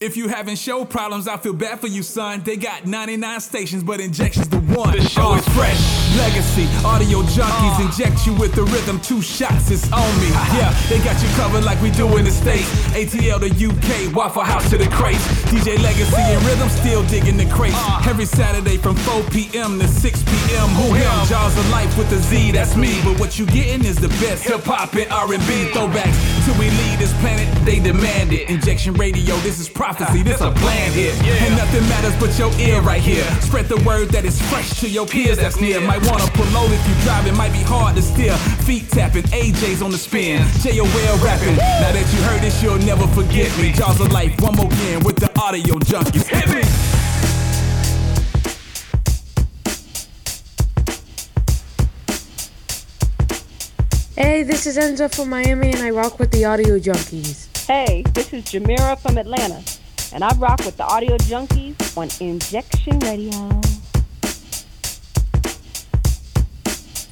If 0.00 0.16
you 0.16 0.28
having 0.28 0.54
show 0.54 0.84
problems, 0.84 1.26
I 1.26 1.38
feel 1.38 1.52
bad 1.54 1.80
for 1.80 1.88
you, 1.88 2.04
son. 2.04 2.42
They 2.44 2.56
got 2.56 2.86
99 2.86 3.40
stations, 3.40 3.82
but 3.82 4.00
injection's 4.00 4.48
the 4.48 4.60
one. 4.60 4.96
The 4.96 5.02
show 5.02 5.34
is 5.34 5.48
fresh. 5.48 6.07
Legacy, 6.16 6.66
audio 6.84 7.22
junkies 7.22 7.76
ah. 7.76 7.84
inject 7.84 8.26
you 8.26 8.32
with 8.34 8.54
the 8.54 8.62
rhythm. 8.64 9.00
Two 9.00 9.20
shots, 9.20 9.70
it's 9.70 9.90
on 9.92 10.08
me. 10.20 10.30
Yeah, 10.56 10.72
they 10.88 10.98
got 11.04 11.20
you 11.22 11.28
covered 11.36 11.64
like 11.64 11.80
we 11.82 11.90
do 11.90 12.16
in 12.16 12.24
the 12.24 12.30
States. 12.30 12.68
ATL 12.94 13.40
to 13.40 13.50
UK, 13.50 14.14
Waffle 14.14 14.42
House 14.42 14.70
to 14.70 14.78
the 14.78 14.88
crates. 14.88 15.24
DJ 15.52 15.80
Legacy 15.82 16.16
and 16.16 16.42
Rhythm 16.46 16.68
still 16.68 17.02
digging 17.06 17.36
the 17.36 17.46
crates. 17.46 17.76
Ah. 17.76 18.08
Every 18.08 18.24
Saturday 18.24 18.76
from 18.78 18.96
4 18.96 19.22
p.m. 19.30 19.78
to 19.78 19.88
6 19.88 20.22
p.m. 20.22 20.68
Who 20.80 20.94
him? 20.94 21.10
Jaws 21.26 21.56
of 21.58 21.68
Life 21.70 21.96
with 21.98 22.08
the 22.10 22.18
Z, 22.18 22.52
that's 22.52 22.76
me. 22.76 23.00
But 23.04 23.18
what 23.20 23.38
you 23.38 23.46
getting 23.46 23.84
is 23.84 23.96
the 23.96 24.08
best 24.22 24.44
hip 24.44 24.62
hop 24.64 24.94
and 24.94 25.10
R&B 25.10 25.70
throwbacks. 25.74 26.16
Till 26.46 26.58
we 26.58 26.70
leave 26.70 26.98
this 26.98 27.12
planet, 27.20 27.48
they 27.64 27.80
demand 27.80 28.32
it. 28.32 28.48
Injection 28.48 28.94
Radio, 28.94 29.36
this 29.38 29.58
is 29.58 29.68
prophecy, 29.68 30.22
this 30.22 30.40
a 30.40 30.52
plan 30.52 30.92
here. 30.92 31.12
And 31.44 31.56
nothing 31.56 31.82
matters 31.88 32.16
but 32.16 32.38
your 32.38 32.52
ear 32.58 32.80
right 32.80 33.02
here. 33.02 33.24
Spread 33.40 33.66
the 33.66 33.80
word 33.82 34.08
that 34.08 34.24
is 34.24 34.40
fresh 34.50 34.80
to 34.80 34.88
your 34.88 35.06
peers 35.06 35.36
that's 35.36 35.60
near. 35.60 35.80
Might 35.98 36.10
wanna 36.12 36.30
pull 36.30 36.56
over 36.56 36.72
if 36.72 36.88
you 36.88 36.94
drive, 37.02 37.26
it 37.26 37.34
might 37.34 37.52
be 37.52 37.58
hard 37.58 37.96
to 37.96 38.02
steer. 38.02 38.36
Feet 38.62 38.88
tapping, 38.88 39.24
AJ's 39.24 39.82
on 39.82 39.90
the 39.90 39.98
spin. 39.98 40.46
J.O.L. 40.60 41.18
rapping. 41.24 41.56
Now 41.56 41.90
that 41.90 42.06
you 42.14 42.22
heard 42.22 42.40
this, 42.40 42.62
you'll 42.62 42.78
never 42.78 43.04
forget 43.08 43.50
me. 43.58 43.72
Jaws 43.72 44.00
of 44.00 44.12
Life, 44.12 44.40
one 44.40 44.54
more 44.54 44.66
again 44.66 45.02
with 45.02 45.16
the 45.16 45.28
audio 45.40 45.74
junkies. 45.74 46.24
Hit 46.28 46.48
me! 46.54 46.62
Hey, 54.14 54.44
this 54.44 54.66
is 54.66 54.78
Enzo 54.78 55.12
from 55.12 55.30
Miami, 55.30 55.72
and 55.72 55.82
I 55.82 55.90
rock 55.90 56.20
with 56.20 56.30
the 56.30 56.44
Audio 56.44 56.78
Junkies. 56.78 57.48
Hey, 57.66 58.04
this 58.14 58.32
is 58.32 58.44
Jamira 58.44 58.96
from 59.00 59.18
Atlanta, 59.18 59.64
and 60.12 60.22
I 60.22 60.32
rock 60.36 60.60
with 60.64 60.76
the 60.76 60.84
Audio 60.84 61.16
Junkies 61.16 61.96
on 61.96 62.08
Injection 62.24 63.00
Radio. 63.00 63.77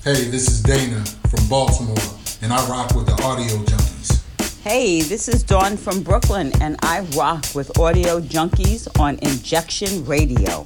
Hey, 0.07 0.27
this 0.27 0.47
is 0.47 0.63
Dana 0.63 1.05
from 1.05 1.49
Baltimore, 1.49 1.97
and 2.41 2.53
I 2.53 2.65
rock 2.69 2.95
with 2.95 3.07
the 3.07 3.21
Audio 3.25 3.57
Junkies. 3.65 4.63
Hey, 4.63 5.01
this 5.01 5.29
is 5.29 5.43
Dawn 5.43 5.77
from 5.77 6.05
Brooklyn, 6.05 6.53
and 6.63 6.77
I 6.83 7.01
rock 7.17 7.45
with 7.57 7.77
Audio 7.77 8.21
Junkies 8.21 8.87
on 9.01 9.19
Injection 9.23 10.05
Radio. 10.07 10.65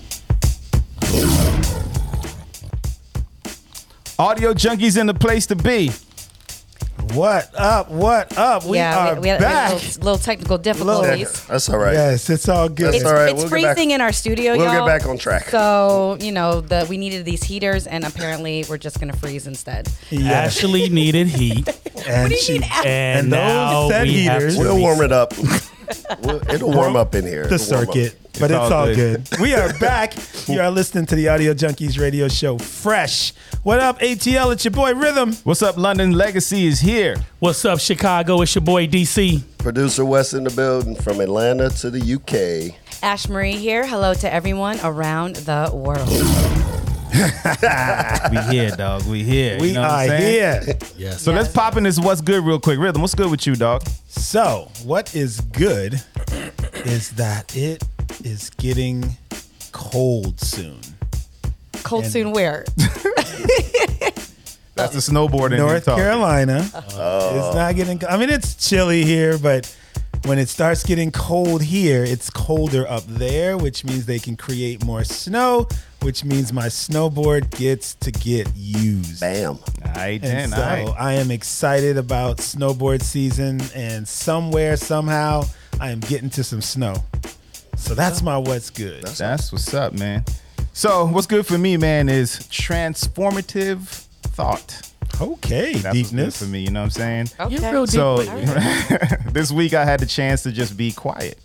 Audio 4.19 4.53
junkies 4.53 5.01
in 5.01 5.07
the 5.07 5.15
place 5.15 5.47
to 5.47 5.57
be. 5.57 5.91
What 7.15 7.51
up? 7.59 7.91
What 7.91 8.39
up? 8.39 8.65
We 8.65 8.77
yeah, 8.77 9.09
are 9.11 9.15
we, 9.15 9.21
we 9.23 9.29
had 9.29 9.41
back. 9.41 9.73
a 9.73 9.75
little, 9.75 10.03
little 10.03 10.19
technical 10.19 10.59
difficulties. 10.59 11.45
That's 11.47 11.69
all 11.69 11.79
right. 11.79 11.95
Yes, 11.95 12.31
it's 12.31 12.49
all 12.49 12.69
good. 12.69 12.87
That's 12.95 12.97
It's, 12.99 13.05
all 13.05 13.15
right. 13.15 13.31
it's 13.31 13.39
We'll 13.43 13.51
get 13.51 13.63
back- 13.63 13.77
freezing 13.77 13.91
in 13.91 14.01
our 14.01 14.13
studio, 14.13 14.57
we'll 14.57 14.67
get 14.67 14.75
y'all. 14.75 14.87
back 14.87 15.07
on 15.07 15.19
track. 15.19 15.49
So 15.49 16.19
you 16.21 16.31
know 16.31 16.61
the 16.61 16.87
we 16.89 16.99
needed 16.99 17.25
these 17.25 17.43
heaters, 17.43 17.89
and 17.89 18.05
apparently 18.05 18.65
we're 18.69 18.79
just 18.79 19.01
gonna 19.01 19.13
freeze 19.17 19.47
instead. 19.49 19.89
Yes. 20.11 20.57
Ashley 20.59 20.89
needed 20.89 21.27
heat, 21.27 21.69
And 22.07 22.29
do 22.29 22.35
you 22.37 22.41
she- 22.41 22.53
mean, 22.55 22.63
Ashley? 22.65 22.91
and, 22.91 23.19
And 23.25 23.33
those 23.33 23.39
now 23.41 23.89
said 23.89 24.03
we 24.07 24.25
have 24.25 24.37
heaters- 24.43 24.55
to 24.57 24.61
We'll 24.63 24.79
warm 24.79 25.01
it 25.03 25.11
up. 25.13 25.35
We'll- 26.23 26.43
it'll 26.51 26.73
warm 26.73 26.97
up 26.97 27.15
in 27.15 27.25
here. 27.27 27.47
the 27.47 27.55
It'll 27.57 27.77
warm 27.77 27.89
up. 27.89 27.95
circuit, 27.95 28.19
but 28.39 28.51
it's, 28.51 28.59
all 28.59 28.73
all 28.73 28.87
good. 28.95 29.29
good. 29.31 29.41
We 29.41 29.55
are 29.55 29.73
back. 29.79 30.15
you 30.49 30.61
are 30.61 30.71
listening 30.71 31.07
to 31.07 31.15
the 31.15 31.29
Audio 31.29 31.55
Junkies 31.55 31.99
radio 32.01 32.29
show, 32.29 32.59
fresh. 32.59 33.33
What 33.63 33.81
up, 33.81 33.99
ATL? 34.01 34.53
It's 34.53 34.65
your 34.65 34.73
boy 34.73 34.95
Rhythm. 34.95 35.35
What's 35.45 35.63
up, 35.63 35.77
London? 35.77 36.13
Legacy 36.13 36.67
is 36.67 36.81
here. 36.81 37.17
What's 37.41 37.65
up, 37.65 37.79
Chicago? 37.81 38.41
It's 38.43 38.55
your 38.55 38.63
boy 38.63 38.87
DC. 38.87 39.43
Producer 39.59 40.05
West 40.05 40.33
in 40.35 40.45
the 40.45 40.51
building 40.51 40.95
from 40.95 41.21
Atlanta 41.21 41.69
to 41.71 41.91
the 41.91 42.01
UK. 42.15 42.75
Ash 43.03 43.29
Marie 43.29 43.57
here. 43.57 43.87
Hello 43.87 44.15
to 44.15 44.33
everyone 44.33 44.79
around 44.83 45.37
the 45.37 45.71
world. 45.73 46.09
We 48.31 48.39
here, 48.55 48.71
dog. 48.77 49.05
We 49.07 49.23
here. 49.25 49.59
We 49.61 49.69
you 49.69 49.75
know 49.75 49.83
what 49.83 49.91
are 49.91 50.13
I'm 50.15 50.21
here. 50.23 50.79
Yes. 50.97 51.23
So 51.23 51.33
let's 51.33 51.53
pop 51.53 51.77
in 51.77 51.85
this 51.85 51.99
what's 51.99 52.21
good 52.21 52.45
real 52.45 52.61
quick. 52.61 52.79
Rhythm, 52.79 53.01
what's 53.03 53.15
good 53.15 53.31
with 53.31 53.47
you, 53.47 53.57
dog? 53.57 53.83
So, 54.09 54.71
what 54.85 55.15
is 55.15 55.41
good 55.41 56.03
is 56.85 57.11
that 57.13 57.57
it 57.57 57.83
is 58.25 58.51
getting 58.51 59.17
cold 59.73 60.41
soon. 60.41 60.81
Cold 61.83 62.05
And- 62.05 62.13
soon 62.13 62.33
where? 62.33 62.65
That's 64.77 64.95
the 64.95 65.01
snowboarding. 65.13 65.59
North 65.59 65.73
you're 65.73 65.81
talking. 65.81 66.05
Carolina. 66.05 66.67
Oh. 66.95 67.49
It's 67.49 67.55
not 67.55 67.75
getting. 67.77 68.03
I 68.09 68.17
mean, 68.17 68.31
it's 68.31 68.55
chilly 68.55 69.05
here, 69.05 69.37
but 69.37 69.75
when 70.25 70.39
it 70.39 70.49
starts 70.49 70.85
getting 70.85 71.11
cold 71.11 71.63
here, 71.63 72.05
it's 72.05 72.31
colder 72.31 72.89
up 72.89 73.05
there, 73.07 73.57
which 73.57 73.85
means 73.85 74.07
they 74.07 74.19
can 74.19 74.37
create 74.37 74.85
more 74.85 75.03
snow, 75.05 75.67
which 76.03 76.25
means 76.25 76.53
my 76.53 76.67
snowboard 76.67 77.51
gets 77.57 77.95
to 77.97 78.13
get 78.13 78.49
used. 78.55 79.21
Bam. 79.21 79.59
All 79.85 79.93
right, 79.97 80.23
And 80.23 80.23
then. 80.23 80.49
so 80.51 80.57
all 80.57 80.63
right. 80.63 80.95
I 80.99 81.13
am 81.15 81.31
excited 81.31 81.97
about 81.97 82.39
snowboard 82.39 83.03
season, 83.03 83.61
and 83.75 84.07
somewhere, 84.07 84.77
somehow, 84.77 85.45
I 85.81 85.91
am 85.91 86.01
getting 86.01 86.31
to 86.31 86.45
some 86.45 86.61
snow. 86.61 86.97
So 87.77 87.95
that's 87.95 88.23
my 88.23 88.37
what's 88.37 88.69
good. 88.71 89.03
That's 89.05 89.51
what's 89.53 89.73
up, 89.73 89.95
man. 89.95 90.25
So 90.73 91.07
what's 91.07 91.27
good 91.27 91.47
for 91.47 91.57
me, 91.59 91.77
man, 91.79 92.09
is 92.09 92.37
transformative 92.51 93.81
thought. 94.23 94.90
Okay, 95.21 95.75
That's 95.75 95.85
what's 95.85 95.85
good 95.85 95.93
deepness. 95.93 96.39
for 96.39 96.47
me. 96.47 96.61
You 96.61 96.71
know 96.71 96.81
what 96.81 96.85
I'm 96.85 96.91
saying? 96.91 97.29
Okay. 97.39 97.55
You're 97.57 97.73
real 97.73 97.87
deep. 97.87 97.95
So 97.95 98.17
this 99.33 99.51
week 99.51 99.75
I 99.75 99.85
had 99.85 100.01
the 100.01 100.07
chance 100.07 100.43
to 100.45 100.53
just 100.53 100.77
be 100.77 100.93
quiet. 100.93 101.39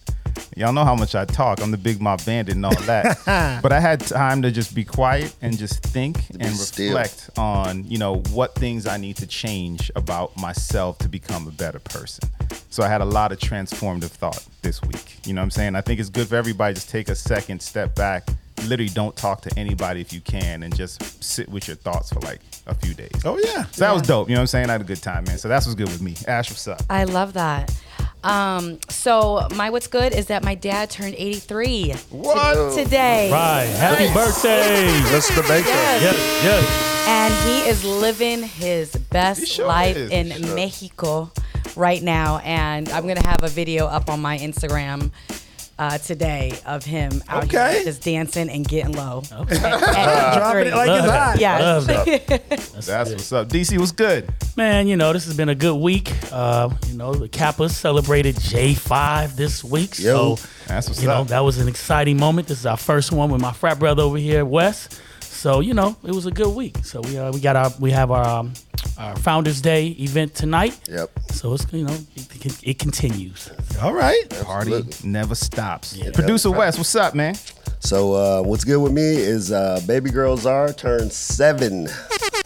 Y'all 0.58 0.72
know 0.74 0.86
how 0.86 0.96
much 0.96 1.16
I 1.16 1.26
talk. 1.26 1.62
I'm 1.62 1.72
the 1.72 1.78
big 1.78 2.02
mob 2.02 2.24
bandit 2.26 2.56
and 2.56 2.66
all 2.66 2.76
that. 2.84 3.20
but 3.62 3.72
I 3.72 3.80
had 3.80 4.00
time 4.00 4.42
to 4.42 4.52
just 4.52 4.74
be 4.74 4.84
quiet 4.86 5.36
and 5.42 5.58
just 5.58 5.84
think 5.84 6.18
and 6.40 6.56
still. 6.56 6.88
reflect 6.96 7.30
on, 7.38 7.84
you 7.86 7.98
know, 7.98 8.18
what 8.32 8.56
things 8.56 8.88
I 8.88 8.98
need 8.98 9.18
to 9.18 9.28
change 9.28 9.92
about 9.96 10.36
myself 10.38 10.98
to 11.00 11.10
become 11.10 11.48
a 11.48 11.52
better 11.52 11.80
person. 11.80 12.30
So 12.70 12.84
I 12.84 12.88
had 12.88 13.02
a 13.02 13.06
lot 13.06 13.32
of 13.32 13.40
transformative 13.40 14.12
thought 14.12 14.46
this 14.62 14.82
week. 14.82 15.18
You 15.26 15.34
know 15.34 15.42
what 15.42 15.46
I'm 15.46 15.52
saying? 15.52 15.76
I 15.76 15.82
think 15.82 16.00
it's 16.00 16.10
good 16.10 16.28
for 16.28 16.36
everybody 16.36 16.74
to 16.74 16.80
just 16.80 16.90
take 16.90 17.10
a 17.10 17.16
second, 17.16 17.62
step 17.62 17.96
back. 17.96 18.30
Literally 18.68 18.90
don't 18.90 19.16
talk 19.16 19.42
to 19.42 19.60
anybody 19.60 20.02
if 20.02 20.12
you 20.14 20.22
can 20.22 20.64
and 20.64 20.76
just 20.76 21.24
sit 21.24 21.48
with 21.50 21.68
your 21.68 21.78
thoughts 21.78 22.12
for 22.12 22.20
like 22.22 22.42
a 22.68 22.74
few 22.74 22.94
days. 22.94 23.12
Oh 23.26 23.38
yeah. 23.38 23.66
So 23.66 23.82
that 23.82 23.94
was 23.94 24.02
dope. 24.02 24.28
You 24.30 24.36
know 24.36 24.40
what 24.40 24.44
I'm 24.44 24.48
saying? 24.48 24.70
I 24.70 24.74
had 24.74 24.82
a 24.82 24.86
good 24.86 25.02
time, 25.04 25.26
man. 25.26 25.38
So 25.38 25.48
that's 25.48 25.66
what's 25.66 25.76
good 25.76 25.88
with 25.90 26.02
me. 26.02 26.16
Ash, 26.28 26.50
what's 26.50 26.68
up? 26.68 26.82
I 26.90 27.04
love 27.04 27.34
that. 27.34 27.76
Um, 28.24 28.80
so 28.90 29.48
my 29.56 29.70
what's 29.70 29.86
good 29.86 30.14
is 30.14 30.28
that 30.28 30.44
my 30.44 30.56
dad 30.56 30.90
turned 30.90 31.14
83 31.16 31.92
What? 32.10 32.74
today. 32.76 33.30
Right. 33.32 33.66
Happy 33.78 34.12
birthday. 34.14 34.88
Mr. 35.16 35.48
Baker. 35.48 35.68
Yes. 35.68 36.02
Yes. 36.02 36.44
Yes. 36.44 37.08
and 37.08 37.34
he 37.48 37.70
is 37.70 37.84
living 37.86 38.42
his 38.42 38.96
best 38.96 39.46
sure 39.48 39.68
life 39.68 39.96
is. 39.96 40.10
in 40.10 40.32
sure. 40.32 40.56
Mexico 40.56 41.32
right 41.76 42.02
now. 42.02 42.40
And 42.40 42.90
I'm 42.90 43.06
gonna 43.08 43.28
have 43.28 43.44
a 43.44 43.48
video 43.50 43.86
up 43.86 44.10
on 44.10 44.22
my 44.22 44.40
Instagram 44.40 45.12
uh, 45.78 45.98
today 45.98 46.54
of 46.66 46.86
him 46.86 47.22
out 47.28 47.44
Okay. 47.46 47.76
here 47.76 47.84
just 47.86 48.02
dancing 48.04 48.50
and 48.50 48.68
getting 48.68 48.94
low. 48.96 49.22
Okay. 49.32 49.58
Dropping 49.60 50.68
it 50.68 50.74
like 50.74 50.90
it's 50.90 51.08
Love 51.08 51.10
hot. 51.10 51.36
Yeah. 51.40 51.60
Love 51.60 51.90
it. 51.90 52.28
That's 52.50 52.88
what's 53.12 53.32
up. 53.34 53.50
DC, 53.50 53.78
what's 53.78 53.92
good? 53.92 54.34
Man, 54.56 54.88
you 54.88 54.96
know, 54.96 55.12
this 55.14 55.26
has 55.26 55.36
been 55.36 55.50
a 55.50 55.56
good 55.56 55.76
week. 55.76 56.12
Uh, 56.32 56.70
you 56.88 56.96
know, 56.98 57.14
the 57.14 57.28
Kappas 57.28 57.72
celebrated 57.72 58.36
J5 58.36 59.36
this 59.36 59.64
week. 59.64 60.00
Yo. 60.00 60.36
So, 60.36 60.48
That's 60.68 60.88
what's 60.88 61.02
you 61.02 61.08
know, 61.10 61.24
that 61.26 61.42
was 61.42 61.58
an 61.58 61.68
exciting 61.68 62.18
moment. 62.18 62.48
This 62.48 62.60
is 62.60 62.66
our 62.66 62.78
first 62.78 63.12
one 63.12 63.30
with 63.30 63.42
my 63.42 63.52
frat 63.52 63.78
brother 63.80 64.04
over 64.04 64.18
here, 64.18 64.46
Wes. 64.46 64.88
So, 65.20 65.60
you 65.60 65.74
know, 65.74 65.96
it 66.04 66.12
was 66.16 66.26
a 66.26 66.32
good 66.32 66.56
week. 66.56 66.78
So 66.84 67.02
we 67.02 67.18
uh, 67.20 67.32
we 67.32 67.40
got 67.40 67.56
our 67.56 67.72
we 67.80 67.92
have 67.92 68.10
our 68.12 68.26
um, 68.26 68.54
our 68.98 69.16
Founders 69.18 69.62
Day 69.62 69.88
event 70.00 70.36
tonight. 70.36 70.80
Yep. 70.90 71.12
So 71.32 71.54
it's 71.54 71.66
you 71.72 71.86
know 71.86 71.98
it, 72.16 72.64
it 72.64 72.80
continues. 72.80 73.52
All 73.82 73.94
right. 73.94 74.30
Party 74.44 74.84
never 75.04 75.36
stops. 75.36 75.98
Producer 76.14 76.52
West, 76.52 76.78
what's 76.78 76.96
up, 76.96 77.14
man? 77.16 77.36
So 77.80 78.14
uh, 78.14 78.42
what's 78.42 78.64
good 78.64 78.82
with 78.82 78.94
me 78.94 79.16
is 79.16 79.52
uh, 79.52 79.82
baby 79.86 80.10
girl 80.10 80.38
Zara 80.38 80.74
turned 80.74 81.12
seven 81.12 81.88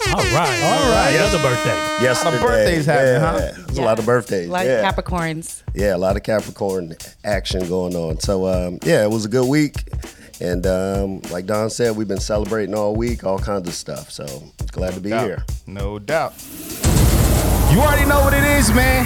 All 0.09 0.15
right, 0.15 0.63
all 0.63 0.91
right. 0.91 1.11
Another 1.15 1.37
birthday. 1.37 2.03
yesterday. 2.03 2.41
birthdays 2.41 2.85
happening, 2.85 3.13
yeah. 3.13 3.19
huh? 3.19 3.63
There's 3.67 3.77
a 3.77 3.83
lot 3.83 3.99
of 3.99 4.05
birthdays. 4.07 4.49
Like 4.49 4.65
yeah. 4.65 4.91
Capricorns. 4.91 5.61
yeah, 5.75 5.95
a 5.95 5.97
lot 5.99 6.17
of 6.17 6.23
Capricorn 6.23 6.95
action 7.23 7.67
going 7.69 7.95
on. 7.95 8.19
So 8.19 8.47
um, 8.47 8.79
yeah, 8.83 9.03
it 9.03 9.11
was 9.11 9.25
a 9.25 9.29
good 9.29 9.47
week. 9.47 9.83
And 10.41 10.65
um, 10.65 11.21
like 11.31 11.45
Don 11.45 11.69
said, 11.69 11.95
we've 11.95 12.07
been 12.07 12.19
celebrating 12.19 12.73
all 12.73 12.95
week, 12.95 13.23
all 13.23 13.39
kinds 13.39 13.67
of 13.67 13.73
stuff. 13.73 14.09
So 14.11 14.25
glad 14.71 14.93
to 14.93 15.01
be 15.01 15.09
Doubt. 15.09 15.25
here. 15.25 15.45
No 15.67 15.99
doubt. 15.99 16.33
You 17.71 17.79
already 17.81 18.05
know 18.07 18.21
what 18.21 18.33
it 18.33 18.43
is, 18.43 18.73
man. 18.73 19.05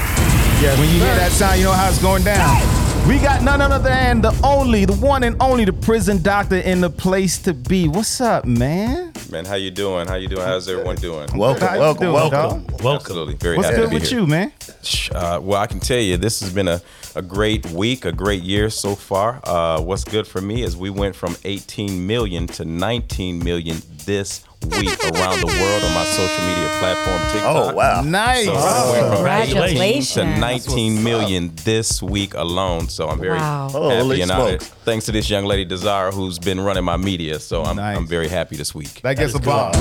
Yeah, 0.62 0.80
when 0.80 0.90
you 0.90 1.00
hear 1.00 1.16
that 1.16 1.32
sound, 1.32 1.60
you 1.60 1.66
know 1.66 1.72
how 1.72 1.90
it's 1.90 2.02
going 2.02 2.24
down. 2.24 2.83
We 3.08 3.20
got 3.20 3.44
none 3.44 3.60
other 3.62 3.80
than 3.80 4.22
the 4.22 4.34
only, 4.44 4.86
the 4.86 4.94
one 4.94 5.24
and 5.24 5.36
only, 5.42 5.66
the 5.66 5.74
prison 5.74 6.22
doctor 6.22 6.56
in 6.58 6.80
the 6.80 6.90
place 6.90 7.38
to 7.40 7.54
be. 7.54 7.88
What's 7.90 8.22
up, 8.22 8.46
man? 8.46 9.12
man. 9.30 9.44
How 9.46 9.56
you 9.56 9.72
doing? 9.72 10.08
How 10.08 10.16
you 10.16 10.30
doing? 10.30 10.42
How's 10.44 10.70
everyone 10.70 10.96
doing? 10.96 11.28
Welcome, 11.36 11.68
How 11.68 11.80
welcome, 11.80 12.02
doing, 12.02 12.14
welcome. 12.14 12.64
dog? 12.66 12.82
Welcome. 12.82 12.96
Absolutely. 12.96 13.34
Very 13.36 13.58
What's 13.58 13.70
happy 13.70 13.82
good 13.82 13.90
to 13.92 14.00
be 14.00 14.08
here. 14.08 14.26
What's 14.26 14.30
good 14.30 14.30
with 14.30 15.12
here. 15.12 15.16
you, 15.16 15.22
man? 15.22 15.36
Uh, 15.36 15.40
well, 15.42 15.62
I 15.62 15.68
can 15.68 15.80
tell 15.82 16.00
you, 16.00 16.16
this 16.16 16.40
has 16.40 16.54
been 16.54 16.70
a, 16.70 16.82
a 17.16 17.22
great 17.22 17.66
week, 17.72 18.06
a 18.06 18.12
great 18.14 18.42
year 18.42 18.70
so 18.70 18.96
far. 18.96 19.42
Uh, 19.44 19.82
what's 19.82 20.06
good 20.06 20.26
for 20.26 20.40
me 20.40 20.64
is 20.64 20.78
we 20.78 20.90
went 20.90 21.16
from 21.16 21.36
18 21.44 22.08
million 22.08 22.48
to 22.48 22.64
19 22.64 23.44
million 23.44 23.78
this 24.06 24.46
week 24.66 25.00
around 25.04 25.40
the 25.42 25.48
world 25.48 25.84
on 25.84 25.94
my 25.94 26.04
social 26.06 26.46
media 26.46 26.68
platform, 26.80 27.22
TikTok. 27.32 27.74
Oh, 27.74 27.76
wow. 27.76 28.02
Nice. 28.02 28.46
So 28.46 28.54
I 28.54 28.92
went 28.92 29.18
from 29.18 29.26
18 29.28 29.48
to 29.48 29.54
Congratulations. 29.56 30.40
19 30.40 31.04
million 31.04 31.52
this 31.64 32.02
week 32.02 32.34
alone. 32.34 32.90
So 32.90 33.08
I'm 33.10 33.20
very 33.20 33.38
Wow. 33.38 33.70
Holy 33.72 33.96
happy 34.20 34.22
and 34.22 34.32
honored. 34.32 34.62
smokes. 34.62 34.76
Thanks 34.84 35.06
to 35.06 35.12
this 35.12 35.30
young 35.30 35.46
lady, 35.46 35.66
Desire, 35.66 36.12
who's 36.12 36.40
been 36.40 36.60
running 36.60 36.84
my 36.84 36.98
media. 36.98 37.40
So 37.40 37.64
I'm, 37.64 37.78
Nice. 37.78 37.98
I'm 37.98 38.08
very 38.08 38.28
happy 38.28 38.56
this 38.56 38.74
week. 38.76 39.02
That 39.02 39.18
gets 39.18 39.34
a 39.36 39.40
bomb. 39.40 39.72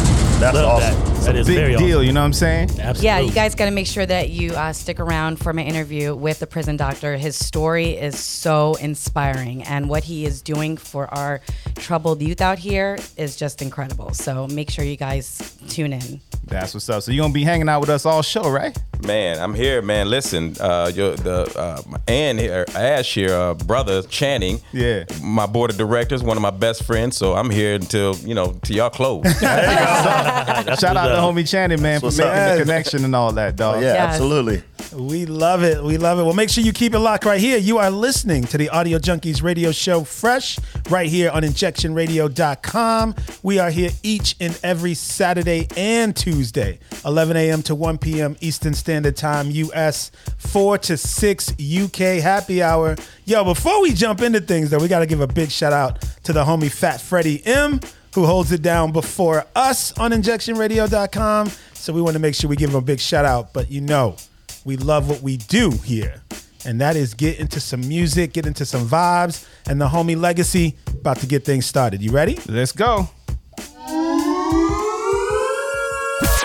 That's 0.40 0.56
Love 0.56 0.82
awesome. 0.82 1.04
that. 1.14 1.22
That 1.22 1.36
is 1.36 1.46
Big 1.46 1.56
very 1.56 1.76
deal, 1.76 1.98
awesome. 1.98 2.06
you 2.06 2.12
know 2.12 2.20
what 2.20 2.26
I'm 2.26 2.32
saying? 2.32 2.70
Absolutely. 2.70 3.04
Yeah, 3.04 3.20
you 3.20 3.30
guys 3.30 3.54
got 3.54 3.66
to 3.66 3.70
make 3.70 3.86
sure 3.86 4.04
that 4.04 4.30
you 4.30 4.52
uh, 4.54 4.72
stick 4.72 4.98
around 4.98 5.36
for 5.38 5.52
my 5.52 5.62
interview 5.62 6.16
with 6.16 6.40
the 6.40 6.48
prison 6.48 6.76
doctor. 6.76 7.16
His 7.16 7.36
story 7.36 7.90
is 7.90 8.18
so 8.18 8.74
inspiring, 8.80 9.62
and 9.62 9.88
what 9.88 10.02
he 10.02 10.24
is 10.24 10.42
doing 10.42 10.76
for 10.76 11.06
our 11.14 11.40
troubled 11.76 12.22
youth 12.22 12.40
out 12.40 12.58
here 12.58 12.98
is 13.16 13.36
just 13.36 13.62
incredible. 13.62 14.12
So 14.14 14.48
make 14.48 14.68
sure 14.72 14.84
you 14.84 14.96
guys 14.96 15.56
tune 15.68 15.92
in. 15.92 16.20
That's 16.44 16.74
what's 16.74 16.88
up. 16.88 17.02
So 17.02 17.12
you're 17.12 17.22
gonna 17.22 17.32
be 17.32 17.44
hanging 17.44 17.68
out 17.68 17.80
with 17.80 17.88
us 17.90 18.04
all 18.04 18.22
show, 18.22 18.50
right? 18.50 18.76
Man, 19.06 19.38
I'm 19.40 19.54
here, 19.54 19.80
man. 19.82 20.08
Listen, 20.10 20.54
uh, 20.60 20.90
your, 20.94 21.14
the 21.16 21.42
uh, 21.58 21.82
and 22.08 22.38
here, 22.38 22.64
Ash 22.74 23.14
here, 23.14 23.32
uh, 23.34 23.54
brother 23.54 24.02
Channing. 24.02 24.60
Yeah. 24.72 25.04
My 25.22 25.46
board 25.46 25.70
of 25.70 25.76
directors, 25.76 26.22
one 26.22 26.36
of 26.36 26.42
my 26.42 26.50
best 26.50 26.84
friends. 26.84 27.16
So 27.16 27.34
I'm 27.34 27.50
here 27.50 27.74
until 27.74 28.16
you 28.16 28.34
know 28.34 28.52
till 28.62 28.76
y'all 28.76 28.90
close. 28.90 29.24
Shout 29.40 30.96
out 30.96 31.08
to 31.08 31.16
homie 31.16 31.48
Channing, 31.48 31.80
man, 31.82 32.00
for 32.00 32.06
making 32.10 32.24
up. 32.26 32.58
the 32.58 32.64
connection 32.64 33.04
and 33.04 33.14
all 33.14 33.32
that, 33.32 33.56
dog. 33.56 33.76
Yeah, 33.82 33.94
Yes. 33.94 34.14
absolutely. 34.14 34.62
We 34.92 35.26
love 35.26 35.62
it. 35.62 35.82
We 35.82 35.96
love 35.96 36.18
it. 36.18 36.24
Well, 36.24 36.34
make 36.34 36.50
sure 36.50 36.62
you 36.62 36.72
keep 36.72 36.94
it 36.94 36.98
locked 36.98 37.24
right 37.24 37.40
here. 37.40 37.58
You 37.58 37.78
are 37.78 37.90
listening 37.90 38.44
to 38.44 38.58
the 38.58 38.68
Audio 38.68 38.98
Junkies 38.98 39.42
radio 39.42 39.72
show 39.72 40.04
fresh 40.04 40.58
right 40.90 41.08
here 41.08 41.30
on 41.30 41.42
injectionradio.com. 41.42 43.14
We 43.42 43.58
are 43.58 43.70
here 43.70 43.90
each 44.02 44.36
and 44.40 44.58
every 44.62 44.94
Saturday 44.94 45.68
and 45.76 46.14
Tuesday, 46.14 46.78
11 47.04 47.36
a.m. 47.36 47.62
to 47.62 47.74
1 47.74 47.98
p.m. 47.98 48.36
Eastern 48.40 48.74
Standard 48.74 49.16
Time, 49.16 49.50
US, 49.50 50.10
4 50.38 50.78
to 50.78 50.96
6 50.96 51.50
UK 51.60 51.96
happy 52.22 52.62
hour. 52.62 52.96
Yo, 53.24 53.44
before 53.44 53.80
we 53.82 53.92
jump 53.92 54.20
into 54.20 54.40
things, 54.40 54.70
though, 54.70 54.78
we 54.78 54.88
got 54.88 55.00
to 55.00 55.06
give 55.06 55.20
a 55.20 55.26
big 55.26 55.50
shout 55.50 55.72
out 55.72 56.02
to 56.24 56.32
the 56.32 56.44
homie 56.44 56.70
Fat 56.70 57.00
Freddie 57.00 57.44
M, 57.46 57.80
who 58.14 58.26
holds 58.26 58.52
it 58.52 58.62
down 58.62 58.92
before 58.92 59.44
us 59.54 59.96
on 59.98 60.10
injectionradio.com. 60.12 61.50
So 61.74 61.92
we 61.92 62.00
want 62.02 62.14
to 62.14 62.20
make 62.20 62.34
sure 62.34 62.48
we 62.48 62.56
give 62.56 62.70
him 62.70 62.76
a 62.76 62.80
big 62.82 63.00
shout 63.00 63.24
out. 63.24 63.52
But 63.52 63.70
you 63.70 63.80
know, 63.80 64.16
we 64.64 64.76
love 64.76 65.08
what 65.08 65.22
we 65.22 65.36
do 65.36 65.70
here. 65.70 66.22
And 66.64 66.80
that 66.80 66.94
is 66.96 67.14
get 67.14 67.38
into 67.40 67.58
some 67.60 67.80
music, 67.80 68.32
get 68.34 68.46
into 68.46 68.64
some 68.64 68.86
vibes, 68.86 69.46
and 69.68 69.80
the 69.80 69.88
homie 69.88 70.16
legacy 70.18 70.76
about 70.88 71.18
to 71.18 71.26
get 71.26 71.44
things 71.44 71.66
started. 71.66 72.00
You 72.02 72.12
ready? 72.12 72.38
Let's 72.48 72.72
go. 72.72 73.08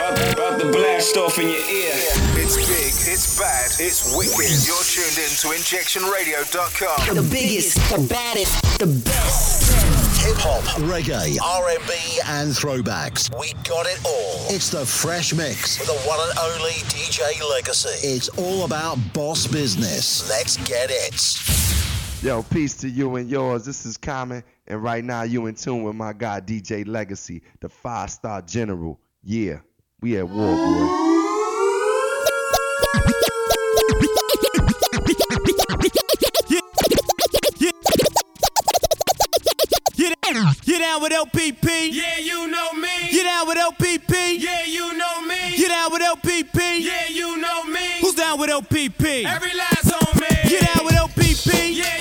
About 0.07 0.59
to 0.59 0.71
blast 0.71 1.17
off 1.17 1.37
in 1.37 1.47
your 1.47 1.55
ear. 1.57 1.93
It's 2.39 2.55
big, 2.55 3.13
it's 3.13 3.37
bad, 3.37 3.71
it's 3.79 4.15
wicked. 4.15 4.49
You're 4.65 4.83
tuned 4.83 5.17
in 5.21 5.29
to 5.41 5.47
injectionradio.com. 5.53 7.15
The 7.15 7.21
biggest, 7.29 7.75
the 7.91 8.07
baddest, 8.07 8.79
the 8.79 8.87
best. 8.87 9.66
Hip 10.27 10.35
hop, 10.39 10.61
reggae, 10.81 11.39
R&B, 11.41 12.19
and 12.27 12.51
throwbacks. 12.51 13.33
We 13.39 13.53
got 13.63 13.85
it 13.85 13.97
all. 14.05 14.53
It's 14.53 14.69
the 14.69 14.85
Fresh 14.85 15.33
Mix 15.33 15.79
with 15.79 15.87
the 15.87 15.93
one 16.05 16.19
and 16.19 16.37
only 16.37 16.73
DJ 16.89 17.41
Legacy. 17.49 18.05
It's 18.05 18.27
all 18.37 18.65
about 18.65 18.97
boss 19.13 19.47
business. 19.47 20.29
Let's 20.29 20.57
get 20.67 20.89
it. 20.91 22.21
Yo, 22.21 22.43
peace 22.43 22.75
to 22.81 22.89
you 22.89 23.15
and 23.15 23.29
yours. 23.29 23.63
This 23.63 23.85
is 23.85 23.95
Common, 23.95 24.43
and 24.67 24.83
right 24.83 25.01
now 25.01 25.21
you 25.23 25.45
in 25.45 25.55
tune 25.55 25.83
with 25.83 25.95
my 25.95 26.11
guy 26.11 26.41
DJ 26.41 26.85
Legacy, 26.85 27.41
the 27.61 27.69
five 27.69 28.11
star 28.11 28.41
general. 28.41 28.99
Yeah, 29.23 29.59
we 30.01 30.17
at 30.17 30.27
war, 30.27 30.55
boy. 30.57 31.06
Down, 40.97 41.03
with 41.03 41.33
LPP. 41.33 41.89
Yeah, 41.91 42.17
you 42.17 42.47
know 42.47 42.73
me. 42.73 42.87
Get 43.11 43.23
down 43.23 43.47
with 43.47 43.57
LPP. 43.57 44.39
Yeah, 44.39 44.63
you 44.65 44.97
know 44.97 45.21
me. 45.21 45.57
Get 45.57 45.69
down 45.69 45.91
with 45.91 46.01
LPP. 46.01 46.79
Yeah, 46.81 47.07
you 47.09 47.37
know 47.37 47.63
me. 47.65 47.79
Who's 48.01 48.15
down 48.15 48.39
with 48.39 48.49
LPP? 48.49 49.25
Every 49.25 49.53
last 49.53 49.93
on 49.93 50.19
me. 50.19 50.27
Get 50.49 50.73
down 50.73 50.85
with 50.85 50.95
LPP. 50.95 51.75
Yeah, 51.75 51.96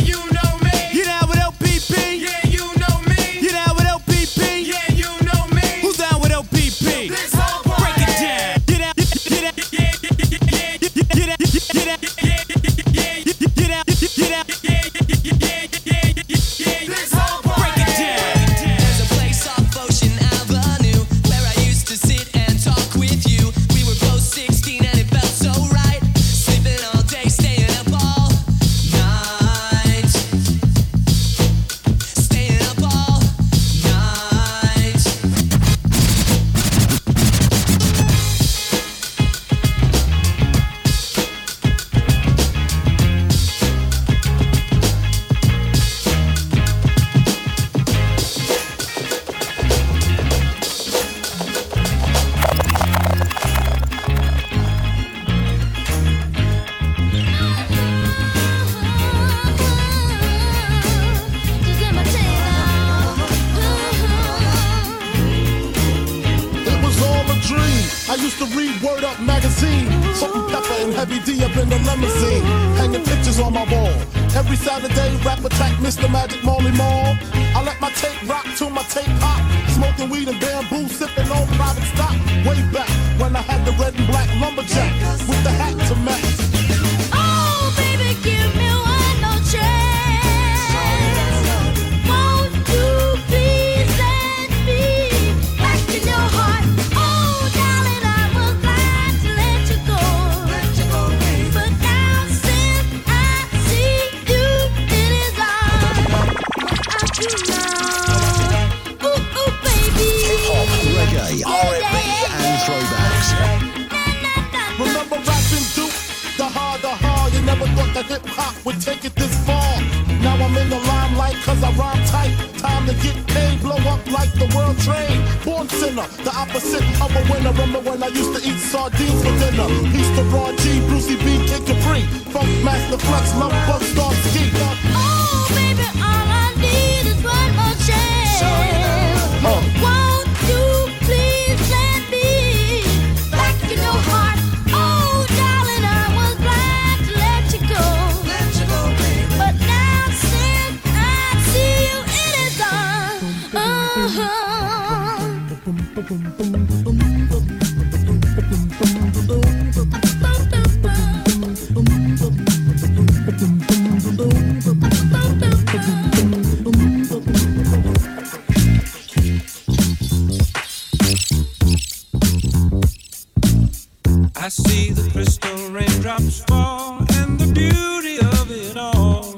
I 174.46 174.48
see 174.48 174.92
the 174.92 175.10
crystal 175.10 175.56
raindrops 175.72 176.44
fall, 176.44 176.98
and 177.14 177.36
the 177.36 177.52
beauty 177.52 178.18
of 178.18 178.48
it 178.48 178.76
all. 178.76 179.34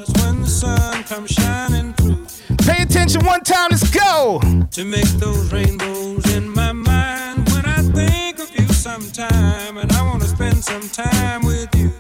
Pay 2.67 2.83
attention 2.83 3.25
one 3.25 3.43
time, 3.43 3.69
let's 3.71 3.89
go! 3.89 4.39
To 4.71 4.85
make 4.85 5.09
those 5.17 5.51
rainbows 5.51 6.31
in 6.35 6.51
my 6.51 6.73
mind 6.73 7.49
when 7.49 7.65
I 7.65 7.81
think 7.81 8.39
of 8.39 8.51
you 8.55 8.69
sometime, 8.69 9.79
and 9.79 9.91
I 9.93 10.03
want 10.03 10.21
to 10.25 10.29
spend 10.29 10.63
some 10.63 10.87
time 10.91 11.41
with 11.47 11.75
you. 11.75 11.91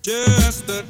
Just 0.00 0.68
the 0.68 0.84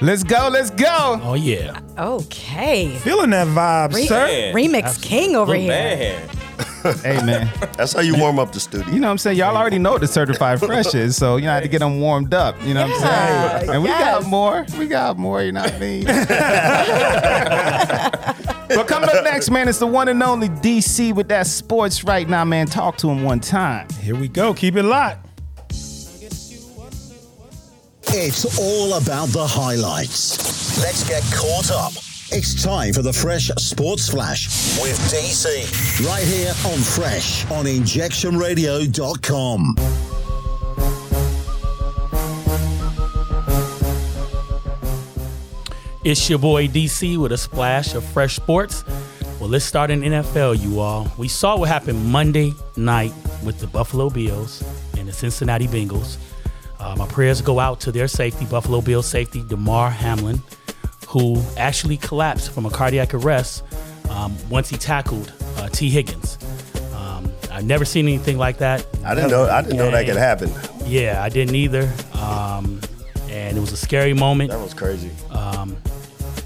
Let's 0.00 0.24
go. 0.24 0.48
Let's 0.52 0.70
go. 0.70 1.20
Oh 1.22 1.34
yeah. 1.34 1.80
Okay. 1.98 2.96
Feeling 2.98 3.30
that 3.30 3.48
vibe, 3.48 3.94
Re- 3.94 4.06
sir. 4.06 4.52
Remix 4.54 5.02
King 5.02 5.36
over 5.36 5.54
here. 5.54 6.22
hey 7.02 7.20
man, 7.24 7.50
that's 7.76 7.94
how 7.94 8.00
you 8.00 8.16
warm 8.16 8.38
up 8.38 8.52
the 8.52 8.60
studio. 8.60 8.86
You 8.92 9.00
know 9.00 9.08
what 9.08 9.12
I'm 9.12 9.18
saying? 9.18 9.38
Y'all 9.38 9.56
already 9.56 9.78
know 9.78 9.92
what 9.92 10.02
the 10.02 10.06
certified 10.06 10.60
fresh 10.66 10.94
is, 10.94 11.16
so 11.16 11.36
you 11.36 11.46
know 11.46 11.50
I 11.50 11.54
had 11.54 11.64
to 11.64 11.68
get 11.68 11.80
them 11.80 12.00
warmed 12.00 12.32
up. 12.32 12.54
You 12.62 12.74
know 12.74 12.86
what 12.86 13.02
I'm 13.02 13.60
saying? 13.60 13.70
And 13.70 13.82
we 13.82 13.88
got 13.88 14.24
more. 14.26 14.64
We 14.78 14.86
got 14.86 15.18
more. 15.18 15.42
You 15.42 15.52
know 15.52 15.62
what 15.62 15.74
I 15.74 15.78
mean? 15.78 16.04
but 18.68 18.86
coming 18.86 19.10
up 19.10 19.24
next, 19.24 19.50
man, 19.50 19.68
it's 19.68 19.78
the 19.78 19.86
one 19.86 20.08
and 20.08 20.22
only 20.22 20.48
DC 20.48 21.14
with 21.14 21.28
that 21.28 21.46
sports 21.46 22.04
right 22.04 22.28
now, 22.28 22.44
man. 22.44 22.66
Talk 22.66 22.96
to 22.98 23.08
him 23.08 23.24
one 23.24 23.40
time. 23.40 23.88
Here 24.00 24.14
we 24.14 24.28
go. 24.28 24.54
Keep 24.54 24.76
it 24.76 24.84
locked. 24.84 25.25
It's 28.18 28.58
all 28.58 28.94
about 28.94 29.28
the 29.28 29.46
highlights. 29.46 30.82
Let's 30.82 31.06
get 31.06 31.22
caught 31.34 31.70
up. 31.70 31.92
It's 32.32 32.64
time 32.64 32.94
for 32.94 33.02
the 33.02 33.12
Fresh 33.12 33.48
Sports 33.58 34.08
Flash 34.08 34.46
with 34.80 34.98
DC. 35.12 35.46
Right 36.06 36.24
here 36.24 36.54
on 36.72 36.78
Fresh 36.78 37.44
on 37.50 37.66
injectionradio.com. 37.66 39.74
It's 46.02 46.30
your 46.30 46.38
boy 46.38 46.68
DC 46.68 47.18
with 47.18 47.32
a 47.32 47.38
splash 47.38 47.94
of 47.94 48.02
fresh 48.02 48.36
sports. 48.36 48.82
Well, 49.38 49.50
let's 49.50 49.66
start 49.66 49.90
in 49.90 50.00
NFL, 50.00 50.62
you 50.62 50.80
all. 50.80 51.12
We 51.18 51.28
saw 51.28 51.58
what 51.58 51.68
happened 51.68 52.02
Monday 52.06 52.54
night 52.76 53.12
with 53.44 53.60
the 53.60 53.66
Buffalo 53.66 54.08
Bills 54.08 54.64
and 54.96 55.06
the 55.06 55.12
Cincinnati 55.12 55.68
Bengals. 55.68 56.16
Uh, 56.78 56.94
my 56.96 57.06
prayers 57.08 57.40
go 57.40 57.58
out 57.58 57.80
to 57.80 57.92
their 57.92 58.08
safety, 58.08 58.44
Buffalo 58.46 58.80
Bills 58.80 59.06
safety, 59.06 59.42
Damar 59.48 59.90
Hamlin, 59.90 60.40
who 61.08 61.42
actually 61.56 61.96
collapsed 61.96 62.50
from 62.50 62.66
a 62.66 62.70
cardiac 62.70 63.14
arrest 63.14 63.64
um, 64.10 64.36
once 64.48 64.68
he 64.68 64.76
tackled 64.76 65.32
uh, 65.56 65.68
Tee 65.68 65.90
Higgins. 65.90 66.38
Um, 66.94 67.30
I've 67.50 67.64
never 67.64 67.84
seen 67.84 68.06
anything 68.06 68.38
like 68.38 68.58
that. 68.58 68.86
I 69.04 69.14
didn't 69.14 69.30
know. 69.30 69.44
I 69.44 69.62
didn't 69.62 69.78
know 69.78 69.90
that 69.90 70.06
could 70.06 70.16
happen. 70.16 70.50
Yeah, 70.84 71.22
I 71.22 71.28
didn't 71.28 71.54
either. 71.54 71.90
Um, 72.14 72.80
and 73.30 73.56
it 73.56 73.60
was 73.60 73.72
a 73.72 73.76
scary 73.76 74.12
moment. 74.12 74.50
That 74.50 74.60
was 74.60 74.74
crazy. 74.74 75.10
Um, 75.30 75.76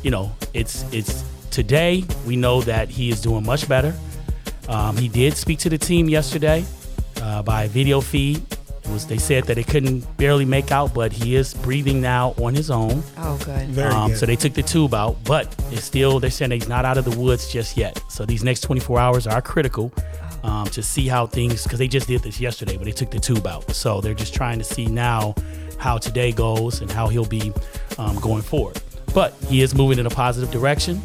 you 0.02 0.10
know, 0.10 0.32
it's 0.54 0.84
it's 0.92 1.24
today. 1.50 2.04
We 2.26 2.36
know 2.36 2.60
that 2.62 2.88
he 2.88 3.10
is 3.10 3.20
doing 3.20 3.44
much 3.44 3.68
better. 3.68 3.94
Um, 4.68 4.96
he 4.96 5.08
did 5.08 5.36
speak 5.36 5.58
to 5.60 5.68
the 5.68 5.78
team 5.78 6.08
yesterday 6.08 6.64
uh, 7.22 7.42
by 7.42 7.68
video 7.68 8.00
feed. 8.00 8.42
It 8.90 8.92
was 8.92 9.07
they 9.07 9.18
said 9.18 9.44
that 9.44 9.55
they 9.55 9.62
couldn't 9.62 10.00
barely 10.16 10.44
make 10.44 10.72
out, 10.72 10.92
but 10.92 11.12
he 11.12 11.37
is 11.37 11.55
breathing 11.55 12.00
now 12.00 12.35
on 12.42 12.55
his 12.55 12.70
own. 12.72 13.05
Oh, 13.18 13.38
good. 13.44 13.68
Very 13.68 13.94
Um, 13.94 14.11
good. 14.11 14.18
so 14.18 14.26
they 14.26 14.35
took 14.37 14.53
the 14.55 14.62
tube 14.62 14.94
out, 14.94 15.16
but 15.24 15.46
it's 15.70 15.85
still 15.85 16.18
they're 16.18 16.29
saying 16.31 16.50
he's 16.50 16.68
not 16.68 16.85
out 16.85 16.98
of 16.98 17.05
the 17.05 17.16
woods 17.16 17.50
just 17.53 17.76
yet. 17.76 18.03
So 18.09 18.26
these 18.26 18.42
next 18.42 18.62
24 18.62 18.98
hours 18.98 19.26
are 19.29 19.40
critical 19.40 19.92
um, 20.42 20.66
to 20.70 20.83
see 20.83 21.07
how 21.07 21.26
things 21.29 21.62
because 21.62 21.79
they 21.79 21.87
just 21.87 22.09
did 22.09 22.22
this 22.24 22.40
yesterday, 22.40 22.76
but 22.76 22.85
they 22.85 22.90
took 22.92 23.11
the 23.12 23.20
tube 23.20 23.46
out. 23.46 23.70
So 23.74 24.00
they're 24.00 24.12
just 24.14 24.35
trying 24.35 24.59
to 24.59 24.64
see 24.64 24.87
now 24.87 25.35
how 25.79 25.96
today 25.98 26.33
goes 26.33 26.81
and 26.81 26.90
how 26.90 27.07
he'll 27.07 27.24
be 27.24 27.53
um, 27.96 28.16
going 28.18 28.42
forward. 28.42 28.81
But 29.14 29.35
he 29.48 29.62
is 29.62 29.72
moving 29.74 29.98
in 30.00 30.07
a 30.07 30.11
positive 30.11 30.50
direction. 30.50 31.00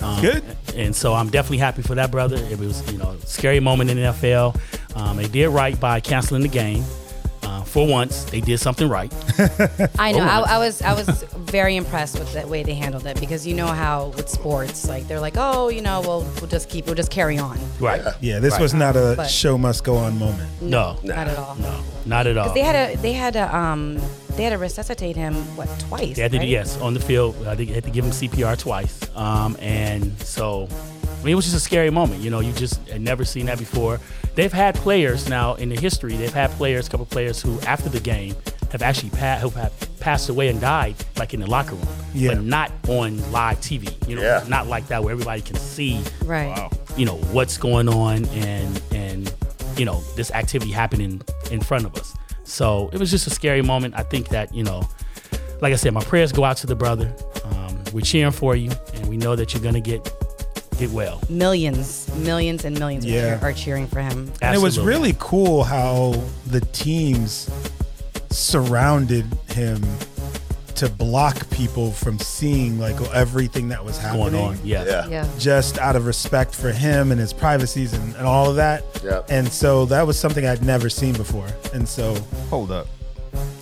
Um, 0.00 0.20
Good. 0.20 0.44
And 0.74 0.94
so 0.94 1.14
I'm 1.14 1.28
definitely 1.28 1.58
happy 1.58 1.82
for 1.82 1.94
that 1.96 2.10
brother. 2.10 2.36
It 2.36 2.58
was 2.58 2.90
you 2.92 2.98
know 2.98 3.10
a 3.10 3.26
scary 3.26 3.60
moment 3.60 3.90
in 3.90 3.96
the 3.96 4.04
NFL. 4.04 4.60
Um, 4.96 5.16
they 5.16 5.28
did 5.28 5.48
right 5.48 5.78
by 5.78 6.00
canceling 6.00 6.42
the 6.42 6.48
game. 6.48 6.84
Uh, 7.58 7.64
for 7.64 7.86
once, 7.86 8.24
they 8.24 8.40
did 8.40 8.58
something 8.58 8.88
right. 8.88 9.12
I 9.98 10.12
know. 10.12 10.20
I. 10.20 10.44
I 10.56 10.58
was 10.58 10.80
I 10.82 10.92
was 10.94 11.08
very 11.50 11.76
impressed 11.76 12.18
with 12.18 12.32
the 12.32 12.46
way 12.46 12.62
they 12.62 12.74
handled 12.74 13.06
it 13.06 13.18
because 13.20 13.46
you 13.46 13.54
know 13.54 13.66
how 13.66 14.08
with 14.16 14.28
sports, 14.28 14.88
like 14.88 15.08
they're 15.08 15.20
like, 15.20 15.34
oh, 15.36 15.68
you 15.68 15.82
know, 15.82 16.00
we'll 16.00 16.22
we'll 16.40 16.46
just 16.46 16.68
keep 16.68 16.86
we'll 16.86 16.94
just 16.94 17.10
carry 17.10 17.38
on. 17.38 17.58
Right. 17.80 18.02
Yeah, 18.20 18.38
this 18.38 18.52
Right. 18.52 18.62
was 18.62 18.74
not 18.74 18.96
a 18.96 19.14
But- 19.16 19.30
show 19.30 19.58
must 19.58 19.84
go 19.84 19.96
on 19.96 20.18
moment. 20.18 20.48
No, 20.60 20.96
Not 21.02 21.28
at 21.28 21.38
all. 21.38 21.56
no, 21.56 21.80
not 22.06 22.26
at 22.26 22.36
all. 22.36 22.52
They 22.54 22.60
had 22.60 22.92
to 22.96 22.98
they 23.02 23.12
had 23.12 23.32
to 23.34 23.56
um 23.56 23.98
they 24.36 24.44
had 24.44 24.50
to 24.50 24.58
resuscitate 24.58 25.16
him 25.16 25.34
what 25.56 25.68
twice. 25.80 26.14
They 26.16 26.22
had 26.22 26.32
to, 26.32 26.38
right? 26.38 26.48
yes, 26.48 26.78
on 26.80 26.94
the 26.94 27.00
field. 27.00 27.34
Uh, 27.44 27.54
they 27.56 27.64
had 27.66 27.82
to 27.84 27.90
give 27.90 28.04
him 28.04 28.12
CPR 28.12 28.56
twice. 28.56 29.00
Um, 29.16 29.56
and 29.58 30.16
so, 30.22 30.68
I 31.20 31.24
mean, 31.24 31.32
it 31.32 31.34
was 31.34 31.44
just 31.46 31.56
a 31.56 31.60
scary 31.60 31.90
moment. 31.90 32.20
You 32.22 32.30
know, 32.30 32.38
you 32.38 32.52
just 32.52 32.86
had 32.88 33.00
never 33.00 33.24
seen 33.24 33.46
that 33.46 33.58
before. 33.58 33.98
They've 34.38 34.52
had 34.52 34.76
players 34.76 35.28
now 35.28 35.54
in 35.54 35.68
the 35.68 35.74
history. 35.74 36.14
They've 36.14 36.32
had 36.32 36.52
players, 36.52 36.86
a 36.86 36.90
couple 36.90 37.06
players 37.06 37.42
who, 37.42 37.58
after 37.62 37.88
the 37.88 37.98
game, 37.98 38.36
have 38.70 38.82
actually 38.82 39.10
pa- 39.10 39.38
who 39.40 39.50
have 39.50 39.72
passed 39.98 40.28
away 40.28 40.46
and 40.46 40.60
died, 40.60 40.94
like 41.16 41.34
in 41.34 41.40
the 41.40 41.48
locker 41.50 41.74
room, 41.74 41.88
Yeah. 42.14 42.34
but 42.34 42.44
not 42.44 42.70
on 42.86 43.32
live 43.32 43.60
TV. 43.60 43.88
You 44.08 44.14
know, 44.14 44.22
Yeah. 44.22 44.44
not 44.46 44.68
like 44.68 44.86
that 44.88 45.02
where 45.02 45.10
everybody 45.10 45.40
can 45.40 45.56
see, 45.56 46.00
Right. 46.24 46.70
you 46.96 47.04
know, 47.04 47.16
what's 47.32 47.58
going 47.58 47.88
on 47.88 48.26
and 48.26 48.80
and 48.94 49.34
you 49.76 49.84
know, 49.84 50.00
this 50.14 50.30
activity 50.30 50.70
happening 50.70 51.20
in 51.50 51.60
front 51.60 51.84
of 51.84 51.96
us. 51.96 52.14
So 52.44 52.90
it 52.92 53.00
was 53.00 53.10
just 53.10 53.26
a 53.26 53.30
scary 53.30 53.62
moment. 53.62 53.94
I 53.96 54.04
think 54.04 54.28
that, 54.28 54.54
you 54.54 54.62
know, 54.62 54.88
like 55.60 55.72
I 55.72 55.76
said, 55.76 55.92
my 55.94 56.04
prayers 56.04 56.30
go 56.30 56.44
out 56.44 56.58
to 56.58 56.68
the 56.68 56.76
brother. 56.76 57.12
Um, 57.44 57.76
we're 57.92 58.02
cheering 58.02 58.30
for 58.32 58.54
you, 58.54 58.70
and 58.94 59.06
we 59.08 59.16
know 59.16 59.34
that 59.34 59.52
you're 59.52 59.62
gonna 59.64 59.80
get 59.80 60.08
get 60.78 60.90
well. 60.90 61.20
Millions, 61.28 62.08
millions, 62.16 62.64
and 62.64 62.78
millions 62.78 63.04
are 63.04 63.08
Yeah. 63.08 63.38
cheer- 63.38 63.48
are 63.48 63.52
cheering 63.52 63.86
for 63.86 64.00
him. 64.00 64.32
And 64.42 64.54
it 64.54 64.58
was 64.60 64.78
Absolutely. 64.78 64.92
really 64.94 65.16
cool 65.18 65.64
how 65.64 66.14
the 66.46 66.60
teams 66.72 67.48
surrounded 68.30 69.26
him 69.50 69.82
to 70.74 70.88
block 70.88 71.50
people 71.50 71.90
from 71.90 72.18
seeing 72.20 72.78
like 72.78 72.94
everything 73.12 73.68
that 73.70 73.84
was 73.84 73.98
Going 73.98 74.18
happening. 74.32 74.40
on, 74.44 74.58
yeah. 74.62 74.84
Yeah. 74.84 75.06
Yeah. 75.08 75.26
Just 75.36 75.76
out 75.78 75.96
of 75.96 76.06
respect 76.06 76.54
for 76.54 76.70
him 76.70 77.10
and 77.10 77.20
his 77.20 77.32
privacies 77.32 77.94
and, 77.94 78.14
and 78.14 78.24
all 78.24 78.48
of 78.48 78.56
that. 78.56 78.84
Yep. 79.02 79.26
And 79.28 79.52
so 79.52 79.86
that 79.86 80.06
was 80.06 80.16
something 80.16 80.46
I'd 80.46 80.64
never 80.64 80.88
seen 80.88 81.14
before. 81.14 81.48
And 81.74 81.88
so 81.88 82.16
Hold 82.50 82.70
up. 82.70 82.86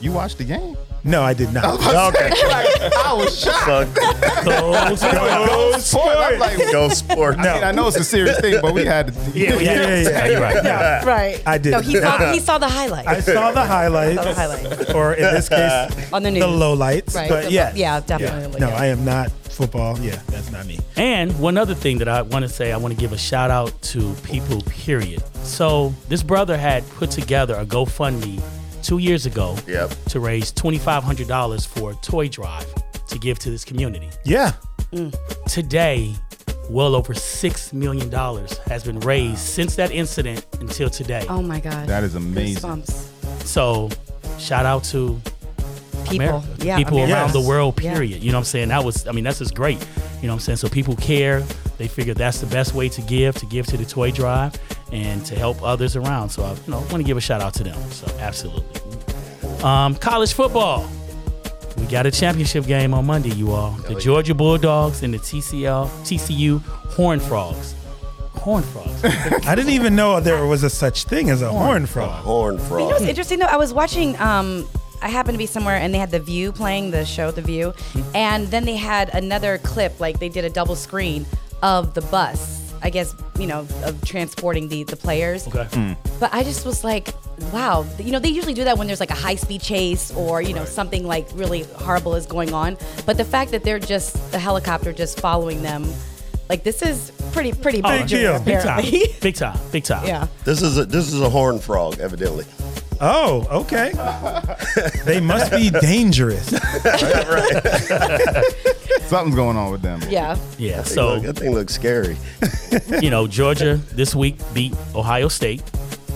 You 0.00 0.12
watched 0.12 0.36
the 0.38 0.44
game? 0.44 0.76
No, 1.06 1.22
I 1.22 1.34
did 1.34 1.52
not. 1.52 1.64
I 1.64 1.70
was 1.72 1.86
about 1.86 2.14
like, 2.14 2.92
I 3.06 3.12
was 3.14 3.40
shocked. 3.40 3.94
Go 4.44 5.78
sport. 5.78 6.16
I'm 6.16 6.38
like, 6.38 6.58
Go 6.72 6.88
sport. 6.88 7.38
I 7.38 7.54
mean, 7.54 7.64
I 7.64 7.72
know 7.72 7.86
it's 7.88 7.96
a 7.96 8.04
serious 8.04 8.40
thing, 8.40 8.58
but 8.60 8.74
we 8.74 8.84
had 8.84 9.08
to. 9.08 9.12
Yeah, 9.38 9.54
yeah, 9.54 9.60
yeah, 9.60 9.96
yeah. 10.02 10.26
you're 10.26 10.40
right. 10.40 10.64
Yeah. 10.64 11.04
Right. 11.04 11.42
I 11.46 11.58
did. 11.58 11.70
No, 11.72 11.80
he 11.80 11.96
saw, 12.00 12.32
he 12.32 12.40
saw 12.40 12.58
the 12.58 12.68
highlights. 12.68 13.08
I 13.08 13.20
saw 13.20 13.52
the 13.52 13.64
highlights, 13.64 14.16
Saw 14.16 14.24
the 14.24 14.34
highlights. 14.34 14.90
or 14.94 15.14
in 15.14 15.22
this 15.34 15.48
case, 15.48 16.12
On 16.12 16.22
the 16.22 16.30
news. 16.30 16.42
the 16.42 16.48
lowlights. 16.48 17.14
Right, 17.14 17.28
But 17.28 17.44
the- 17.44 17.52
yeah, 17.52 17.72
yeah, 17.74 18.00
definitely, 18.00 18.60
No, 18.60 18.68
yeah. 18.68 18.76
I 18.76 18.86
am 18.86 19.04
not 19.04 19.30
football. 19.30 19.98
Yeah, 20.00 20.20
that's 20.28 20.50
not 20.50 20.66
me. 20.66 20.78
And 20.96 21.38
one 21.38 21.56
other 21.56 21.74
thing 21.74 21.98
that 21.98 22.08
I 22.08 22.22
want 22.22 22.42
to 22.44 22.48
say, 22.48 22.72
I 22.72 22.76
want 22.76 22.94
to 22.94 23.00
give 23.00 23.12
a 23.12 23.18
shout 23.18 23.50
out 23.50 23.80
to 23.82 24.14
people, 24.24 24.60
period. 24.62 25.22
So 25.44 25.94
this 26.08 26.22
brother 26.22 26.56
had 26.56 26.88
put 26.90 27.10
together 27.10 27.54
a 27.54 27.64
GoFundMe 27.64 28.42
two 28.86 28.98
years 28.98 29.26
ago 29.26 29.56
Yep. 29.66 29.90
to 30.10 30.20
raise 30.20 30.52
$2,500 30.52 31.66
for 31.66 31.90
a 31.90 31.94
toy 31.96 32.28
drive 32.28 32.66
to 33.08 33.18
give 33.18 33.38
to 33.40 33.50
this 33.50 33.64
community. 33.64 34.08
Yeah. 34.24 34.52
Mm. 34.92 35.12
Today, 35.50 36.14
well 36.70 36.94
over 36.94 37.12
$6 37.12 37.72
million 37.72 38.10
has 38.66 38.84
been 38.84 39.00
raised 39.00 39.38
since 39.38 39.74
that 39.76 39.90
incident 39.90 40.46
until 40.60 40.88
today. 40.88 41.26
Oh 41.28 41.42
my 41.42 41.58
God. 41.60 41.88
That 41.88 42.04
is 42.04 42.14
amazing. 42.14 42.62
Goosebumps. 42.62 43.44
So, 43.44 43.88
shout 44.38 44.66
out 44.66 44.84
to 44.84 45.20
People. 46.10 46.26
America, 46.38 46.64
Yeah, 46.66 46.76
people 46.78 46.98
America. 46.98 47.14
around 47.14 47.32
the 47.32 47.38
Yes. 47.40 47.48
world. 47.48 47.80
Yeah. 47.82 47.92
Period. 47.94 48.22
You 48.22 48.30
know 48.32 48.38
what 48.38 48.40
I'm 48.40 48.44
saying? 48.46 48.68
That 48.68 48.84
was, 48.84 49.06
I 49.06 49.12
mean, 49.12 49.24
that's 49.24 49.38
just 49.38 49.54
great. 49.54 49.78
You 50.22 50.28
know 50.28 50.34
what 50.34 50.34
I'm 50.34 50.40
saying? 50.40 50.56
So 50.58 50.68
people 50.68 50.96
care. 50.96 51.42
They 51.78 51.88
figure 51.88 52.14
that's 52.14 52.40
the 52.40 52.46
best 52.46 52.74
way 52.74 52.88
to 52.88 53.02
give, 53.02 53.34
to 53.36 53.46
give 53.46 53.66
to 53.66 53.76
the 53.76 53.84
toy 53.84 54.10
drive, 54.10 54.54
and 54.92 55.24
to 55.26 55.34
help 55.34 55.62
others 55.62 55.94
around. 55.96 56.30
So 56.30 56.42
I, 56.42 56.52
you 56.52 56.58
know, 56.68 56.78
want 56.78 56.92
to 56.98 57.02
give 57.02 57.16
a 57.18 57.20
shout 57.20 57.42
out 57.42 57.52
to 57.54 57.64
them. 57.64 57.78
So 57.90 58.06
absolutely. 58.18 58.64
Um, 59.62 59.94
college 59.96 60.32
football. 60.32 60.88
We 61.76 61.84
got 61.86 62.06
a 62.06 62.10
championship 62.10 62.64
game 62.66 62.94
on 62.94 63.04
Monday, 63.04 63.30
you 63.34 63.52
all. 63.52 63.72
The 63.72 63.94
Georgia 63.96 64.34
Bulldogs 64.34 65.02
and 65.02 65.12
the 65.12 65.18
TCL 65.18 65.88
TCU 66.04 66.60
Horn 66.94 67.20
Frogs. 67.20 67.74
Horn 68.36 68.62
Frogs. 68.62 69.04
I 69.46 69.54
didn't 69.54 69.72
even 69.72 69.94
know 69.94 70.18
there 70.20 70.46
was 70.46 70.62
a 70.62 70.70
such 70.70 71.04
thing 71.04 71.28
as 71.30 71.42
a 71.42 71.50
horn 71.50 71.84
frog. 71.84 72.22
Horn 72.24 72.56
frog. 72.58 72.70
You 72.70 72.76
know 72.78 72.78
frog. 72.88 72.92
what's 72.92 73.04
interesting 73.04 73.38
though? 73.40 73.46
I 73.46 73.56
was 73.56 73.74
watching. 73.74 74.18
Um, 74.18 74.66
I 75.02 75.08
happened 75.08 75.34
to 75.34 75.38
be 75.38 75.46
somewhere 75.46 75.76
and 75.76 75.92
they 75.94 75.98
had 75.98 76.10
The 76.10 76.20
View 76.20 76.52
playing 76.52 76.90
the 76.90 77.04
show 77.04 77.30
The 77.30 77.42
View, 77.42 77.74
and 78.14 78.46
then 78.48 78.64
they 78.64 78.76
had 78.76 79.10
another 79.14 79.58
clip, 79.58 80.00
like 80.00 80.18
they 80.18 80.28
did 80.28 80.44
a 80.44 80.50
double 80.50 80.76
screen 80.76 81.26
of 81.62 81.94
the 81.94 82.02
bus. 82.02 82.62
I 82.82 82.90
guess 82.90 83.14
you 83.38 83.46
know 83.46 83.66
of 83.84 84.04
transporting 84.04 84.68
the 84.68 84.84
the 84.84 84.96
players. 84.96 85.48
Okay. 85.48 85.64
Hmm. 85.72 85.92
But 86.20 86.32
I 86.34 86.42
just 86.44 86.66
was 86.66 86.84
like, 86.84 87.08
wow, 87.52 87.86
you 87.98 88.12
know, 88.12 88.18
they 88.18 88.28
usually 88.28 88.52
do 88.54 88.64
that 88.64 88.76
when 88.78 88.86
there's 88.86 89.00
like 89.00 89.10
a 89.10 89.14
high 89.14 89.34
speed 89.36 89.62
chase 89.62 90.12
or, 90.14 90.42
you 90.42 90.52
know, 90.54 90.64
something 90.66 91.06
like 91.06 91.26
really 91.34 91.62
horrible 91.62 92.14
is 92.14 92.26
going 92.26 92.52
on. 92.52 92.76
But 93.06 93.16
the 93.16 93.24
fact 93.24 93.50
that 93.52 93.64
they're 93.64 93.78
just 93.78 94.30
the 94.30 94.38
helicopter 94.38 94.92
just 94.92 95.18
following 95.20 95.62
them, 95.62 95.90
like 96.50 96.64
this 96.64 96.82
is 96.82 97.10
pretty, 97.32 97.52
pretty 97.54 97.80
Oh, 97.82 97.88
major, 97.88 98.38
Big 98.44 98.60
time. 98.62 98.78
apparently. 98.78 99.06
Big 99.20 99.34
time. 99.34 99.58
Big 99.72 99.84
time. 99.84 100.06
yeah. 100.12 100.26
This 100.44 100.60
is 100.62 100.76
a 100.78 100.84
this 100.84 101.12
is 101.12 101.20
a 101.22 101.30
horn 101.30 101.58
frog, 101.58 101.98
evidently. 101.98 102.44
Oh, 103.00 103.46
okay. 103.62 103.92
they 105.04 105.20
must 105.20 105.50
be 105.52 105.70
dangerous. 105.70 106.46
Something's 109.08 109.36
going 109.36 109.56
on 109.56 109.70
with 109.70 109.82
them. 109.82 110.00
Yeah. 110.08 110.36
Yeah. 110.58 110.78
That 110.78 110.86
thing 110.86 110.94
So 110.94 111.14
look- 111.14 111.22
that 111.24 111.36
thing 111.38 111.52
looks 111.54 111.74
scary. 111.74 112.16
you 113.02 113.10
know, 113.10 113.26
Georgia 113.26 113.76
this 113.92 114.14
week 114.14 114.36
beat 114.54 114.74
Ohio 114.94 115.28
State. 115.28 115.62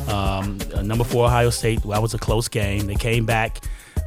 Um, 0.09 0.59
uh, 0.75 0.83
number 0.83 1.05
four 1.05 1.27
Ohio 1.27 1.51
State. 1.51 1.83
That 1.83 2.03
was 2.03 2.15
a 2.15 2.19
close 2.19 2.49
game. 2.49 2.87
They 2.87 2.97
came 2.97 3.27
back. 3.27 3.59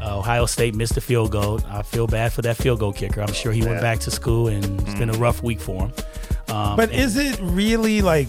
Uh, 0.01 0.17
Ohio 0.19 0.45
State 0.45 0.75
missed 0.75 0.95
the 0.95 1.01
field 1.01 1.31
goal. 1.31 1.61
I 1.69 1.81
feel 1.81 2.07
bad 2.07 2.33
for 2.33 2.41
that 2.41 2.57
field 2.57 2.79
goal 2.79 2.91
kicker. 2.91 3.21
I'm 3.21 3.31
sure 3.31 3.53
he 3.53 3.61
went 3.63 3.79
back 3.79 3.99
to 3.99 4.11
school, 4.11 4.47
and 4.49 4.81
it's 4.81 4.95
been 4.95 5.09
a 5.09 5.13
rough 5.13 5.41
week 5.41 5.61
for 5.61 5.83
him. 5.87 5.93
Um, 6.49 6.75
But 6.75 6.89
and- 6.91 6.99
is 6.99 7.15
it 7.15 7.39
really 7.41 8.01
like? 8.01 8.27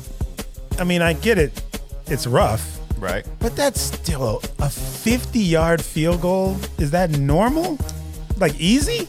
I 0.78 0.84
mean, 0.84 1.02
I 1.02 1.14
get 1.14 1.36
it. 1.38 1.60
It's 2.06 2.26
rough, 2.28 2.78
Right. 3.04 3.26
but 3.38 3.54
that's 3.54 3.80
still 3.80 4.40
a 4.60 4.68
50 4.70 5.38
yard 5.38 5.82
field 5.82 6.20
goal. 6.22 6.56
Is 6.78 6.90
that 6.92 7.10
normal? 7.18 7.78
Like 8.38 8.58
easy? 8.58 9.06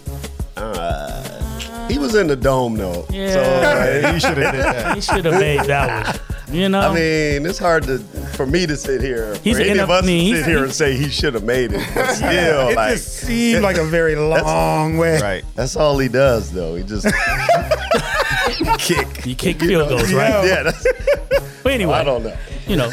Uh, 0.57 1.87
he 1.87 1.97
was 1.97 2.15
in 2.15 2.27
the 2.27 2.35
dome 2.35 2.75
though. 2.77 3.05
Yeah. 3.09 3.33
So 3.33 3.41
uh, 3.41 4.11
You 4.13 4.19
should 4.19 4.37
have 4.37 4.53
did 4.53 4.63
that. 4.63 4.95
he 4.95 5.01
should 5.01 5.25
have 5.25 5.39
made 5.39 5.61
that 5.61 6.07
one. 6.17 6.55
You 6.55 6.69
know, 6.69 6.79
I 6.79 6.93
mean, 6.93 7.45
it's 7.45 7.57
hard 7.57 7.83
to 7.83 7.97
for 8.37 8.45
me 8.45 8.65
to 8.67 8.77
sit 8.77 9.01
here. 9.01 9.35
He's 9.43 9.57
for 9.57 9.63
any 9.63 9.79
of 9.79 9.89
us 9.89 10.03
I 10.03 10.05
mean, 10.05 10.33
to 10.33 10.39
sit 10.43 10.47
here 10.49 10.63
and 10.63 10.71
say 10.73 10.95
he 10.95 11.09
should 11.09 11.33
have 11.33 11.43
made 11.43 11.71
it. 11.73 11.81
But 11.95 12.11
still, 12.13 12.69
it 12.69 12.75
like 12.75 12.93
just 12.93 13.13
seemed 13.13 13.63
like 13.63 13.77
a 13.77 13.83
very 13.85 14.15
long 14.15 14.97
way. 14.97 15.19
Right. 15.19 15.43
that's 15.55 15.75
all 15.75 15.97
he 15.97 16.07
does 16.07 16.51
though. 16.51 16.75
He 16.75 16.83
just 16.83 17.07
kick. 18.79 19.25
you 19.25 19.35
kick 19.35 19.59
field 19.59 19.89
goals, 19.89 20.13
right? 20.13 20.45
Yeah, 20.45 20.63
that's, 20.63 20.85
But 21.63 21.73
anyway, 21.73 21.93
I 21.93 22.03
don't 22.03 22.23
know. 22.23 22.37
You 22.67 22.75
know, 22.75 22.91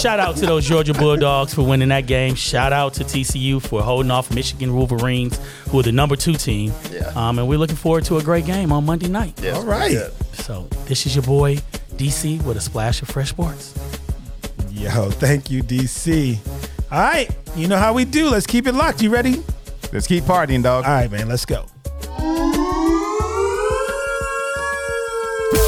shout 0.00 0.18
out 0.20 0.36
to 0.36 0.46
those 0.46 0.66
Georgia 0.66 0.94
Bulldogs 0.94 1.54
for 1.54 1.62
winning 1.62 1.88
that 1.90 2.06
game. 2.06 2.34
Shout 2.34 2.72
out 2.72 2.94
to 2.94 3.04
TCU 3.04 3.60
for 3.60 3.82
holding 3.82 4.10
off 4.10 4.32
Michigan 4.34 4.74
Wolverines, 4.74 5.38
who 5.68 5.80
are 5.80 5.82
the 5.82 5.92
number 5.92 6.16
two 6.16 6.34
team. 6.34 6.72
Yeah. 6.90 7.12
Um, 7.14 7.38
and 7.38 7.48
we're 7.48 7.58
looking 7.58 7.76
forward 7.76 8.04
to 8.06 8.16
a 8.18 8.22
great 8.22 8.46
game 8.46 8.72
on 8.72 8.84
Monday 8.86 9.08
night. 9.08 9.38
Yes, 9.42 9.56
All 9.56 9.64
right. 9.64 9.90
good. 9.92 10.12
So 10.34 10.62
this 10.86 11.06
is 11.06 11.14
your 11.14 11.24
boy 11.24 11.56
DC 11.96 12.42
with 12.44 12.56
a 12.56 12.60
splash 12.60 13.02
of 13.02 13.08
fresh 13.08 13.30
sports. 13.30 13.74
Yo, 14.70 15.10
thank 15.10 15.50
you, 15.50 15.62
DC. 15.62 16.38
All 16.92 16.98
right, 17.00 17.28
you 17.56 17.66
know 17.66 17.78
how 17.78 17.92
we 17.94 18.04
do. 18.04 18.28
Let's 18.28 18.46
keep 18.46 18.66
it 18.66 18.72
locked. 18.74 19.02
You 19.02 19.10
ready? 19.10 19.42
Let's 19.92 20.06
keep 20.06 20.24
partying, 20.24 20.62
dog. 20.62 20.84
All 20.84 20.90
right, 20.92 21.10
man. 21.10 21.28
Let's 21.28 21.44
go. 21.44 21.64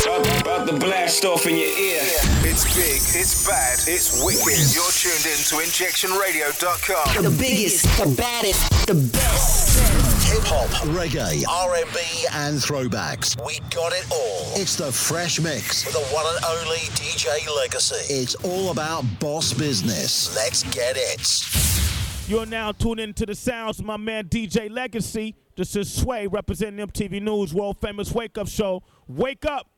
About, 0.04 0.40
about 0.42 0.68
to 0.68 0.78
blast 0.78 1.24
off 1.24 1.46
in 1.46 1.56
your 1.56 1.66
ear. 1.78 2.27
It's 2.60 2.74
big, 2.74 3.20
it's 3.20 3.46
bad, 3.46 3.78
it's 3.86 4.24
wicked. 4.24 4.74
You're 4.74 4.90
tuned 4.90 5.26
in 5.30 5.38
to 5.46 5.62
injectionradio.com. 5.62 7.22
The 7.22 7.30
biggest, 7.38 7.84
the 7.96 8.12
baddest, 8.16 8.86
the 8.88 8.94
best. 8.94 9.78
Hip 10.26 10.42
hop, 10.42 10.68
reggae, 10.88 11.44
R&B, 11.48 12.26
and 12.32 12.58
throwbacks. 12.58 13.38
We 13.46 13.60
got 13.70 13.92
it 13.92 14.04
all. 14.10 14.60
It's 14.60 14.74
the 14.74 14.90
Fresh 14.90 15.38
Mix 15.38 15.84
with 15.84 15.94
the 15.94 16.00
one 16.12 16.26
and 16.34 16.44
only 16.46 16.78
DJ 16.98 17.46
Legacy. 17.54 18.12
It's 18.12 18.34
all 18.34 18.72
about 18.72 19.04
boss 19.20 19.52
business. 19.52 20.34
Let's 20.34 20.64
get 20.74 20.96
it. 20.96 22.28
You're 22.28 22.44
now 22.44 22.72
tuned 22.72 22.98
into 22.98 23.24
the 23.24 23.36
sounds 23.36 23.78
of 23.78 23.84
my 23.84 23.96
man 23.96 24.24
DJ 24.24 24.68
Legacy. 24.68 25.36
This 25.54 25.76
is 25.76 25.94
Sway 25.94 26.26
representing 26.26 26.84
MTV 26.84 27.22
News 27.22 27.54
World 27.54 27.78
Famous 27.80 28.10
Wake 28.10 28.36
Up 28.36 28.48
Show. 28.48 28.82
Wake 29.06 29.46
up! 29.46 29.68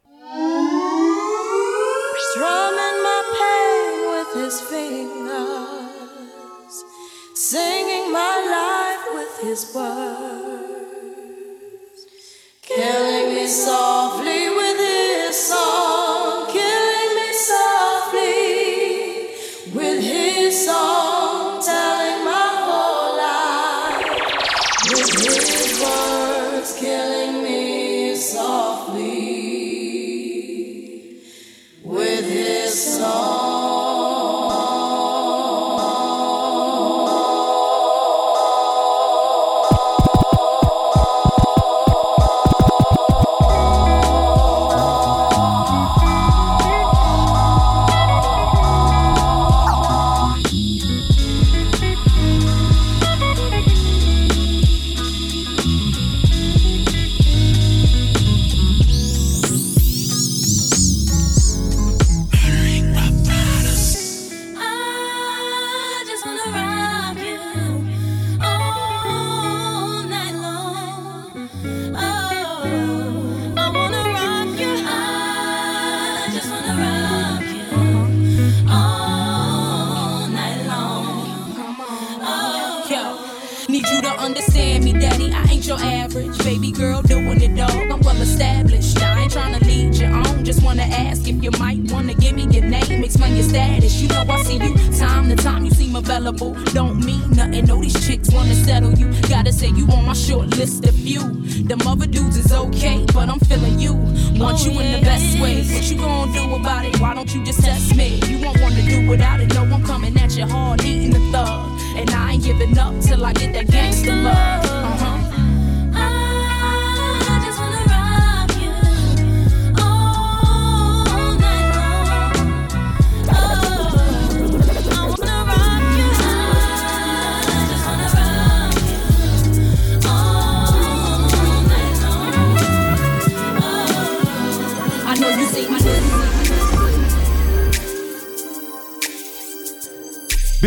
His 4.50 4.60
fingers, 4.62 5.24
singing 7.34 8.10
my 8.12 8.36
life 8.58 9.04
with 9.14 9.38
his 9.48 9.72
words, 9.72 10.80
killing 12.60 13.34
me 13.34 13.46
softly 13.46 13.99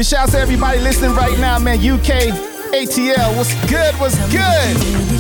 Big 0.03 0.09
shout 0.09 0.27
out 0.27 0.31
to 0.33 0.39
everybody 0.39 0.79
listening 0.81 1.15
right 1.15 1.39
now, 1.39 1.57
man. 1.59 1.77
UK, 1.79 2.35
ATL, 2.73 3.37
what's 3.37 3.53
good? 3.71 3.95
What's 3.95 4.17
good? 4.29 5.12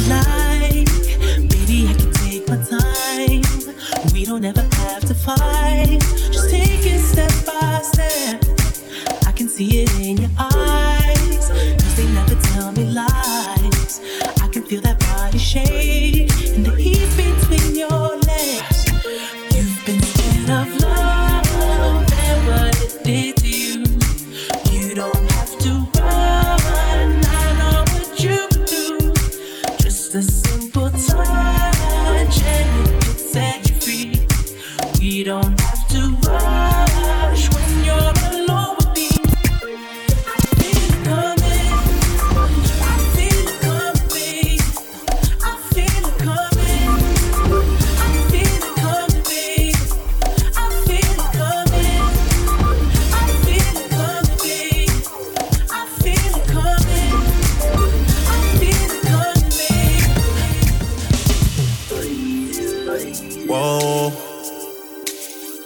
Whoa. 63.47 64.09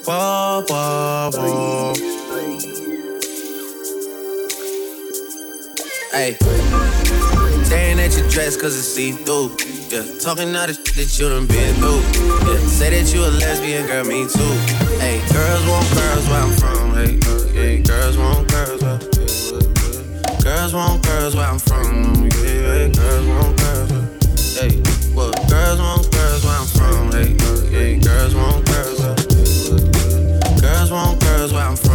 Whoa, 0.06 0.64
whoa, 0.68 1.32
whoa. 1.34 1.94
Hey. 6.12 6.36
Staring 7.64 8.00
at 8.00 8.18
your 8.18 8.28
dress 8.30 8.56
cause 8.60 8.78
it's 8.78 8.88
see 8.88 9.12
through. 9.12 9.56
Yeah, 9.90 10.04
talking 10.20 10.56
all 10.56 10.68
the 10.68 10.74
shit 10.74 10.96
that 10.96 11.20
you 11.20 11.30
done 11.30 11.48
been 11.48 11.76
through. 11.76 12.04
Yeah, 12.52 12.60
say 12.68 12.90
that 12.92 13.14
you 13.14 13.24
a 13.24 13.32
lesbian, 13.40 13.88
girl, 13.88 14.04
me 14.04 14.28
too. 14.28 14.40
Hey, 15.00 15.24
girls 15.32 15.64
want 15.68 15.88
girls 15.96 16.28
where 16.28 16.44
I'm 16.44 16.52
from. 16.60 16.96
Hey, 16.96 17.20
uh, 17.24 17.48
yeah, 17.56 17.80
girls 17.88 18.18
want 18.18 18.48
girls. 18.52 18.84
Uh, 18.84 19.00
yeah, 19.00 19.56
uh, 19.56 20.42
girls 20.44 20.74
want 20.74 21.06
girls 21.06 21.36
where 21.36 21.48
I'm 21.48 21.60
from. 21.60 22.28
Yeah, 22.44 22.88
yeah 22.88 22.88
girls 22.92 23.28
want 23.28 23.58
girls. 23.60 23.92
Uh, 23.92 24.04
hey, 24.60 24.76
what? 25.16 25.50
Girls 25.50 25.80
want 25.80 25.97
from. 26.88 27.12
Hey, 27.12 27.34
look, 27.34 27.70
hey, 27.70 28.00
girls 28.00 28.36
want 28.36 28.66
girls. 28.66 29.00
Hey, 29.00 30.62
girls 30.62 30.92
want 30.92 31.22
girls 31.22 31.54
where 31.54 31.64
I'm 31.64 31.76
from. 31.76 31.87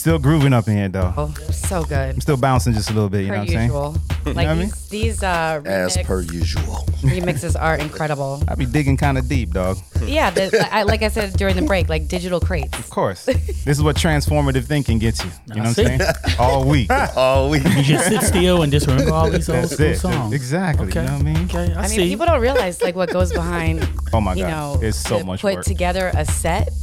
Still 0.00 0.18
grooving 0.18 0.52
up 0.52 0.66
in 0.68 0.76
here 0.76 0.88
though. 0.88 1.12
Oh, 1.16 1.34
so 1.52 1.84
good. 1.84 2.14
I'm 2.14 2.20
still 2.20 2.36
bouncing 2.36 2.72
just 2.72 2.90
a 2.90 2.92
little 2.94 3.08
bit. 3.08 3.22
You 3.22 3.28
Per 3.28 3.34
know 3.34 3.40
what 3.40 3.48
I'm 3.48 3.54
saying? 3.54 3.66
usual. 3.68 3.96
You 4.20 4.34
know 4.34 4.36
Like 4.36 4.48
I 4.48 4.54
mean? 4.54 4.66
these, 4.68 4.88
these 4.90 5.22
uh, 5.22 5.62
As 5.64 5.96
per 5.98 6.20
usual. 6.20 6.62
remixes 7.00 7.58
are 7.58 7.76
incredible. 7.76 8.42
I 8.48 8.54
be 8.54 8.66
digging 8.66 8.98
kind 8.98 9.16
of 9.16 9.28
deep, 9.30 9.52
dog. 9.52 9.78
Yeah, 10.04 10.28
the, 10.28 10.68
I, 10.70 10.82
like 10.82 11.00
I 11.02 11.08
said 11.08 11.32
during 11.38 11.56
the 11.56 11.62
break, 11.62 11.88
like 11.88 12.06
digital 12.06 12.38
crates. 12.38 12.78
Of 12.78 12.90
course. 12.90 13.24
this 13.24 13.66
is 13.78 13.82
what 13.82 13.96
transformative 13.96 14.64
thinking 14.64 14.98
gets 14.98 15.24
you. 15.24 15.30
You 15.48 15.62
know 15.62 15.70
what 15.70 15.78
I'm 15.78 15.86
saying? 15.86 16.00
All 16.38 16.64
week. 16.68 16.90
All 17.16 17.48
week. 17.48 17.64
You 17.64 17.82
just 17.82 18.08
sit 18.08 18.20
still 18.22 18.62
and 18.62 18.70
just 18.70 18.86
remember 18.86 19.12
all 19.14 19.30
these 19.30 19.48
old 19.48 19.70
school 19.70 19.94
songs. 19.94 20.34
Exactly. 20.34 20.88
Okay. 20.88 21.00
You 21.00 21.06
know 21.06 21.12
what 21.14 21.20
I 21.20 21.24
mean? 21.24 21.44
Okay, 21.44 21.72
I, 21.74 21.84
I 21.84 21.88
mean, 21.88 22.00
people 22.00 22.26
don't 22.26 22.42
realize 22.42 22.82
like 22.82 22.94
what 22.96 23.10
goes 23.10 23.32
behind. 23.32 23.88
Oh 24.12 24.20
my 24.20 24.34
you 24.34 24.42
God. 24.44 24.50
know, 24.50 24.86
It's 24.86 24.98
so 24.98 25.20
to 25.20 25.24
much 25.24 25.40
put 25.40 25.54
work. 25.56 25.64
together 25.64 26.10
a 26.14 26.24
set 26.26 26.68
It 26.68 26.74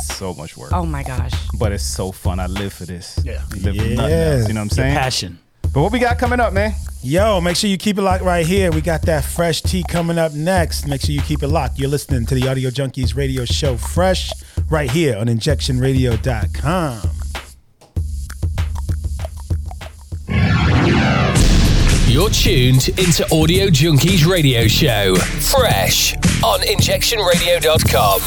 is 0.00 0.08
is 0.10 0.16
so 0.16 0.34
much 0.34 0.56
work. 0.56 0.72
oh 0.72 0.84
my 0.86 1.02
gosh. 1.02 1.32
But 1.58 1.72
it's 1.72 1.84
so 1.84 2.12
fun. 2.12 2.38
I 2.40 2.46
live 2.46 2.72
for 2.72 2.84
this. 2.86 3.18
Yeah. 3.24 3.42
Live 3.50 3.60
for 3.62 3.66
nothing 3.72 4.08
Yes. 4.08 4.40
else. 4.40 4.48
You 4.48 4.54
know 4.54 4.60
what 4.60 4.62
I'm 4.62 4.66
Your 4.66 4.68
saying? 4.70 4.94
passion. 4.96 5.38
But 5.72 5.82
what 5.82 5.92
we 5.92 5.98
got 5.98 6.18
coming 6.18 6.40
up, 6.40 6.52
man? 6.52 6.72
Yo, 7.02 7.40
make 7.40 7.54
sure 7.56 7.68
you 7.68 7.76
keep 7.76 7.98
it 7.98 8.02
locked 8.02 8.24
right 8.24 8.44
here. 8.46 8.70
We 8.72 8.80
got 8.80 9.02
that 9.02 9.22
fresh 9.24 9.60
tea 9.62 9.84
coming 9.86 10.18
up 10.18 10.32
next. 10.32 10.86
Make 10.86 11.02
sure 11.02 11.10
you 11.14 11.20
keep 11.22 11.42
it 11.42 11.48
locked. 11.48 11.78
You're 11.78 11.90
listening 11.90 12.26
to 12.26 12.34
the 12.34 12.48
Audio 12.48 12.70
Junkies 12.70 13.14
radio 13.14 13.44
show 13.44 13.76
Fresh 13.76 14.32
right 14.70 14.90
here 14.90 15.16
on 15.18 15.26
injectionradio.com. 15.26 17.00
You're 22.08 22.30
tuned 22.30 22.88
into 22.98 23.24
Audio 23.32 23.66
Junkies 23.68 24.26
radio 24.26 24.66
show, 24.66 25.14
fresh 25.14 26.14
on 26.44 26.60
injectionradio.com. 26.60 28.20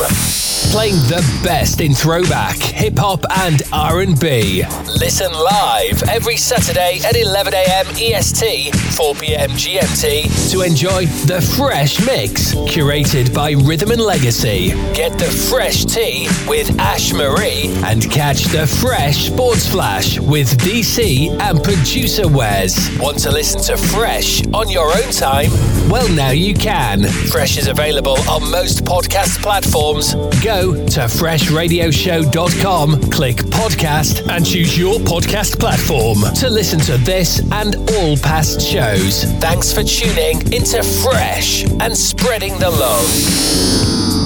Playing 0.72 0.96
the 1.12 1.42
best 1.44 1.82
in 1.82 1.94
throwback, 1.94 2.58
hip 2.58 2.98
hop, 2.98 3.26
and 3.40 3.62
R&B. 3.74 4.64
Listen 4.88 5.32
live 5.34 6.02
every 6.04 6.38
Saturday 6.38 7.00
at 7.04 7.18
11 7.18 7.54
a.m. 7.54 7.88
EST, 7.98 8.74
4 8.96 9.16
p.m. 9.16 9.50
GMT 9.52 10.52
to 10.52 10.62
enjoy 10.62 11.06
the 11.28 11.42
fresh 11.58 12.00
mix 12.06 12.54
curated 12.72 13.34
by 13.34 13.52
Rhythm 13.52 13.92
and 13.92 14.02
Legacy. 14.02 14.70
Get 14.94 15.18
the 15.20 15.26
fresh 15.50 15.84
tea 15.84 16.28
with 16.48 16.80
Ash 16.80 17.12
Marie 17.12 17.68
and 17.84 18.10
catch 18.10 18.46
the 18.46 18.66
fresh 18.66 19.28
sports 19.28 19.68
flash 19.68 20.20
with 20.20 20.58
DC 20.60 21.30
and 21.42 21.62
producer 21.64 22.28
Wes. 22.30 22.98
Want 23.00 23.20
to 23.20 23.32
listen 23.32 23.62
to 23.64 23.78
Fresh 23.82 24.48
on 24.54 24.70
your 24.70 24.88
own 24.88 25.12
time? 25.12 25.50
Well, 25.90 26.08
now 26.16 26.30
you 26.30 26.54
can. 26.54 27.04
Fresh 27.04 27.58
is 27.58 27.68
available 27.68 28.01
on 28.08 28.50
most 28.52 28.84
podcast 28.84 29.42
platforms. 29.42 30.14
Go 30.44 30.74
to 30.74 31.02
freshradioshow.com, 31.02 33.02
click 33.12 33.38
podcast, 33.38 34.28
and 34.30 34.46
choose 34.46 34.78
your 34.78 35.00
podcast 35.00 35.60
platform 35.60 36.18
to 36.36 36.50
listen 36.50 36.80
to 36.82 36.98
this 36.98 37.40
and 37.52 37.76
all 37.92 38.18
past 38.18 38.62
shows. 38.62 39.24
Thanks 39.40 39.72
for 39.72 39.84
tuning 39.84 40.42
into 40.54 40.82
Fresh 41.04 41.64
and 41.80 41.96
spreading 41.96 42.58
the 42.60 42.70
love. 42.70 44.22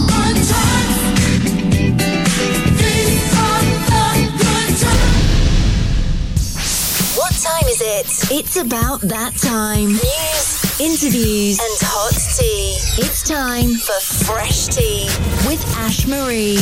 What 7.15 7.31
time 7.33 7.67
is 7.69 7.81
it? 7.81 8.31
It's 8.31 8.57
about 8.57 9.01
that 9.01 9.33
time. 9.37 9.87
News, 9.87 10.64
interviews, 10.79 11.57
and 11.57 11.77
hot 11.83 12.13
tea. 12.37 12.75
It's 13.01 13.23
time 13.23 13.75
for 13.75 13.97
Fresh 14.25 14.67
Tea 14.67 15.05
with 15.47 15.63
Ash 15.77 16.05
Marie. 16.05 16.59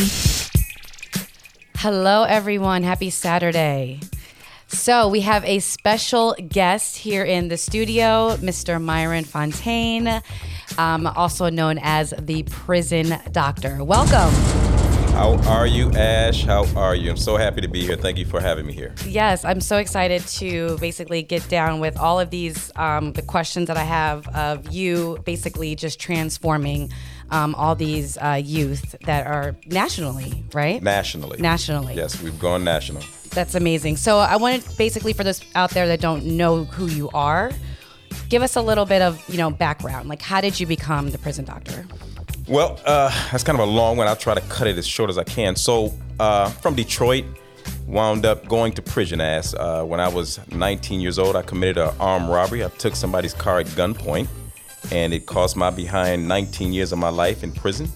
Hello, 1.78 2.24
everyone. 2.24 2.84
Happy 2.84 3.10
Saturday. 3.10 4.02
So, 4.68 5.08
we 5.08 5.22
have 5.22 5.44
a 5.46 5.60
special 5.60 6.36
guest 6.48 6.98
here 6.98 7.24
in 7.24 7.48
the 7.48 7.58
studio, 7.58 8.38
Mr. 8.38 8.80
Myron 8.80 9.24
Fontaine, 9.24 10.22
um, 10.78 11.08
also 11.08 11.50
known 11.50 11.80
as 11.82 12.14
the 12.20 12.44
prison 12.44 13.20
doctor. 13.32 13.84
Welcome. 13.84 14.73
How 15.14 15.38
are 15.48 15.68
you, 15.68 15.92
Ash? 15.92 16.44
How 16.44 16.66
are 16.76 16.96
you? 16.96 17.12
I'm 17.12 17.18
so 17.18 17.38
happy 17.38 17.62
to 17.62 17.68
be 17.68 17.86
here. 17.86 17.96
Thank 17.96 18.18
you 18.18 18.26
for 18.26 18.42
having 18.42 18.66
me 18.66 18.74
here. 18.74 18.96
Yes, 19.06 19.46
I'm 19.46 19.62
so 19.62 19.78
excited 19.78 20.26
to 20.40 20.76
basically 20.80 21.22
get 21.22 21.48
down 21.48 21.80
with 21.80 22.00
all 22.00 22.20
of 22.20 22.32
these, 22.32 22.72
um, 22.78 23.14
the 23.14 23.22
questions 23.22 23.68
that 23.68 23.78
I 23.78 23.84
have 23.84 24.28
of 24.30 24.72
you 24.72 25.20
basically 25.24 25.76
just 25.76 26.00
transforming 26.00 26.92
um, 27.30 27.54
all 27.54 27.76
these 27.76 28.18
uh, 28.18 28.42
youth 28.44 28.96
that 29.06 29.28
are 29.28 29.56
nationally, 29.68 30.44
right? 30.52 30.82
Nationally. 30.82 31.40
Nationally. 31.40 31.94
Yes, 31.94 32.20
we've 32.20 32.40
gone 32.40 32.64
national. 32.64 33.04
That's 33.30 33.54
amazing. 33.54 33.98
So 33.98 34.18
I 34.18 34.38
wanted 34.38 34.66
basically 34.80 35.14
for 35.14 35.24
those 35.24 35.42
out 35.54 35.70
there 35.70 35.88
that 35.90 36.02
don't 36.02 36.26
know 36.26 36.64
who 36.64 36.88
you 36.88 37.12
are, 37.14 37.52
give 38.30 38.42
us 38.42 38.56
a 38.56 38.62
little 38.64 38.86
bit 38.86 39.04
of 39.04 39.24
you 39.30 39.38
know 39.38 39.52
background. 39.52 40.10
Like, 40.10 40.24
how 40.24 40.42
did 40.42 40.60
you 40.60 40.66
become 40.66 41.12
the 41.12 41.20
prison 41.20 41.46
doctor? 41.46 41.86
Well, 42.48 42.78
uh, 42.86 43.10
that's 43.32 43.44
kind 43.44 43.58
of 43.58 43.66
a 43.66 43.72
long 43.72 43.96
one. 43.96 44.08
I'll 44.08 44.18
try 44.18 44.34
to 44.34 44.42
cut 44.42 44.68
it 44.68 44.78
as 44.78 44.86
short 44.86 45.10
as 45.10 45.18
I 45.18 45.24
can. 45.24 45.56
So, 45.56 45.94
uh, 46.20 46.50
from 46.50 46.76
Detroit, 46.76 47.24
wound 47.88 48.26
up 48.26 48.48
going 48.48 48.74
to 48.74 48.82
prison 48.82 49.22
as 49.22 49.56
uh, 49.56 49.84
when 49.84 50.02
I 50.02 50.10
was 50.10 50.40
19 50.52 51.00
years 51.00 51.18
old. 51.18 51.38
I 51.38 51.42
committed 51.42 51.78
an 51.78 51.96
armed 52.02 52.30
robbery. 52.30 52.66
I 52.66 52.68
took 52.68 52.98
somebody's 52.98 53.34
car 53.34 53.60
at 53.60 53.68
gunpoint, 53.68 54.28
and 54.92 55.14
it 55.14 55.26
cost 55.26 55.56
my 55.56 55.70
behind 55.70 56.28
19 56.28 56.74
years 56.74 56.92
of 56.92 57.00
my 57.00 57.10
life 57.10 57.44
in 57.44 57.54
prison. 57.54 57.90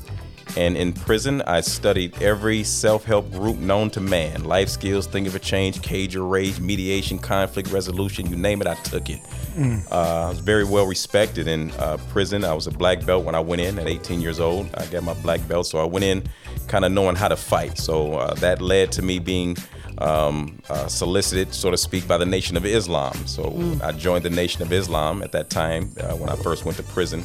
And 0.55 0.77
in 0.77 0.93
prison, 0.93 1.41
I 1.43 1.61
studied 1.61 2.21
every 2.21 2.63
self 2.63 3.03
help 3.03 3.31
group 3.31 3.57
known 3.57 3.89
to 3.91 3.99
man 3.99 4.43
life 4.43 4.69
skills, 4.69 5.07
think 5.07 5.27
of 5.27 5.35
a 5.35 5.39
change, 5.39 5.81
cage 5.81 6.15
or 6.15 6.25
rage, 6.25 6.59
mediation, 6.59 7.19
conflict 7.19 7.69
resolution 7.69 8.27
you 8.29 8.35
name 8.35 8.61
it, 8.61 8.67
I 8.67 8.75
took 8.75 9.09
it. 9.09 9.19
Mm. 9.55 9.91
Uh, 9.91 10.27
I 10.27 10.29
was 10.29 10.39
very 10.39 10.63
well 10.63 10.85
respected 10.85 11.47
in 11.47 11.71
uh, 11.71 11.97
prison. 12.09 12.43
I 12.43 12.53
was 12.53 12.67
a 12.67 12.71
black 12.71 13.05
belt 13.05 13.25
when 13.25 13.35
I 13.35 13.39
went 13.39 13.61
in 13.61 13.77
at 13.79 13.87
18 13.87 14.21
years 14.21 14.39
old. 14.39 14.69
I 14.75 14.85
got 14.87 15.03
my 15.03 15.13
black 15.15 15.45
belt, 15.47 15.67
so 15.67 15.79
I 15.79 15.85
went 15.85 16.05
in 16.05 16.23
kind 16.67 16.85
of 16.85 16.91
knowing 16.91 17.15
how 17.15 17.27
to 17.27 17.35
fight. 17.35 17.77
So 17.77 18.13
uh, 18.13 18.33
that 18.35 18.61
led 18.61 18.91
to 18.93 19.01
me 19.01 19.19
being 19.19 19.57
um, 19.99 20.59
uh, 20.69 20.87
solicited, 20.87 21.53
so 21.53 21.71
to 21.71 21.77
speak, 21.77 22.07
by 22.07 22.17
the 22.17 22.25
Nation 22.25 22.55
of 22.55 22.65
Islam. 22.65 23.13
So 23.25 23.43
Mm. 23.57 23.81
I 23.81 23.91
joined 23.93 24.23
the 24.23 24.29
Nation 24.29 24.61
of 24.61 24.71
Islam 24.71 25.23
at 25.23 25.31
that 25.31 25.49
time 25.49 25.91
uh, 25.99 26.13
when 26.15 26.29
I 26.29 26.35
first 26.35 26.65
went 26.65 26.77
to 26.77 26.83
prison 26.83 27.23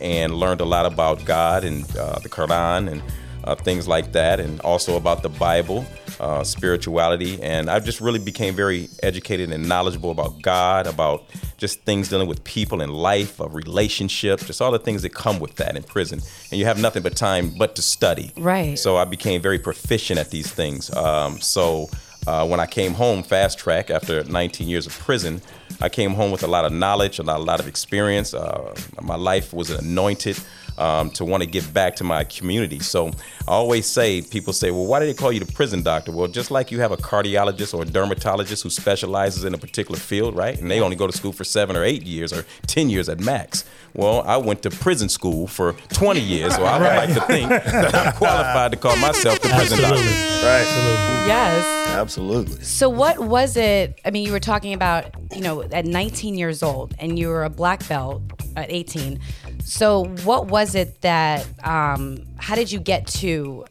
and 0.00 0.34
learned 0.34 0.60
a 0.60 0.64
lot 0.64 0.86
about 0.86 1.24
God 1.24 1.64
and 1.64 1.84
uh, 1.96 2.18
the 2.18 2.28
Quran 2.28 2.90
and 2.90 3.02
uh, 3.44 3.54
things 3.54 3.88
like 3.88 4.12
that, 4.12 4.40
and 4.40 4.60
also 4.60 4.96
about 4.96 5.22
the 5.22 5.28
Bible, 5.28 5.84
uh, 6.18 6.44
spirituality. 6.44 7.42
And 7.42 7.70
I 7.70 7.80
just 7.80 8.00
really 8.00 8.18
became 8.18 8.54
very 8.54 8.88
educated 9.02 9.50
and 9.50 9.68
knowledgeable 9.68 10.10
about 10.10 10.42
God, 10.42 10.86
about 10.86 11.24
just 11.56 11.82
things 11.82 12.08
dealing 12.08 12.28
with 12.28 12.44
people 12.44 12.80
and 12.80 12.92
life, 12.92 13.40
of 13.40 13.54
relationships, 13.54 14.46
just 14.46 14.60
all 14.60 14.70
the 14.70 14.78
things 14.78 15.02
that 15.02 15.14
come 15.14 15.40
with 15.40 15.56
that 15.56 15.76
in 15.76 15.82
prison. 15.82 16.20
And 16.50 16.58
you 16.58 16.66
have 16.66 16.80
nothing 16.80 17.02
but 17.02 17.16
time 17.16 17.54
but 17.56 17.76
to 17.76 17.82
study. 17.82 18.32
Right. 18.36 18.78
So 18.78 18.96
I 18.96 19.04
became 19.04 19.40
very 19.40 19.58
proficient 19.58 20.18
at 20.18 20.30
these 20.30 20.50
things. 20.52 20.94
Um, 20.94 21.40
so 21.40 21.88
uh, 22.26 22.46
when 22.46 22.60
I 22.60 22.66
came 22.66 22.92
home, 22.92 23.22
fast 23.22 23.58
track 23.58 23.90
after 23.90 24.24
19 24.24 24.68
years 24.68 24.86
of 24.86 24.98
prison, 24.98 25.40
I 25.80 25.88
came 25.88 26.12
home 26.12 26.30
with 26.30 26.42
a 26.42 26.46
lot 26.46 26.64
of 26.64 26.72
knowledge, 26.72 27.18
a 27.18 27.22
lot, 27.22 27.40
a 27.40 27.42
lot 27.42 27.60
of 27.60 27.66
experience. 27.66 28.34
Uh, 28.34 28.74
my 29.00 29.16
life 29.16 29.52
was 29.52 29.70
anointed 29.70 30.38
um, 30.78 31.10
to 31.10 31.24
want 31.24 31.42
to 31.42 31.48
give 31.48 31.72
back 31.72 31.96
to 31.96 32.04
my 32.04 32.24
community. 32.24 32.78
So 32.80 33.08
I 33.46 33.52
always 33.52 33.86
say, 33.86 34.22
people 34.22 34.52
say, 34.52 34.70
well, 34.70 34.86
why 34.86 35.00
do 35.00 35.06
they 35.06 35.14
call 35.14 35.30
you 35.30 35.40
the 35.40 35.52
prison 35.52 35.82
doctor? 35.82 36.12
Well, 36.12 36.28
just 36.28 36.50
like 36.50 36.70
you 36.70 36.80
have 36.80 36.92
a 36.92 36.96
cardiologist 36.96 37.74
or 37.74 37.82
a 37.82 37.84
dermatologist 37.84 38.62
who 38.62 38.70
specializes 38.70 39.44
in 39.44 39.54
a 39.54 39.58
particular 39.58 39.98
field, 39.98 40.34
right? 40.34 40.58
And 40.58 40.70
they 40.70 40.80
only 40.80 40.96
go 40.96 41.06
to 41.06 41.16
school 41.16 41.32
for 41.32 41.44
seven 41.44 41.76
or 41.76 41.84
eight 41.84 42.02
years 42.02 42.32
or 42.32 42.44
10 42.66 42.90
years 42.90 43.08
at 43.08 43.20
max. 43.20 43.64
Well, 43.94 44.22
I 44.26 44.36
went 44.36 44.62
to 44.62 44.70
prison 44.70 45.08
school 45.08 45.46
for 45.46 45.72
20 45.92 46.20
years, 46.20 46.54
so 46.54 46.64
I 46.64 46.78
would 46.78 46.96
like 46.96 47.14
to 47.14 47.20
think 47.26 47.48
that 47.48 47.94
I'm 47.94 48.12
qualified 48.14 48.70
to 48.72 48.76
call 48.76 48.96
myself 48.96 49.40
the 49.40 49.48
prison 49.48 49.78
doctor. 49.80 49.96
Right. 49.96 50.64
Absolutely. 50.66 51.26
Yes. 51.26 51.76
Absolutely. 51.90 52.62
So 52.62 52.88
what 52.88 53.18
was 53.18 53.56
it? 53.56 54.00
I 54.04 54.10
mean, 54.10 54.24
you 54.24 54.32
were 54.32 54.40
talking 54.40 54.72
about 54.74 55.06
you 55.34 55.40
know 55.42 55.62
at 55.62 55.84
19 55.84 56.36
years 56.36 56.62
old, 56.62 56.94
and 56.98 57.18
you 57.18 57.28
were 57.28 57.44
a 57.44 57.50
black 57.50 57.86
belt 57.88 58.22
at 58.56 58.70
18. 58.70 59.20
So 59.64 60.04
what 60.24 60.46
was 60.46 60.74
it 60.74 61.00
that? 61.02 61.46
Um, 61.66 62.24
how 62.38 62.54
did 62.54 62.70
you 62.72 62.80
get 62.80 63.06
to? 63.08 63.64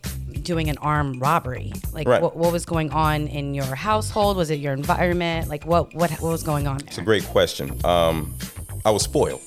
doing 0.43 0.69
an 0.69 0.77
armed 0.77 1.19
robbery 1.21 1.71
like 1.91 2.07
Right. 2.07 2.21
what, 2.21 2.35
what 2.35 2.51
was 2.51 2.65
going 2.65 2.91
on 2.91 3.27
in 3.27 3.53
your 3.53 3.75
household 3.75 4.37
was 4.37 4.49
it 4.49 4.59
your 4.59 4.73
environment 4.73 5.47
like 5.49 5.65
what 5.65 5.93
what, 5.93 6.09
what 6.11 6.31
was 6.31 6.43
going 6.43 6.65
on 6.65 6.77
It's 6.87 6.97
a 6.97 7.01
great 7.03 7.25
question. 7.25 7.77
Um, 7.83 8.33
I 8.85 8.89
was 8.91 9.03
spoiled. 9.03 9.41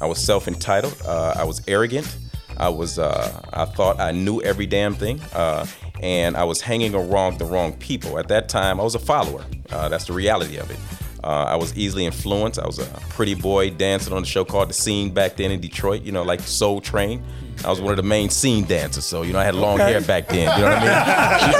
I 0.00 0.06
was 0.06 0.18
self-entitled. 0.18 0.96
Uh, 1.06 1.34
I 1.36 1.44
was 1.44 1.62
arrogant. 1.68 2.16
I 2.56 2.68
was. 2.68 2.98
Uh, 2.98 3.40
I 3.52 3.64
thought 3.64 3.98
I 4.00 4.12
knew 4.12 4.40
every 4.42 4.66
damn 4.66 4.94
thing, 4.94 5.20
uh, 5.32 5.66
and 6.00 6.36
I 6.36 6.44
was 6.44 6.60
hanging 6.60 6.94
around 6.94 7.38
the 7.38 7.44
wrong 7.44 7.72
people. 7.74 8.18
At 8.18 8.28
that 8.28 8.48
time, 8.48 8.78
I 8.80 8.84
was 8.84 8.94
a 8.94 9.00
follower. 9.00 9.44
Uh, 9.70 9.88
that's 9.88 10.04
the 10.04 10.12
reality 10.12 10.56
of 10.58 10.70
it. 10.70 10.78
Uh, 11.24 11.44
I 11.48 11.56
was 11.56 11.74
easily 11.76 12.04
influenced. 12.06 12.58
I 12.60 12.66
was 12.66 12.78
a 12.78 12.84
pretty 13.08 13.34
boy 13.34 13.70
dancing 13.70 14.12
on 14.12 14.22
the 14.22 14.26
show 14.28 14.44
called 14.44 14.68
The 14.68 14.74
Scene 14.74 15.10
back 15.12 15.36
then 15.36 15.50
in 15.50 15.60
Detroit, 15.60 16.02
you 16.02 16.12
know, 16.12 16.22
like 16.22 16.40
Soul 16.40 16.80
Train. 16.80 17.22
I 17.64 17.70
was 17.70 17.80
one 17.80 17.90
of 17.92 17.96
the 17.96 18.02
main 18.02 18.28
scene 18.30 18.64
dancers, 18.64 19.04
so 19.06 19.22
you 19.22 19.32
know 19.32 19.38
I 19.38 19.44
had 19.44 19.54
long 19.54 19.80
Okay. 19.80 19.92
hair 19.92 20.00
back 20.02 20.28
then. 20.28 20.40
You 20.58 20.64
know 20.64 20.70
what 20.70 20.78
I 20.82 21.54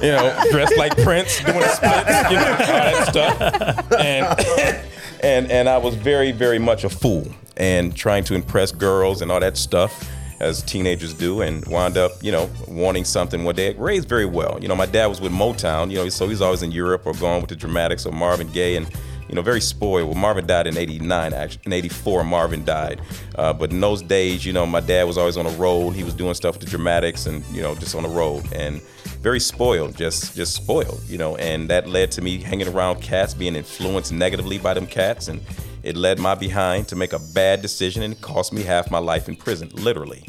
mean? 0.00 0.02
you 0.02 0.10
know, 0.10 0.44
dressed 0.50 0.76
like 0.76 0.96
Prince, 1.02 1.38
doing 1.44 1.62
splits, 1.62 2.30
you 2.30 2.36
know, 2.36 2.50
all 2.50 2.56
that 2.66 3.06
stuff. 3.08 3.92
And 4.00 4.86
and 5.22 5.50
and 5.50 5.68
I 5.68 5.78
was 5.78 5.94
very 5.94 6.32
very 6.32 6.58
much 6.58 6.84
a 6.84 6.90
fool 6.90 7.26
and 7.56 7.94
trying 7.94 8.24
to 8.24 8.34
impress 8.34 8.72
girls 8.72 9.22
and 9.22 9.30
all 9.30 9.40
that 9.40 9.56
stuff 9.56 10.08
as 10.40 10.62
teenagers 10.62 11.12
do 11.12 11.42
and 11.42 11.64
wound 11.66 11.98
up 11.98 12.12
you 12.22 12.32
know 12.32 12.48
wanting 12.66 13.04
something 13.04 13.44
one 13.44 13.54
day 13.54 13.74
raised 13.74 14.08
very 14.08 14.26
well. 14.26 14.58
You 14.60 14.68
know 14.68 14.76
my 14.76 14.86
dad 14.86 15.06
was 15.06 15.20
with 15.20 15.32
motown 15.32 15.90
you 15.90 15.96
know 15.96 16.08
so 16.08 16.28
he's 16.28 16.40
always 16.40 16.62
in 16.62 16.72
europe 16.72 17.06
or 17.06 17.12
going 17.14 17.40
with 17.40 17.50
the 17.50 17.56
dramatics 17.56 18.06
or 18.06 18.12
marvin 18.12 18.50
gaye 18.50 18.76
and 18.76 18.90
you 19.30 19.36
know 19.36 19.42
very 19.42 19.60
spoiled 19.60 20.08
well 20.08 20.18
marvin 20.18 20.44
died 20.46 20.66
in 20.66 20.76
89 20.76 21.32
actually 21.32 21.62
in 21.64 21.72
84 21.72 22.24
marvin 22.24 22.64
died 22.64 23.00
uh, 23.36 23.52
but 23.52 23.70
in 23.70 23.80
those 23.80 24.02
days 24.02 24.44
you 24.44 24.52
know 24.52 24.66
my 24.66 24.80
dad 24.80 25.04
was 25.04 25.16
always 25.16 25.36
on 25.36 25.44
the 25.46 25.52
road 25.52 25.90
he 25.92 26.02
was 26.02 26.14
doing 26.14 26.34
stuff 26.34 26.56
with 26.56 26.64
the 26.64 26.70
dramatics 26.70 27.26
and 27.26 27.44
you 27.46 27.62
know 27.62 27.74
just 27.76 27.94
on 27.94 28.02
the 28.02 28.08
road 28.08 28.44
and 28.52 28.82
very 29.22 29.38
spoiled 29.38 29.96
just 29.96 30.34
just 30.34 30.54
spoiled 30.54 31.00
you 31.06 31.16
know 31.16 31.36
and 31.36 31.70
that 31.70 31.88
led 31.88 32.10
to 32.10 32.20
me 32.20 32.38
hanging 32.38 32.66
around 32.68 33.00
cats 33.00 33.32
being 33.32 33.54
influenced 33.54 34.12
negatively 34.12 34.58
by 34.58 34.74
them 34.74 34.86
cats 34.86 35.28
and 35.28 35.40
it 35.84 35.96
led 35.96 36.18
my 36.18 36.34
behind 36.34 36.88
to 36.88 36.96
make 36.96 37.12
a 37.12 37.18
bad 37.32 37.62
decision 37.62 38.02
and 38.02 38.12
it 38.14 38.20
cost 38.20 38.52
me 38.52 38.62
half 38.62 38.90
my 38.90 38.98
life 38.98 39.28
in 39.28 39.36
prison 39.36 39.70
literally 39.74 40.24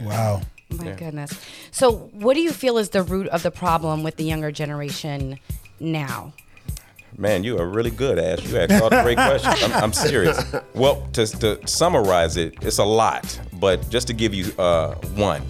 Wow. 0.00 0.42
My 0.70 0.86
Yeah. 0.86 0.94
goodness. 0.94 1.32
So, 1.70 1.92
what 2.12 2.34
do 2.34 2.40
you 2.40 2.52
feel 2.52 2.76
is 2.78 2.90
the 2.90 3.02
root 3.02 3.28
of 3.28 3.42
the 3.42 3.50
problem 3.50 4.02
with 4.02 4.16
the 4.16 4.24
younger 4.24 4.50
generation 4.52 5.38
now? 5.80 6.32
Man, 7.18 7.44
you 7.44 7.58
are 7.58 7.66
really 7.66 7.90
good, 7.90 8.18
Ash. 8.18 8.44
You 8.44 8.58
asked 8.58 8.82
all 8.82 8.90
the 8.90 9.02
great 9.02 9.16
questions. 9.16 9.62
I'm, 9.62 9.72
I'm 9.84 9.92
serious. 9.92 10.38
Well, 10.74 11.06
to, 11.14 11.26
to 11.26 11.66
summarize 11.66 12.36
it, 12.36 12.54
it's 12.60 12.78
a 12.78 12.84
lot, 12.84 13.40
but 13.54 13.88
just 13.88 14.06
to 14.08 14.12
give 14.12 14.34
you 14.34 14.52
uh, 14.58 14.94
one, 15.14 15.42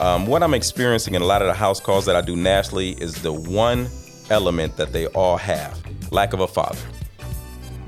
um, 0.00 0.26
what 0.26 0.42
I'm 0.42 0.52
experiencing 0.52 1.14
in 1.14 1.22
a 1.22 1.24
lot 1.24 1.40
of 1.40 1.48
the 1.48 1.54
house 1.54 1.80
calls 1.80 2.04
that 2.06 2.14
I 2.14 2.20
do 2.20 2.36
nationally 2.36 2.90
is 2.90 3.22
the 3.22 3.32
one 3.32 3.88
element 4.28 4.76
that 4.76 4.92
they 4.92 5.06
all 5.08 5.38
have 5.38 5.80
lack 6.12 6.34
of 6.34 6.40
a 6.40 6.46
father. 6.46 6.78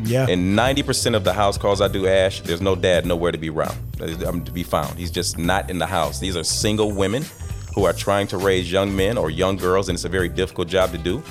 Yeah. 0.03 0.27
And 0.27 0.59
90% 0.59 1.15
of 1.15 1.25
the 1.25 1.35
house 1.35 1.59
calls 1.59 1.83
I 1.83 1.89
do, 1.89 2.07
Ash, 2.07 2.41
there's 2.41 2.63
no 2.63 2.75
dad 2.75 3.05
nowhere 3.05 3.33
to 3.33 3.39
be 3.39 3.51
around, 3.51 3.77
um, 4.27 4.43
to 4.45 4.51
be 4.51 4.63
found. 4.63 4.99
He's 4.99 5.11
just 5.11 5.37
not 5.37 5.69
in 5.69 5.79
the 5.79 5.87
house. 5.87 6.21
These 6.21 6.37
are 6.37 6.45
single 6.45 6.91
women 6.91 7.25
who 7.75 7.85
are 7.85 7.93
trying 7.93 8.27
to 8.29 8.39
raise 8.39 8.73
young 8.73 8.97
men 8.97 9.19
or 9.19 9.31
young 9.31 9.57
girls, 9.57 9.91
and 9.91 9.97
it's 9.97 10.05
a 10.05 10.09
very 10.09 10.29
difficult 10.31 10.69
job 10.69 10.91
to 10.93 10.99
do. 10.99 11.23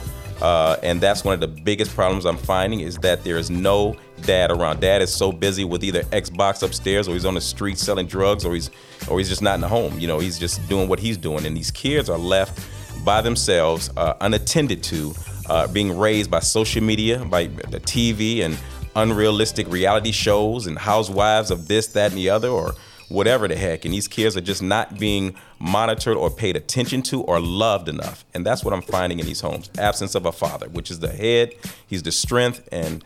Uh, 0.42 0.78
and 0.84 1.02
that's 1.02 1.24
one 1.24 1.34
of 1.34 1.40
the 1.40 1.48
biggest 1.48 1.94
problems 1.94 2.26
I'm 2.26 2.38
finding 2.38 2.80
is 2.80 2.98
that 3.00 3.24
there 3.24 3.38
is 3.38 3.50
no 3.50 3.98
dad 4.22 4.52
around. 4.52 4.80
Dad 4.80 5.02
is 5.02 5.14
so 5.14 5.32
busy 5.32 5.66
with 5.66 5.84
either 5.84 6.04
Xbox 6.04 6.64
upstairs 6.64 7.08
or 7.08 7.14
he's 7.14 7.26
on 7.26 7.34
the 7.34 7.42
street 7.42 7.78
selling 7.78 8.08
drugs 8.08 8.46
or 8.46 8.54
he's 8.54 8.70
or 9.10 9.18
he's 9.18 9.30
just 9.30 9.42
not 9.42 9.56
in 9.56 9.62
the 9.62 9.68
home. 9.68 10.00
You 10.00 10.08
know, 10.08 10.20
he's 10.20 10.40
just 10.40 10.68
doing 10.70 10.88
what 10.88 11.00
he's 11.00 11.18
doing, 11.18 11.46
and 11.46 11.56
these 11.56 11.72
kids 11.72 12.10
are 12.10 12.18
left 12.18 12.66
by 13.04 13.22
themselves, 13.22 13.90
uh, 13.98 14.14
unattended 14.22 14.84
to, 14.84 15.14
uh, 15.48 15.68
being 15.68 15.98
raised 15.98 16.30
by 16.30 16.40
social 16.40 16.84
media, 16.84 17.24
by 17.26 17.48
the 17.48 17.80
TV 17.80 18.42
and 18.42 18.58
unrealistic 18.96 19.68
reality 19.70 20.12
shows 20.12 20.68
and 20.68 20.78
housewives 20.78 21.52
of 21.52 21.68
this, 21.68 21.88
that, 21.88 22.12
and 22.12 22.18
the 22.18 22.30
other, 22.30 22.50
or 22.50 22.76
whatever 23.08 23.48
the 23.48 23.56
heck. 23.56 23.86
And 23.86 23.94
these 23.94 24.08
kids 24.08 24.36
are 24.38 24.42
just 24.42 24.62
not 24.62 25.00
being 25.00 25.36
monitored 25.60 26.18
or 26.18 26.30
paid 26.30 26.56
attention 26.56 27.02
to 27.04 27.22
or 27.22 27.40
loved 27.40 27.90
enough. 27.90 28.26
And 28.34 28.46
that's 28.46 28.64
what 28.64 28.74
I'm 28.74 28.82
finding 28.82 29.20
in 29.20 29.26
these 29.26 29.42
homes 29.42 29.70
absence 29.78 30.16
of 30.16 30.26
a 30.26 30.32
father, 30.32 30.70
which 30.70 30.90
is 30.90 31.00
the 31.00 31.10
head, 31.12 31.54
he's 31.88 32.04
the 32.04 32.12
strength, 32.12 32.68
and 32.72 33.04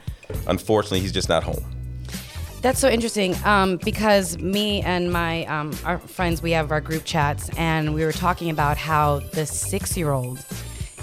unfortunately, 0.48 1.00
he's 1.00 1.12
just 1.12 1.30
not 1.30 1.44
home. 1.44 1.66
That's 2.62 2.80
so 2.80 2.88
interesting 2.88 3.36
um, 3.44 3.78
because 3.84 4.38
me 4.38 4.82
and 4.84 5.12
my 5.12 5.46
um, 5.48 5.76
our 5.84 6.00
friends, 6.00 6.42
we 6.42 6.52
have 6.52 6.72
our 6.72 6.80
group 6.80 7.04
chats, 7.04 7.50
and 7.58 7.94
we 7.94 8.06
were 8.06 8.14
talking 8.14 8.50
about 8.50 8.78
how 8.78 9.20
the 9.34 9.46
six-year-old 9.46 10.46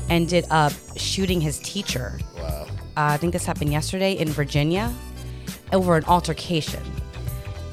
ended 0.09 0.46
up 0.51 0.72
shooting 0.96 1.40
his 1.40 1.59
teacher. 1.59 2.18
Wow. 2.36 2.66
Uh, 2.96 3.12
I 3.12 3.16
think 3.18 3.34
this 3.34 3.44
happened 3.44 3.72
yesterday 3.72 4.14
in 4.14 4.28
Virginia 4.28 4.90
over 5.72 5.96
an 5.96 6.05
altercation. 6.07 6.82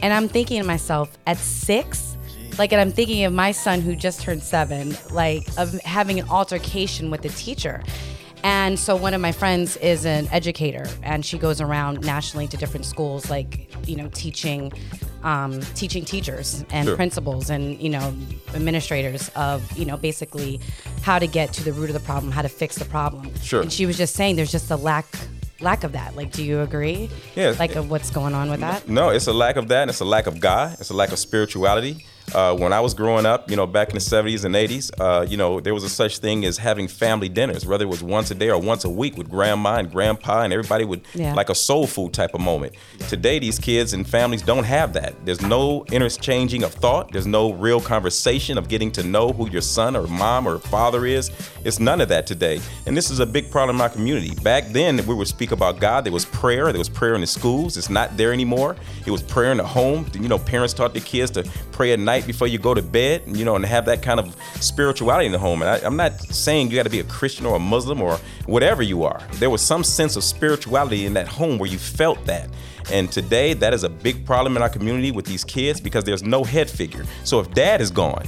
And 0.01 0.13
I'm 0.13 0.27
thinking 0.27 0.61
to 0.61 0.67
myself, 0.67 1.17
at 1.25 1.37
six, 1.37 2.16
like, 2.57 2.71
and 2.71 2.81
I'm 2.81 2.91
thinking 2.91 3.23
of 3.25 3.33
my 3.33 3.51
son 3.51 3.81
who 3.81 3.95
just 3.95 4.21
turned 4.21 4.43
seven, 4.43 4.97
like, 5.11 5.47
of 5.57 5.73
having 5.81 6.19
an 6.19 6.27
altercation 6.29 7.09
with 7.11 7.21
the 7.21 7.29
teacher. 7.29 7.83
And 8.43 8.77
so 8.77 8.95
one 8.95 9.13
of 9.15 9.19
my 9.21 9.31
friends 9.31 9.77
is 9.77 10.05
an 10.05 10.27
educator, 10.31 10.85
and 11.01 11.25
she 11.25 11.37
goes 11.39 11.59
around 11.59 12.01
nationally 12.05 12.47
to 12.49 12.55
different 12.57 12.85
schools, 12.85 13.29
like 13.31 13.67
you 13.87 13.95
know, 13.95 14.09
teaching, 14.13 14.71
um, 15.23 15.59
teaching 15.73 16.05
teachers 16.05 16.63
and 16.69 16.85
Sure. 16.87 16.95
principals 16.95 17.49
and 17.49 17.81
you 17.81 17.89
know, 17.89 18.13
administrators 18.53 19.29
of 19.35 19.75
you 19.77 19.85
know, 19.85 19.97
basically 19.97 20.59
how 21.01 21.17
to 21.17 21.25
get 21.25 21.51
to 21.53 21.63
the 21.63 21.73
root 21.73 21.89
of 21.89 21.93
the 21.95 21.99
problem, 22.01 22.31
how 22.31 22.43
to 22.43 22.49
fix 22.49 22.75
the 22.75 22.85
problem. 22.85 23.31
Sure. 23.41 23.61
And 23.63 23.73
she 23.73 23.85
was 23.87 23.97
just 23.97 24.15
saying 24.15 24.35
there's 24.35 24.51
just 24.51 24.69
a 24.69 24.75
lack, 24.77 25.07
lack 25.59 25.83
of 25.83 25.93
that. 25.93 26.15
Like, 26.15 26.31
do 26.31 26.43
you 26.43 26.61
agree? 26.61 27.09
Yeah. 27.35 27.55
Like, 27.57 27.75
of 27.75 27.89
what's 27.89 28.11
going 28.11 28.35
on 28.35 28.51
with 28.51 28.59
that? 28.59 28.87
No, 28.87 29.09
it's 29.09 29.25
a 29.27 29.33
lack 29.33 29.55
of 29.55 29.67
that. 29.69 29.81
and 29.81 29.89
It's 29.89 29.99
a 29.99 30.05
lack 30.05 30.27
of 30.27 30.39
God. 30.39 30.77
It's 30.79 30.91
a 30.91 30.95
lack 30.95 31.11
of 31.11 31.17
spirituality. 31.19 32.05
Uh, 32.35 32.53
when 32.55 32.73
I 32.73 32.81
was 32.81 32.93
growing 32.93 33.25
up, 33.25 33.49
you 33.49 33.55
know, 33.55 33.65
back 33.65 33.87
in 33.87 33.93
the 33.95 34.01
70s 34.01 34.43
and 34.43 34.53
80s, 34.53 34.91
uh, 34.99 35.25
you 35.27 35.37
know, 35.37 35.61
there 35.61 35.73
was 35.73 35.85
a 35.85 35.89
such 35.89 36.17
thing 36.17 36.43
as 36.43 36.57
having 36.57 36.89
family 36.89 37.29
dinners, 37.29 37.65
whether 37.65 37.85
it 37.85 37.87
was 37.87 38.03
once 38.03 38.29
a 38.31 38.35
day 38.35 38.49
or 38.49 38.59
once 38.59 38.83
a 38.83 38.89
week 38.89 39.17
with 39.17 39.29
grandma 39.29 39.75
and 39.77 39.89
grandpa, 39.89 40.41
and 40.41 40.51
everybody 40.51 40.83
would 40.83 41.01
Yeah. 41.13 41.33
like 41.33 41.49
a 41.49 41.55
soul 41.55 41.87
food 41.87 42.11
type 42.11 42.33
of 42.33 42.41
moment. 42.41 42.73
Today, 43.07 43.39
these 43.39 43.59
kids 43.59 43.93
and 43.93 44.05
families 44.07 44.41
don't 44.41 44.65
have 44.65 44.91
that. 44.93 45.13
There's 45.23 45.41
no 45.41 45.85
interchanging 45.89 46.63
of 46.63 46.73
thought. 46.73 47.13
There's 47.13 47.25
no 47.25 47.53
real 47.53 47.79
conversation 47.79 48.57
of 48.57 48.67
getting 48.67 48.91
to 48.91 49.03
know 49.03 49.29
who 49.31 49.49
your 49.49 49.61
son 49.61 49.95
or 49.95 50.05
mom 50.07 50.47
or 50.47 50.59
father 50.59 51.05
is. 51.05 51.31
It's 51.63 51.79
none 51.79 52.01
of 52.01 52.09
that 52.09 52.27
today. 52.27 52.59
And 52.85 52.95
this 52.97 53.09
is 53.09 53.19
a 53.19 53.25
big 53.25 53.49
problem 53.49 53.77
in 53.77 53.81
our 53.81 53.89
community. 53.89 54.35
Back 54.43 54.67
then, 54.73 54.97
we 55.07 55.13
would 55.15 55.27
speak 55.29 55.53
about 55.53 55.79
God. 55.79 56.03
There 56.03 56.11
was 56.13 56.25
prayer. 56.25 56.73
There 56.73 56.79
was 56.79 56.89
prayer 56.89 57.15
in 57.15 57.21
the 57.21 57.27
schools. 57.27 57.77
It's 57.77 57.89
not 57.89 58.17
there 58.17 58.33
anymore. 58.33 58.75
It 59.05 59.11
was 59.11 59.21
prayer 59.21 59.51
in 59.51 59.57
the 59.57 59.65
home. 59.65 60.05
You 60.13 60.27
know, 60.27 60.37
parents 60.39 60.73
taught 60.73 60.93
their 60.93 61.01
kids 61.03 61.31
to 61.31 61.45
pray 61.77 61.93
at 61.93 61.99
night 61.99 62.25
before 62.25 62.47
you 62.47 62.57
go 62.57 62.73
to 62.73 62.81
bed, 62.81 63.21
you 63.27 63.45
know, 63.45 63.55
and 63.55 63.63
have 63.63 63.85
that 63.85 64.01
kind 64.01 64.19
of 64.19 64.35
spirituality 64.59 65.27
in 65.27 65.31
the 65.31 65.37
home. 65.37 65.61
And 65.61 65.69
I, 65.69 65.77
I'm 65.85 65.95
not 65.95 66.19
saying 66.19 66.71
you 66.71 66.75
got 66.75 66.83
to 66.83 66.89
be 66.89 66.99
a 66.99 67.03
Christian 67.03 67.45
or 67.45 67.55
a 67.55 67.59
Muslim 67.59 68.01
or 68.01 68.17
whatever 68.47 68.81
you 68.81 69.03
are. 69.03 69.21
There 69.33 69.51
was 69.51 69.61
some 69.61 69.83
sense 69.83 70.15
of 70.15 70.23
spirituality 70.23 71.05
in 71.05 71.13
that 71.13 71.27
home 71.27 71.59
where 71.59 71.69
you 71.69 71.77
felt 71.77 72.25
that. 72.25 72.49
And 72.91 73.11
today, 73.11 73.53
that 73.53 73.75
is 73.75 73.83
a 73.83 73.89
big 73.89 74.25
problem 74.25 74.57
in 74.57 74.63
our 74.63 74.69
community 74.69 75.11
with 75.11 75.25
these 75.27 75.43
kids 75.43 75.79
because 75.79 76.03
there's 76.03 76.23
no 76.23 76.43
head 76.43 76.67
figure. 76.67 77.05
So 77.23 77.39
if 77.39 77.53
dad 77.53 77.79
is 77.79 77.91
gone 77.91 78.27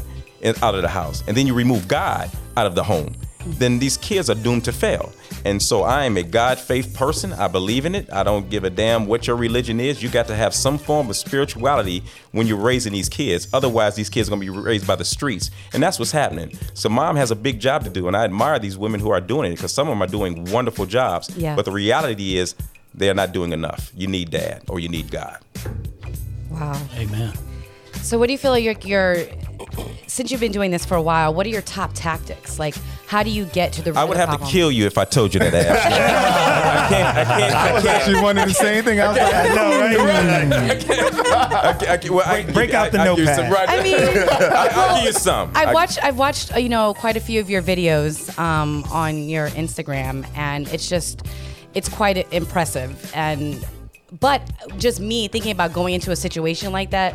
out 0.61 0.75
of 0.75 0.83
the 0.83 0.87
house 0.87 1.23
and 1.27 1.35
then 1.35 1.47
you 1.47 1.55
remove 1.55 1.87
God 1.87 2.29
out 2.55 2.67
of 2.67 2.75
the 2.75 2.83
home, 2.83 3.15
then 3.45 3.79
these 3.79 3.97
kids 3.97 4.29
are 4.29 4.35
doomed 4.35 4.65
to 4.65 4.71
fail. 4.71 5.13
And 5.45 5.61
so 5.61 5.83
I 5.83 6.05
am 6.05 6.17
a 6.17 6.23
God 6.23 6.59
faith 6.59 6.93
person. 6.93 7.31
I 7.33 7.47
believe 7.47 7.85
in 7.85 7.95
it. 7.95 8.11
I 8.11 8.23
don't 8.23 8.49
give 8.49 8.63
a 8.63 8.69
damn 8.69 9.05
what 9.05 9.27
your 9.27 9.37
religion 9.37 9.79
is. 9.79 10.03
You 10.03 10.09
got 10.09 10.27
to 10.27 10.35
have 10.35 10.53
some 10.53 10.77
form 10.77 11.09
of 11.09 11.15
spirituality 11.15 12.03
when 12.31 12.47
you're 12.47 12.57
raising 12.57 12.91
these 12.91 13.07
kids. 13.07 13.47
Otherwise, 13.53 13.95
these 13.95 14.09
kids 14.09 14.27
are 14.27 14.31
going 14.31 14.45
to 14.45 14.51
be 14.51 14.59
raised 14.59 14.85
by 14.85 14.95
the 14.95 15.05
streets. 15.05 15.51
And 15.73 15.81
that's 15.81 15.97
what's 15.99 16.11
happening. 16.11 16.51
So 16.73 16.89
mom 16.89 17.15
has 17.15 17.31
a 17.31 17.35
big 17.35 17.59
job 17.59 17.85
to 17.85 17.89
do. 17.89 18.07
And 18.07 18.17
I 18.17 18.25
admire 18.25 18.59
these 18.59 18.77
women 18.77 18.99
who 18.99 19.11
are 19.11 19.21
doing 19.21 19.51
it 19.51 19.55
because 19.55 19.73
some 19.73 19.87
of 19.87 19.93
them 19.93 20.01
are 20.01 20.07
doing 20.07 20.45
wonderful 20.51 20.85
jobs. 20.85 21.35
Yeah. 21.37 21.55
But 21.55 21.65
the 21.65 21.71
reality 21.71 22.37
is, 22.37 22.55
they're 22.93 23.13
not 23.13 23.31
doing 23.31 23.53
enough. 23.53 23.91
You 23.95 24.07
need 24.07 24.31
dad 24.31 24.63
or 24.67 24.79
you 24.79 24.89
need 24.89 25.11
God. 25.11 25.37
Wow. 26.49 26.81
Amen. 26.95 27.33
So, 28.01 28.17
what 28.17 28.27
do 28.27 28.33
you 28.33 28.39
feel 28.39 28.51
like 28.51 28.63
your, 28.63 28.75
your 28.83 29.25
since 30.07 30.31
you've 30.31 30.39
been 30.39 30.51
doing 30.51 30.71
this 30.71 30.85
for 30.85 30.95
a 30.95 31.01
while? 31.01 31.33
What 31.33 31.45
are 31.45 31.49
your 31.49 31.61
top 31.61 31.91
tactics? 31.93 32.57
Like, 32.57 32.75
how 33.07 33.21
do 33.23 33.29
you 33.29 33.45
get 33.45 33.71
to 33.73 33.81
the 33.83 33.91
root 33.91 33.99
I 33.99 34.03
would 34.03 34.11
of 34.11 34.15
the 34.15 34.19
have 34.21 34.29
problem? 34.29 34.47
to 34.47 34.51
kill 34.53 34.71
you 34.71 34.85
if 34.87 34.97
I 34.97 35.05
told 35.05 35.33
you 35.33 35.39
that, 35.39 35.53
I 35.53 36.89
can't. 36.89 37.17
I 37.17 37.23
can't. 37.25 37.55
I 37.55 37.69
I 37.69 37.73
was 37.73 37.83
can't. 37.83 37.95
actually 38.01 38.21
wondering 38.21 38.47
the 38.47 38.53
same 38.53 38.83
thing. 38.83 38.99
I 38.99 39.07
was 39.09 39.17
like, 39.17 39.33
I 39.33 39.47
know, 39.55 40.05
right? 40.05 40.53
I 41.63 41.73
can't- 41.77 42.09
well, 42.09 42.23
I- 42.25 42.43
Break 42.51 42.73
out 42.73 42.91
the 42.91 42.99
I- 42.99 43.03
I 43.03 43.05
some- 43.15 43.17
notepad. 43.25 43.51
right. 43.51 43.69
I 43.69 43.83
mean, 43.83 43.95
I- 43.99 44.69
I'll 44.71 44.95
give 44.97 45.05
you 45.05 45.11
some. 45.13 45.51
I've 45.53 45.73
watched 45.73 46.03
I've 46.03 46.17
watched 46.17 46.55
uh, 46.55 46.59
you 46.59 46.69
know 46.69 46.93
quite 46.95 47.17
a 47.17 47.19
few 47.19 47.39
of 47.39 47.49
your 47.49 47.61
videos 47.61 48.37
um, 48.39 48.83
on 48.91 49.27
your 49.29 49.49
Instagram, 49.49 50.25
and 50.35 50.67
it's 50.69 50.89
just 50.89 51.23
it's 51.75 51.89
quite 51.89 52.31
impressive. 52.33 53.11
And 53.15 53.63
but 54.19 54.41
just 54.77 54.99
me 54.99 55.27
thinking 55.27 55.51
about 55.51 55.73
going 55.73 55.93
into 55.93 56.09
a 56.11 56.15
situation 56.15 56.71
like 56.71 56.89
that. 56.91 57.13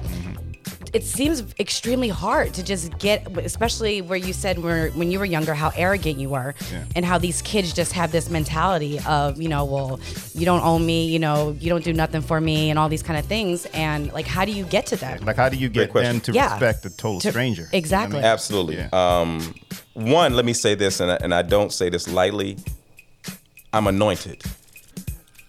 It 0.94 1.02
seems 1.02 1.42
extremely 1.58 2.08
hard 2.08 2.54
to 2.54 2.62
just 2.62 2.96
get, 3.00 3.26
especially 3.38 4.00
where 4.00 4.16
you 4.16 4.32
said 4.32 4.60
where, 4.60 4.90
when 4.90 5.10
you 5.10 5.18
were 5.18 5.24
younger, 5.24 5.52
how 5.52 5.72
arrogant 5.74 6.20
you 6.20 6.28
were, 6.28 6.54
Yeah. 6.70 6.84
and 6.94 7.04
how 7.04 7.18
these 7.18 7.42
kids 7.42 7.72
just 7.72 7.92
have 7.94 8.12
this 8.12 8.30
mentality 8.30 9.00
of, 9.00 9.42
you 9.42 9.48
know, 9.48 9.64
well, 9.64 9.98
you 10.34 10.44
don't 10.44 10.62
own 10.62 10.86
me, 10.86 11.06
you 11.06 11.18
know, 11.18 11.56
you 11.58 11.68
don't 11.68 11.82
do 11.82 11.92
nothing 11.92 12.22
for 12.22 12.40
me, 12.40 12.70
and 12.70 12.78
all 12.78 12.88
these 12.88 13.02
kind 13.02 13.18
of 13.18 13.24
things. 13.26 13.66
And 13.74 14.12
like, 14.12 14.26
how 14.28 14.44
do 14.44 14.52
you 14.52 14.64
get 14.66 14.86
to 14.86 14.96
that? 14.98 15.24
Like, 15.24 15.34
how 15.34 15.48
do 15.48 15.56
you 15.56 15.68
get 15.68 15.92
them 15.92 16.20
to 16.20 16.32
Yeah. 16.32 16.52
respect 16.52 16.86
a 16.86 16.90
total 16.90 17.18
To- 17.22 17.30
stranger? 17.30 17.68
exactly. 17.72 18.20
Absolutely. 18.20 18.78
Um, 18.92 19.52
one, 19.94 20.34
let 20.34 20.44
me 20.44 20.52
say 20.52 20.76
this, 20.76 21.00
and 21.00 21.10
I, 21.10 21.16
and 21.20 21.34
I 21.34 21.42
don't 21.42 21.72
say 21.72 21.88
this 21.90 22.06
lightly. 22.06 22.56
I'm 23.72 23.88
anointed. 23.88 24.44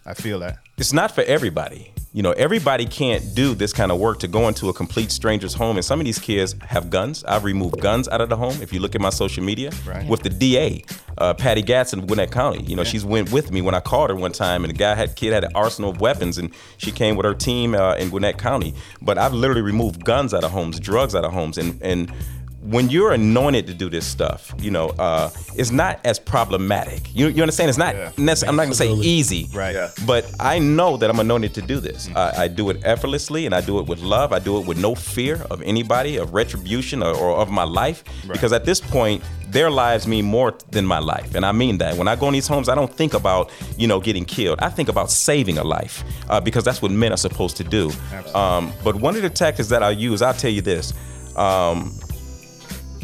I 0.08 0.16
feel 0.16 0.40
that. 0.40 0.58
It's 0.80 0.92
not 0.92 1.14
for 1.14 1.22
everybody. 1.26 1.92
You 2.16 2.22
know, 2.24 2.32
everybody 2.32 2.86
can't 2.86 3.36
do 3.36 3.54
this 3.54 3.74
kind 3.74 3.92
of 3.92 4.00
work 4.00 4.20
to 4.20 4.30
go 4.30 4.48
into 4.48 4.70
a 4.70 4.74
complete 4.74 5.12
stranger's 5.12 5.54
home. 5.54 5.76
And 5.76 5.84
some 5.84 6.00
of 6.00 6.06
these 6.06 6.18
kids 6.18 6.56
have 6.66 6.90
guns. 6.90 7.26
I've 7.26 7.44
removed 7.44 7.82
guns 7.82 8.08
out 8.08 8.22
of 8.22 8.30
the 8.30 8.38
home. 8.38 8.56
If 8.62 8.72
you 8.72 8.80
look 8.80 8.96
at 8.96 9.02
my 9.02 9.10
social 9.10 9.44
media, 9.44 9.72
Right. 9.86 10.08
with 10.08 10.24
the 10.24 10.30
DA, 10.30 10.86
uh, 11.18 11.34
Patsy 11.34 11.62
Gatson 11.62 12.08
Gwinnett 12.08 12.32
County. 12.32 12.64
You 12.64 12.78
know, 12.78 12.86
she's 12.86 13.04
went 13.04 13.34
with 13.34 13.52
me 13.52 13.62
when 13.62 13.76
I 13.76 13.82
called 13.82 14.12
her 14.12 14.16
one 14.16 14.32
time, 14.32 14.64
and 14.64 14.74
the 14.74 14.78
guy 14.78 14.96
had 14.96 15.18
kid 15.18 15.34
had 15.34 15.44
an 15.44 15.52
arsenal 15.56 15.90
of 15.92 16.00
weapons, 16.00 16.38
and 16.38 16.52
she 16.78 16.90
came 16.90 17.18
with 17.18 17.26
her 17.26 17.34
team 17.34 17.76
uh, 17.76 17.96
in 17.96 18.10
Gwinnett 18.10 18.38
County. 18.38 18.74
But 19.02 19.18
I've 19.18 19.34
literally 19.34 19.62
removed 19.62 20.06
guns 20.06 20.34
out 20.34 20.46
of 20.46 20.52
homes, 20.52 20.80
drugs 20.80 21.16
out 21.16 21.26
of 21.26 21.34
homes, 21.34 21.58
and 21.58 21.78
and 21.82 22.10
when 22.66 22.90
you're 22.90 23.12
anointed 23.14 23.68
to 23.68 23.74
do 23.74 23.90
this 23.90 24.06
stuff, 24.08 24.52
you 24.60 24.72
know, 24.72 24.88
uh, 24.98 25.30
it's 25.56 25.72
not 25.72 26.00
as 26.04 26.18
problematic. 26.18 27.14
You, 27.16 27.28
you 27.28 27.44
understand? 27.44 27.70
It's 27.70 27.78
not. 27.78 27.94
necess- 27.96 28.48
I'm 28.48 28.56
not 28.56 28.64
gonna 28.64 28.76
say 28.76 28.92
easy, 28.92 29.48
Right. 29.54 29.76
Yeah. 29.76 29.92
But 30.06 30.26
I 30.40 30.58
know 30.60 30.98
that 30.98 31.10
I'm 31.10 31.20
anointed 31.20 31.54
to 31.56 31.62
do 31.62 31.80
this. 31.80 32.10
I, 32.16 32.44
I 32.44 32.48
do 32.48 32.70
it 32.72 32.82
effortlessly, 32.84 33.46
and 33.46 33.54
I 33.54 33.62
do 33.62 33.80
it 33.80 33.86
with 33.88 34.00
love. 34.00 34.34
I 34.34 34.40
do 34.40 34.58
it 34.60 34.66
with 34.66 34.78
no 34.80 34.96
fear 34.96 35.46
of 35.52 35.62
anybody, 35.62 36.18
of 36.18 36.34
retribution, 36.34 37.04
or, 37.04 37.14
or 37.16 37.38
of 37.38 37.50
my 37.52 37.64
life, 37.64 38.04
because 38.32 38.52
at 38.52 38.66
this 38.66 38.80
point, 38.82 39.24
their 39.50 39.70
lives 39.70 40.08
mean 40.08 40.26
more 40.26 40.54
than 40.72 40.86
my 40.86 41.00
life, 41.00 41.36
and 41.36 41.46
I 41.46 41.52
mean 41.52 41.78
that. 41.78 41.96
When 41.98 42.08
I 42.08 42.16
go 42.16 42.28
in 42.28 42.34
these 42.34 42.48
homes, 42.48 42.68
I 42.68 42.76
don't 42.76 42.92
think 42.92 43.14
about 43.14 43.52
you 43.78 43.88
know 43.88 44.00
getting 44.00 44.26
killed. 44.26 44.60
I 44.60 44.70
think 44.70 44.90
about 44.90 45.12
saving 45.12 45.58
a 45.60 45.64
life, 45.64 46.04
uh, 46.30 46.40
because 46.42 46.64
that's 46.64 46.82
what 46.82 46.92
men 46.92 47.12
are 47.14 47.18
supposed 47.18 47.58
to 47.58 47.64
do. 47.64 47.92
Um, 48.34 48.74
but 48.84 48.96
one 48.96 49.16
of 49.16 49.22
the 49.22 49.30
tactics 49.30 49.70
that 49.70 49.84
I 49.84 49.92
use, 49.92 50.22
I'll 50.24 50.34
tell 50.34 50.52
you 50.52 50.62
this. 50.62 50.94
Um, 51.36 51.94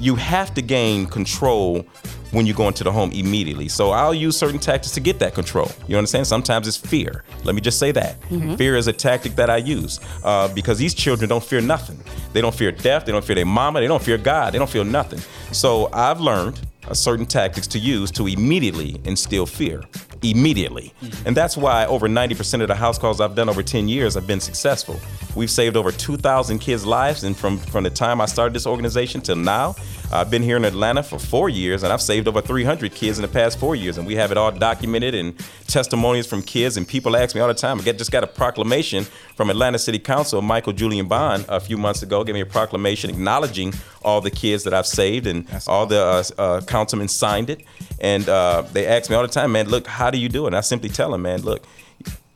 you 0.02 0.16
have 0.16 0.54
to 0.56 0.62
gain 0.62 1.06
control 1.06 1.86
when 2.32 2.46
you 2.46 2.54
go 2.54 2.68
into 2.68 2.84
the 2.84 2.92
home 2.92 3.12
immediately. 3.12 3.68
So 3.68 3.92
I'll 3.92 4.14
use 4.14 4.38
certain 4.38 4.60
tactics 4.60 4.94
to 4.94 5.00
get 5.02 5.20
that 5.20 5.34
control. 5.36 5.70
You 5.88 5.98
understand? 5.98 6.26
Sometimes 6.28 6.68
it's 6.68 6.78
fear. 6.78 7.24
Let 7.44 7.56
me 7.56 7.62
just 7.62 7.78
say 7.78 7.92
that. 7.92 8.20
Mhm. 8.30 8.58
Fear 8.58 8.78
is 8.78 8.88
a 8.88 8.94
tactic 8.94 9.36
that 9.36 9.50
I 9.50 9.58
use 9.58 10.00
uh, 10.24 10.48
because 10.48 10.78
these 10.78 10.94
children 10.94 11.30
don't 11.30 11.44
fear 11.44 11.62
nothing. 11.62 12.00
They 12.34 12.42
don't 12.42 12.56
fear 12.56 12.72
death. 12.72 13.06
They 13.06 13.12
don't 13.12 13.24
fear 13.24 13.36
their 13.36 13.46
mama. 13.46 13.80
They 13.82 13.88
don't 13.88 14.02
fear 14.02 14.18
God. 14.18 14.54
They 14.54 14.60
don't 14.60 14.70
feel 14.70 14.86
nothing. 14.86 15.20
So 15.52 15.90
I've 15.94 16.22
learned 16.22 16.60
certain 16.94 17.26
tactics 17.26 17.68
to 17.68 17.80
use 17.80 18.10
to 18.12 18.28
immediately 18.28 19.00
instill 19.04 19.46
fear. 19.46 19.84
Immediately. 20.24 20.94
Mm-hmm. 21.02 21.28
And 21.28 21.38
that's 21.38 21.58
why 21.58 21.86
over 21.86 22.08
90% 22.08 22.62
of 22.62 22.68
the 22.68 22.76
house 22.76 22.98
calls 22.98 23.20
I've 23.20 23.36
done 23.36 23.50
over 23.50 23.64
10 23.64 23.88
years 23.88 24.14
have 24.14 24.28
been 24.28 24.40
successful. 24.40 25.00
We've 25.36 25.50
saved 25.50 25.76
over 25.76 25.92
2,000 25.92 26.60
kids' 26.60 26.86
lives. 26.86 27.24
And 27.24 27.36
from, 27.36 27.58
from 27.58 27.84
the 27.84 27.90
time 27.90 28.22
I 28.22 28.26
started 28.26 28.54
this 28.54 28.68
organization 28.68 29.22
till 29.22 29.36
now, 29.36 29.76
I've 30.12 30.30
been 30.30 30.44
here 30.44 30.58
in 30.58 30.66
Atlanta 30.66 31.04
for 31.04 31.18
four 31.18 31.48
years 31.48 31.84
and 31.84 31.94
I've 31.94 32.02
saved 32.02 32.28
over 32.28 32.42
300 32.42 32.94
kids 32.94 33.18
in 33.18 33.22
the 33.22 33.28
past 33.28 33.58
four 33.58 33.76
years. 33.76 33.98
And 33.98 34.06
we 34.06 34.16
have 34.16 34.32
it 34.32 34.38
all 34.38 34.52
documented 34.52 35.16
and 35.16 35.34
testimonies 35.68 36.28
from 36.28 36.42
kids. 36.42 36.76
And 36.76 36.88
people 36.88 37.16
ask 37.16 37.34
me 37.34 37.42
all 37.42 37.48
the 37.48 37.54
time. 37.54 37.80
I 37.80 37.84
get, 37.84 37.98
just 37.98 38.12
got 38.12 38.24
a 38.24 38.28
proclamation 38.28 39.06
from 39.36 39.50
Atlanta 39.50 39.80
City 39.80 40.00
Council, 40.00 40.42
Michael 40.42 40.74
Julian 40.74 41.08
Bond, 41.08 41.46
a 41.48 41.60
few 41.60 41.78
months 41.78 42.04
ago, 42.04 42.24
gave 42.24 42.36
me 42.36 42.42
a 42.42 42.46
proclamation 42.46 43.10
acknowledging 43.10 43.74
all 44.04 44.20
the 44.20 44.32
kids 44.32 44.64
that 44.66 44.74
I've 44.74 44.88
saved. 44.88 45.28
And 45.28 45.48
all 45.68 45.86
the 45.86 46.02
uh, 46.38 46.42
uh, 46.42 46.62
councilmen 46.62 47.08
signed 47.08 47.50
it. 47.50 47.64
And 48.00 48.28
uh, 48.28 48.64
they 48.74 48.88
ask 48.88 49.10
me 49.10 49.16
all 49.16 49.22
the 49.22 49.30
time, 49.30 49.54
man, 49.54 49.70
look, 49.70 49.88
how 49.88 50.12
do 50.12 50.18
you 50.18 50.28
do 50.28 50.44
it? 50.44 50.48
And 50.48 50.58
I 50.58 50.62
simply 50.62 50.90
tell 50.90 51.12
them, 51.12 51.22
man, 51.22 51.42
look, 51.42 51.66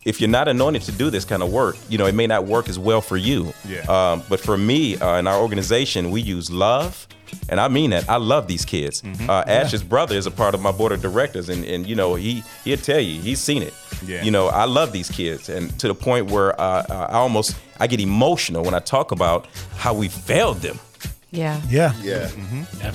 if 0.05 0.21
you're 0.21 0.29
not 0.29 0.47
anointed 0.47 0.83
to 0.83 0.91
do 0.91 1.09
this 1.09 1.25
kind 1.25 1.41
of 1.41 1.51
work, 1.51 1.75
you 1.89 1.97
know, 1.97 2.05
it 2.05 2.15
may 2.15 2.27
not 2.27 2.45
work 2.45 2.69
as 2.69 2.77
well 2.77 3.01
for 3.01 3.17
you. 3.17 3.53
Yeah. 3.67 3.79
Um, 3.81 4.23
but 4.29 4.39
for 4.39 4.55
me 4.55 4.97
uh, 4.97 5.17
in 5.17 5.27
our 5.27 5.41
organization, 5.41 6.11
we 6.11 6.21
use 6.21 6.49
love. 6.51 7.07
And 7.49 7.59
I 7.59 7.67
mean 7.67 7.91
that. 7.91 8.09
I 8.09 8.17
love 8.17 8.47
these 8.47 8.65
kids. 8.65 9.01
Mm-hmm. 9.01 9.29
Uh, 9.29 9.43
Ash's 9.47 9.83
brother 9.83 10.15
is 10.15 10.25
a 10.25 10.31
part 10.31 10.55
of 10.55 10.61
my 10.61 10.71
board 10.71 10.91
of 10.91 11.01
directors, 11.01 11.49
and, 11.49 11.63
and 11.65 11.87
you 11.87 11.95
know 11.95 12.15
he 12.15 12.43
he'll 12.63 12.77
tell 12.77 12.99
you 12.99 13.21
he's 13.21 13.39
seen 13.39 13.61
it. 13.61 13.73
Yeah. 14.05 14.23
You 14.23 14.31
know 14.31 14.47
I 14.47 14.65
love 14.65 14.91
these 14.91 15.09
kids, 15.09 15.49
and 15.49 15.77
to 15.79 15.87
the 15.87 15.95
point 15.95 16.31
where 16.31 16.59
uh, 16.59 16.83
I 16.89 17.15
almost 17.17 17.55
I 17.79 17.87
get 17.87 17.99
emotional 17.99 18.63
when 18.63 18.73
I 18.73 18.79
talk 18.79 19.11
about 19.11 19.47
how 19.77 19.93
we 19.93 20.07
failed 20.07 20.57
them. 20.57 20.79
Yeah. 21.31 21.61
Yeah. 21.69 21.93
Yeah. 22.01 22.29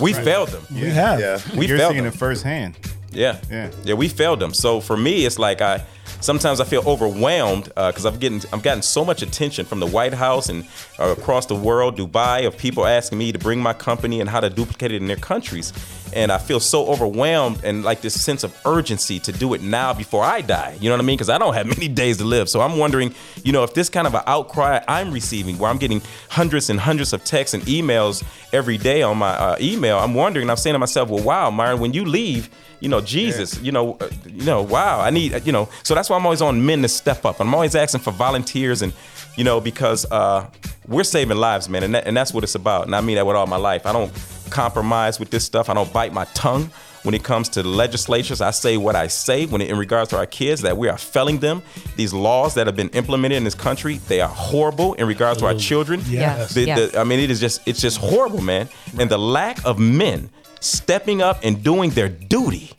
we 0.01 0.13
failed 0.15 0.49
them. 0.49 0.63
We 0.73 0.89
have. 0.91 1.21
Yeah. 1.21 1.39
We 1.57 1.67
You're 1.67 1.79
failed 1.79 1.93
seeing 1.93 2.05
them. 2.05 2.13
it 2.15 2.19
firsthand. 2.19 2.79
Yeah. 3.13 3.39
Yeah. 3.51 3.71
Yeah, 3.85 3.95
we 3.95 4.09
failed 4.09 4.41
them. 4.41 4.55
So 4.55 4.81
for 4.81 4.97
me, 4.97 5.27
it's 5.27 5.39
like 5.39 5.61
I 5.61 5.85
sometimes 6.21 6.61
I 6.61 6.65
feel 6.65 6.83
overwhelmed 6.87 7.65
because 7.65 8.07
I've 8.07 8.21
getting 8.21 8.43
I've 8.53 8.63
gotten 8.63 8.83
so 8.83 9.05
much 9.05 9.23
attention 9.23 9.67
from 9.67 9.81
the 9.81 9.87
White 9.87 10.15
House 10.15 10.49
and 10.49 10.67
uh, 10.99 11.15
across 11.19 11.47
the 11.47 11.55
world, 11.55 11.99
Dubai, 11.99 12.47
of 12.47 12.57
people 12.57 12.87
asking 12.87 13.19
me 13.19 13.33
to 13.33 13.39
bring 13.39 13.61
my 13.61 13.73
company 13.73 14.21
and 14.21 14.29
how 14.29 14.41
to 14.41 14.51
duplicate 14.51 14.93
it 14.93 14.97
in 14.97 15.07
their 15.07 15.17
countries. 15.17 15.73
And 16.13 16.33
I 16.33 16.39
feel 16.39 16.59
so 16.59 16.87
overwhelmed 16.89 17.65
and 17.65 17.85
like 17.85 18.01
this 18.01 18.21
sense 18.21 18.43
of 18.43 18.57
urgency 18.65 19.21
to 19.21 19.33
do 19.33 19.55
it 19.55 19.63
now 19.63 19.93
before 19.93 20.25
I 20.25 20.41
die. 20.41 20.77
You 20.81 20.89
know 20.89 20.97
what 20.97 21.03
I 21.03 21.05
mean? 21.05 21.17
Because 21.17 21.31
I 21.31 21.39
don't 21.39 21.55
have 21.55 21.67
many 21.79 21.89
days 21.89 22.19
to 22.19 22.25
live. 22.25 22.49
So 22.49 22.61
I'm 22.61 22.79
wondering, 22.79 23.15
you 23.45 23.53
know, 23.53 23.63
if 23.63 23.75
this 23.75 23.89
kind 23.89 24.07
of 24.07 24.15
an 24.15 24.23
outcry 24.27 24.81
I'm 24.89 25.13
receiving, 25.13 25.59
where 25.59 25.71
I'm 25.71 25.79
getting 25.79 26.03
hundreds 26.29 26.69
and 26.71 26.81
hundreds 26.81 27.13
of 27.13 27.25
texts 27.25 27.55
and 27.55 27.63
emails 27.65 28.25
every 28.53 28.77
day 28.77 29.03
on 29.03 29.19
my 29.19 29.31
uh, 29.31 29.57
email, 29.61 29.99
I'm 29.99 30.15
wondering. 30.15 30.51
I'm 30.51 30.57
saying 30.57 30.75
to 30.75 30.79
myself, 30.79 31.09
well, 31.09 31.23
wow, 31.23 31.51
Myron, 31.51 31.79
when 31.79 31.93
you 31.93 32.05
leave, 32.05 32.51
you 32.81 32.89
know, 32.89 33.01
Jesus, 33.01 33.61
you 33.63 33.73
know, 33.73 33.97
uh, 34.01 34.09
you 34.27 34.45
know, 34.45 34.63
wow, 34.63 35.01
I 35.01 35.11
need, 35.11 35.47
you 35.47 35.53
know, 35.53 35.69
so 35.83 35.95
that's 35.95 36.09
why 36.11 36.17
I'm 36.17 36.25
always 36.25 36.43
on 36.43 36.65
men 36.65 36.83
to 36.83 36.89
step 36.89 37.25
up. 37.25 37.41
I'm 37.41 37.55
always 37.55 37.75
asking 37.75 38.01
for 38.01 38.11
volunteers 38.11 38.83
and, 38.83 38.93
you 39.37 39.45
know, 39.45 39.61
because 39.61 40.05
uh, 40.11 40.47
we're 40.89 41.05
saving 41.05 41.37
lives, 41.37 41.69
man, 41.69 41.83
and, 41.83 41.95
that, 41.95 42.07
and 42.07 42.17
that's 42.17 42.33
what 42.35 42.43
it's 42.45 42.55
about. 42.55 42.87
And 42.87 42.97
I 42.97 43.01
mean 43.01 43.17
that 43.17 43.27
with 43.27 43.37
all 43.37 43.47
my 43.47 43.57
life. 43.57 43.87
I 43.87 43.93
don't 43.93 44.13
compromise 44.51 45.21
with 45.21 45.31
this 45.31 45.45
stuff. 45.45 45.69
I 45.69 45.75
don't 45.75 45.93
bite 45.93 46.13
my 46.13 46.25
tongue 46.35 46.71
when 47.03 47.15
it 47.15 47.23
comes 47.23 47.49
to 47.51 47.63
legislatures. 47.63 48.41
I 48.41 48.51
say 48.51 48.77
what 48.77 48.97
I 48.97 49.07
say 49.07 49.47
when 49.47 49.61
it, 49.63 49.71
in 49.71 49.79
regards 49.79 50.11
to 50.11 50.17
our 50.19 50.27
kids 50.27 50.61
that 50.63 50.77
we 50.77 50.89
are 50.89 50.99
failing 50.99 51.39
them. 51.39 51.63
These 51.97 52.13
laws 52.13 52.55
that 52.55 52.67
have 52.67 52.77
been 52.77 52.91
implemented 52.91 53.37
in 53.39 53.45
this 53.45 53.55
country, 53.55 53.99
they 54.09 54.21
are 54.21 54.29
horrible 54.29 54.95
in 54.95 55.07
regards 55.07 55.39
to 55.41 55.47
our 55.47 55.55
children. 55.55 56.03
Yes. 56.09 56.53
The- 56.55 56.65
the- 56.65 56.67
Yes. 56.67 56.97
I 56.97 57.05
mean, 57.05 57.21
it 57.21 57.31
is 57.31 57.41
just 57.41 57.61
it's 57.67 57.81
just 57.81 57.99
horrible, 57.99 58.43
man. 58.43 58.69
And 58.99 59.09
the 59.11 59.19
lack 59.19 59.65
of 59.65 59.79
men 59.79 60.29
stepping 60.61 61.23
up 61.23 61.41
and 61.43 61.63
doing 61.63 61.91
their 61.91 62.09
duty 62.09 62.71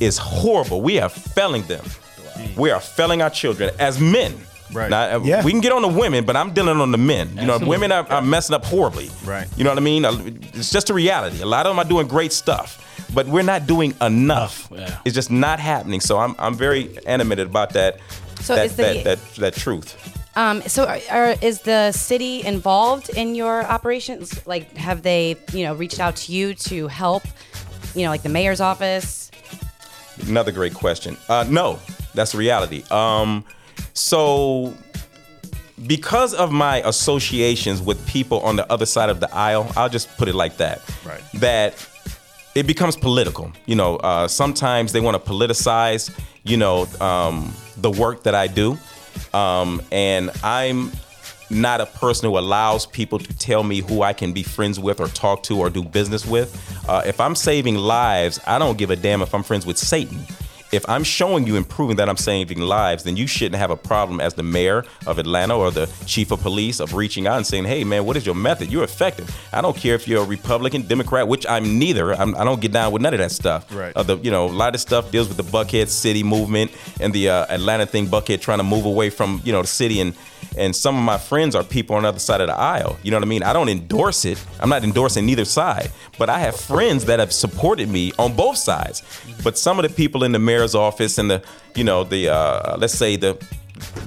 is 0.00 0.18
horrible. 0.18 0.80
We 0.82 0.98
are 1.00 1.08
failing 1.08 1.62
them. 1.64 1.84
We 2.56 2.70
are 2.70 2.80
failing 2.80 3.22
our 3.22 3.30
children 3.30 3.70
as 3.78 3.98
men. 4.00 4.34
Right. 4.72 4.90
Now, 4.90 5.16
uh, 5.16 5.20
Yeah. 5.24 5.42
we 5.44 5.50
can 5.50 5.60
get 5.60 5.72
on 5.72 5.80
the 5.82 5.88
women, 5.88 6.24
but 6.26 6.36
I'm 6.36 6.52
dealing 6.52 6.80
on 6.80 6.92
the 6.92 6.98
men. 6.98 7.36
You 7.40 7.46
know, 7.46 7.58
women 7.58 7.90
are, 7.90 8.06
are 8.10 8.20
messing 8.22 8.54
up 8.54 8.64
horribly. 8.66 9.10
Right. 9.24 9.48
You 9.56 9.64
know 9.64 9.70
what 9.70 9.78
I 9.78 9.82
mean? 9.82 10.04
Uh, 10.04 10.20
It's 10.52 10.70
just 10.70 10.90
a 10.90 10.94
reality. 10.94 11.40
A 11.40 11.46
lot 11.46 11.64
of 11.66 11.70
them 11.70 11.78
are 11.78 11.88
doing 11.88 12.06
great 12.06 12.32
stuff, 12.34 12.78
but 13.14 13.26
we're 13.26 13.42
not 13.42 13.66
doing 13.66 13.94
enough. 14.02 14.68
Yeah. 14.70 14.98
It's 15.06 15.14
just 15.14 15.30
not 15.30 15.58
happening. 15.58 16.00
So 16.00 16.18
I'm, 16.18 16.34
I'm 16.38 16.54
very 16.54 16.98
animated 17.06 17.46
about 17.46 17.70
that. 17.72 17.98
So 18.42 18.54
that, 18.56 18.66
is 18.66 18.76
the- 18.76 18.82
that, 18.82 19.04
that 19.04 19.18
that 19.36 19.54
truth. 19.54 19.96
Um, 20.38 20.62
so, 20.62 20.84
are, 20.84 21.00
are, 21.10 21.34
is 21.42 21.62
the 21.62 21.90
city 21.90 22.46
involved 22.46 23.10
in 23.10 23.34
your 23.34 23.64
operations? 23.64 24.46
Like, 24.46 24.76
have 24.76 25.02
they, 25.02 25.34
you 25.52 25.64
know, 25.64 25.74
reached 25.74 25.98
out 25.98 26.14
to 26.14 26.32
you 26.32 26.54
to 26.54 26.86
help? 26.86 27.24
You 27.96 28.04
know, 28.04 28.10
like 28.10 28.22
the 28.22 28.28
mayor's 28.28 28.60
office. 28.60 29.32
Another 30.28 30.52
great 30.52 30.74
question. 30.74 31.16
Uh, 31.28 31.44
no, 31.50 31.80
that's 32.14 32.30
the 32.30 32.38
reality. 32.38 32.84
Um, 32.88 33.44
so, 33.94 34.74
because 35.88 36.34
of 36.34 36.52
my 36.52 36.82
associations 36.82 37.82
with 37.82 38.06
people 38.06 38.38
on 38.42 38.54
the 38.54 38.72
other 38.72 38.86
side 38.86 39.10
of 39.10 39.18
the 39.18 39.34
aisle, 39.34 39.72
I'll 39.76 39.88
just 39.88 40.08
put 40.18 40.28
it 40.28 40.36
like 40.36 40.56
that. 40.58 40.82
Right. 41.04 41.20
That 41.34 41.84
it 42.54 42.68
becomes 42.68 42.96
political. 42.96 43.50
You 43.66 43.74
know, 43.74 43.96
uh, 43.96 44.28
sometimes 44.28 44.92
they 44.92 45.00
want 45.00 45.20
to 45.20 45.30
politicize, 45.30 46.16
you 46.44 46.56
know, 46.56 46.86
um, 47.00 47.52
the 47.76 47.90
work 47.90 48.22
that 48.22 48.36
I 48.36 48.46
do. 48.46 48.78
Um, 49.34 49.82
and 49.92 50.30
I'm 50.42 50.92
not 51.50 51.80
a 51.80 51.86
person 51.86 52.28
who 52.28 52.38
allows 52.38 52.86
people 52.86 53.18
to 53.18 53.38
tell 53.38 53.62
me 53.62 53.80
who 53.80 54.02
I 54.02 54.12
can 54.12 54.32
be 54.32 54.42
friends 54.42 54.78
with 54.78 55.00
or 55.00 55.08
talk 55.08 55.42
to 55.44 55.58
or 55.58 55.70
do 55.70 55.82
business 55.82 56.26
with. 56.26 56.54
Uh, 56.88 57.02
if 57.06 57.20
I'm 57.20 57.34
saving 57.34 57.76
lives, 57.76 58.38
I 58.46 58.58
don't 58.58 58.76
give 58.76 58.90
a 58.90 58.96
damn 58.96 59.22
if 59.22 59.34
I'm 59.34 59.42
friends 59.42 59.64
with 59.64 59.78
Satan. 59.78 60.18
If 60.70 60.88
I'm 60.88 61.04
showing 61.04 61.46
you 61.46 61.56
and 61.56 61.68
proving 61.68 61.96
that 61.96 62.08
I'm 62.08 62.16
saving 62.16 62.60
lives, 62.60 63.04
then 63.04 63.16
you 63.16 63.26
shouldn't 63.26 63.56
have 63.56 63.70
a 63.70 63.76
problem 63.76 64.20
as 64.20 64.34
the 64.34 64.42
mayor 64.42 64.84
of 65.06 65.18
Atlanta 65.18 65.56
or 65.56 65.70
the 65.70 65.90
chief 66.06 66.30
of 66.30 66.40
police 66.40 66.80
of 66.80 66.94
reaching 66.94 67.26
out 67.26 67.36
and 67.36 67.46
saying, 67.46 67.64
"Hey, 67.64 67.84
man, 67.84 68.04
what 68.04 68.16
is 68.16 68.26
your 68.26 68.34
method? 68.34 68.70
You're 68.70 68.84
effective." 68.84 69.34
I 69.52 69.60
don't 69.60 69.76
care 69.76 69.94
if 69.94 70.06
you're 70.06 70.22
a 70.22 70.26
Republican, 70.26 70.82
Democrat, 70.82 71.26
which 71.26 71.46
I'm 71.46 71.78
neither. 71.78 72.12
I'm, 72.12 72.34
I 72.36 72.44
don't 72.44 72.60
get 72.60 72.72
down 72.72 72.92
with 72.92 73.02
none 73.02 73.14
of 73.14 73.20
that 73.20 73.32
stuff. 73.32 73.74
Right. 73.74 73.96
Uh, 73.96 74.02
the 74.02 74.18
you 74.18 74.30
know 74.30 74.46
a 74.46 74.48
lot 74.48 74.74
of 74.74 74.80
stuff 74.80 75.10
deals 75.10 75.28
with 75.28 75.36
the 75.36 75.42
Buckhead 75.42 75.88
City 75.88 76.22
movement 76.22 76.70
and 77.00 77.12
the 77.12 77.30
uh, 77.30 77.46
Atlanta 77.48 77.86
thing. 77.86 78.06
Buckhead 78.06 78.40
trying 78.40 78.58
to 78.58 78.64
move 78.64 78.84
away 78.84 79.10
from 79.10 79.40
you 79.44 79.52
know 79.52 79.62
the 79.62 79.68
city 79.68 80.00
and 80.00 80.14
and 80.56 80.74
some 80.74 80.96
of 80.96 81.02
my 81.02 81.18
friends 81.18 81.54
are 81.54 81.64
people 81.64 81.96
on 81.96 82.02
the 82.02 82.08
other 82.08 82.18
side 82.18 82.40
of 82.40 82.48
the 82.48 82.54
aisle. 82.54 82.98
You 83.02 83.10
know 83.10 83.16
what 83.16 83.24
I 83.24 83.28
mean? 83.28 83.42
I 83.42 83.52
don't 83.52 83.68
endorse 83.68 84.24
it. 84.24 84.42
I'm 84.60 84.68
not 84.68 84.84
endorsing 84.84 85.26
neither 85.26 85.44
side, 85.44 85.90
but 86.18 86.28
I 86.28 86.38
have 86.38 86.56
friends 86.56 87.04
that 87.06 87.18
have 87.18 87.32
supported 87.32 87.88
me 87.88 88.12
on 88.18 88.34
both 88.34 88.56
sides. 88.56 89.02
But 89.42 89.58
some 89.58 89.78
of 89.78 89.88
the 89.88 89.94
people 89.94 90.24
in 90.24 90.32
the 90.32 90.38
mayor's 90.38 90.74
office 90.74 91.18
and 91.18 91.30
the 91.30 91.42
you 91.74 91.84
know 91.84 92.04
the 92.04 92.28
uh, 92.28 92.76
let's 92.76 92.94
say 92.94 93.16
the 93.16 93.42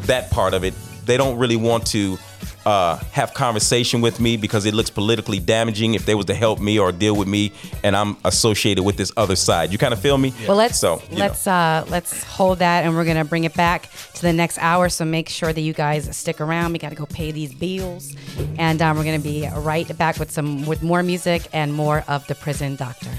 that 0.05 0.29
part 0.31 0.53
of 0.53 0.63
it, 0.63 0.73
they 1.05 1.17
don't 1.17 1.37
really 1.37 1.55
want 1.55 1.85
to 1.87 2.17
uh, 2.65 2.97
have 3.11 3.33
conversation 3.33 4.01
with 4.01 4.19
me 4.19 4.37
because 4.37 4.65
it 4.65 4.73
looks 4.73 4.89
politically 4.89 5.39
damaging 5.39 5.95
if 5.95 6.05
they 6.05 6.15
was 6.15 6.25
to 6.25 6.33
help 6.33 6.59
me 6.59 6.77
or 6.77 6.91
deal 6.91 7.15
with 7.15 7.27
me, 7.27 7.51
and 7.83 7.95
I'm 7.95 8.17
associated 8.23 8.83
with 8.83 8.97
this 8.97 9.11
other 9.17 9.35
side. 9.35 9.71
You 9.71 9.77
kind 9.77 9.93
of 9.93 9.99
feel 9.99 10.17
me? 10.17 10.33
Well, 10.47 10.57
let's 10.57 10.79
so 10.79 11.01
let's 11.11 11.47
uh, 11.47 11.85
let's 11.89 12.23
hold 12.23 12.59
that, 12.59 12.83
and 12.83 12.95
we're 12.95 13.05
gonna 13.05 13.25
bring 13.25 13.43
it 13.45 13.53
back 13.55 13.89
to 14.15 14.21
the 14.21 14.33
next 14.33 14.57
hour. 14.59 14.89
So 14.89 15.05
make 15.05 15.29
sure 15.29 15.51
that 15.51 15.61
you 15.61 15.73
guys 15.73 16.15
stick 16.15 16.39
around. 16.39 16.73
We 16.73 16.79
got 16.79 16.89
to 16.89 16.95
go 16.95 17.05
pay 17.05 17.31
these 17.31 17.53
bills, 17.53 18.15
and 18.57 18.81
um, 18.81 18.97
we're 18.97 19.05
gonna 19.05 19.19
be 19.19 19.47
right 19.57 19.97
back 19.97 20.19
with 20.19 20.31
some 20.31 20.65
with 20.65 20.83
more 20.83 21.03
music 21.03 21.47
and 21.53 21.73
more 21.73 22.03
of 22.07 22.27
the 22.27 22.35
prison 22.35 22.75
doctor. 22.75 23.11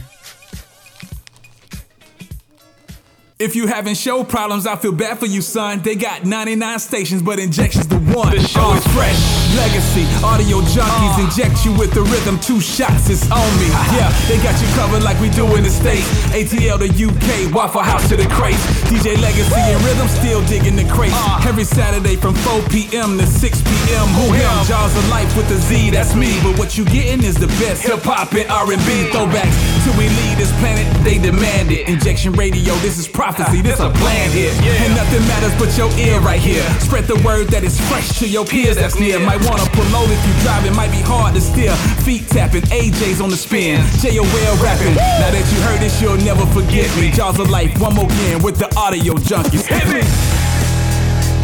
If 3.43 3.57
you 3.57 3.66
having 3.66 3.95
show 3.95 4.22
problems, 4.22 4.68
I 4.68 4.76
feel 4.76 4.93
bad 4.93 5.18
for 5.18 5.26
you, 5.26 5.43
son. 5.43 5.80
They 5.82 5.97
got 5.97 6.24
99 6.24 6.78
stations, 6.78 7.22
but 7.22 7.40
injections 7.40 7.88
the 7.88 7.99
one. 7.99 8.30
The 8.30 8.40
show 8.40 8.72
is 8.74 8.86
fresh. 8.95 9.41
Legacy, 9.57 10.09
audio 10.24 10.64
junkies 10.64 11.16
uh. 11.20 11.24
inject 11.28 11.64
you 11.64 11.76
with 11.76 11.92
the 11.92 12.00
rhythm. 12.00 12.40
Two 12.40 12.61
shots, 12.61 13.11
it's 13.11 13.28
on 13.30 13.53
me. 13.61 13.68
Uh. 13.68 14.00
Yeah, 14.00 14.09
they 14.24 14.40
got 14.40 14.57
you 14.57 14.68
covered 14.72 15.03
like 15.03 15.20
we 15.20 15.28
do 15.28 15.44
in 15.57 15.62
the 15.62 15.70
States. 15.70 16.09
ATL 16.32 16.80
to 16.80 16.88
UK, 16.88 17.53
Waffle 17.53 17.82
House 17.82 18.09
to 18.09 18.16
the 18.16 18.26
crates. 18.32 18.64
DJ 18.88 19.20
Legacy 19.20 19.61
and 19.61 19.84
Rhythm 19.84 20.09
still 20.09 20.40
digging 20.46 20.76
the 20.76 20.88
crates. 20.88 21.12
Uh. 21.16 21.44
Every 21.44 21.64
Saturday 21.64 22.16
from 22.16 22.34
4 22.48 22.62
p.m. 22.72 23.18
to 23.18 23.26
6 23.26 23.62
p.m. 23.62 24.09
Who 24.16 24.32
him? 24.32 24.48
Jaws 24.64 24.96
of 24.96 25.07
Life 25.11 25.36
with 25.36 25.48
the 25.48 25.57
Z, 25.57 25.90
that's 25.90 26.14
me. 26.14 26.40
But 26.42 26.59
what 26.59 26.78
you 26.78 26.84
getting 26.86 27.22
is 27.22 27.36
the 27.36 27.53
best 27.61 27.82
hip 27.82 28.00
hop 28.03 28.32
and 28.32 28.48
R&B 28.48 29.12
throwbacks. 29.12 29.53
Till 29.84 29.92
we 30.00 30.09
leave 30.09 30.38
this 30.38 30.53
planet, 30.61 30.88
they 31.05 31.18
demand 31.18 31.70
it. 31.70 31.88
Injection 31.88 32.32
radio, 32.32 32.72
this 32.80 32.98
is 32.98 33.07
prophecy, 33.07 33.61
this 33.61 33.80
a 33.80 33.90
plan 34.00 34.30
here. 34.30 34.53
And 34.80 34.96
nothing 34.96 35.20
matters 35.28 35.53
but 35.61 35.76
your 35.76 35.92
ear 35.98 36.20
right 36.20 36.40
here. 36.40 36.64
Spread 36.80 37.05
the 37.05 37.20
word 37.20 37.48
that 37.48 37.64
is 37.64 37.76
fresh 37.88 38.18
to 38.20 38.28
your 38.28 38.46
peers 38.46 38.76
that's 38.76 38.98
near. 38.98 39.18
Might 39.20 39.41
wanna 39.49 39.68
pull 39.72 39.88
over 39.97 40.12
if 40.12 40.22
you 40.26 40.34
drive, 40.43 40.64
it 40.64 40.74
might 40.74 40.90
be 40.90 41.01
hard 41.01 41.34
to 41.34 41.40
steer. 41.40 41.74
Feet 42.05 42.26
tapping, 42.28 42.62
AJ's 42.72 43.20
on 43.20 43.30
the 43.30 43.36
spin. 43.36 43.80
JOL 44.01 44.57
rapping. 44.62 44.95
Now 44.95 45.30
that 45.30 45.47
you 45.53 45.61
heard 45.62 45.80
this, 45.80 46.01
you'll 46.01 46.16
never 46.18 46.47
forget 46.47 46.88
me. 46.97 47.11
Jaws 47.11 47.38
of 47.38 47.51
Life, 47.51 47.80
one 47.80 47.95
more 47.95 48.07
again 48.07 48.43
with 48.43 48.57
the 48.59 48.72
audio 48.76 49.14
junkies. 49.14 49.66
Hit 49.66 49.86
me! 49.88 50.03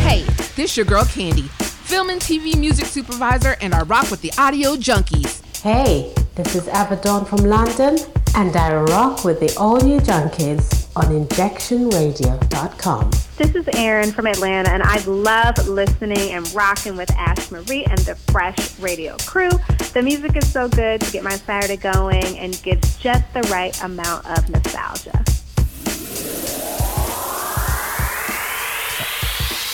Hey, 0.03 0.25
this 0.57 0.77
your 0.77 0.87
girl 0.87 1.05
Candy, 1.05 1.49
film 1.89 2.11
and 2.11 2.21
TV 2.21 2.59
music 2.59 2.87
supervisor, 2.87 3.57
and 3.61 3.75
I 3.75 3.83
rock 3.83 4.11
with 4.11 4.23
the 4.23 4.33
Audio 4.39 4.77
Junkies. 4.77 5.43
Hey, 5.63 6.15
this 6.35 6.55
is 6.55 6.69
Abaddon 6.69 7.25
from 7.25 7.39
London, 7.39 7.99
and 8.35 8.55
I 8.57 8.75
rock 8.75 9.25
with 9.25 9.41
the 9.41 9.55
all 9.59 9.81
new 9.81 10.01
Junkies 10.01 10.78
on 10.99 11.05
injectionradio.com. 11.27 13.11
This 13.37 13.55
is 13.55 13.69
Erin 13.75 14.11
from 14.11 14.27
Atlanta, 14.27 14.73
and 14.73 14.83
I 14.83 14.99
love 15.05 15.69
listening 15.69 16.33
and 16.33 16.53
rocking 16.53 16.97
with 16.97 17.09
Ash 17.13 17.53
Marie 17.53 17.85
and 17.85 17.99
the 18.01 18.17
Fresh 18.33 18.81
Radio 18.81 19.17
crew. 19.19 19.51
The 19.95 20.03
music 20.03 20.37
is 20.37 20.53
so 20.53 20.69
good 20.69 21.01
to 21.03 21.13
get 21.13 21.23
my 21.23 21.37
Saturday 21.37 21.77
going 21.77 22.37
and 22.39 22.61
gives 22.65 22.97
just 22.97 23.33
the 23.33 23.43
right 23.43 23.81
amount 23.85 24.27
of 24.27 24.51
nostalgia. 24.51 25.23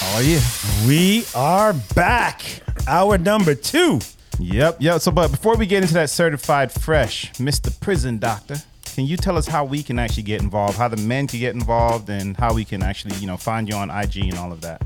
Oh 0.07 0.21
yeah, 0.21 0.43
we 0.87 1.25
are 1.35 1.73
back. 1.95 2.43
Hour 2.87 3.17
number 3.17 3.55
two. 3.55 4.01
Yep, 4.39 4.77
yep. 4.81 5.01
So, 5.01 5.11
but 5.11 5.31
before 5.31 5.57
we 5.57 5.65
get 5.65 5.83
into 5.83 5.95
that 5.95 6.11
certified 6.11 6.71
fresh, 6.71 7.33
Mr. 7.35 7.81
Prison 7.81 8.19
Doctor, 8.19 8.57
can 8.95 9.07
you 9.07 9.17
tell 9.17 9.37
us 9.37 9.49
how 9.49 9.65
we 9.65 9.83
can 9.83 9.99
actually 9.99 10.23
get 10.23 10.41
involved, 10.41 10.79
how 10.79 10.87
the 10.87 10.97
men 10.97 11.27
can 11.27 11.41
get 11.41 11.53
involved, 11.55 12.09
and 12.09 12.37
how 12.37 12.55
we 12.55 12.65
can 12.65 12.81
actually, 12.81 13.17
you 13.17 13.27
know, 13.27 13.37
find 13.37 13.69
you 13.69 13.75
on 13.75 13.91
IG 13.91 14.19
and 14.19 14.39
all 14.39 14.53
of 14.53 14.61
that? 14.61 14.81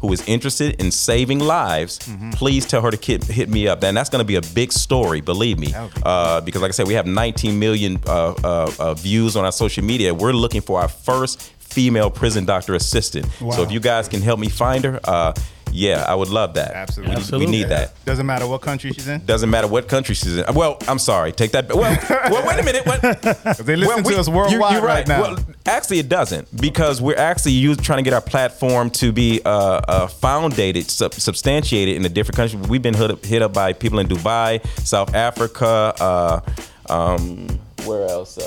who 0.00 0.12
is 0.12 0.26
interested 0.28 0.80
in 0.80 0.90
saving 0.90 1.40
lives, 1.40 1.98
please 2.32 2.66
tell 2.66 2.82
her 2.82 2.90
to 2.90 2.96
hit, 3.06 3.24
hit 3.24 3.48
me 3.48 3.68
up. 3.68 3.82
And 3.84 3.96
that's 3.96 4.10
going 4.10 4.20
to 4.20 4.26
be 4.26 4.36
a 4.36 4.42
big 4.54 4.72
story, 4.72 5.20
believe 5.20 5.58
me. 5.58 5.72
Uh, 6.02 6.40
because 6.40 6.62
like 6.62 6.70
I 6.70 6.72
said, 6.72 6.86
we 6.86 6.94
have 6.94 7.06
19 7.06 7.58
million 7.58 7.98
uh, 8.06 8.34
uh, 8.44 8.72
uh, 8.78 8.94
views 8.94 9.36
on 9.36 9.44
our 9.44 9.52
social 9.52 9.84
media. 9.84 10.12
We're 10.14 10.32
looking 10.32 10.60
for 10.60 10.80
our 10.80 10.88
first 10.88 11.51
female 11.72 12.10
prison 12.10 12.44
doctor 12.44 12.74
assistant. 12.74 13.26
Wow. 13.40 13.52
So 13.52 13.62
if 13.62 13.72
you 13.72 13.80
guys 13.80 14.08
can 14.08 14.20
help 14.20 14.38
me 14.38 14.48
find 14.48 14.84
her, 14.84 15.00
uh, 15.04 15.32
yeah, 15.72 16.04
I 16.06 16.14
would 16.14 16.28
love 16.28 16.54
that. 16.54 16.72
Absolutely. 16.72 17.38
We, 17.38 17.46
need 17.46 17.68
that. 17.70 18.04
Doesn't 18.04 18.26
matter 18.26 18.46
what 18.46 18.60
country 18.60 18.92
she's 18.92 19.08
in. 19.08 19.24
Doesn't 19.24 19.48
matter 19.48 19.66
what 19.66 19.88
country 19.88 20.14
she's 20.14 20.36
in. 20.36 20.54
Well, 20.54 20.76
I'm 20.86 20.98
sorry. 20.98 21.32
Take 21.32 21.52
that. 21.52 21.74
Well, 21.74 21.98
well 22.30 22.46
wait 22.46 22.60
a 22.60 22.62
minute. 22.62 22.84
What? 22.86 23.00
they 23.64 23.76
listen 23.76 24.04
to 24.04 24.18
us 24.18 24.28
you- 24.28 24.34
worldwide 24.34 24.72
you're 24.74 24.82
right 24.82 25.08
now. 25.08 25.22
Well, 25.22 25.38
actually, 25.64 25.98
it 25.98 26.10
doesn't 26.10 26.54
because 26.60 27.00
we're 27.00 27.16
actually 27.16 27.52
use, 27.52 27.78
trying 27.78 27.98
to 27.98 28.02
get 28.02 28.12
our 28.12 28.20
platform 28.20 28.90
to 28.90 29.12
be 29.12 29.40
uh, 29.44 29.50
uh, 29.50 30.06
foundated, 30.08 30.90
sub- 30.90 31.14
substantiated 31.14 31.96
in 31.96 32.04
a 32.04 32.10
different 32.10 32.36
country. 32.36 32.60
We've 32.68 32.82
been 32.82 32.94
hit 32.94 33.10
up, 33.10 33.24
hit 33.24 33.40
up 33.40 33.54
by 33.54 33.72
people 33.72 33.98
in 33.98 34.08
Dubai, 34.08 34.64
South 34.84 35.14
Africa, 35.14 35.94
uh, 35.98 36.40
um, 36.90 37.48
where 37.86 38.06
else? 38.08 38.38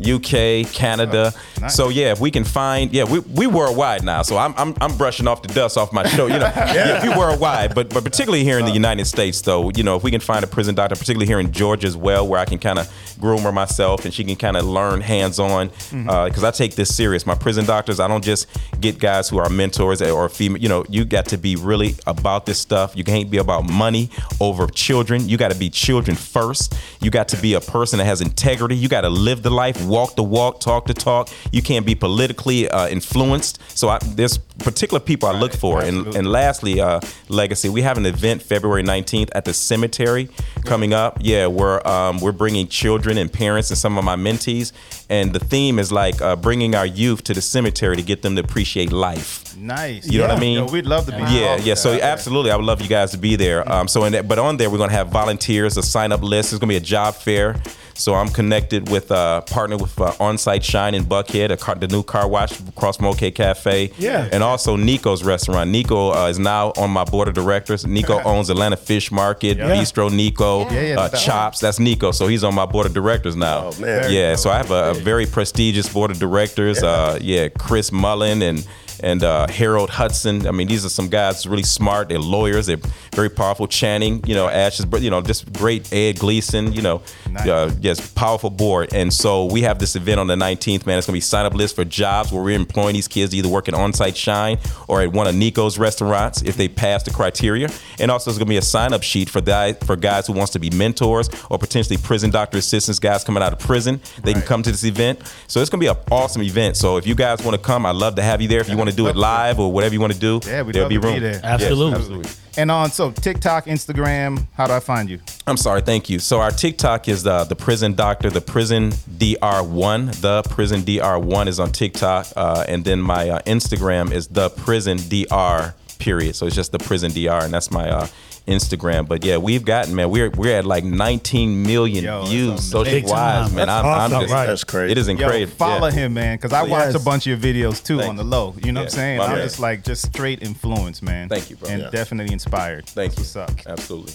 Uh, 0.00 0.14
UK, 0.16 0.72
Canada. 0.72 1.32
nice. 1.60 1.74
So 1.74 1.88
yeah, 1.88 2.12
if 2.12 2.20
we 2.20 2.30
can 2.30 2.44
find, 2.44 2.92
yeah, 2.92 3.04
we, 3.04 3.20
we 3.20 3.46
worldwide 3.46 4.04
now. 4.04 4.22
So 4.22 4.36
I'm, 4.36 4.54
I'm 4.56 4.74
I'm 4.80 4.96
brushing 4.96 5.26
off 5.26 5.42
the 5.42 5.48
dust 5.48 5.76
off 5.76 5.92
my 5.92 6.06
show. 6.08 6.26
You 6.26 6.38
know, 6.38 6.46
yeah. 6.56 7.02
we 7.02 7.16
worldwide, 7.16 7.74
but 7.74 7.92
but 7.92 8.04
particularly 8.04 8.44
here 8.44 8.58
in 8.58 8.64
the 8.64 8.72
United 8.72 9.06
States, 9.06 9.40
though, 9.40 9.70
you 9.70 9.82
know, 9.82 9.96
if 9.96 10.02
we 10.02 10.10
can 10.10 10.20
find 10.20 10.44
a 10.44 10.46
prison 10.46 10.74
doctor, 10.74 10.96
particularly 10.96 11.26
here 11.26 11.40
in 11.40 11.52
Georgia 11.52 11.86
as 11.86 11.96
well, 11.96 12.26
where 12.26 12.40
I 12.40 12.44
can 12.44 12.58
kind 12.58 12.78
of 12.78 12.90
groom 13.20 13.42
her 13.42 13.52
myself 13.52 14.04
and 14.04 14.12
she 14.12 14.24
can 14.24 14.36
kind 14.36 14.56
of 14.56 14.64
learn 14.64 15.00
hands 15.00 15.38
on, 15.38 15.68
because 15.90 16.44
I 16.44 16.50
take 16.50 16.74
this 16.74 16.94
serious. 16.94 17.26
My 17.26 17.34
prison 17.34 17.64
doctors, 17.64 18.00
I 18.00 18.08
don't 18.08 18.24
just 18.24 18.46
get 18.80 18.98
guys 18.98 19.28
who 19.28 19.38
are 19.38 19.48
mentors 19.48 20.02
or 20.02 20.28
female. 20.28 20.60
You 20.60 20.68
know, 20.68 20.84
you 20.88 21.04
got 21.04 21.26
to 21.26 21.38
be 21.38 21.56
really 21.56 21.94
about 22.06 22.46
this 22.46 22.58
stuff. 22.58 22.96
You 22.96 23.04
can't 23.04 23.30
be 23.30 23.38
about 23.38 23.68
money 23.68 24.10
over 24.40 24.66
children. 24.66 25.28
You 25.28 25.36
got 25.36 25.52
to 25.52 25.58
be 25.58 25.70
children 25.70 26.16
first. 26.16 26.74
You 27.00 27.10
got 27.10 27.28
to 27.28 27.36
be 27.36 27.54
a 27.54 27.60
person 27.60 27.98
that 27.98 28.04
has 28.06 28.20
integrity. 28.20 28.76
You 28.76 28.88
got 28.88 29.02
to 29.02 29.08
live 29.10 29.42
the 29.42 29.50
life, 29.50 29.83
walk 29.84 30.16
the 30.16 30.22
walk, 30.22 30.60
talk 30.60 30.86
the 30.86 30.94
talk. 30.94 31.28
You 31.52 31.62
can't 31.62 31.86
be 31.86 31.94
politically 31.94 32.68
uh, 32.68 32.88
influenced. 32.88 33.60
So 33.76 33.88
I, 33.88 33.98
there's 33.98 34.38
particular 34.38 35.00
people 35.00 35.28
I 35.28 35.32
look 35.32 35.54
for. 35.54 35.82
And, 35.82 36.14
and 36.14 36.26
lastly, 36.30 36.80
uh, 36.80 37.00
legacy. 37.28 37.68
We 37.68 37.82
have 37.82 37.96
an 37.96 38.06
event 38.06 38.42
February 38.42 38.82
19th 38.82 39.30
at 39.34 39.44
the 39.44 39.54
cemetery 39.54 40.28
coming 40.64 40.92
up. 40.92 41.18
Yeah, 41.20 41.46
we're 41.46 41.86
um, 41.86 42.20
we're 42.20 42.32
bringing 42.32 42.68
children 42.68 43.18
and 43.18 43.32
parents 43.32 43.70
and 43.70 43.78
some 43.78 43.98
of 43.98 44.04
my 44.04 44.16
mentees. 44.16 44.72
And 45.08 45.32
the 45.32 45.38
theme 45.38 45.78
is 45.78 45.92
like 45.92 46.20
uh, 46.20 46.36
bringing 46.36 46.74
our 46.74 46.86
youth 46.86 47.24
to 47.24 47.34
the 47.34 47.40
cemetery 47.40 47.96
to 47.96 48.02
get 48.02 48.22
them 48.22 48.36
to 48.36 48.42
appreciate 48.42 48.92
life. 48.92 49.53
Nice. 49.64 50.06
You 50.06 50.18
know 50.18 50.28
what 50.28 50.36
I 50.36 50.40
mean? 50.40 50.58
Yo, 50.58 50.66
we'd 50.66 50.84
love 50.84 51.06
to 51.06 51.12
be. 51.12 51.18
Yeah, 51.18 51.24
involved 51.54 51.66
yeah. 51.66 51.74
So 51.74 51.92
that. 51.92 52.02
absolutely, 52.02 52.50
I 52.50 52.56
would 52.56 52.66
love 52.66 52.82
you 52.82 52.88
guys 52.88 53.12
to 53.12 53.18
be 53.18 53.34
there. 53.36 53.70
Um, 53.70 53.88
so, 53.88 54.04
in 54.04 54.12
that, 54.12 54.28
but 54.28 54.38
on 54.38 54.58
there, 54.58 54.68
we're 54.68 54.78
gonna 54.78 54.92
have 54.92 55.08
volunteers, 55.08 55.76
a 55.78 55.82
sign 55.82 56.12
up 56.12 56.22
list. 56.22 56.52
It's 56.52 56.60
gonna 56.60 56.68
be 56.70 56.76
a 56.76 56.80
job 56.80 57.14
fair. 57.14 57.56
So 57.96 58.14
I'm 58.14 58.28
connected 58.28 58.88
with 58.90 59.12
uh, 59.12 59.42
partner 59.42 59.76
with 59.76 59.98
uh, 60.00 60.12
On-Site 60.18 60.64
Shine 60.64 60.94
in 60.94 61.04
Buckhead, 61.04 61.50
a 61.52 61.56
car, 61.56 61.76
the 61.76 61.86
new 61.86 62.02
car 62.02 62.28
wash 62.28 62.58
across 62.60 62.96
from 62.96 63.06
OK 63.06 63.30
Cafe. 63.30 63.92
Yeah. 63.98 64.28
And 64.32 64.42
also 64.42 64.76
Niko's 64.76 65.22
restaurant. 65.22 65.70
Niko 65.70 66.12
uh, 66.14 66.28
is 66.28 66.38
now 66.40 66.72
on 66.76 66.90
my 66.90 67.04
board 67.04 67.28
of 67.28 67.34
directors. 67.34 67.84
Niko 67.84 68.20
owns 68.24 68.50
Atlanta 68.50 68.76
Fish 68.76 69.12
Market, 69.12 69.58
Yeah. 69.58 69.66
Bistro 69.70 70.10
Niko, 70.10 70.68
Yeah, 70.72 70.80
yeah, 70.80 71.00
uh, 71.00 71.08
that- 71.08 71.20
Chops. 71.20 71.60
That's 71.60 71.78
Niko. 71.78 72.12
So 72.12 72.26
he's 72.26 72.42
on 72.42 72.52
my 72.54 72.66
board 72.66 72.86
of 72.86 72.94
directors 72.94 73.36
now. 73.36 73.70
Oh, 73.72 73.80
man. 73.80 74.12
Yeah. 74.12 74.34
So 74.34 74.50
I 74.50 74.56
have 74.56 74.72
a, 74.72 74.90
a 74.90 74.94
very 74.94 75.26
prestigious 75.26 75.88
board 75.88 76.10
of 76.10 76.18
directors. 76.18 76.82
Yeah, 76.82 76.88
uh, 76.88 77.18
yeah 77.22 77.48
Chris 77.48 77.92
Mullen 77.92 78.42
and 78.42 78.66
and 79.04 79.22
uh, 79.22 79.46
Harold 79.48 79.90
Hudson. 79.90 80.46
I 80.46 80.50
mean, 80.50 80.66
these 80.66 80.84
are 80.84 80.88
some 80.88 81.08
guys 81.08 81.46
really 81.46 81.62
smart. 81.62 82.08
They're 82.08 82.18
lawyers. 82.18 82.66
They're 82.66 82.80
very 83.12 83.28
powerful. 83.28 83.66
Channing, 83.66 84.24
you 84.26 84.34
know, 84.34 84.48
Ashes, 84.48 84.86
but 84.86 85.02
you 85.02 85.10
know, 85.10 85.20
just 85.20 85.52
great. 85.52 85.92
Ed 85.92 86.18
Gleason, 86.18 86.72
you 86.72 86.80
know, 86.80 87.02
uh, 87.36 87.70
yes, 87.80 88.10
powerful 88.12 88.48
board. 88.48 88.94
And 88.94 89.12
so 89.12 89.44
we 89.44 89.60
have 89.62 89.78
this 89.78 89.94
event 89.94 90.20
on 90.20 90.26
the 90.26 90.36
19th. 90.36 90.86
Man, 90.86 90.96
it's 90.96 91.06
gonna 91.06 91.16
be 91.16 91.20
sign 91.20 91.44
up 91.44 91.52
list 91.52 91.76
for 91.76 91.84
jobs 91.84 92.32
where 92.32 92.42
we're 92.42 92.56
employing 92.56 92.94
these 92.94 93.06
kids 93.06 93.32
to 93.32 93.36
either 93.36 93.48
work 93.48 93.68
at 93.68 93.74
On-Site 93.74 94.16
Shine 94.16 94.58
or 94.88 95.02
at 95.02 95.12
one 95.12 95.26
of 95.26 95.34
Niko's 95.34 95.78
restaurants 95.78 96.40
if 96.40 96.56
they 96.56 96.68
pass 96.68 97.02
the 97.02 97.10
criteria. 97.10 97.68
And 98.00 98.10
also, 98.10 98.30
there's 98.30 98.38
gonna 98.38 98.48
be 98.48 98.56
a 98.56 98.62
sign 98.62 98.94
up 98.94 99.02
sheet 99.02 99.28
for 99.28 99.42
guys 99.42 99.76
for 99.84 99.96
guys 99.96 100.26
who 100.26 100.32
wants 100.32 100.52
to 100.52 100.58
be 100.58 100.70
mentors 100.70 101.28
or 101.50 101.58
potentially 101.58 101.98
prison 101.98 102.30
doctor 102.30 102.56
assistants, 102.56 102.98
guys 102.98 103.22
coming 103.22 103.42
out 103.42 103.52
of 103.52 103.58
prison. 103.58 104.00
They 104.22 104.32
can 104.32 104.42
come 104.42 104.62
to 104.62 104.70
this 104.70 104.84
event. 104.84 105.20
So 105.46 105.60
it's 105.60 105.68
gonna 105.68 105.80
be 105.82 105.88
an 105.88 105.96
awesome 106.10 106.42
event. 106.42 106.78
So 106.78 106.96
if 106.96 107.06
you 107.06 107.14
guys 107.14 107.42
want 107.44 107.54
to 107.54 107.62
come, 107.62 107.84
I'd 107.84 107.96
love 107.96 108.14
to 108.14 108.22
have 108.22 108.40
you 108.40 108.48
there. 108.48 108.60
If 108.60 108.70
you 108.70 108.78
want 108.78 108.88
to 108.88 108.93
do 108.96 109.06
it 109.08 109.16
live 109.16 109.58
or 109.60 109.72
whatever 109.72 109.94
you 109.94 110.00
want 110.00 110.12
to 110.12 110.18
do, 110.18 110.40
Yeah, 110.46 110.62
we'd 110.62 110.74
there'll 110.74 110.84
love 110.86 110.88
be 110.90 110.94
to 110.96 111.00
room. 111.00 111.14
be 111.14 111.20
there. 111.20 111.32
Yes, 111.34 111.44
Absolutely. 111.44 111.94
absolutely. 111.98 112.30
And 112.56 112.70
on 112.70 112.90
so 112.90 113.10
TikTok, 113.10 113.66
Instagram, 113.66 114.46
how 114.54 114.66
do 114.68 114.74
I 114.74 114.80
find 114.80 115.10
you? 115.10 115.18
I'm 115.46 115.56
sorry, 115.56 115.80
thank 115.82 116.08
you. 116.08 116.18
So 116.20 116.40
our 116.40 116.50
TikTok 116.52 117.08
is 117.08 117.24
the 117.24 117.44
the 117.44 117.56
prison 117.56 117.94
doctor, 117.94 118.30
the 118.30 118.40
prison 118.40 118.92
dr 119.18 119.62
one. 119.64 120.06
The 120.20 120.42
prison 120.48 120.84
dr 120.84 121.18
one 121.18 121.48
is 121.48 121.58
on 121.58 121.72
TikTok, 121.72 122.28
uh, 122.36 122.64
and 122.68 122.84
then 122.84 123.00
my 123.02 123.28
uh, 123.28 123.40
Instagram 123.42 124.12
is 124.12 124.28
the 124.28 124.50
prison 124.50 124.98
dr 125.08 125.74
period. 125.98 126.36
So 126.36 126.46
it's 126.46 126.54
just 126.54 126.70
the 126.72 126.78
prison 126.78 127.10
dr, 127.12 127.44
and 127.44 127.52
that's 127.52 127.70
my 127.72 127.90
uh, 127.90 128.06
Instagram. 128.46 129.08
But 129.08 129.24
yeah, 129.24 129.36
we've 129.38 129.64
gotten 129.64 129.94
man, 129.94 130.10
we're 130.10 130.30
we're 130.30 130.58
at 130.58 130.64
like 130.66 130.84
19 130.84 131.62
million 131.62 132.26
views 132.26 132.62
social 132.62 132.84
Big 132.92 133.04
wise, 133.04 133.46
time. 133.46 133.54
man. 133.56 133.66
That's 133.66 133.70
I'm, 133.70 133.86
awesome. 133.86 134.16
I'm 134.16 134.22
just, 134.22 134.32
Right. 134.34 134.46
That's 134.46 134.64
crazy. 134.64 134.92
It 134.92 134.98
is 134.98 135.06
Yo, 135.06 135.12
incredible. 135.12 135.46
follow 135.54 135.88
yeah. 135.88 135.92
him, 135.94 136.14
man, 136.14 136.36
because 136.36 136.52
I 136.52 136.62
watch 136.62 136.86
Yes. 136.92 136.94
a 136.94 136.98
bunch 137.04 137.26
of 137.26 137.42
your 137.44 137.54
videos 137.70 137.82
too 137.84 137.98
Thank 137.98 138.10
on 138.10 138.16
the 138.16 138.24
low. 138.24 138.54
You 138.62 138.72
know 138.72 138.80
what 138.80 138.86
I'm 138.86 138.90
saying? 138.90 139.18
My 139.18 139.24
I'm 139.26 139.34
bad. 139.36 139.42
just 139.44 139.60
like 139.60 139.82
just 139.84 140.06
straight 140.06 140.42
influence, 140.42 141.00
man. 141.02 141.28
Thank 141.28 141.50
you, 141.50 141.56
bro. 141.56 141.70
And 141.70 141.82
Yeah. 141.82 141.90
definitely 141.90 142.32
inspired. 142.32 142.86
Thank 142.86 143.16
you. 143.16 143.22
What's 143.22 143.36
up? 143.36 143.50
Absolutely. 143.66 144.12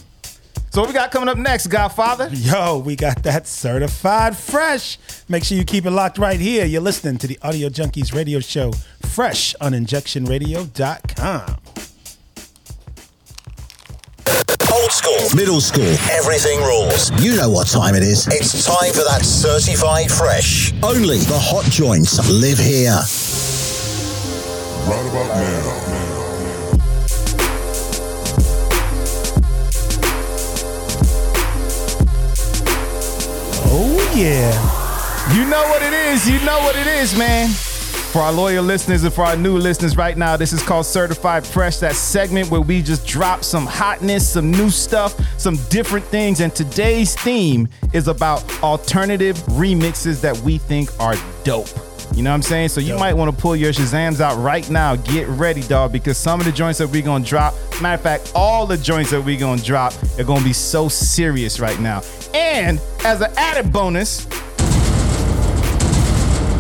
So 0.72 0.82
what 0.82 0.90
we 0.90 0.94
got 0.94 1.10
coming 1.10 1.28
up 1.30 1.38
next, 1.40 1.66
Godfather? 1.66 2.30
Yo, 2.32 2.78
we 2.78 2.96
got 2.96 3.24
that 3.24 3.48
certified 3.48 4.38
fresh. 4.38 5.00
Make 5.28 5.44
sure 5.44 5.58
you 5.58 5.64
keep 5.64 5.88
it 5.88 5.90
locked 5.92 6.20
right 6.20 6.40
here. 6.40 6.64
You're 6.66 6.82
listening 6.82 7.18
to 7.18 7.26
the 7.28 7.40
Audio 7.42 7.70
Junkies 7.70 8.14
radio 8.14 8.40
show, 8.40 8.72
fresh 9.02 9.56
on 9.60 9.72
injectionradio.com. 9.74 11.58
school, 15.00 15.36
middle 15.36 15.62
school, 15.62 15.96
everything 16.12 16.60
rules. 16.60 17.10
You 17.24 17.38
know 17.38 17.50
what 17.50 17.68
time 17.68 17.96
it 17.96 18.04
is. 18.04 18.28
It's 18.28 18.66
time 18.66 18.92
for 18.92 19.04
that 19.08 19.24
certified 19.24 20.12
fresh. 20.12 20.74
Only 20.84 21.20
the 21.20 21.40
hot 21.40 21.64
joints 21.66 22.20
live 22.30 22.60
here. 22.60 23.00
Right 24.90 25.08
about 25.08 25.28
now. 25.40 25.80
Oh, 33.72 34.14
yeah. 34.16 34.52
You 35.34 35.46
know 35.48 35.64
what 35.70 35.82
it 35.82 35.94
is. 35.94 36.28
You 36.28 36.44
know 36.44 36.60
what 36.60 36.76
it 36.76 36.88
is, 36.88 37.18
man. 37.18 37.69
For 38.12 38.24
our 38.24 38.32
loyal 38.32 38.64
listeners 38.64 39.04
and 39.04 39.14
for 39.14 39.24
our 39.24 39.38
new 39.38 39.56
listeners 39.56 39.96
right 39.96 40.18
now, 40.18 40.36
this 40.36 40.52
is 40.52 40.64
called 40.64 40.88
Certified 40.88 41.46
Fresh, 41.46 41.78
that 41.78 41.94
segment 41.94 42.50
where 42.50 42.60
we 42.60 42.82
just 42.82 43.06
drop 43.06 43.44
some 43.44 43.68
hotness, 43.68 44.28
some 44.28 44.50
new 44.50 44.72
stuff, 44.72 45.16
some 45.40 45.58
different 45.70 46.04
things. 46.06 46.40
And 46.40 46.54
today's 46.54 47.14
theme 47.16 47.68
is 47.94 48.08
about 48.08 48.44
alternative 48.64 49.38
remixes 49.50 50.22
that 50.22 50.36
we 50.40 50.58
think 50.58 50.90
are 51.00 51.14
dope. 51.44 51.70
You 52.16 52.24
know 52.24 52.32
what 52.32 52.38
I'm 52.38 52.42
saying? 52.42 52.70
So 52.70 52.82
you 52.82 52.98
might 52.98 53.14
want 53.14 53.30
to 53.34 53.40
pull 53.40 53.56
your 53.56 53.72
Shazams 53.72 54.20
out 54.22 54.42
right 54.42 54.68
now. 54.72 54.96
Get 54.96 55.28
ready, 55.28 55.62
dog, 55.62 55.92
because 55.92 56.18
some 56.18 56.40
of 56.40 56.48
the 56.48 56.52
joints 56.52 56.80
that 56.80 56.88
we're 56.88 57.04
gonna 57.04 57.24
drop, 57.24 57.54
matter 57.80 57.94
of 57.94 58.02
fact, 58.02 58.32
all 58.34 58.66
the 58.66 58.78
joints 58.78 59.12
that 59.12 59.22
we're 59.22 59.40
gonna 59.40 59.62
drop 59.62 59.94
are 60.18 60.24
gonna 60.24 60.44
be 60.44 60.52
so 60.52 60.90
serious 60.90 61.60
right 61.60 61.80
now. 61.80 62.02
And 62.34 62.82
as 63.06 63.22
an 63.22 63.32
added 63.38 63.72
bonus, 63.72 64.26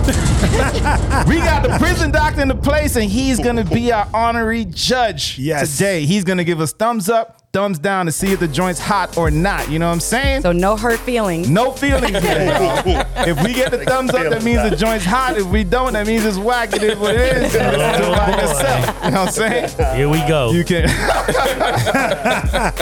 we 1.28 1.36
got 1.38 1.62
the 1.64 1.76
prison 1.80 2.12
doctor 2.12 2.41
in 2.41 2.47
the 2.47 2.55
place, 2.55 2.95
and 2.95 3.05
he's 3.10 3.39
gonna 3.39 3.64
be 3.64 3.91
our 3.91 4.07
honorary 4.14 4.66
judge 4.66 5.38
today. 5.78 6.05
He's 6.05 6.24
gonna 6.24 6.43
give 6.43 6.60
us 6.62 6.74
thumbs 6.74 7.10
up, 7.10 7.38
thumbs 7.52 7.80
down 7.80 8.06
to 8.06 8.12
see 8.12 8.32
if 8.32 8.39
the 8.39 8.47
joint's 8.47 8.80
hot 8.80 9.18
or 9.18 9.32
not. 9.32 9.70
You 9.70 9.80
know 9.80 9.88
what 9.88 9.93
I'm 9.93 10.00
saying? 10.00 10.41
So 10.43 10.52
no 10.52 10.76
hurt 10.78 11.00
feelings. 11.00 11.50
No 11.50 11.72
feelings 11.72 12.20
here. 12.24 13.06
if 13.18 13.43
we 13.43 13.54
get 13.54 13.72
the 13.72 13.84
thumbs 13.86 14.12
up, 14.12 14.30
that 14.30 14.43
means 14.43 14.70
the 14.70 14.76
joint's 14.76 15.06
hot. 15.06 15.36
If 15.38 15.47
we 15.47 15.64
don't, 15.64 15.93
that 15.93 16.06
means 16.06 16.26
it's 16.26 16.38
whack. 16.38 16.74
It 16.74 16.84
is 16.84 16.97
what 17.00 17.16
it 17.16 17.22
is. 17.22 17.54
You 17.54 17.60
listen 17.60 18.02
to 18.02 18.12
it 18.12 18.18
by 18.18 18.41
yourself. 18.41 19.04
You 19.04 19.12
know 19.12 19.20
what 19.20 19.28
I'm 19.28 19.34
saying? 19.34 19.95
Here 19.97 20.10
we 20.10 20.20
go. 20.28 20.52
You 20.52 20.64
can. 20.64 20.89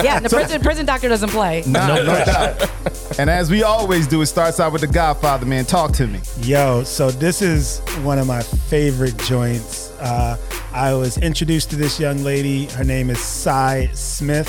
Yeah, 0.02 0.20
the 0.20 0.28
prison 0.28 0.60
prison 0.60 0.86
doctor 0.86 1.08
doesn't 1.08 1.30
play. 1.30 1.62
Nah, 1.66 1.86
no 1.96 2.04
doubt. 2.04 2.70
And 3.18 3.28
as 3.28 3.50
we 3.50 3.62
always 3.62 4.06
do, 4.06 4.20
it 4.22 4.26
starts 4.26 4.60
out 4.60 4.72
with 4.72 4.80
the 4.82 4.86
Godfather, 4.86 5.46
man. 5.46 5.64
Talk 5.64 5.92
to 5.94 6.06
me. 6.06 6.20
Yo, 6.40 6.82
so 6.84 7.10
this 7.10 7.42
is 7.42 7.80
one 8.02 8.18
of 8.18 8.26
my 8.26 8.42
favorite 8.42 9.16
joints. 9.18 9.87
Uh, 10.00 10.36
I 10.72 10.94
was 10.94 11.18
introduced 11.18 11.70
to 11.70 11.76
this 11.76 11.98
young 11.98 12.22
lady. 12.22 12.66
Her 12.66 12.84
name 12.84 13.10
is 13.10 13.20
Cy 13.20 13.88
Smith, 13.94 14.48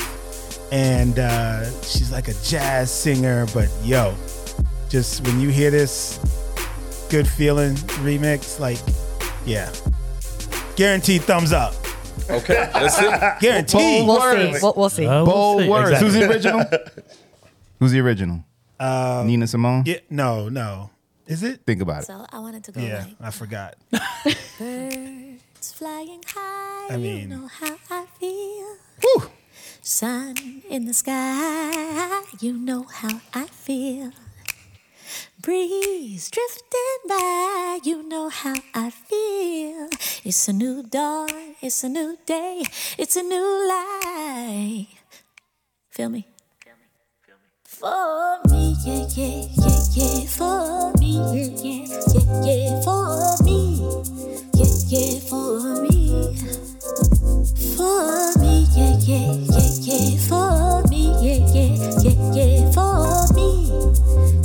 and 0.71 1.17
uh, 1.19 1.65
she's 1.81 2.11
like 2.11 2.27
a 2.27 2.33
jazz 2.43 2.91
singer. 2.91 3.45
But 3.53 3.69
yo, 3.83 4.15
just 4.89 5.25
when 5.25 5.39
you 5.39 5.49
hear 5.49 5.71
this 5.71 6.19
good 7.09 7.27
feeling 7.27 7.75
remix, 8.03 8.59
like, 8.59 8.79
yeah, 9.45 9.71
guaranteed 10.75 11.23
thumbs 11.23 11.51
up. 11.51 11.73
Okay, 12.29 12.69
let's 12.75 12.95
see. 12.97 13.09
Guaranteed. 13.39 14.05
We'll 14.05 14.21
see. 14.21 14.59
We'll, 14.61 14.73
we'll 14.75 14.89
see. 14.89 15.05
Bold 15.05 15.67
words. 15.67 15.99
Who's 15.99 16.13
the 16.13 16.29
original? 16.29 16.63
Who's 17.79 17.91
the 17.91 17.99
original? 18.01 18.43
Um, 18.79 19.25
Nina 19.27 19.47
Simone. 19.47 19.83
Yeah, 19.85 19.99
no, 20.09 20.47
no. 20.49 20.91
Is 21.25 21.43
it? 21.43 21.61
Think 21.65 21.81
about 21.81 22.03
it. 22.03 22.05
So 22.05 22.25
I 22.31 22.39
wanted 22.39 22.63
to 22.65 22.71
go 22.71 22.81
Yeah, 22.81 23.05
like 23.05 23.15
I 23.21 23.31
forgot. 23.31 23.75
flying 25.79 26.21
high. 26.35 26.93
I 26.93 26.97
mean- 26.97 27.21
you 27.21 27.27
know 27.27 27.47
how 27.47 27.75
I 27.89 28.03
feel. 28.19 28.75
Sun 29.81 30.35
in 30.69 30.85
the 30.85 30.93
sky. 30.93 32.21
You 32.41 32.51
know 32.67 32.83
how 32.83 33.21
I 33.33 33.45
feel. 33.47 34.11
Breeze 35.39 36.29
drifting 36.29 36.99
by. 37.07 37.79
You 37.83 38.03
know 38.03 38.27
how 38.27 38.55
I 38.75 38.89
feel. 38.89 39.87
It's 40.27 40.49
a 40.49 40.53
new 40.53 40.83
dawn. 40.83 41.55
It's 41.61 41.81
a 41.85 41.89
new 41.89 42.17
day. 42.25 42.63
It's 42.97 43.15
a 43.15 43.23
new 43.23 43.47
life. 43.73 44.99
Feel 45.95 46.09
me? 46.09 46.27
For 47.63 48.41
me, 48.51 48.75
yeah, 48.85 49.07
yeah, 49.15 49.47
yeah, 49.63 49.79
yeah. 49.95 50.27
For 50.27 50.91
me, 50.99 51.11
yeah, 51.31 51.49
yeah, 51.63 51.87
yeah, 52.11 52.43
yeah. 52.43 52.81
For 52.83 53.43
me, 53.47 53.68
For 54.89 54.95
me, 55.83 56.33
for 57.77 58.33
me, 58.39 58.65
yeah, 58.75 58.97
yeah, 59.05 59.33
yeah, 59.53 59.69
yeah. 59.85 60.17
For 60.17 60.81
me, 60.89 61.13
yeah, 61.21 61.45
yeah, 61.53 61.73
yeah, 62.01 62.33
yeah. 62.33 62.71
For 62.71 63.31
me, 63.35 63.69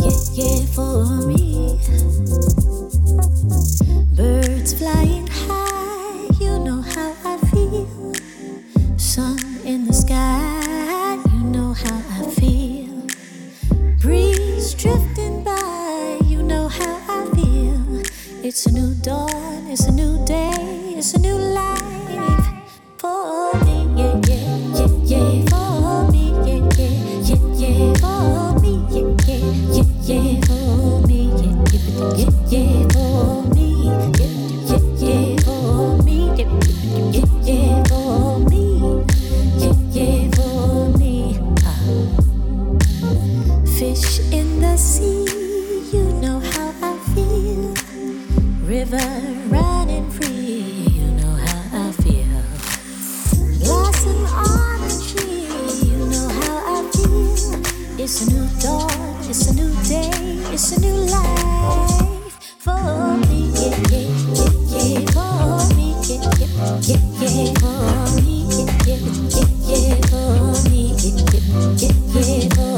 yeah, 0.05 0.21
yeah. 0.35 0.67
For 0.67 1.07
me, 1.25 1.81
birds 4.15 4.75
flying 4.75 5.27
high. 5.29 6.29
You 6.39 6.59
know 6.59 6.83
how 6.83 7.15
I 7.25 7.39
feel. 7.49 8.13
Sun 8.99 9.39
in 9.65 9.87
the 9.87 9.95
sky. 9.95 11.17
You 11.33 11.41
know 11.45 11.73
how 11.73 12.03
I 12.21 12.29
feel. 12.29 13.07
Breeze 13.99 14.75
drifting 14.75 15.43
It's 18.47 18.67
a 18.67 18.73
new 18.73 18.93
dawn, 18.97 19.69
it's 19.69 19.87
a 19.87 19.91
new 19.91 20.23
day, 20.27 20.97
it's 20.99 21.15
a 21.15 21.19
new 21.19 21.35
life 21.35 22.47
for 22.99 23.55
me, 23.65 23.89
yeah, 23.97 24.21
yeah, 24.29 24.87
yeah, 25.03 25.33
yeah. 25.49 25.54
It's 58.67 59.51
a 59.51 59.55
new 59.55 59.71
day, 59.85 60.09
it's 60.53 60.73
a 60.73 60.81
new 60.81 60.95
life 60.95 62.33
for 62.59 63.17
me. 63.29 63.53
Yeah, 63.53 63.77
yeah, 63.91 64.09
yeah, 64.33 64.89
yeah, 64.89 65.11
for 65.13 65.75
me. 65.75 65.93
Yeah, 66.09 66.25
yeah, 66.41 66.49
yeah, 66.81 66.99
yeah, 67.21 67.53
for 67.61 68.23
me. 68.23 68.49
Yeah, 68.49 68.73
yeah, 68.87 68.97
yeah, 68.97 70.01
yeah. 70.01 70.15
Yeah, 71.77 71.93
yeah, 72.15 72.49
yeah. 72.57 72.74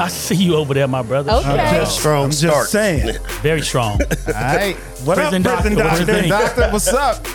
I 0.00 0.08
see 0.08 0.34
you 0.36 0.56
over 0.56 0.72
there, 0.74 0.88
my 0.88 1.02
brother. 1.02 1.32
Okay. 1.32 1.48
I'm 1.50 1.74
just- 1.80 1.98
Strong 2.00 2.24
I'm 2.24 2.30
just 2.30 2.42
start. 2.42 2.66
saying. 2.68 3.16
Very 3.42 3.60
strong. 3.62 4.00
All 4.02 4.32
right. 4.34 4.76
What 5.04 5.18
up, 5.18 5.24
prison 5.30 5.42
doctor? 5.42 5.70
Prison 5.74 6.28
doctor, 6.28 6.68
what's 6.70 6.88
up? 6.88 7.26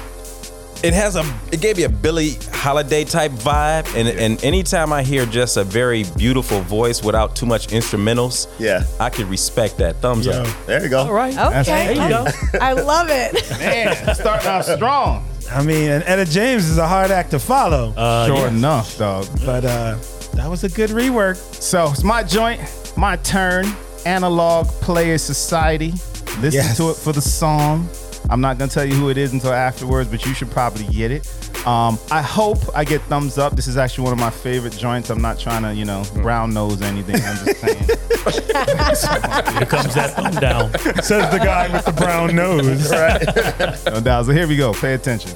It 0.84 0.94
has 0.94 1.16
a 1.16 1.24
it 1.52 1.62
gave 1.62 1.78
me 1.78 1.84
a 1.84 1.90
Billie 1.90 2.38
Holiday 2.52 3.06
type 3.06 3.32
vibe, 3.32 3.88
and 3.96 4.08
and 4.08 4.44
anytime 4.44 4.94
I 4.94 5.02
hear 5.02 5.26
just 5.26 5.58
a 5.58 5.64
very 5.64 6.04
beautiful 6.16 6.62
voice 6.62 7.02
without 7.04 7.36
too 7.36 7.48
much 7.48 7.68
instrumentals, 7.70 8.48
yeah, 8.60 8.84
I 9.00 9.10
could 9.10 9.26
respect 9.28 9.78
that. 9.78 9.96
Thumbs 9.98 10.28
up. 10.28 10.46
There 10.68 10.84
you 10.84 10.90
go. 10.90 11.00
All 11.00 11.14
right. 11.14 11.36
Okay. 11.36 11.64
There 11.64 12.04
you 12.04 12.10
go. 12.10 12.28
I 12.62 12.74
love 12.74 13.08
it. 13.10 13.34
Man, 13.58 13.96
starting 14.16 14.48
out 14.48 14.66
strong. 14.66 15.26
I 15.52 15.64
mean, 15.64 15.90
and 15.90 16.04
Etta 16.04 16.26
James 16.26 16.68
is 16.70 16.78
a 16.78 16.88
hard 16.88 17.10
act 17.10 17.32
to 17.32 17.40
follow. 17.40 17.94
Uh, 17.96 18.28
sure 18.28 18.48
enough, 18.50 18.98
dog. 18.98 19.26
But 19.46 19.66
uh, 19.66 19.98
that 20.46 20.52
was 20.52 20.64
a 20.64 20.70
good 20.70 20.92
rework. 20.92 21.38
So 21.60 21.90
it's 21.90 22.04
my 22.04 22.22
joint, 22.22 22.62
my 22.96 23.16
turn. 23.18 23.66
Analog 24.06 24.68
Players 24.68 25.24
Society. 25.24 25.94
Listen 26.40 26.52
Yes. 26.52 26.78
to 26.78 26.92
it 26.92 26.98
for 26.98 27.12
the 27.12 27.22
song. 27.22 27.90
I'm 28.30 28.42
not 28.42 28.60
gonna 28.60 28.70
tell 28.70 28.86
you 28.86 28.94
who 28.94 29.10
it 29.10 29.18
is 29.18 29.34
until 29.34 29.52
afterwards, 29.54 30.08
but 30.08 30.24
you 30.24 30.36
should 30.36 30.52
probably 30.52 30.86
get 30.86 31.10
it. 31.10 31.28
Um, 31.66 31.98
I 32.12 32.22
hope 32.22 32.60
I 32.76 32.84
get 32.86 33.02
thumbs 33.04 33.40
up. 33.40 33.56
This 33.56 33.66
is 33.66 33.76
actually 33.76 34.04
one 34.04 34.14
of 34.14 34.20
my 34.20 34.30
favorite 34.30 34.78
joints. 34.78 35.10
I'm 35.10 35.20
not 35.20 35.40
trying 35.40 35.64
to, 35.64 35.74
you 35.74 35.86
know, 35.86 36.04
brown 36.14 36.54
nose 36.54 36.80
anything. 36.84 37.16
I'm 37.16 37.44
just 37.44 37.62
saying. 37.62 37.78
Here 39.58 39.66
comes 39.66 39.96
that 39.96 40.14
thumb 40.16 40.36
down. 40.36 40.72
Says 41.02 41.32
the 41.32 41.40
guy 41.40 41.74
with 41.74 41.86
the 41.86 41.92
brown 41.92 42.36
nose. 42.36 42.92
right. 42.92 43.86
no 43.92 44.00
doubt. 44.00 44.28
So 44.28 44.32
here 44.32 44.48
we 44.48 44.58
go. 44.58 44.74
Pay 44.74 44.94
attention. 44.94 45.32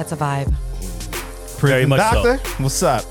That's 0.00 0.12
a 0.12 0.16
vibe. 0.16 0.50
Prison 1.58 1.90
much 1.90 2.00
so. 2.00 2.22
doctor, 2.24 2.62
what's 2.62 2.82
up? 2.82 3.04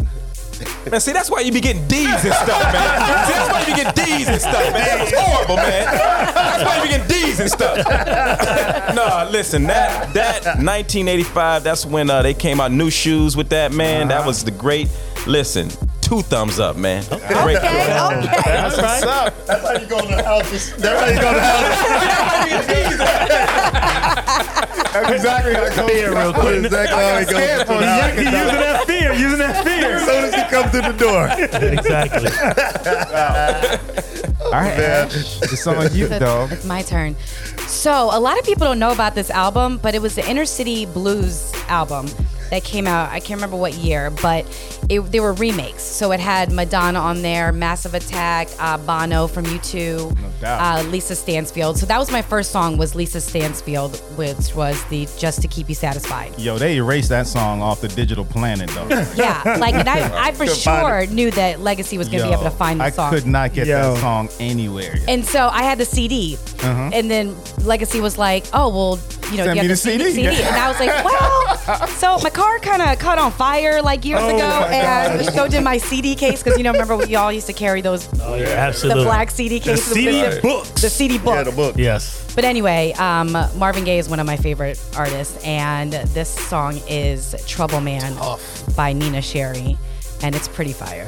Man, 0.90 1.00
see, 1.00 1.14
that's 1.14 1.30
why 1.30 1.42
you 1.42 1.52
be 1.52 1.62
getting 1.62 1.88
D's 1.88 2.08
and 2.08 2.34
stuff, 2.34 2.74
man. 2.74 3.28
See, 3.28 3.34
that's 3.34 3.52
why 3.52 3.60
you 3.60 3.66
be 3.68 3.74
getting 3.84 4.06
D's 4.06 4.28
and 4.28 4.42
stuff, 4.42 4.74
man. 4.74 4.98
That's 4.98 5.14
horrible, 5.16 5.56
man. 5.58 5.86
That's 5.86 6.64
why 6.66 6.78
you 6.78 6.82
be 6.82 6.90
getting 6.90 7.08
D's 7.08 7.40
and 7.40 7.50
stuff. 7.50 7.78
no, 8.96 9.30
listen, 9.32 9.64
that 9.64 10.14
that 10.16 10.44
1985, 10.46 11.64
that's 11.64 11.86
when 11.86 12.10
uh, 12.10 12.24
they 12.24 12.34
came 12.34 12.60
out 12.60 12.72
new 12.72 12.90
shoes 12.90 13.38
with 13.38 13.50
that, 13.50 13.72
man. 13.72 14.08
That 14.08 14.26
was 14.26 14.44
the 14.44 14.52
great. 14.52 14.90
Listen, 15.28 15.70
two 16.02 16.24
thumbs 16.24 16.60
up, 16.60 16.76
man. 16.76 17.04
Great. 17.08 17.62
That's 17.62 18.82
right. 18.82 19.04
up. 19.04 19.46
That's 19.46 19.62
how 19.62 19.78
you 19.78 19.86
go 19.86 20.02
to 20.02 20.08
the 20.08 20.24
houses. 20.24 20.76
That's 20.76 21.00
how 21.00 21.08
you 21.08 21.22
go 21.22 21.34
to 21.34 21.40
the 22.96 24.19
That's 24.92 25.12
exactly 25.12 25.54
how 25.54 25.64
it 25.64 25.76
goes. 25.76 25.90
Fear 25.90 26.16
real 26.16 26.34
quick. 26.34 26.66
Exactly 26.66 26.98
how 26.98 27.20
he 27.20 27.26
goes. 27.26 27.34
Oh, 27.70 28.10
he, 28.10 28.18
he 28.18 28.24
using 28.24 28.34
that 28.34 28.84
fear, 28.88 29.14
using 29.14 29.40
that 29.40 29.64
fear. 29.64 29.96
As 29.96 30.06
soon 30.06 30.26
as 30.26 30.34
he 30.34 30.44
comes 30.50 30.72
through 30.72 30.82
the 30.82 30.98
door. 30.98 31.28
exactly. 31.74 32.30
All 34.46 34.52
right, 34.52 34.80
Ash, 34.80 35.42
it's 35.42 35.68
on 35.68 35.94
you, 35.94 36.08
dog. 36.08 36.52
It's 36.52 36.66
my 36.66 36.82
turn. 36.82 37.16
So, 37.68 38.10
a 38.12 38.20
lot 38.20 38.40
of 38.40 38.46
people 38.46 38.66
don't 38.66 38.80
know 38.80 38.92
about 38.92 39.14
this 39.16 39.30
album, 39.30 39.78
but 39.82 39.94
it 39.94 40.02
was 40.02 40.16
the 40.16 40.28
Inner 40.28 40.46
City 40.46 40.86
Blues 40.86 41.54
album 41.68 42.08
that 42.50 42.64
came 42.64 42.88
out. 42.88 43.10
I 43.10 43.20
can't 43.20 43.38
remember 43.38 43.58
what 43.58 43.76
year, 43.76 44.10
but 44.10 44.46
it, 44.88 45.02
they 45.12 45.20
were 45.20 45.34
remakes. 45.34 45.84
So 45.84 46.12
it 46.12 46.20
had 46.20 46.52
Madonna 46.52 47.00
on 47.00 47.22
there, 47.22 47.52
Massive 47.52 47.94
Attack, 47.94 48.48
uh, 48.60 48.78
Bono 48.78 49.28
from 49.28 49.46
U2, 49.46 50.40
doubt. 50.42 50.86
uh, 50.86 50.90
Lisa 50.90 51.16
Stansfield. 51.16 51.78
So 51.78 51.86
that 51.86 51.98
was 51.98 52.12
my 52.12 52.22
first 52.22 52.52
song 52.52 52.78
was 52.78 52.96
Lisa 52.96 53.20
Stansfield, 53.22 53.98
which 54.18 54.56
was 54.56 54.84
the 54.86 55.08
Just 55.18 55.42
to 55.42 55.48
Keep 55.48 55.70
You 55.70 55.76
Satisfied. 55.76 56.38
Yo, 56.40 56.58
they 56.58 56.78
erased 56.78 57.10
that 57.10 57.28
song 57.28 57.62
off 57.62 57.82
the 57.82 57.88
digital 57.90 58.26
planet, 58.26 58.70
though. 58.72 58.88
Yeah, 59.16 59.58
like 59.60 59.74
and 59.76 59.90
I, 59.90 60.28
I 60.28 60.32
for 60.32 60.46
sure 60.48 61.06
knew 61.08 61.32
that 61.32 61.60
Legacy 61.60 61.98
was 61.98 62.08
going 62.10 62.22
to 62.22 62.28
be 62.28 62.34
able 62.34 62.44
to 62.44 62.50
find 62.52 62.80
the 62.80 62.90
song. 62.92 63.14
I 63.14 63.18
could 63.18 63.28
not 63.28 63.54
get 63.54 63.68
Yo. 63.68 63.94
that 63.94 64.00
song 64.02 64.30
anywhere. 64.40 64.96
And 65.08 65.26
so 65.26 65.48
I 65.48 65.64
had 65.64 65.78
the 65.78 65.86
CD, 65.86 66.38
Uh-huh. 66.62 66.90
and 66.94 67.10
then 67.12 67.36
Legacy 67.64 68.00
was 68.02 68.18
like, 68.18 68.46
"Oh 68.54 68.70
well, 68.70 69.00
you 69.32 69.38
know, 69.38 69.46
Send 69.46 69.56
you 69.58 69.62
me 69.64 69.68
have 69.68 69.68
the 69.68 69.68
the 69.68 69.76
CD." 69.78 70.12
CD. 70.12 70.28
and 70.28 70.56
I 70.56 70.68
was 70.70 70.80
like, 70.80 71.06
"Well," 71.78 71.88
so 71.88 72.18
my 72.20 72.30
car 72.30 72.60
kind 72.60 72.82
of 72.82 72.98
caught 73.00 73.18
on 73.18 73.32
fire 73.32 73.82
like 73.82 74.04
years 74.06 74.22
Oh 74.22 74.36
ago, 74.36 74.46
and 74.72 75.20
gosh. 75.24 75.34
so 75.34 75.48
did 75.48 75.64
my 75.64 75.78
CD 75.78 76.16
case 76.16 76.42
because 76.44 76.58
you 76.58 76.64
know, 76.64 76.72
remember 76.72 76.98
we 76.98 77.16
all 77.16 77.32
used 77.32 77.48
to 77.48 77.54
carry 77.54 77.82
those, 77.82 78.10
Oh 78.22 78.36
yeah, 78.36 78.48
absolutely. 78.50 79.04
the 79.04 79.08
black 79.10 79.32
CD 79.32 79.60
case, 79.60 79.88
The 79.88 79.94
CD 79.96 80.22
with 80.22 80.42
books. 80.42 80.82
the 80.82 80.90
CD 80.90 81.18
book. 81.18 81.36
Yeah, 81.36 81.44
the 81.44 81.52
book. 81.52 81.76
Yes. 81.78 82.26
But 82.36 82.46
anyway, 82.46 82.94
um, 82.94 83.32
Marvin 83.56 83.84
Gaye 83.84 84.00
is 84.00 84.08
one 84.08 84.20
of 84.20 84.26
my 84.28 84.38
favorite 84.38 84.80
artists, 84.96 85.44
and 85.44 85.92
this 85.94 86.30
song 86.30 86.80
is 86.88 87.36
"Trouble 87.48 87.82
Man" 87.82 88.16
by 88.76 88.94
Nina 88.94 89.22
Sherry. 89.22 89.78
And 90.22 90.36
it's 90.36 90.48
pretty 90.48 90.74
fire. 90.74 91.08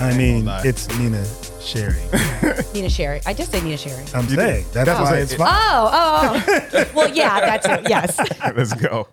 I 0.00 0.16
mean, 0.16 0.46
it's 0.64 0.88
Nina 0.98 1.24
Sherry. 1.60 2.02
Nina 2.74 2.88
Sherry. 2.90 3.20
I 3.26 3.34
just 3.34 3.50
say 3.52 3.60
Nina 3.60 3.76
Sherry. 3.76 4.04
I'm 4.14 4.28
saying 4.28 4.66
that's 4.72 4.90
Oh. 4.90 5.02
why 5.02 5.16
it's 5.18 5.34
fine. 5.34 5.48
Oh, 5.50 5.90
oh, 5.92 6.44
oh. 6.74 6.84
well, 6.94 7.08
yeah, 7.08 7.40
that's 7.40 7.66
it. 7.66 7.88
Yes. 7.88 8.18
Let's 8.56 8.74
go. 8.74 9.08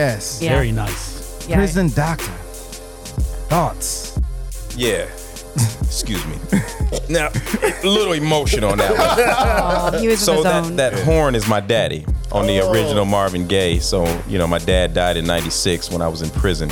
Yes. 0.00 0.40
Yeah. 0.40 0.54
Very 0.54 0.72
nice. 0.72 1.46
Yeah. 1.46 1.56
Prison 1.56 1.90
doctor. 1.90 2.32
Thoughts? 3.52 4.18
Yeah. 4.74 5.04
Excuse 5.82 6.24
me. 6.26 6.36
Now, 7.08 7.28
a 7.28 7.86
little 7.86 8.14
emotion 8.14 8.64
on 8.64 8.78
that 8.78 8.90
one. 8.90 9.00
Aw, 9.00 10.00
he 10.00 10.08
was 10.08 10.24
so 10.24 10.42
that, 10.42 10.76
that 10.76 10.92
horn 11.04 11.36
is 11.36 11.48
my 11.48 11.60
daddy 11.60 12.04
on 12.32 12.46
the 12.46 12.60
oh. 12.60 12.72
original 12.72 13.04
Marvin 13.04 13.46
Gaye. 13.46 13.78
So, 13.78 14.06
you 14.28 14.38
know, 14.38 14.46
my 14.46 14.58
dad 14.58 14.94
died 14.94 15.16
in 15.16 15.24
96 15.24 15.90
when 15.90 16.02
I 16.02 16.08
was 16.08 16.22
in 16.22 16.30
prison. 16.30 16.68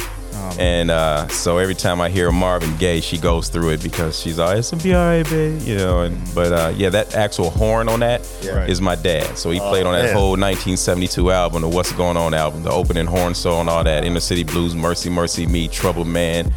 And 0.58 0.90
uh, 0.90 1.28
so 1.28 1.58
every 1.58 1.74
time 1.74 2.00
I 2.00 2.08
hear 2.08 2.30
Marvin 2.32 2.76
Gaye, 2.78 3.00
she 3.00 3.16
goes 3.18 3.48
through 3.48 3.70
it 3.70 3.82
because 3.82 4.18
she's 4.18 4.38
all, 4.38 4.50
it's 4.50 4.70
gonna 4.70 4.82
be 4.82 4.94
all 4.94 5.04
right, 5.06 5.28
babe. 5.28 5.60
You 5.62 5.76
know, 5.76 6.00
and 6.02 6.18
but 6.34 6.52
uh, 6.52 6.72
yeah, 6.76 6.90
that 6.90 7.14
actual 7.14 7.50
horn 7.50 7.88
on 7.88 8.00
that 8.00 8.20
is 8.22 8.46
Yeah. 8.46 8.52
Right. 8.58 8.80
my 8.80 8.94
dad. 8.96 9.38
So 9.38 9.50
he 9.50 9.60
Oh, 9.60 9.68
played 9.68 9.86
on 9.86 9.92
that 9.94 10.04
man. 10.06 10.14
whole 10.14 10.30
1972 10.30 11.30
album, 11.30 11.62
the 11.62 11.68
What's 11.68 11.92
Going 11.92 12.16
On 12.16 12.34
album, 12.34 12.62
the 12.62 12.70
opening 12.72 13.06
horn 13.06 13.34
solo 13.34 13.60
and 13.60 13.68
all 13.70 13.84
that, 13.84 14.04
Inner 14.04 14.20
City 14.20 14.42
Blues, 14.44 14.74
Mercy, 14.74 15.10
Mercy 15.10 15.46
Me, 15.46 15.68
Trouble 15.68 16.04
Man. 16.04 16.52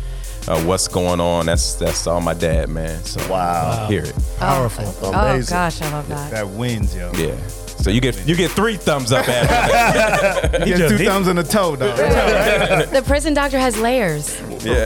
Uh, 0.47 0.59
what's 0.63 0.87
going 0.87 1.19
on? 1.21 1.45
That's 1.45 1.75
that's 1.75 2.07
all 2.07 2.19
my 2.19 2.33
dad, 2.33 2.67
man. 2.69 3.03
So 3.03 3.21
Wow. 3.31 3.85
hear 3.87 4.03
it. 4.05 4.15
Powerful. 4.39 4.85
amazing. 5.13 5.55
Oh 5.55 5.59
gosh, 5.59 5.81
I 5.83 5.91
love 5.91 6.07
that. 6.07 6.31
That 6.31 6.49
wins, 6.49 6.95
yo. 6.95 7.11
Yeah. 7.15 7.35
So 7.81 7.89
you 7.89 7.99
get 7.99 8.27
you 8.27 8.35
get 8.35 8.51
three 8.51 8.77
thumbs 8.77 9.11
up 9.11 9.27
after 9.27 9.47
that. 9.47 10.61
You 10.67 10.77
get 10.77 10.89
two 10.89 10.97
thumbs 10.99 11.27
and 11.27 11.39
a 11.39 11.43
toe, 11.43 11.75
dog. 11.75 11.97
the 11.97 13.03
prison 13.05 13.33
doctor 13.33 13.57
has 13.57 13.77
layers. 13.79 14.39
Yeah. 14.63 14.85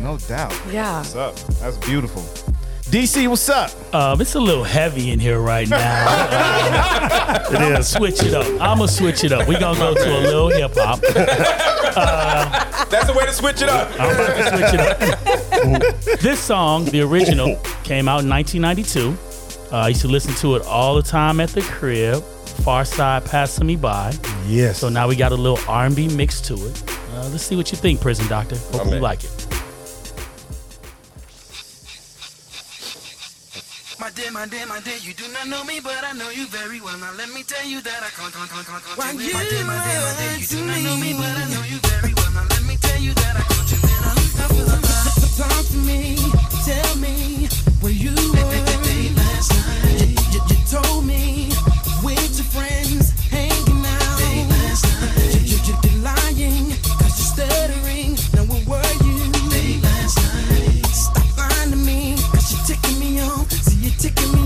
no 0.00 0.18
doubt. 0.18 0.52
Yeah. 0.72 0.98
What's 0.98 1.14
up? 1.14 1.36
That's 1.60 1.76
beautiful. 1.78 2.22
DC, 2.90 3.28
what's 3.28 3.48
up? 3.48 3.70
Um, 3.94 4.20
it's 4.20 4.34
a 4.34 4.40
little 4.40 4.64
heavy 4.64 5.10
in 5.10 5.18
here 5.20 5.38
right 5.40 5.68
now. 5.68 6.06
Uh, 6.08 7.44
It 7.50 7.78
is. 7.78 7.88
Switch 7.88 8.22
it 8.22 8.34
up. 8.34 8.46
I'm 8.60 8.78
gonna 8.78 8.88
switch 8.88 9.22
it 9.24 9.32
up. 9.32 9.46
We're 9.46 9.60
gonna 9.60 9.78
go 9.78 9.94
to 9.94 10.18
a 10.18 10.20
little 10.20 10.48
hip 10.48 10.72
hop. 10.74 11.00
That's 12.90 13.06
the 13.06 13.12
way 13.12 13.26
to 13.26 13.32
switch 13.32 13.62
it 13.62 13.68
up. 13.68 13.90
I'm 14.00 14.14
about 14.14 14.36
to 14.36 14.48
switch 14.56 14.74
it 14.74 14.80
up. 14.80 16.20
this 16.20 16.40
song, 16.40 16.84
the 16.86 17.00
original, 17.02 17.56
came 17.84 18.08
out 18.08 18.22
in 18.24 18.28
1992. 18.30 19.16
Uh, 19.74 19.78
I 19.78 19.88
used 19.88 20.02
to 20.02 20.08
listen 20.08 20.32
to 20.36 20.54
it 20.54 20.62
all 20.66 20.94
the 20.94 21.02
time 21.02 21.40
at 21.40 21.48
the 21.48 21.60
crib. 21.62 22.22
Pharcyde 22.62 23.28
passing 23.28 23.66
me 23.66 23.74
by. 23.74 24.14
Yes. 24.46 24.78
So 24.78 24.88
now 24.88 25.08
we 25.08 25.16
got 25.16 25.32
a 25.32 25.34
little 25.34 25.58
R&B 25.66 26.14
mix 26.14 26.40
to 26.42 26.54
it. 26.54 26.84
Uh, 27.10 27.28
let's 27.30 27.42
see 27.42 27.56
what 27.56 27.72
you 27.72 27.76
think, 27.76 28.00
Prison 28.00 28.24
Doctor. 28.28 28.54
Hope 28.70 28.86
you 28.86 29.00
like 29.00 29.24
it. 29.24 29.46
My 33.98 34.10
dear, 34.14 34.30
my 34.30 34.46
dear, 34.46 34.64
my 34.66 34.78
dear, 34.78 34.98
you 35.02 35.12
do 35.12 35.26
not 35.32 35.48
know 35.48 35.64
me, 35.64 35.80
but 35.82 36.04
I 36.04 36.12
know 36.12 36.30
you 36.30 36.46
very 36.46 36.80
well. 36.80 36.96
Now 36.98 37.10
let 37.18 37.30
me 37.34 37.42
tell 37.42 37.66
you 37.66 37.80
that 37.80 37.98
I 37.98 38.10
can't, 38.14 38.32
can't, 38.32 38.48
can't, 38.48 38.64
can't, 38.64 38.84
can't. 38.84 38.96
Why 38.96 39.10
My 39.10 39.20
you 39.20 39.26
dear, 39.26 39.34
my 39.34 39.42
dear, 39.42 39.64
my 39.66 40.14
dear, 40.22 40.38
you 40.38 40.46
do 40.46 40.66
not 40.70 40.82
know 40.86 40.96
me, 41.02 41.14
but 41.18 41.34
I 41.34 41.50
know 41.50 41.64
you 41.66 41.78
very 41.82 41.94
very 41.98 42.14
well. 42.14 42.30
Now 42.30 42.46
let 42.46 42.62
me 42.62 42.76
tell 42.76 43.00
you 43.00 43.12
that 43.12 43.34
I 43.34 43.42
can't. 43.42 43.70
You 43.74 43.80
Talk 45.34 45.66
to 45.66 45.76
me, 45.78 46.14
tell 46.62 46.96
me 46.96 47.48
where 47.80 47.90
you 47.90 48.14
were 48.14 48.73
told 50.82 51.06
me 51.06 51.48
with 52.02 52.34
your 52.36 52.48
friends 52.50 53.12
hanging 53.30 53.86
out. 53.86 54.50
last 54.50 54.84
night. 55.00 55.34
You, 55.34 55.40
you, 55.40 55.58
you, 55.66 55.74
you're 55.84 56.02
lying, 56.02 56.74
cause 56.98 57.14
you're 57.14 57.46
stuttering. 57.46 58.18
Now 58.34 58.42
where 58.50 58.64
were 58.66 58.94
you? 59.06 59.18
last 59.82 60.18
night. 60.18 60.86
Stop 60.86 61.38
lying 61.38 61.70
to 61.70 61.76
me, 61.76 62.16
cause 62.32 62.50
you're 62.50 62.66
ticking 62.66 62.98
me 62.98 63.20
off. 63.20 63.48
See, 63.52 63.86
you're 63.86 63.98
ticking 64.00 64.32
me 64.32 64.43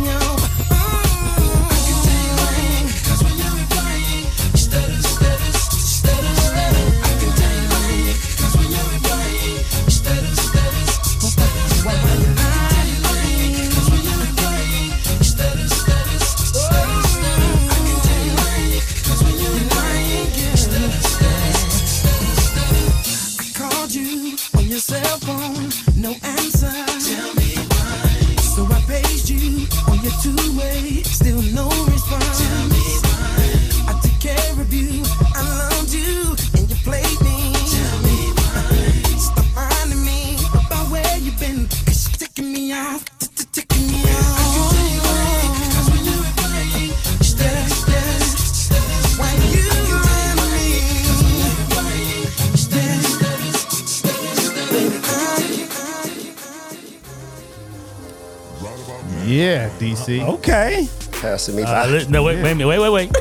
cell 24.89 25.19
phone, 25.19 25.69
no 26.01 26.13
answer. 26.23 26.73
Tell 27.09 27.35
me 27.35 27.53
why. 27.73 28.37
So 28.55 28.65
I 28.65 28.81
you 29.29 29.67
on 29.87 30.01
your 30.03 30.13
two-way, 30.23 31.03
still 31.03 31.43
no 31.53 31.88
Yeah, 59.39 59.69
DC. 59.79 60.27
Okay. 60.35 60.89
Passing 61.21 61.55
me 61.57 61.63
Uh, 61.63 61.87
li- 61.87 62.07
no, 62.09 62.25
wait, 62.25 62.43
wait 62.43 62.51
a 62.53 62.55
minute. 62.57 62.67
Wait, 62.67 62.79
wait, 62.81 62.91
wait. 62.91 63.09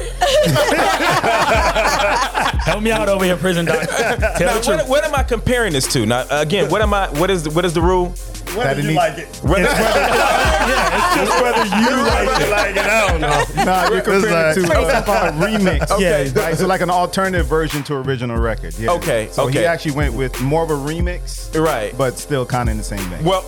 Help 2.66 2.82
me 2.82 2.92
out 2.92 3.08
over 3.08 3.24
here, 3.24 3.38
prison 3.38 3.66
doctor. 3.66 3.86
Tell 3.86 4.18
Now, 4.18 4.38
the 4.38 4.46
what, 4.56 4.64
truth. 4.64 4.88
what 4.90 5.04
am 5.06 5.14
I 5.16 5.22
comparing 5.24 5.74
this 5.74 5.92
to? 5.94 6.06
Now, 6.08 6.26
again, 6.30 6.70
what 6.72 6.82
am 6.82 6.92
I? 6.94 7.08
What 7.12 7.30
is 7.30 7.48
what 7.50 7.64
is 7.66 7.74
the 7.74 7.82
rule? 7.82 8.10
Whether 8.56 8.82
you 8.82 8.92
like 8.94 9.18
it. 9.20 9.28
Whether- 9.44 9.64
yeah, 9.64 10.98
it's 10.98 11.16
just 11.30 11.42
whether 11.42 11.64
you 11.66 12.04
like 12.04 12.42
it. 12.42 12.50
Like 12.50 12.76
it. 12.76 12.80
I 12.80 13.08
don't 13.08 13.22
know. 13.22 13.44
Nah, 13.66 13.90
you're 13.90 14.02
comparing 14.02 14.34
it 14.34 14.54
to 14.56 14.62
It's 14.62 14.70
a, 14.70 14.82
like- 14.82 15.08
a 15.08 15.32
remix. 15.38 15.92
Okay. 15.92 16.26
Yeah, 16.28 16.40
right? 16.42 16.58
So 16.58 16.66
like 16.68 16.82
an 16.82 16.90
alternative 16.90 17.46
version 17.46 17.84
to 17.84 17.96
original 17.96 18.38
record. 18.38 18.74
Yeah. 18.80 18.92
Okay, 18.94 19.28
So 19.32 19.46
he 19.48 19.60
okay. 19.60 19.68
actually 19.68 19.92
went 19.96 20.14
with 20.16 20.40
more 20.42 20.64
of 20.64 20.72
a 20.72 20.76
remix, 20.76 21.54
right? 21.60 21.96
But 21.98 22.18
still 22.18 22.46
kind 22.46 22.70
of 22.70 22.72
in 22.72 22.78
the 22.78 22.84
same 22.84 23.08
vein. 23.10 23.24
Well, 23.24 23.46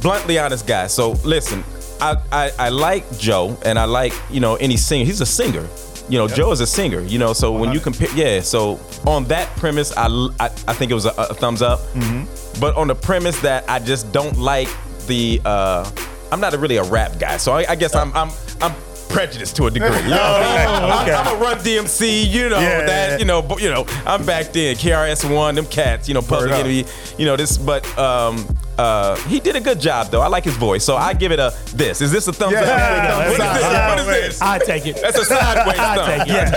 bluntly 0.00 0.38
honest 0.38 0.66
guys. 0.66 0.92
So 0.94 1.12
listen, 1.24 1.62
I, 2.02 2.16
I 2.32 2.50
I 2.58 2.68
like 2.70 3.04
Joe, 3.18 3.56
and 3.64 3.78
I 3.78 3.84
like 3.84 4.12
you 4.30 4.40
know 4.40 4.56
any 4.56 4.76
singer. 4.76 5.04
He's 5.04 5.20
a 5.20 5.26
singer. 5.26 5.68
You 6.08 6.18
know, 6.18 6.26
Joe 6.26 6.50
is 6.50 6.60
a 6.60 6.66
singer. 6.66 7.00
You 7.00 7.18
know, 7.18 7.32
so 7.32 7.52
when 7.52 7.72
you 7.72 7.80
compare, 7.80 8.10
yeah. 8.14 8.40
So 8.40 8.80
on 9.06 9.24
that 9.26 9.48
premise, 9.56 9.92
I 9.96 10.08
I 10.40 10.74
think 10.74 10.90
it 10.90 10.94
was 10.94 11.06
a, 11.06 11.14
a 11.16 11.34
thumbs 11.34 11.62
up. 11.62 11.78
Mm-hmm. 11.94 12.60
But 12.60 12.76
on 12.76 12.88
the 12.88 12.94
premise 12.94 13.40
that 13.42 13.64
I 13.68 13.78
just 13.78 14.12
don't 14.12 14.36
like 14.36 14.68
the, 15.06 15.40
uh, 15.44 15.90
I'm 16.30 16.40
not 16.40 16.54
a 16.54 16.58
really 16.58 16.76
a 16.76 16.84
rap 16.84 17.18
guy, 17.18 17.36
so 17.36 17.52
I, 17.52 17.70
I 17.70 17.76
guess 17.76 17.94
I'm 17.94 18.12
I'm 18.14 18.30
I'm 18.60 18.74
prejudiced 19.12 19.56
to 19.56 19.66
a 19.66 19.70
degree. 19.70 19.88
You 20.02 20.08
know 20.10 20.16
what 20.16 20.42
I 20.42 20.56
mean? 20.56 20.90
Oh, 20.90 21.02
okay. 21.02 21.12
I'm, 21.12 21.26
I'm 21.28 21.36
a 21.36 21.40
Run 21.40 21.58
DMC. 21.58 22.28
You 22.30 22.48
know 22.48 22.58
Yeah. 22.60 22.86
that. 22.86 23.20
You 23.20 23.26
know, 23.26 23.42
but, 23.42 23.60
you 23.62 23.70
know, 23.70 23.86
I'm 24.06 24.24
back 24.26 24.52
then. 24.52 24.74
KRS 24.76 25.24
One, 25.32 25.54
them 25.54 25.66
cats. 25.66 26.08
You 26.08 26.14
know, 26.14 26.22
Public 26.22 26.50
up. 26.50 26.60
Enemy. 26.60 26.84
You 27.18 27.26
know 27.26 27.36
this, 27.36 27.56
but 27.58 27.86
um. 27.98 28.46
Uh, 28.78 29.14
he 29.28 29.38
did 29.38 29.54
a 29.54 29.60
good 29.60 29.78
job 29.78 30.10
though. 30.10 30.22
I 30.22 30.28
like 30.28 30.44
his 30.44 30.56
voice, 30.56 30.82
so 30.82 30.96
I 30.96 31.12
give 31.12 31.30
it 31.30 31.38
a 31.38 31.52
this. 31.74 32.00
Is 32.00 32.10
this 32.10 32.26
a 32.26 32.32
thumbs 32.32 32.54
Yeah, 32.54 32.60
up? 32.62 32.66
yeah, 32.66 33.18
what, 33.18 33.28
is 33.28 33.36
thumbs 33.36 33.60
this? 33.60 33.62
what 33.90 33.98
is 33.98 34.06
this? 34.06 34.40
I 34.42 34.58
take 34.58 34.86
it. 34.86 34.96
That's 35.00 35.18
a 35.18 35.24
sideways 35.26 35.78
I 35.78 35.94
thumb. 35.94 36.26
take 36.26 36.28
it. 36.34 36.48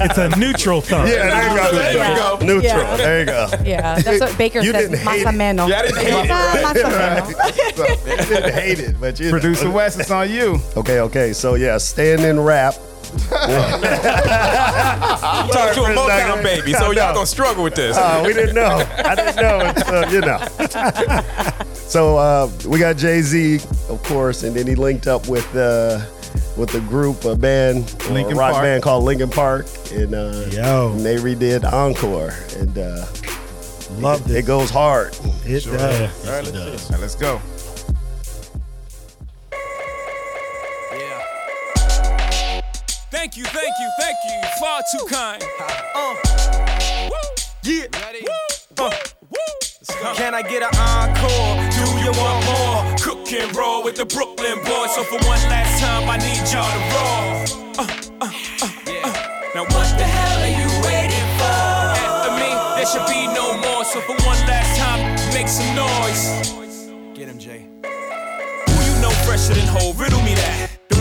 it's 0.10 0.18
a 0.18 0.28
neutral 0.40 0.80
thumb. 0.80 1.06
Yeah, 1.06 1.28
there 1.28 1.50
you 1.50 1.56
go. 1.56 1.70
There 1.76 1.92
you 1.92 1.98
go. 1.98 2.38
Yeah. 2.40 2.46
Neutral. 2.46 2.62
Yeah. 2.82 2.96
There 2.96 3.20
you 3.20 3.26
go. 3.26 3.48
Yeah, 3.62 4.00
that's 4.00 4.20
what 4.20 4.38
Baker 4.38 4.60
You 4.60 4.72
says. 4.72 4.88
didn't 4.88 5.06
hate 5.06 5.20
it. 5.20 5.34
Yeah, 5.34 5.78
I 5.78 5.82
didn't 5.82 5.98
hate 5.98 6.14
it, 6.14 6.30
right. 7.78 8.03
Masameno. 8.26 8.28
didn't 8.28 8.54
hate 8.54 8.78
it, 8.80 9.00
but 9.00 9.18
you 9.20 9.26
know. 9.26 9.30
Producer 9.32 9.70
West, 9.70 10.00
it's 10.00 10.10
on 10.10 10.30
you. 10.30 10.58
Okay, 10.76 11.00
okay. 11.00 11.32
So 11.32 11.54
yeah, 11.54 11.78
stand 11.78 12.22
in 12.22 12.40
rap. 12.40 12.74
I'm 13.30 13.80
talking 15.48 15.84
to 15.84 15.90
a 15.90 15.94
Motown 15.94 16.42
baby, 16.42 16.72
so 16.72 16.90
y'all 16.90 17.14
gonna 17.14 17.26
struggle 17.26 17.62
with 17.64 17.74
this. 17.74 17.96
Oh, 17.98 18.22
we 18.24 18.32
didn't 18.32 18.54
know. 18.54 18.84
I 19.04 19.14
didn't 19.14 19.36
know. 19.36 19.60
until, 19.60 20.12
you 20.12 20.20
know. 20.20 20.38
so 21.74 22.16
uh, 22.18 22.50
we 22.66 22.78
got 22.78 22.96
Jay 22.96 23.20
Z, 23.20 23.56
of 23.88 24.02
course, 24.04 24.42
and 24.42 24.56
then 24.56 24.66
he 24.66 24.74
linked 24.74 25.06
up 25.06 25.28
with 25.28 25.46
uh, 25.54 26.00
with 26.56 26.70
the 26.70 26.80
group, 26.88 27.24
a 27.24 27.36
band, 27.36 27.94
or 28.10 28.18
a 28.18 28.34
rock 28.34 28.52
Park. 28.54 28.64
band 28.64 28.82
called 28.82 29.04
Linkin 29.04 29.30
Park, 29.30 29.66
and 29.92 30.14
uh, 30.14 30.46
Yo. 30.50 30.92
and 30.92 31.04
they 31.04 31.16
redid 31.16 31.70
Encore, 31.72 32.32
and 32.58 32.76
uh, 32.78 33.06
Loved 34.00 34.28
it 34.30 34.38
it. 34.38 34.46
goes 34.46 34.70
hard. 34.70 35.16
It 35.44 35.60
Sure. 35.62 35.76
does. 35.76 36.26
All 36.26 36.32
right, 36.34 36.44
let's, 36.44 36.86
all 36.86 36.90
right, 36.96 37.00
let's 37.00 37.14
go. 37.14 37.40
Far 44.64 44.80
too 44.90 45.04
kind. 45.10 45.42
Uh. 45.94 46.16
Yeah. 47.64 47.84
Ready? 48.00 48.26
Uh. 48.78 48.90
Can 50.14 50.32
I 50.34 50.40
get 50.40 50.62
an 50.62 50.72
encore? 50.80 51.52
Do 51.76 51.84
you 52.00 52.10
want 52.16 52.40
more? 52.48 52.96
Cook 52.96 53.30
and 53.34 53.54
roll 53.54 53.84
with 53.84 53.96
the 53.96 54.06
Brooklyn 54.06 54.56
boys. 54.64 54.94
So 54.94 55.04
for 55.04 55.20
one 55.28 55.42
last 55.52 55.82
time, 55.82 56.08
I 56.08 56.16
need 56.16 56.40
y'all 56.48 56.64
to 56.64 56.80
roll. 56.96 57.44
Uh, 57.76 57.84
uh, 58.22 58.32
uh, 58.62 58.70
uh. 59.04 59.50
Now 59.54 59.64
what 59.64 59.98
the 59.98 60.08
hell 60.08 60.40
are 60.40 60.56
you 60.60 60.70
waiting 60.88 61.28
for? 61.36 61.60
After 62.00 62.32
me, 62.40 62.48
there 62.76 62.86
should 62.86 63.06
be 63.06 63.26
no 63.34 63.58
more. 63.60 63.84
So 63.84 64.00
for 64.00 64.16
one 64.24 64.40
last 64.48 64.80
time, 64.80 65.00
make 65.34 65.48
some 65.48 65.76
noise. 65.76 66.88
Get 67.12 67.28
him, 67.28 67.38
Jay. 67.38 67.66
Who 67.84 68.72
you 68.82 69.02
know 69.02 69.10
fresher 69.28 69.52
than 69.52 69.66
whole? 69.66 69.92
Riddle 69.92 70.22
me 70.22 70.34
that. 70.36 70.73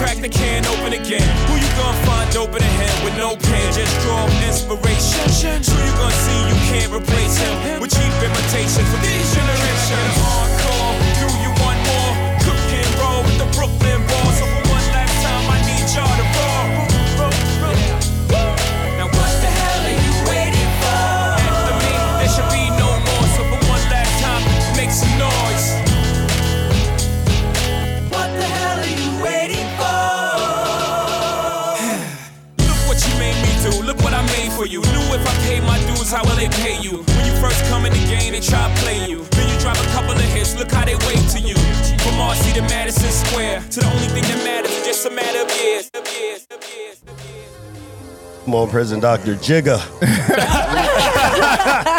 Crack 0.00 0.18
the 0.18 0.28
can 0.28 0.64
open 0.66 0.92
again. 0.92 1.28
Who 1.48 1.54
you 1.56 1.70
gonna 1.76 2.06
find 2.06 2.36
open 2.36 2.62
in 2.62 2.74
him 2.80 2.94
with 3.04 3.16
no 3.16 3.36
pen? 3.36 3.72
Just 3.72 3.94
draw 4.02 4.24
inspiration. 4.46 5.62
Who 5.62 5.76
you 5.84 5.92
gonna 5.96 6.22
see 6.24 6.38
you 6.48 6.56
can't 6.70 6.92
replace 6.92 7.36
him 7.38 7.80
with 7.80 7.92
cheap 7.92 8.12
imitation 8.22 8.84
for 8.88 9.00
these 9.04 9.28
generations? 9.34 10.63
How 36.14 36.22
will 36.22 36.36
they 36.36 36.48
pay 36.48 36.80
you? 36.80 36.98
When 37.02 37.26
you 37.26 37.34
first 37.42 37.64
come 37.64 37.84
in 37.86 37.92
the 37.92 37.98
game, 38.06 38.34
they 38.34 38.40
try 38.40 38.72
to 38.72 38.80
play 38.82 39.04
you. 39.04 39.24
Then 39.34 39.48
you 39.52 39.58
drop 39.58 39.76
a 39.76 39.88
couple 39.90 40.12
of 40.12 40.20
hits. 40.20 40.54
Look 40.56 40.70
how 40.70 40.84
they 40.84 40.94
wave 40.94 41.28
to 41.32 41.40
you. 41.40 41.56
From 41.98 42.16
Marcy 42.16 42.52
to 42.52 42.62
Madison 42.62 43.10
Square, 43.10 43.62
to 43.72 43.80
the 43.80 43.86
only 43.86 44.06
thing 44.06 44.22
that 44.22 44.44
matters 44.44 44.70
just 44.86 45.04
a 45.06 45.10
matter 45.10 45.42
of 45.42 45.50
years. 45.60 45.90
Of 45.92 46.06
years, 46.06 46.46
of 46.52 46.62
years, 46.62 47.02
of 47.02 47.18
years. 47.26 47.50
Come 48.44 48.54
on, 48.54 48.68
Prison 48.70 49.00
Doctor 49.00 49.34
Jigga. 49.34 49.80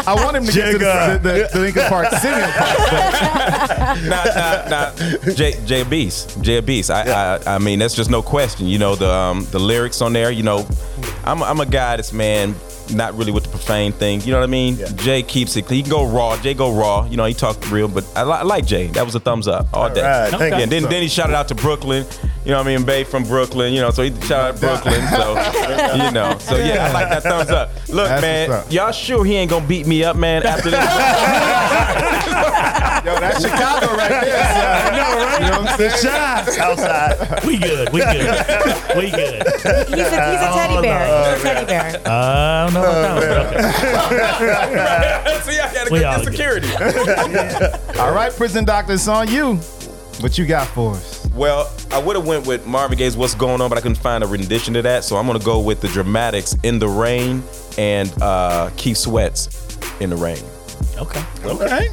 I 0.08 0.14
want 0.24 0.38
him 0.38 0.46
to 0.46 0.52
get 0.54 0.72
to 0.72 0.78
the, 0.78 0.86
Jigga. 0.86 1.22
the, 1.22 1.30
the, 1.30 1.50
the 1.52 1.60
Linkin 1.60 1.84
Park 1.90 2.08
singing 2.12 2.40
part. 2.40 2.80
nah, 4.06 4.24
nah, 4.24 4.70
nah. 4.70 5.34
Jay, 5.34 5.56
Jay 5.66 5.84
Beast, 5.84 6.42
Jay 6.42 6.62
Beast. 6.62 6.90
I, 6.90 7.36
I, 7.36 7.56
I 7.56 7.58
mean, 7.58 7.80
that's 7.80 7.96
just 7.96 8.10
no 8.10 8.22
question. 8.22 8.68
You 8.68 8.78
know 8.78 8.96
the 8.96 9.12
um, 9.12 9.46
the 9.52 9.60
lyrics 9.60 10.02
on 10.02 10.14
there. 10.14 10.32
You 10.32 10.44
know, 10.44 10.66
I'm, 11.26 11.44
I'm 11.44 11.60
a 11.60 11.66
guy 11.66 11.98
that's 11.98 12.14
man, 12.14 12.56
not 12.94 13.16
really 13.16 13.32
with 13.32 13.44
the 13.44 13.50
profane 13.50 13.92
thing. 13.92 14.22
You 14.22 14.32
know 14.32 14.40
what 14.40 14.50
I 14.50 14.52
mean? 14.52 14.78
Jay 14.98 15.24
keeps 15.24 15.56
it. 15.56 15.70
He 15.70 15.82
can 15.82 15.92
go 15.92 16.06
raw. 16.06 16.38
Jay 16.38 16.54
go 16.54 16.72
raw. 16.74 17.06
You 17.06 17.18
know, 17.18 17.26
he 17.26 17.34
talked 17.34 17.70
real, 17.72 17.88
but 17.88 18.06
I, 18.16 18.24
li- 18.24 18.32
I 18.32 18.44
like 18.44 18.66
Jay. 18.66 18.88
That 18.88 19.06
was 19.06 19.16
a 19.16 19.20
thumbs 19.20 19.48
up 19.48 19.68
all 19.74 19.90
day. 19.94 20.02
right, 20.02 20.30
thank 20.32 20.52
yeah, 20.52 20.60
you. 20.60 20.66
then 20.68 20.84
then 20.84 21.02
he 21.02 21.08
shouted 21.08 21.36
out 21.36 21.48
to 21.50 21.56
Brooklyn. 21.56 22.06
You 22.46 22.52
know 22.52 22.60
what 22.60 22.68
I 22.68 22.76
mean? 22.78 22.86
Bay 22.86 23.04
from 23.04 23.24
Brooklyn. 23.24 23.74
You 23.74 23.82
know, 23.82 23.90
so 23.90 24.04
he 24.04 24.12
shouted 24.22 24.64
out 24.64 24.70
Brooklyn. 24.84 25.02
So 25.08 25.32
you 26.06 26.12
know, 26.12 26.38
so 26.38 26.58
yeah, 26.58 26.86
I 26.88 26.92
like 26.94 27.10
that 27.10 27.24
thumbs 27.24 27.50
up. 27.50 27.72
Look, 27.90 28.08
That's 28.08 28.22
man, 28.22 28.64
y'all 28.70 28.92
sure 28.92 29.26
he 29.26 29.34
ain't 29.36 29.50
gonna 29.50 29.66
beat 29.66 29.88
me 29.88 30.04
up, 30.04 30.16
man? 30.16 30.44
After 30.44 30.70
this. 30.70 30.80
Yo, 33.06 33.14
that's 33.20 33.42
Chicago 33.42 33.88
right 33.96 34.10
there. 34.10 34.44
son. 34.44 34.56
I 34.66 34.68
know, 34.96 35.26
right? 35.26 35.42
You 35.42 35.48
know 35.52 35.60
what 35.62 35.70
I'm 35.70 35.78
saying? 35.78 35.92
Shots. 36.04 36.58
Outside. 36.58 37.44
We 37.46 37.58
good. 37.58 37.92
We 37.94 38.00
good. 38.02 38.46
We 38.96 39.12
good. 39.12 39.44
He's 39.44 39.66
a, 39.66 39.86
he's 39.86 40.00
a 40.00 40.52
teddy 40.54 40.82
bear. 40.82 41.36
He's 41.36 41.42
a 41.42 41.44
teddy 41.44 41.66
bear. 41.66 42.02
Uh, 42.06 42.10
I 42.10 42.12
don't 42.66 42.74
know 42.74 42.82
about 42.82 43.22
that, 43.22 45.24
but 45.24 45.32
okay. 45.32 45.42
See, 45.52 45.60
I 45.60 45.74
gotta 45.74 45.90
We 45.92 46.00
get 46.00 46.06
all 46.06 46.20
the 46.20 46.26
security. 46.26 46.70
All 48.00 48.14
right, 48.14 48.32
prison 48.34 48.66
doctor, 48.66 48.94
it's 48.94 49.08
on 49.08 49.28
you. 49.30 49.56
What 50.22 50.38
you 50.38 50.46
got 50.46 50.68
for 50.68 50.94
us? 50.96 51.25
Well, 51.36 51.70
I 51.92 52.00
would 52.00 52.16
have 52.16 52.26
went 52.26 52.48
with 52.48 52.66
Marvin 52.66 52.98
Gaye's 52.98 53.18
"What's 53.18 53.36
Going 53.36 53.60
On," 53.60 53.68
but 53.70 53.78
I 53.78 53.82
couldn't 53.82 53.98
find 53.98 54.24
a 54.24 54.28
rendition 54.28 54.74
to 54.76 54.82
that, 54.84 55.04
so 55.04 55.18
I'm 55.18 55.28
gonna 55.28 55.40
go 55.40 55.60
with 55.60 55.82
the 55.82 55.90
Dramatics 55.90 56.56
"In 56.64 56.80
the 56.80 56.88
Rain" 56.88 57.44
and 57.78 58.12
uh, 58.22 58.70
Keith 58.78 58.98
Sweat's 58.98 59.50
"In 60.00 60.10
the 60.10 60.16
Rain." 60.16 60.42
Okay. 60.98 61.24
Okay. 61.44 61.90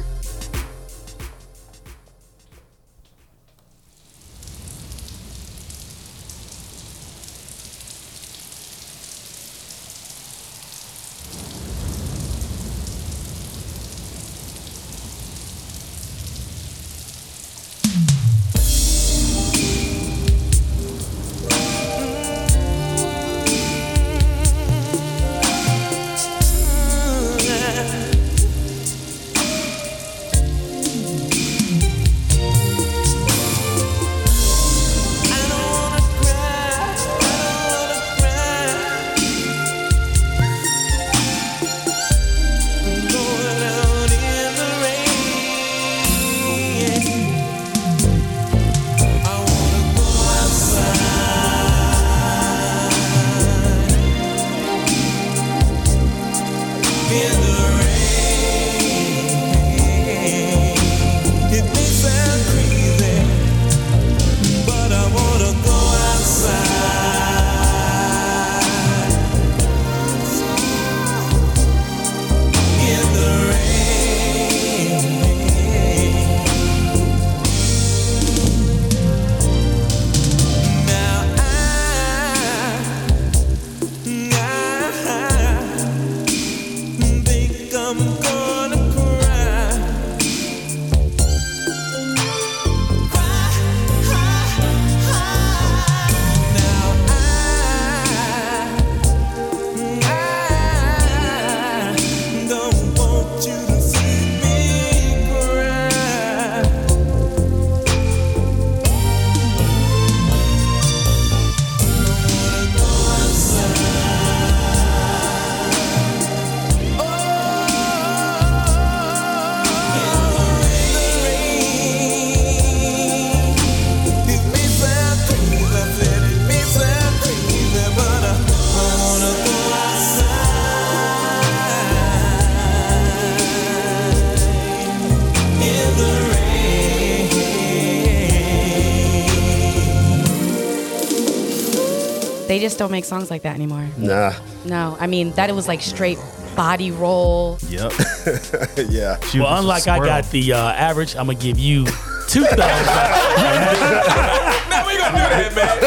Just 142.63 142.79
don't 142.79 142.91
make 142.91 143.05
songs 143.05 143.29
like 143.29 143.43
that 143.43 143.55
anymore. 143.55 143.87
Nah. 143.97 144.33
No, 144.65 144.97
I 144.99 145.07
mean 145.07 145.31
that 145.33 145.49
it 145.49 145.53
was 145.53 145.67
like 145.67 145.81
straight 145.81 146.17
body 146.55 146.91
roll. 146.91 147.57
Yep. 147.67 147.91
yeah. 148.89 149.17
well, 149.35 149.59
unlike 149.59 149.87
I 149.87 149.99
got 149.99 150.29
the 150.31 150.53
uh, 150.53 150.71
average, 150.71 151.15
I'm 151.15 151.27
gonna 151.27 151.37
give 151.37 151.59
you 151.59 151.85
two 152.27 152.43
thousand. 152.43 152.85
thumbs. 152.85 154.49
Now 154.73 154.87
we 154.87 154.97
gonna 154.97 155.11
do 155.11 155.23
that, 155.29 155.55
man. 155.55 155.79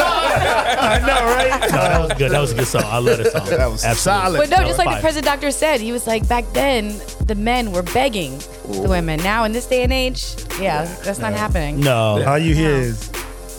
I 0.79 0.99
know, 0.99 1.25
right? 1.25 1.71
No, 1.71 1.77
that 1.77 2.01
was 2.01 2.13
good. 2.17 2.31
That 2.31 2.39
was 2.39 2.51
a 2.53 2.55
good 2.55 2.67
song. 2.67 2.83
I 2.85 2.99
love 2.99 3.17
that 3.17 3.31
song. 3.33 3.49
That 3.49 3.69
was 3.69 3.83
Absolutely. 3.83 4.39
But 4.39 4.49
no, 4.49 4.65
just 4.65 4.77
like 4.77 4.95
the 4.95 5.01
president 5.01 5.25
doctor 5.25 5.51
said, 5.51 5.81
he 5.81 5.91
was 5.91 6.07
like 6.07 6.27
back 6.29 6.45
then 6.53 6.95
the 7.25 7.35
men 7.35 7.73
were 7.73 7.83
begging 7.83 8.37
the 8.37 8.87
women. 8.87 9.21
Now 9.23 9.43
in 9.43 9.51
this 9.51 9.65
day 9.65 9.83
and 9.83 9.91
age, 9.91 10.35
yeah, 10.59 10.85
that's 11.03 11.19
not 11.19 11.33
happening. 11.33 11.81
No. 11.81 12.23
All 12.25 12.37
you 12.37 12.55
hear 12.55 12.71
is, 12.71 13.11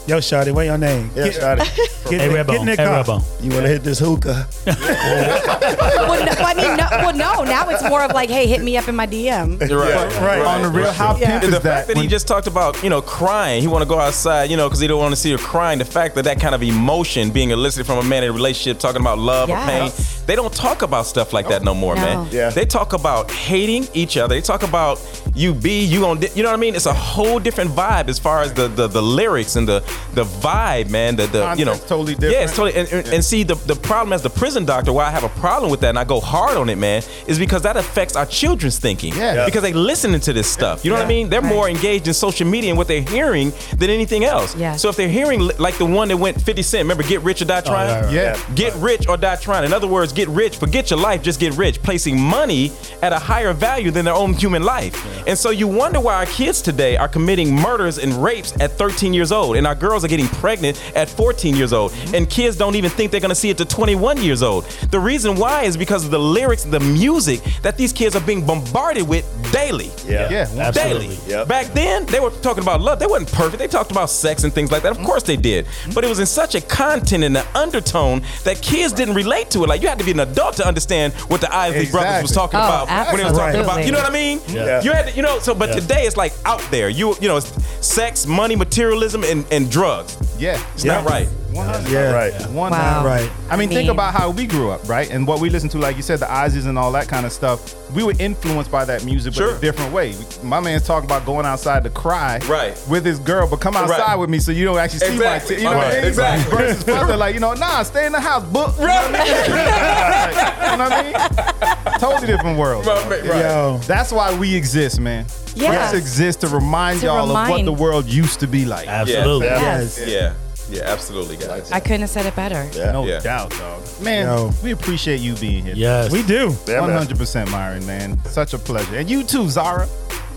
"Yo, 0.07 0.19
Shotty, 0.19 0.53
what 0.53 0.65
your 0.65 0.79
name?" 0.79 1.11
Yeah, 1.15 1.65
Get- 2.11 2.21
Shawty. 2.21 2.47
Get, 2.47 2.47
in- 2.47 2.47
get 2.47 2.61
in 2.61 2.67
the 2.67 2.77
car. 3.05 3.21
You 3.41 3.51
want 3.51 3.63
to 3.65 3.69
hit 3.69 3.83
this 3.85 3.99
hookah? 3.99 4.47
well, 4.67 6.25
no, 6.25 6.33
I 6.33 6.55
mean, 6.55 6.77
no, 6.77 6.87
well, 6.91 7.15
no. 7.17 7.45
Now 7.45 7.69
it's 7.71 7.83
more 7.89 8.03
of 8.03 8.13
like, 8.13 8.31
hey, 8.31 8.47
hit 8.47 8.63
me 8.63 8.77
up 8.77 8.89
in 8.89 8.97
my 8.97 9.07
DM. 9.07 9.69
You're 9.69 9.81
right. 9.81 9.95
Right. 10.21 10.41
On 10.43 10.63
the 10.63 10.69
real, 10.69 10.91
how 10.93 11.17
Yeah. 11.17 11.31
pimp 11.41 11.45
is 11.45 11.51
the 11.51 11.59
that? 11.61 11.63
fact 11.63 11.89
that 11.89 11.97
he 11.97 12.07
just 12.07 12.27
talked 12.29 12.47
about, 12.47 12.83
you 12.83 12.91
know, 12.91 13.01
crying. 13.03 13.61
He 13.61 13.69
want 13.69 13.83
to 13.83 13.89
go 13.89 13.99
outside, 13.99 14.51
you 14.51 14.57
know, 14.57 14.69
because 14.69 14.81
he 14.81 14.87
don't 14.87 15.01
want 15.01 15.13
to 15.13 15.21
see 15.21 15.31
her 15.33 15.39
crying. 15.39 15.79
The 15.79 15.85
fact 15.85 16.15
that 16.17 16.25
that 16.25 16.41
kind 16.41 16.55
of 16.55 16.63
emotion 16.63 17.31
being 17.31 17.51
elicited 17.51 17.87
from 17.87 17.99
a 17.99 18.03
man 18.03 18.25
in 18.25 18.31
a 18.31 18.33
relationship, 18.33 18.79
talking 18.81 19.01
about 19.01 19.19
love 19.19 19.51
or 19.51 19.57
pain, 19.57 19.85
Yes. 19.87 20.18
They 20.29 20.37
don't 20.37 20.53
talk 20.53 20.83
about 20.83 21.07
stuff 21.07 21.33
like 21.33 21.49
that 21.49 21.65
no 21.65 21.75
more, 21.75 21.95
No. 21.97 22.03
man. 22.03 22.29
Yeah. 22.31 22.51
They 22.51 22.67
talk 22.67 22.93
about 22.93 23.31
hating 23.31 23.89
each 23.95 24.19
other. 24.19 24.35
They 24.35 24.43
talk 24.43 24.63
about 24.63 25.01
you 25.35 25.55
be 25.55 25.85
you 25.85 26.05
on, 26.05 26.21
you 26.35 26.43
know 26.43 26.51
what 26.51 26.59
I 26.59 26.61
mean? 26.61 26.75
It's 26.75 26.85
a 26.87 26.93
whole 26.93 27.39
different 27.39 27.71
vibe 27.71 28.09
as 28.09 28.19
far 28.19 28.43
as 28.43 28.53
the 28.53 28.69
the, 28.69 28.89
the 28.89 29.01
lyrics 29.03 29.57
and 29.57 29.67
the 29.67 29.81
the 30.13 30.25
vibe, 30.25 30.91
man. 30.91 31.17
The 31.17 31.27
the 31.29 31.55
you 31.57 31.65
know 31.65 31.73
Context's 31.73 31.89
totally 31.89 32.15
different. 32.15 32.35
Yeah, 32.35 32.45
it's 32.45 32.55
totally. 32.55 32.75
And, 32.79 32.93
and, 32.93 33.09
and 33.15 33.25
see, 33.25 33.43
the 33.43 33.55
the 33.55 33.75
problem 33.75 34.13
as 34.13 34.23
the 34.23 34.31
prison 34.31 34.67
doctor, 34.67 34.93
why 34.93 35.07
I 35.07 35.11
have 35.11 35.25
a 35.25 35.31
problem 35.41 35.71
with 35.71 35.81
that, 35.81 35.89
and 35.89 35.99
I 35.99 36.05
go 36.05 36.21
hard 36.21 36.59
on 36.59 36.69
it, 36.69 36.77
man, 36.77 37.03
is 37.27 37.39
because 37.39 37.63
that 37.63 37.79
affects 37.79 38.15
our 38.15 38.27
children's 38.27 38.79
thinking. 38.79 39.15
Yeah. 39.15 39.35
Yeah. 39.35 39.45
Because 39.47 39.63
they 39.63 39.73
listening 39.73 40.21
to 40.21 40.35
this 40.35 40.47
stuff. 40.51 40.85
You 40.85 40.91
know 40.91 40.99
what 40.99 41.07
I 41.07 41.09
mean? 41.09 41.31
They're 41.31 41.41
more 41.41 41.71
engaged 41.71 42.07
in 42.07 42.15
social 42.15 42.47
media 42.47 42.71
and 42.71 42.77
what 42.77 42.89
they're 42.89 43.01
hearing 43.03 43.53
than 43.77 43.89
anything 43.89 44.25
else. 44.25 44.55
Yeah. 44.57 44.77
So 44.77 44.91
if 44.91 44.97
they're 44.97 45.09
hearing 45.09 45.41
like 45.59 45.79
the 45.79 45.87
one 45.87 46.09
that 46.09 46.19
went 46.19 46.41
50 46.41 46.63
Cent, 46.63 46.85
remember, 46.85 47.03
get 47.03 47.23
rich 47.23 47.41
or 47.41 47.47
die 47.47 47.59
oh, 47.59 47.63
trying? 47.63 47.89
right, 47.89 48.05
right. 48.05 48.13
Yeah. 48.13 48.55
Get 48.55 48.75
rich 48.77 49.09
or 49.09 49.17
die 49.17 49.37
trying. 49.37 49.65
In 49.65 49.73
other 49.73 49.87
words, 49.87 50.13
get 50.19 50.29
rich, 50.31 50.57
forget 50.57 50.91
your 50.91 50.99
life, 50.99 51.23
just 51.23 51.39
get 51.39 51.57
rich, 51.57 51.81
placing 51.81 52.21
money 52.21 52.73
at 53.03 53.13
a 53.13 53.19
higher 53.19 53.53
value 53.53 53.93
than 53.93 54.05
their 54.05 54.15
own 54.15 54.33
human 54.35 54.65
life. 54.65 54.93
And 55.29 55.39
so 55.39 55.51
you 55.51 55.69
wonder 55.69 56.01
why 56.01 56.15
our 56.15 56.27
kids 56.27 56.61
today 56.61 56.97
are 56.97 57.07
committing 57.07 57.55
murders 57.55 57.99
and 57.99 58.13
rapes 58.21 58.53
at 58.61 58.73
13 58.73 59.15
years 59.15 59.31
old, 59.31 59.57
and 59.57 59.65
our 59.65 59.77
girls 59.77 60.05
are 60.05 60.09
getting 60.09 60.27
pregnant 60.27 60.83
at 60.97 61.09
14 61.09 61.55
years 61.55 61.73
old, 61.73 61.95
and 62.13 62.29
kids 62.29 62.57
don't 62.57 62.75
even 62.75 62.91
think 62.91 63.13
they're 63.13 63.21
gonna 63.21 63.35
see 63.35 63.51
it 63.51 63.59
to 63.59 63.65
21 63.65 64.21
years 64.21 64.43
old. 64.43 64.65
The 64.91 64.99
reason 64.99 65.37
why 65.37 65.63
is 65.63 65.77
because 65.77 66.05
of 66.05 66.11
the 66.11 66.19
lyrics, 66.19 66.65
the 66.65 66.81
music 66.81 67.41
that 67.63 67.77
these 67.77 67.93
kids 67.93 68.17
are 68.17 68.27
being 68.27 68.45
bombarded 68.45 69.07
with 69.09 69.25
daily. 69.53 69.93
Yeah. 70.05 70.29
Yeah. 70.31 70.49
one- 70.49 70.67
Absolutely. 70.67 71.09
Daily. 71.09 71.19
Yep. 71.29 71.49
Back 71.49 71.67
then, 71.75 72.07
they 72.07 72.19
were 72.19 72.31
talking 72.31 72.63
about 72.63 72.81
love. 72.81 72.99
They 72.99 73.07
wasn't 73.07 73.31
perfect. 73.33 73.59
They 73.59 73.69
talked 73.69 73.93
about 73.93 74.11
sex 74.11 74.45
and 74.45 74.53
things 74.53 74.73
like 74.73 74.83
that. 74.83 74.91
Of 74.91 74.99
mm-hmm. 74.99 75.07
course 75.07 75.23
they 75.23 75.37
did. 75.37 75.67
But 75.95 76.05
it 76.05 76.09
was 76.09 76.19
in 76.19 76.27
such 76.27 76.55
a 76.55 76.61
content 76.61 77.23
and 77.23 77.37
an 77.37 77.47
undertone 77.55 78.23
that 78.45 78.61
kids 78.63 78.93
didn't 78.93 79.15
relate 79.15 79.51
to 79.53 79.63
it. 79.63 79.69
Like 79.69 79.83
you 79.83 79.89
had 79.89 79.99
to 79.99 80.05
be 80.15 80.21
an 80.21 80.29
adult 80.29 80.57
to 80.57 80.67
understand 80.67 81.13
what 81.29 81.41
the 81.41 81.55
Isley 81.55 81.87
brothers 81.91 82.23
was 82.23 82.33
talking 82.33 82.59
Oh, 82.61 82.65
about 82.65 83.09
when 83.09 83.17
they 83.19 83.25
was 83.25 83.37
talking 83.39 83.61
about. 83.61 83.85
You 83.85 83.93
know 83.93 83.99
what 83.99 84.11
I 84.11 84.13
mean? 84.13 84.41
Yeah. 84.49 84.83
You 84.83 84.93
had 84.93 85.09
to, 85.09 85.13
you 85.17 85.23
know. 85.23 85.39
So, 85.41 85.55
but 85.55 85.69
Yeah. 85.71 85.75
today 85.81 86.03
it's 86.07 86.17
like 86.17 86.33
out 86.45 86.63
there. 86.71 86.89
You 86.89 87.15
you 87.21 87.29
know, 87.29 87.37
it's 87.37 87.53
sex, 87.87 88.27
money, 88.27 88.57
materialism, 88.57 89.25
and, 89.25 89.45
and 89.51 89.71
drugs. 89.71 90.17
Yeah. 90.39 90.61
It's 90.75 90.85
not 90.85 91.05
right. 91.09 91.29
100. 91.59 91.91
Yeah. 91.91 92.13
Right. 92.13 92.33
One 92.51 92.71
Wow. 92.73 92.79
time. 92.79 93.05
Right. 93.07 93.31
I 93.51 93.57
mean, 93.57 93.71
I 93.71 93.75
think 93.75 93.91
about 93.91 94.15
how 94.15 94.31
we 94.31 94.47
grew 94.47 94.71
up, 94.71 94.89
right? 94.89 95.11
And 95.11 95.27
what 95.27 95.41
we 95.41 95.51
listened 95.51 95.73
to, 95.73 95.79
like 95.79 95.97
you 95.97 96.03
said, 96.03 96.19
the 96.21 96.27
Ozzy's 96.27 96.67
and 96.67 96.79
all 96.79 96.93
that 96.93 97.09
kind 97.09 97.27
of 97.27 97.33
stuff. 97.33 97.75
We 97.95 98.03
were 98.03 98.13
influenced 98.19 98.71
by 98.71 98.85
that 98.85 99.05
music, 99.05 99.33
but 99.35 99.39
Sure. 99.39 99.57
a 99.57 99.61
different 99.61 99.93
way. 99.93 100.15
My 100.43 100.61
man's 100.61 100.87
talking 100.87 101.09
about 101.09 101.25
going 101.25 101.47
outside 101.47 101.85
to 101.85 101.91
cry 101.91 102.39
Right. 102.47 102.77
with 102.89 103.05
his 103.05 103.19
girl, 103.19 103.47
but 103.49 103.61
come 103.61 103.77
outside 103.77 103.99
Right. 103.99 104.19
with 104.19 104.29
me 104.31 104.39
so 104.41 104.53
you 104.53 104.65
don't 104.65 104.79
actually 104.79 105.01
see 105.01 105.15
Exactly. 105.15 105.57
my 105.57 105.59
t- 105.61 105.63
You 105.65 105.71
know 105.71 105.77
what 105.79 105.87
I 105.87 105.95
mean? 105.97 106.05
Exactly. 106.05 106.57
Versus 106.59 106.83
fuck, 106.85 107.17
like, 107.19 107.35
you 107.35 107.41
know, 107.41 107.55
nah, 107.55 107.83
stay 107.83 108.07
in 108.07 108.13
the 108.13 108.21
house, 108.21 108.43
book. 108.45 108.75
You 108.79 108.87
know 108.87 108.95
what 108.95 109.15
I 109.15 109.25
mean? 109.25 109.27
you 110.71 110.77
know 110.77 110.85
what 110.85 110.93
I 110.93 111.03
mean? 111.03 111.99
Totally 111.99 112.27
different 112.27 112.59
world. 112.59 112.85
Yo, 112.87 113.81
That's 113.87 114.13
why 114.13 114.35
we 114.37 114.55
exist, 114.55 115.01
man. 115.01 115.25
Yeah. 115.55 115.89
Fresh 115.89 115.95
exists 115.95 116.41
to 116.43 116.49
remind 116.49 117.01
To 117.01 117.07
y'all 117.07 117.37
of 117.37 117.49
what 117.49 117.65
the 117.65 117.73
world 117.73 118.07
used 118.07 118.41
to 118.41 118.47
be 118.47 118.65
like. 118.65 118.87
Absolutely. 118.87 119.47
Yes. 119.47 119.99
Yeah. 120.07 120.33
Yeah. 120.71 120.83
Absolutely, 120.87 121.37
guys. 121.37 121.71
I 121.73 121.81
couldn't 121.81 122.03
have 122.03 122.11
said 122.11 122.27
it 122.27 122.37
better. 122.37 122.69
Yeah. 122.75 122.93
No 122.93 123.07
Yeah. 123.07 123.21
doubt, 123.21 123.51
dog. 123.51 123.83
Man, 124.03 124.27
Yo. 124.27 124.51
we 124.63 124.73
appreciate 124.73 125.21
you 125.21 125.35
being 125.37 125.65
here. 125.65 125.75
Yes. 125.77 126.11
we 126.13 126.23
do. 126.23 126.55
Yeah, 126.67 126.81
man. 126.87 126.91
hundred 126.97 127.19
percent, 127.19 127.51
Myron, 127.51 127.87
man. 127.87 128.23
Such 128.25 128.53
a 128.55 128.59
pleasure. 128.59 128.97
And 128.97 129.09
you 129.09 129.23
too, 129.25 129.49
Zara. 129.49 129.87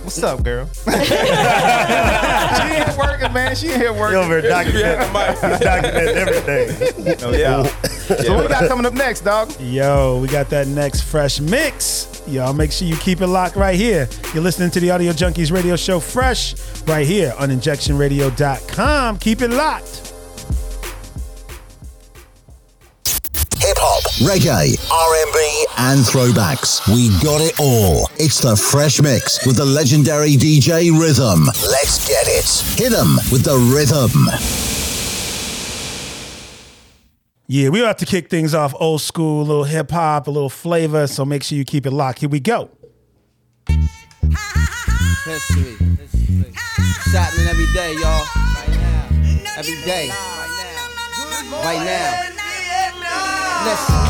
What's 0.04 0.24
up, 0.24 0.42
girl? 0.44 0.68
she 0.84 0.92
ain't 0.92 2.88
here 2.88 2.96
working, 2.98 3.34
man. 3.34 3.56
She 3.56 3.68
ain't 3.68 3.78
here 3.82 3.94
You 3.94 4.00
working. 4.00 4.18
over 4.18 4.42
here 4.42 4.50
documenting, 4.50 5.60
documenting 5.60 6.16
everything. 6.16 7.06
No 7.22 7.32
doubt. 7.38 7.68
So 8.24 8.34
what 8.36 8.44
we 8.46 8.50
got 8.50 8.68
coming 8.68 8.86
up 8.88 8.94
next, 8.94 9.22
dog? 9.22 9.52
Yo, 9.60 10.20
we 10.20 10.28
got 10.28 10.50
that 10.50 10.68
next 10.68 11.02
fresh 11.02 11.40
mix. 11.40 12.08
Y'all 12.28 12.52
make 12.54 12.72
sure 12.72 12.88
you 12.88 12.96
keep 12.98 13.22
it 13.22 13.28
locked 13.28 13.56
right 13.56 13.76
here. 13.76 14.08
You're 14.34 14.42
listening 14.44 14.72
to 14.72 14.80
the 14.80 14.90
Audio 14.90 15.12
Junkies 15.12 15.52
radio 15.52 15.76
show 15.76 16.00
Fresh 16.00 16.56
right 16.88 17.06
here 17.06 17.34
on 17.38 17.50
injectionradio.com. 17.50 19.18
Keep 19.20 19.42
it 19.44 19.50
locked. 19.50 20.14
Hip 23.82 23.90
hop, 23.90 24.04
reggae, 24.22 24.78
R&B, 24.92 25.66
and 25.80 26.02
throwbacks. 26.02 26.88
We 26.88 27.10
got 27.24 27.42
it 27.42 27.60
all. 27.60 28.08
It's 28.18 28.40
the 28.40 28.56
Fresh 28.56 29.02
Mix 29.02 29.44
with 29.46 29.56
the 29.58 29.66
legendary 29.66 30.36
DJ 30.36 30.92
Rhythm. 30.92 31.46
Let's 31.46 32.08
get 32.08 32.28
it. 32.28 32.46
Hit 32.78 32.94
'em 32.94 33.16
with 33.32 33.44
the 33.44 33.58
rhythm. 33.58 34.30
Yeah, 37.48 37.70
we 37.70 37.82
about 37.82 37.98
to 38.00 38.06
kick 38.06 38.30
things 38.30 38.54
off 38.54 38.76
old 38.80 39.02
school, 39.02 39.42
a 39.42 39.46
little 39.46 39.64
hip 39.64 39.90
hop, 39.90 40.28
a 40.28 40.32
little 40.32 40.50
flavor. 40.50 41.08
So 41.08 41.26
make 41.26 41.42
sure 41.44 41.58
you 41.58 41.66
keep 41.66 41.88
it 41.88 41.92
locked. 41.92 42.20
Here 42.20 42.30
we 42.30 42.40
go. 42.40 42.70
History. 45.26 45.78
It's 46.14 47.14
happening 47.14 47.48
every 47.48 47.66
day, 47.74 47.94
y'all. 47.94 48.26
Right 48.36 48.70
now. 48.70 49.58
Every 49.58 49.82
day. 49.86 50.12
Right 51.52 51.84
now. 51.84 52.31
Listen. 53.62 54.02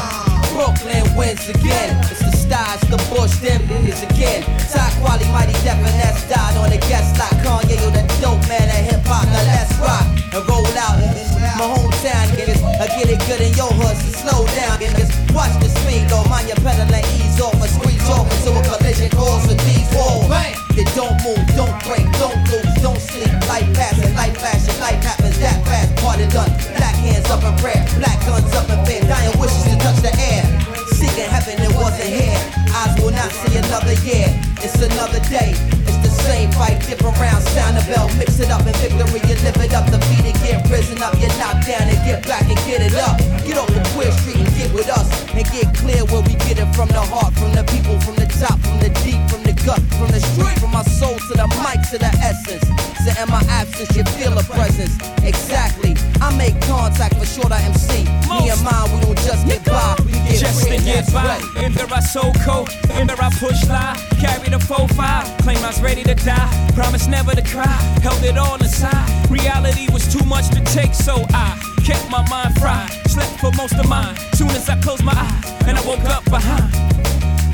Brooklyn 0.55 1.03
wins 1.15 1.47
again. 1.49 1.91
It's 2.07 2.23
the 2.23 2.31
stars, 2.31 2.79
the 2.87 2.95
bush, 3.11 3.35
them 3.43 3.59
niggas 3.67 4.03
again. 4.07 4.47
Top 4.71 4.91
quality, 5.03 5.27
mighty 5.31 5.51
Def 5.63 5.75
and 5.75 6.29
died 6.31 6.55
on 6.55 6.69
the 6.71 6.79
guest 6.87 7.19
like 7.19 7.35
Kanye, 7.43 7.75
yo, 7.75 7.91
the 7.91 8.03
dope 8.23 8.39
man 8.47 8.63
at 8.71 8.83
hip 8.87 9.03
hop. 9.03 9.27
Now 9.27 9.43
let's 9.51 9.75
rock 9.83 10.07
and 10.31 10.43
roll 10.47 10.63
out. 10.79 10.99
This 11.15 11.31
my 11.35 11.67
hometown, 11.67 12.31
niggas. 12.31 12.63
I 12.79 12.87
get 12.95 13.11
it 13.11 13.19
good 13.27 13.41
in 13.41 13.51
your 13.59 13.71
hood, 13.75 13.97
so 13.99 14.23
slow 14.23 14.41
down, 14.55 14.79
niggas. 14.79 15.11
Watch 15.35 15.51
the 15.59 15.67
speed, 15.67 16.07
though. 16.07 16.23
Mind 16.31 16.47
your 16.47 16.59
pedal 16.63 16.87
and 16.87 17.05
ease 17.19 17.41
off 17.41 17.53
and 17.59 17.67
squeeze 17.67 18.07
off 18.07 18.27
into 18.31 18.55
a 18.55 18.61
collision 18.63 19.11
course 19.11 19.47
with 19.47 19.59
these 19.67 19.87
walls. 19.91 20.31
You 20.75 20.87
don't 20.95 21.19
move, 21.27 21.43
don't 21.59 21.75
break, 21.83 22.07
don't 22.15 22.39
lose, 22.47 22.75
don't 22.79 22.99
sleep. 22.99 23.27
Life 23.51 23.67
passing, 23.75 24.15
life 24.15 24.37
flashing, 24.39 24.79
life 24.79 25.03
happens 25.03 25.37
that 25.39 25.59
fast. 25.67 25.90
Party 26.11 26.27
done. 26.27 26.51
Black 26.75 26.91
hands 26.99 27.23
up 27.31 27.39
in 27.39 27.55
prayer, 27.63 27.79
black 27.95 28.19
guns 28.27 28.51
up 28.51 28.67
in 28.67 28.83
fear. 28.83 28.99
Dying 29.07 29.31
wishes 29.39 29.63
to 29.63 29.79
touch 29.79 30.03
the 30.03 30.11
air. 30.19 30.43
Seeking 30.91 31.23
heaven, 31.23 31.55
it 31.55 31.71
wasn't 31.71 32.11
here. 32.11 32.35
Eyes 32.75 32.99
will 32.99 33.15
not 33.15 33.31
see 33.31 33.55
another 33.55 33.95
year. 34.03 34.27
It's 34.59 34.75
another 34.75 35.23
day. 35.31 35.55
It's 35.87 36.03
the 36.03 36.11
same 36.27 36.51
fight, 36.51 36.83
different 36.83 37.15
rounds. 37.15 37.47
Sound 37.55 37.79
the 37.79 37.83
bell, 37.87 38.11
mix 38.19 38.43
it 38.43 38.51
up 38.51 38.67
in 38.67 38.75
victory. 38.83 39.23
You 39.23 39.39
live 39.39 39.55
it 39.55 39.71
up, 39.71 39.87
defeat 39.87 40.35
it, 40.35 40.35
get 40.43 40.59
risen 40.67 40.99
up. 40.99 41.15
You 41.15 41.31
knock 41.39 41.63
down 41.63 41.87
and 41.87 41.99
get 42.03 42.27
back 42.27 42.43
and 42.43 42.59
get 42.67 42.83
it 42.83 42.99
up. 42.99 43.15
Get 43.47 43.55
off 43.55 43.71
the 43.71 43.79
queer 43.95 44.11
street 44.11 44.43
and 44.43 44.51
get 44.59 44.67
with 44.75 44.91
us 44.91 45.07
and 45.31 45.47
get 45.47 45.71
clear 45.79 46.03
where 46.11 46.27
we 46.27 46.35
get 46.43 46.59
it 46.59 46.67
from 46.75 46.91
the 46.91 46.99
heart, 46.99 47.31
from 47.39 47.55
the 47.55 47.63
people, 47.71 47.95
from 48.03 48.19
the 48.19 48.27
top, 48.35 48.59
from 48.59 48.83
the 48.83 48.91
deep, 48.99 49.23
from 49.31 49.40
from 49.61 50.09
the 50.09 50.19
street, 50.19 50.57
from 50.59 50.71
my 50.71 50.83
soul 50.83 51.13
to 51.29 51.33
the 51.37 51.47
mic 51.61 51.81
to 51.91 51.97
the 51.97 52.09
essence. 52.21 52.65
So 53.05 53.09
in 53.21 53.29
my 53.29 53.41
absence, 53.49 53.95
you 53.95 54.03
feel 54.17 54.37
a 54.37 54.43
presence. 54.43 54.97
Exactly. 55.23 55.95
I 56.21 56.35
make 56.37 56.59
contact 56.61 57.15
for 57.17 57.25
sure. 57.25 57.45
I 57.51 57.61
MC. 57.63 58.05
Me 58.29 58.49
and 58.49 58.61
mine, 58.63 58.89
we 58.93 59.01
don't 59.05 59.17
just 59.17 59.45
get 59.45 59.63
by. 59.65 59.95
We 60.05 60.11
get 60.13 60.39
Just 60.39 60.67
free 60.67 60.77
to 60.77 60.83
get 60.83 61.11
by. 61.13 61.37
right. 61.37 61.63
In 61.63 61.73
there 61.73 61.87
I 61.91 61.99
so 61.99 62.31
cold, 62.45 62.69
in 62.97 63.07
there 63.07 63.21
I 63.21 63.29
push 63.37 63.65
lie. 63.67 63.97
Carry 64.19 64.49
the 64.49 64.57
4-5, 64.57 65.41
claim 65.43 65.57
I 65.57 65.67
was 65.67 65.81
ready 65.81 66.03
to 66.03 66.15
die. 66.15 66.71
Promise 66.75 67.07
never 67.07 67.33
to 67.35 67.41
cry, 67.41 67.65
held 68.01 68.23
it 68.23 68.37
all 68.37 68.55
inside. 68.55 69.07
Reality 69.29 69.87
was 69.91 70.11
too 70.11 70.25
much 70.25 70.49
to 70.49 70.61
take, 70.73 70.93
so 70.93 71.25
I 71.33 71.57
kept 71.83 72.09
my 72.09 72.27
mind 72.29 72.57
fried. 72.59 72.89
Slept 73.09 73.39
for 73.39 73.51
most 73.53 73.73
of 73.77 73.87
mine. 73.87 74.15
Soon 74.33 74.49
as 74.51 74.69
I 74.69 74.79
closed 74.81 75.03
my 75.03 75.13
eyes, 75.13 75.51
and 75.67 75.77
I 75.77 75.81
woke 75.85 76.05
up 76.05 76.23
behind. 76.25 76.71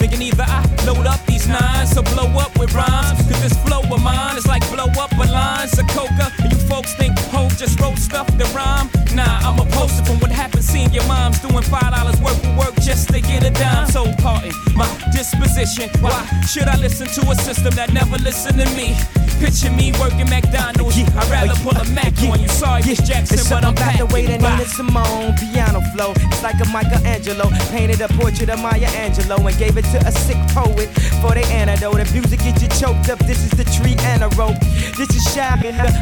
Thinking 0.09 0.27
either 0.27 0.45
I 0.47 0.63
load 0.85 1.05
up 1.05 1.19
these 1.25 1.49
nines 1.49 1.97
or 1.97 2.03
blow 2.03 2.31
up 2.39 2.57
with 2.57 2.73
rhymes. 2.73 3.19
Cause 3.27 3.41
this 3.41 3.57
flow 3.67 3.81
of 3.81 4.01
mine 4.01 4.37
is 4.37 4.47
like 4.47 4.63
blow 4.71 4.87
up 5.03 5.11
a 5.11 5.29
line. 5.29 5.67
So 5.67 5.83
coca, 5.87 6.31
folks 6.67 6.93
think 6.95 7.17
Hove 7.31 7.57
just 7.57 7.79
wrote 7.79 7.97
stuff 7.97 8.27
to 8.37 8.45
rhyme. 8.55 8.89
Nah, 9.13 9.39
I'm 9.47 9.59
a 9.59 9.65
poster 9.71 10.03
from 10.05 10.19
what 10.19 10.31
happened 10.31 10.63
seeing 10.63 10.91
your 10.93 11.05
mom's 11.07 11.39
doing 11.39 11.63
five 11.63 11.91
dollars 11.95 12.19
worth 12.21 12.43
of 12.45 12.57
work 12.57 12.75
just 12.81 13.09
to 13.09 13.21
get 13.21 13.43
a 13.43 13.51
dime. 13.51 13.87
So 13.89 14.05
pardon 14.19 14.51
my 14.75 14.87
disposition. 15.11 15.89
Why 16.01 16.25
should 16.47 16.67
I 16.67 16.77
listen 16.77 17.07
to 17.07 17.31
a 17.31 17.35
system 17.35 17.73
that 17.75 17.93
never 17.93 18.17
listened 18.17 18.59
to 18.59 18.67
me? 18.75 18.95
Picture 19.39 19.69
me 19.71 19.91
working 19.99 20.29
McDonald's. 20.29 20.97
I'd 20.97 21.29
rather 21.29 21.53
pull 21.61 21.77
a 21.77 21.85
Mac 21.93 22.13
on 22.23 22.39
you. 22.41 22.47
Sorry, 22.49 22.81
Miss 22.83 23.01
Jackson, 23.07 23.37
but 23.49 23.63
I'm 23.63 23.73
about 23.73 23.97
the 23.97 24.05
way 24.07 24.25
that. 24.25 24.41
Nina 24.41 24.65
Simone 24.65 25.33
piano 25.37 25.81
flow. 25.93 26.13
It's 26.31 26.41
like 26.41 26.59
a 26.59 26.67
Michelangelo 26.73 27.49
painted 27.69 28.01
a 28.01 28.07
portrait 28.17 28.49
of 28.49 28.59
Maya 28.59 28.89
Angelou 29.03 29.45
and 29.47 29.57
gave 29.57 29.77
it 29.77 29.85
to 29.93 29.99
a 30.07 30.11
sick 30.11 30.37
poet 30.57 30.89
for 31.21 31.33
the 31.37 31.45
antidote. 31.53 31.99
If 31.99 32.13
music 32.13 32.39
gets 32.39 32.61
you 32.63 32.69
choked 32.69 33.09
up, 33.09 33.19
this 33.29 33.45
is 33.45 33.51
the 33.51 33.65
tree 33.77 33.95
and 34.09 34.23
a 34.23 34.29
rope. 34.29 34.59
This 34.97 35.09
is 35.13 35.23
shy, 35.33 35.53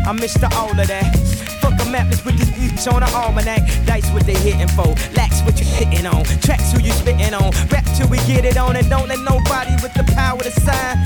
I 0.08 0.12
missed 0.14 0.44
all 0.56 0.72
of 0.72 0.88
that. 0.88 1.16
Fuck 1.62 1.80
a 1.82 1.90
map, 1.90 2.08
let's 2.10 2.22
put 2.22 2.36
this 2.38 2.50
beach 2.52 2.88
on 2.88 3.04
an 3.04 3.10
almanac. 3.14 3.62
Dice 3.86 4.10
what 4.12 4.26
they 4.26 4.36
hitting 4.36 4.68
for, 4.70 4.96
lax 5.16 5.42
what 5.42 5.60
you 5.60 5.66
hitting 5.66 6.06
on. 6.06 6.24
Tracks 6.42 6.72
who 6.72 6.80
you 6.80 6.92
spitting 6.92 7.34
on. 7.34 7.52
Rap 7.70 7.86
till 7.96 8.08
we 8.08 8.18
get 8.26 8.46
it 8.46 8.58
on, 8.58 8.76
and 8.76 8.90
don't 8.90 9.08
let 9.08 9.20
nobody 9.20 9.74
with 9.84 9.94
the 9.94 10.04
power 10.14 10.40
to 10.40 10.52
sign 10.52 10.98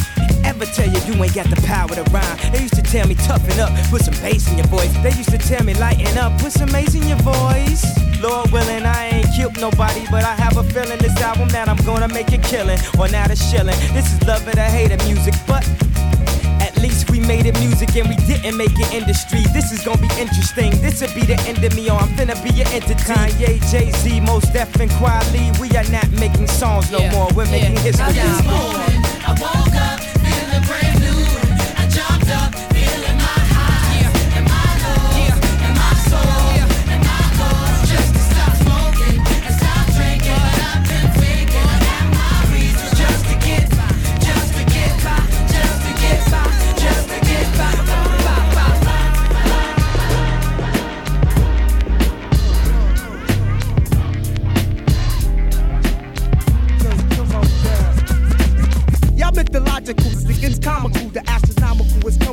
ever 0.49 0.65
tell 0.65 0.89
you 0.89 0.99
you 1.07 1.23
ain't 1.23 1.33
got 1.33 1.47
the 1.49 1.61
power 1.67 1.87
to 1.89 2.03
rhyme. 2.11 2.37
They 2.51 2.61
used 2.61 2.75
to 2.75 2.81
tell 2.81 3.07
me 3.07 3.15
toughen 3.15 3.59
up, 3.59 3.71
put 3.89 4.01
some 4.01 4.17
bass 4.21 4.49
in 4.51 4.57
your 4.57 4.67
voice. 4.67 4.91
They 5.03 5.13
used 5.13 5.31
to 5.31 5.37
tell 5.37 5.63
me 5.63 5.73
lighten 5.75 6.17
up, 6.17 6.39
put 6.41 6.51
some 6.51 6.69
bass 6.69 6.95
in 6.95 7.07
your 7.07 7.21
voice. 7.21 7.85
Lord 8.19 8.51
willing, 8.51 8.85
I 8.85 9.09
ain't 9.13 9.27
killed 9.35 9.59
nobody, 9.59 10.03
but 10.11 10.23
I 10.23 10.35
have 10.35 10.57
a 10.57 10.63
feeling 10.63 10.99
this 10.99 11.15
album 11.21 11.49
that 11.49 11.69
I'm 11.69 11.81
gonna 11.85 12.07
make 12.07 12.33
it 12.33 12.43
killing 12.43 12.79
or 12.99 13.07
not 13.07 13.31
a 13.31 13.35
shilling. 13.35 13.77
This 13.93 14.11
is 14.11 14.21
love 14.27 14.47
it 14.47 14.57
or 14.57 14.69
hate 14.77 14.91
it 14.91 15.03
music, 15.05 15.35
but 15.47 15.63
least 16.81 17.09
we 17.09 17.19
made 17.19 17.45
it 17.45 17.57
music 17.59 17.95
and 17.95 18.07
we 18.07 18.15
didn't 18.27 18.57
make 18.57 18.73
it 18.73 18.93
industry. 18.93 19.41
This 19.53 19.71
is 19.71 19.83
gonna 19.83 20.01
be 20.01 20.09
interesting. 20.19 20.71
This'll 20.81 21.13
be 21.13 21.21
the 21.21 21.39
end 21.47 21.63
of 21.63 21.75
me, 21.75 21.89
or 21.89 21.99
I'm 21.99 22.09
finna 22.15 22.35
be 22.43 22.61
an 22.61 22.67
entity. 22.67 23.03
Kanye, 23.03 23.59
Jay 23.71 23.91
Z, 23.91 24.19
Mos 24.21 24.45
Def, 24.51 24.75
and 24.79 24.91
Kweli. 24.91 25.57
We 25.59 25.69
are 25.77 25.89
not 25.91 26.09
making 26.11 26.47
songs 26.47 26.91
no 26.91 26.99
more. 27.11 27.27
We're 27.35 27.49
making 27.51 27.77
history. 27.77 28.05
I, 28.05 29.23
I 29.27 29.31
woke 29.39 29.75
up 29.75 30.08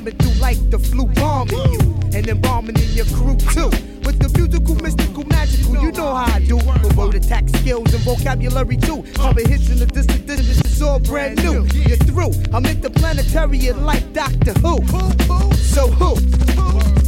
coming 0.07 0.19
through 0.19 0.41
like 0.41 0.71
the 0.71 0.79
flu 0.79 1.07
bombing 1.07 1.73
you, 1.73 1.81
and 2.15 2.29
embalming 2.29 2.77
in 2.77 2.89
your 2.93 3.07
crew 3.07 3.37
too. 3.37 3.71
With 4.05 4.21
the 4.21 4.31
musical, 4.39 4.77
mystical, 4.77 5.25
magical, 5.25 5.83
you 5.83 5.91
know 5.91 6.15
how 6.15 6.33
I 6.33 6.41
do. 6.41 6.57
With 6.57 6.97
word 6.97 7.15
attack 7.17 7.49
skills 7.49 7.93
and 7.93 8.03
vocabulary 8.05 8.77
too. 8.77 9.03
Coming 9.15 9.49
hits 9.49 9.69
in 9.69 9.79
the 9.79 9.87
distant, 9.87 10.27
this 10.27 10.41
is 10.41 10.83
all 10.83 11.01
brand 11.01 11.43
new. 11.43 11.67
You're 11.75 11.97
through. 11.97 12.33
I'm 12.53 12.65
interplanetary 12.67 13.67
and 13.67 13.85
like 13.85 14.13
Doctor 14.13 14.53
Who. 14.61 14.87
So 15.55 15.89
who? 15.89 16.15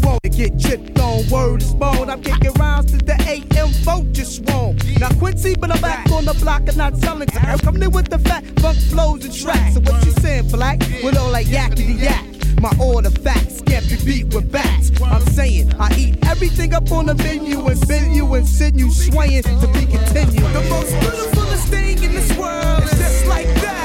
Won't 0.03 0.23
get 0.37 0.59
tripped 0.61 0.99
on 0.99 1.29
word 1.29 1.63
is. 1.63 2.11
I'm 2.11 2.23
kicking 2.23 2.53
rounds 2.55 2.91
to 2.93 2.99
the 2.99 3.15
AM 3.29 3.69
vote 3.85 4.11
just 4.13 4.49
wrong. 4.51 4.77
Now 4.99 5.11
Quincy, 5.21 5.55
but 5.55 5.71
I'm 5.71 5.81
back 5.81 6.11
on 6.11 6.25
the 6.25 6.35
block 6.35 6.63
and 6.67 6.77
not 6.77 6.97
selling 6.97 7.29
to 7.29 7.41
I'm 7.41 7.59
coming 7.61 7.83
in 7.83 7.93
with 7.93 8.09
the 8.09 8.19
fat 8.19 8.45
funk 8.59 8.79
flows 8.91 9.25
and 9.25 9.35
tracks. 9.35 9.75
So 9.75 9.81
what 9.81 10.05
you 10.05 10.13
saying, 10.21 10.49
black? 10.49 10.81
With 11.05 11.17
all 11.17 11.31
that 11.31 11.45
yakety 11.45 12.01
yak. 12.01 12.38
My 12.61 12.75
order 12.81 13.11
facts 13.11 13.63
can't 13.63 13.89
be 13.89 13.97
beat 14.05 14.35
with 14.35 14.51
bats. 14.51 14.91
I'm 15.01 15.23
saying 15.27 15.73
I 15.79 15.95
eat 15.97 16.19
everything 16.27 16.75
up 16.75 16.91
on 16.91 17.07
the 17.07 17.15
menu 17.15 17.65
and 17.67 17.87
bend 17.87 18.17
you 18.17 18.35
and 18.35 18.47
send 18.47 18.81
you 18.81 18.91
swaying 18.91 19.45
to 19.45 19.67
be 19.73 19.87
continued. 19.87 20.53
The 20.53 20.67
most 20.69 20.91
beautifulest 21.01 21.69
thing 21.69 22.03
in 22.03 22.13
this 22.13 22.37
world 22.37 22.83
is 22.83 22.91
just 22.99 23.27
like 23.27 23.47
that. 23.63 23.78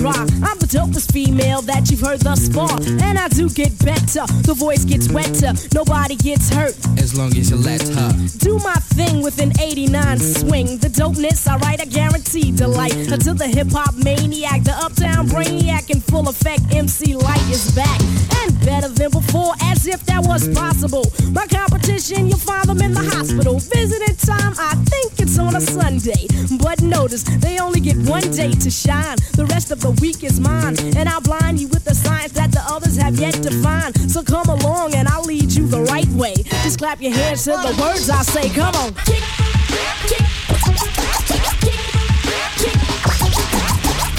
Gras. 0.00 0.16
I'm 0.42 0.59
dopest 0.70 1.12
female 1.12 1.62
that 1.62 1.90
you've 1.90 2.00
heard 2.00 2.20
thus 2.20 2.48
far. 2.48 2.70
And 3.02 3.18
I 3.18 3.28
do 3.28 3.50
get 3.50 3.76
better. 3.84 4.24
The 4.46 4.54
voice 4.54 4.84
gets 4.84 5.08
wetter. 5.08 5.52
Nobody 5.74 6.14
gets 6.14 6.48
hurt. 6.50 6.76
As 6.96 7.18
long 7.18 7.36
as 7.36 7.50
you 7.50 7.56
let 7.56 7.82
her. 7.82 8.12
Do 8.38 8.58
my 8.58 8.78
thing 8.94 9.22
with 9.22 9.40
an 9.40 9.52
89 9.60 10.18
swing. 10.18 10.78
The 10.78 10.88
dopeness, 10.88 11.48
I 11.48 11.56
write, 11.58 11.80
I 11.80 11.86
guarantee 11.86 12.52
delight. 12.52 12.94
Until 12.94 13.34
the 13.34 13.48
hip 13.48 13.72
hop 13.72 13.94
maniac, 13.96 14.62
the 14.62 14.76
uptown 14.78 15.26
brainiac 15.26 15.90
in 15.90 16.00
full 16.00 16.28
effect, 16.28 16.62
MC 16.72 17.14
Lyte 17.16 17.50
is 17.50 17.74
back. 17.74 18.00
And 18.42 18.54
better 18.64 18.88
than 18.88 19.10
before, 19.10 19.54
as 19.62 19.86
if 19.86 20.06
that 20.06 20.24
was 20.24 20.48
possible. 20.54 21.04
My 21.32 21.46
competition, 21.46 22.28
you'll 22.28 22.38
find 22.38 22.68
them 22.68 22.80
in 22.80 22.92
the 22.94 23.02
hospital. 23.02 23.58
Visiting 23.58 24.16
time, 24.16 24.54
I 24.56 24.74
think 24.86 25.18
it's 25.18 25.38
on 25.38 25.56
a 25.56 25.60
Sunday. 25.60 26.26
But 26.62 26.80
notice, 26.80 27.24
they 27.24 27.58
only 27.58 27.80
get 27.80 27.96
one 28.08 28.30
day 28.30 28.52
to 28.52 28.70
shine. 28.70 29.16
The 29.34 29.46
rest 29.46 29.72
of 29.72 29.80
the 29.80 29.90
week 30.00 30.22
is 30.22 30.38
mine. 30.38 30.59
And 30.62 31.08
I'll 31.08 31.20
blind 31.22 31.58
you 31.58 31.68
with 31.68 31.84
the 31.84 31.94
science 31.94 32.32
that 32.32 32.52
the 32.52 32.60
others 32.68 32.96
have 32.96 33.18
yet 33.18 33.34
to 33.34 33.50
find. 33.62 33.98
So 34.10 34.22
come 34.22 34.46
along 34.46 34.94
and 34.94 35.08
I'll 35.08 35.24
lead 35.24 35.52
you 35.52 35.66
the 35.66 35.82
right 35.84 36.08
way. 36.08 36.34
Just 36.62 36.78
clap 36.78 37.00
your 37.00 37.12
hands 37.12 37.44
to 37.44 37.52
the 37.52 37.74
words 37.80 38.10
I 38.10 38.22
say. 38.22 38.50
Come 38.50 38.74
on. 38.76 38.94
Kick, 39.06 39.24
kick, 39.66 39.94
kick, 40.06 40.26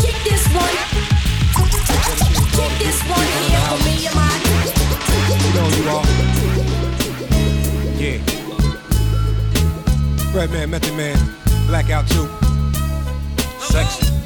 kick, 0.02 0.18
this 0.24 0.48
one. 0.54 0.76
Kick 2.58 2.74
this 2.80 3.02
one 3.08 3.28
here 3.46 3.62
for 3.70 3.80
me 3.86 4.08
and 4.08 4.16
my. 4.16 4.32
You 5.46 5.52
know 5.54 5.68
you 5.78 5.84
are. 5.94 6.06
Yeah. 8.02 8.18
Redman, 10.36 10.70
Method 10.72 10.96
Man, 10.96 11.18
Blackout 11.68 12.08
2. 12.08 12.28
Sexy. 13.60 14.21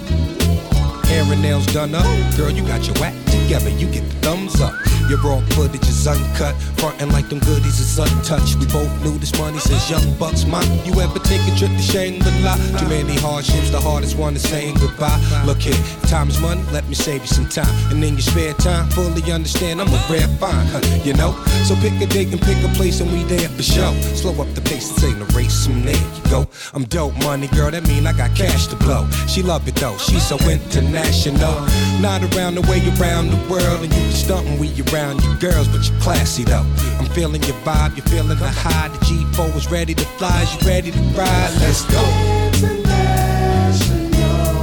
Hair 1.15 1.31
and 1.31 1.41
nails 1.41 1.65
done 1.67 1.95
up. 1.95 2.03
Girl, 2.35 2.51
you 2.51 2.61
got 2.67 2.85
your 2.85 2.97
act 3.05 3.15
together. 3.27 3.69
You 3.69 3.87
get 3.89 4.03
the 4.03 4.15
thumbs 4.15 4.59
up. 4.59 4.73
Your 5.09 5.19
raw 5.19 5.39
footage 5.51 5.87
is 5.87 6.07
uncut. 6.07 6.55
Frontin' 6.81 7.11
like 7.11 7.29
them 7.29 7.39
goodies 7.39 7.79
is 7.79 7.99
untouched. 7.99 8.57
We 8.57 8.65
both 8.65 8.89
knew 9.03 9.17
this 9.19 9.37
money 9.37 9.59
since 9.59 9.87
young 9.89 10.17
bucks. 10.17 10.45
Mom, 10.45 10.65
you 10.83 10.99
ever 10.99 11.19
take 11.19 11.41
a 11.45 11.55
trip 11.55 11.69
to 11.69 11.81
Shangri-La? 11.81 12.55
Too 12.79 12.89
many 12.89 13.15
hardships, 13.17 13.69
the 13.69 13.79
hardest 13.79 14.17
one 14.17 14.35
is 14.35 14.41
saying 14.41 14.75
goodbye. 14.75 15.21
Look 15.45 15.59
here, 15.59 15.77
time 16.09 16.29
is 16.29 16.41
money, 16.41 16.63
let 16.71 16.87
me 16.87 16.95
save 16.95 17.21
you 17.21 17.27
some 17.27 17.47
time. 17.47 17.69
And 17.91 18.03
in 18.03 18.13
your 18.13 18.21
spare 18.21 18.53
time, 18.53 18.89
fully 18.89 19.21
understand 19.31 19.79
I'm 19.79 19.89
a 19.89 20.01
rare 20.09 20.27
find, 20.41 20.67
huh, 20.69 20.81
you 21.03 21.13
know? 21.13 21.33
So 21.65 21.75
pick 21.75 21.93
a 22.01 22.07
date 22.07 22.33
and 22.33 22.41
pick 22.41 22.57
a 22.65 22.69
place 22.73 22.99
and 22.99 23.11
we 23.11 23.23
there 23.25 23.49
for 23.49 23.63
show. 23.63 23.93
Slow 24.15 24.41
up 24.41 24.51
the 24.55 24.61
pace, 24.61 24.89
this 24.89 25.03
ain't 25.03 25.21
a 25.21 25.25
race, 25.37 25.67
and 25.67 25.83
there 25.83 25.95
you 25.95 26.31
go. 26.31 26.47
I'm 26.73 26.85
dope 26.85 27.15
money, 27.23 27.47
girl, 27.47 27.69
that 27.69 27.87
mean 27.87 28.07
I 28.07 28.13
got 28.13 28.35
cash 28.35 28.67
to 28.67 28.75
blow. 28.75 29.07
She 29.27 29.43
love 29.43 29.67
it 29.67 29.75
though, 29.75 29.97
she's 29.97 30.25
so 30.25 30.37
international. 30.49 31.61
Not 32.01 32.23
around 32.33 32.55
the 32.55 32.61
way 32.61 32.81
around 32.97 33.29
the 33.29 33.41
world, 33.51 33.85
and 33.85 33.93
you 33.93 34.01
be 34.01 34.13
stuntin' 34.13 34.57
we 34.57 34.69
around 34.81 34.94
you 34.95 35.35
girls, 35.39 35.67
but 35.67 35.87
you're 35.87 35.99
classy 35.99 36.43
though. 36.43 36.65
I'm 36.99 37.05
feeling 37.07 37.43
your 37.43 37.55
vibe, 37.65 37.97
you're 37.97 38.05
feeling 38.05 38.37
the 38.39 38.47
high. 38.47 38.87
The 38.87 38.97
G4 39.05 39.55
is 39.55 39.69
ready 39.69 39.93
to 39.93 40.05
fly, 40.17 40.41
is 40.43 40.55
you 40.55 40.67
ready 40.67 40.91
to 40.91 40.99
ride? 41.19 41.51
Let's 41.59 41.83
go. 41.91 42.01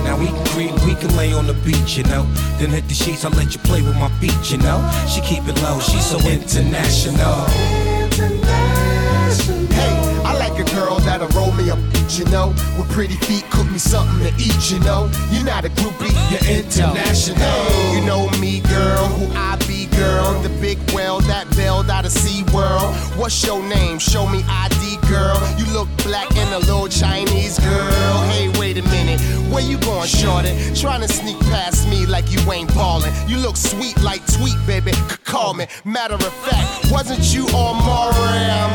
Now 0.04 0.16
we 0.18 0.26
can 0.26 0.46
creep, 0.46 0.72
we 0.86 0.94
can 0.94 1.14
lay 1.16 1.34
on 1.34 1.46
the 1.46 1.54
beach, 1.64 1.98
you 1.98 2.04
know. 2.04 2.24
Then 2.58 2.70
hit 2.70 2.88
the 2.88 2.94
sheets, 2.94 3.24
I'll 3.26 3.32
let 3.32 3.52
you 3.54 3.60
play 3.60 3.82
with 3.82 3.96
my 3.96 4.08
feet, 4.20 4.50
you 4.50 4.56
know. 4.58 4.80
She 5.06 5.20
keep 5.20 5.46
it 5.46 5.60
low, 5.62 5.78
she's 5.80 6.06
so 6.06 6.18
international. 6.18 7.46
International. 8.00 9.66
Hey, 9.68 10.11
like 10.52 10.66
a 10.66 10.74
girl 10.74 10.98
that'll 11.00 11.28
roll 11.28 11.52
me 11.52 11.70
up, 11.70 11.78
you 12.10 12.24
know. 12.26 12.48
With 12.76 12.90
pretty 12.90 13.14
feet, 13.14 13.44
cook 13.50 13.70
me 13.70 13.78
something 13.78 14.18
to 14.26 14.42
eat, 14.42 14.70
you 14.70 14.78
know. 14.80 15.10
You're 15.30 15.44
not 15.44 15.64
a 15.64 15.70
groupie, 15.70 16.12
you're 16.30 16.58
international. 16.58 17.38
You 17.94 18.04
know 18.04 18.28
me, 18.40 18.60
girl, 18.60 19.06
who 19.08 19.32
I 19.34 19.56
be, 19.66 19.86
girl. 19.96 20.40
The 20.42 20.50
big 20.60 20.78
whale 20.92 21.20
that 21.20 21.48
bailed 21.56 21.90
out 21.90 22.04
of 22.04 22.12
Sea 22.12 22.44
World. 22.52 22.94
What's 23.16 23.44
your 23.46 23.62
name? 23.62 23.98
Show 23.98 24.26
me 24.26 24.44
ID, 24.48 24.98
girl. 25.08 25.38
You 25.58 25.66
look 25.72 25.88
black 26.04 26.30
and 26.36 26.54
a 26.54 26.58
little 26.58 26.88
Chinese 26.88 27.58
girl. 27.58 28.18
Hey, 28.30 28.48
wait 28.58 28.76
a 28.78 28.82
minute, 28.88 29.20
where 29.50 29.62
you 29.62 29.78
going, 29.78 30.08
shorty? 30.08 30.52
Trying 30.74 31.00
to 31.00 31.08
sneak 31.08 31.38
past 31.52 31.88
me 31.88 32.04
like 32.06 32.30
you 32.30 32.40
ain't 32.52 32.68
ballin'. 32.74 33.12
You 33.28 33.38
look 33.38 33.56
sweet 33.56 34.00
like 34.02 34.20
tweet, 34.26 34.56
baby. 34.66 34.92
C- 34.92 35.16
call 35.24 35.54
me. 35.54 35.66
Matter 35.84 36.14
of 36.14 36.32
fact, 36.44 36.92
wasn't 36.92 37.32
you 37.32 37.46
on 37.48 37.76
Maury? 37.84 38.50
I'm 38.50 38.72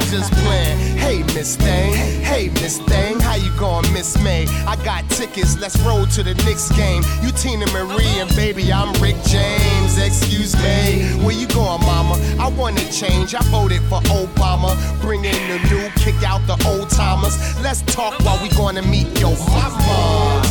Miss 1.38 1.56
Thing. 1.56 1.94
Hey, 2.24 2.50
Miss 2.62 2.80
Thing, 2.80 3.20
how 3.20 3.36
you 3.36 3.52
going, 3.60 3.86
Miss 3.94 4.18
May? 4.24 4.48
I 4.66 4.76
got 4.84 5.08
tickets, 5.12 5.56
let's 5.60 5.80
roll 5.82 6.08
to 6.08 6.24
the 6.24 6.34
Knicks 6.46 6.72
game. 6.72 7.04
You 7.22 7.30
Teena 7.30 7.72
Marie 7.72 8.20
and 8.20 8.30
baby, 8.36 8.74
I'm 8.74 8.92
Rick 9.02 9.18
James. 9.24 10.00
Excuse 10.00 10.56
me, 10.56 11.04
where 11.24 11.36
you 11.36 11.48
going, 11.48 11.82
mama? 11.82 12.16
I 12.40 12.48
want 12.50 12.78
to 12.80 12.92
change. 12.92 13.36
I 13.36 13.42
voted 13.52 13.82
for 13.84 14.02
Obama. 14.10 14.76
Bring 15.00 15.26
in 15.26 15.48
the 15.48 15.60
new, 15.70 15.88
kick 15.96 16.24
out 16.24 16.42
the 16.48 16.58
old 16.68 16.90
timers. 16.90 17.38
Let's 17.62 17.84
talk 17.84 18.20
while 18.22 18.42
we 18.42 18.50
gonna 18.50 18.82
meet 18.82 19.08
your 19.20 19.38
mama. 19.38 20.42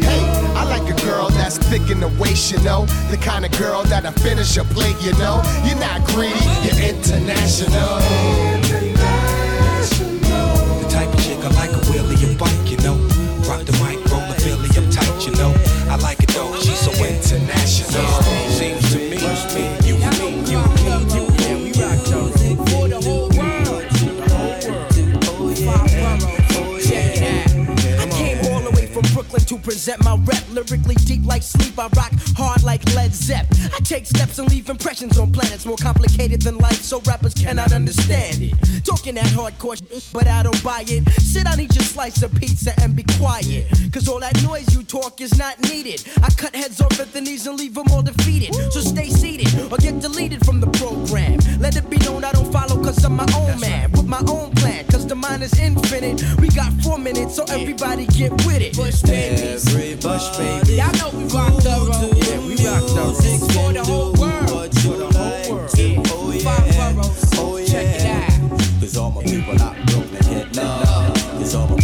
Hey, 0.00 0.22
I 0.56 0.64
like 0.64 0.88
a 0.90 0.96
girl 1.04 1.28
that's 1.28 1.58
thick 1.58 1.90
in 1.90 2.00
the 2.00 2.08
waist, 2.18 2.50
you 2.52 2.58
know. 2.64 2.86
The 3.10 3.18
kind 3.18 3.44
of 3.44 3.52
girl 3.58 3.82
that'll 3.84 4.12
finish 4.12 4.56
your 4.56 4.64
plate, 4.66 4.96
you 5.02 5.12
know. 5.18 5.42
You're 5.66 5.78
not 5.78 6.02
greedy, 6.06 6.42
you're 6.64 6.80
international. 6.94 8.85
I 11.46 11.48
like 11.50 11.70
a 11.70 11.78
wheelie 11.86 12.26
and 12.26 12.36
bike, 12.36 12.68
you 12.68 12.76
know. 12.78 12.96
Rock 13.48 13.64
the 13.64 13.72
mic, 13.78 14.04
roll 14.10 14.20
a 14.22 14.34
Philly 14.34 14.68
up 14.70 14.90
tight, 14.90 15.26
you 15.26 15.32
know. 15.36 15.54
I 15.88 15.94
like 15.94 16.20
it 16.20 16.30
though, 16.30 16.52
she's 16.58 16.80
so 16.80 16.90
international. 16.90 18.25
Brooklyn 29.76 29.96
to 29.96 29.96
present 29.96 30.04
my 30.04 30.16
rep. 30.24 30.44
Lyrically 30.50 30.94
deep 30.94 31.24
like 31.26 31.42
sleep, 31.42 31.78
I 31.78 31.88
rock 31.96 32.12
hard 32.36 32.62
like 32.62 32.82
Led 32.94 33.12
Zepp. 33.12 33.46
I 33.74 33.80
take 33.80 34.06
steps 34.06 34.38
and 34.38 34.48
leave 34.50 34.70
impressions 34.70 35.18
on 35.18 35.32
planets 35.32 35.66
more 35.66 35.76
complicated 35.76 36.42
than 36.42 36.58
life, 36.58 36.82
so 36.82 37.00
rappers 37.00 37.34
cannot 37.34 37.72
understand 37.72 38.42
it. 38.42 38.54
Talking 38.84 39.16
that 39.16 39.26
hardcore 39.26 39.76
shit, 39.76 40.08
but 40.12 40.26
I 40.26 40.42
don't 40.42 40.62
buy 40.62 40.84
it. 40.86 41.08
Sit 41.20 41.44
down, 41.44 41.60
eat 41.60 41.74
your 41.74 41.84
slice 41.84 42.22
of 42.22 42.34
pizza 42.34 42.72
and 42.80 42.96
be 42.96 43.04
quiet. 43.18 43.66
Cause 43.92 44.08
all 44.08 44.20
that 44.20 44.42
noise 44.42 44.74
you 44.74 44.82
talk 44.82 45.20
is 45.20 45.36
not 45.36 45.58
needed. 45.60 46.02
I 46.22 46.30
cut 46.30 46.54
heads 46.54 46.80
off 46.80 46.98
at 47.00 47.12
the 47.12 47.20
knees 47.20 47.46
and 47.46 47.58
leave 47.58 47.74
them 47.74 47.86
all 47.90 48.02
defeated. 48.02 48.54
So 48.72 48.80
stay 48.80 49.08
seated 49.10 49.52
or 49.70 49.76
get 49.78 50.00
deleted 50.00 50.44
from 50.44 50.60
the 50.60 50.68
program. 50.78 51.38
Let 51.58 51.76
it 51.76 51.88
be 51.90 51.98
known 51.98 52.24
I 52.24 52.32
don't 52.32 52.50
follow 52.52 52.82
cause 52.82 53.04
I'm 53.04 53.16
my 53.16 53.26
own 53.36 53.60
man. 53.60 53.92
With 53.92 54.06
my 54.06 54.22
own 54.28 54.52
plan, 54.52 54.86
cause 54.86 55.06
the 55.06 55.16
mind 55.16 55.42
is 55.42 55.58
infinite. 55.58 56.22
We 56.40 56.48
got 56.48 56.72
four 56.82 56.98
minutes, 56.98 57.36
so 57.36 57.44
everybody 57.48 58.06
get 58.06 58.32
with 58.46 58.62
it. 58.62 58.76
Bush 58.76 59.02
babies. 59.74 60.04
Bush 60.04 60.36
baby. 60.38 60.74
Y'all 60.74 60.92
know 60.98 61.10
we 61.16 61.24
rock 61.34 61.54
the 61.62 61.74
road. 61.88 62.16
Yeah, 62.16 62.40
we 62.46 62.54
rock 62.64 62.84
the 62.86 62.94
road. 62.96 63.16
For 63.52 63.72
the 63.72 63.84
whole 63.84 64.12
world. 64.14 64.72
For 64.82 64.96
the 64.96 65.08
whole 65.16 65.56
world. 65.56 65.70
Yeah. 65.78 66.02
Five 66.44 66.94
boroughs. 66.94 67.24
Oh, 67.38 67.64
Check 67.64 68.00
it 68.00 68.06
out. 68.06 68.60
Cause 68.80 68.96
all 68.96 69.10
my 69.10 69.22
people 69.22 69.60
out 69.62 69.76
in 69.76 69.84
Brooklyn 69.86 70.22
get 70.30 70.56
love. 70.56 71.14
Cause 71.38 71.54
all 71.54 71.68
my 71.68 71.76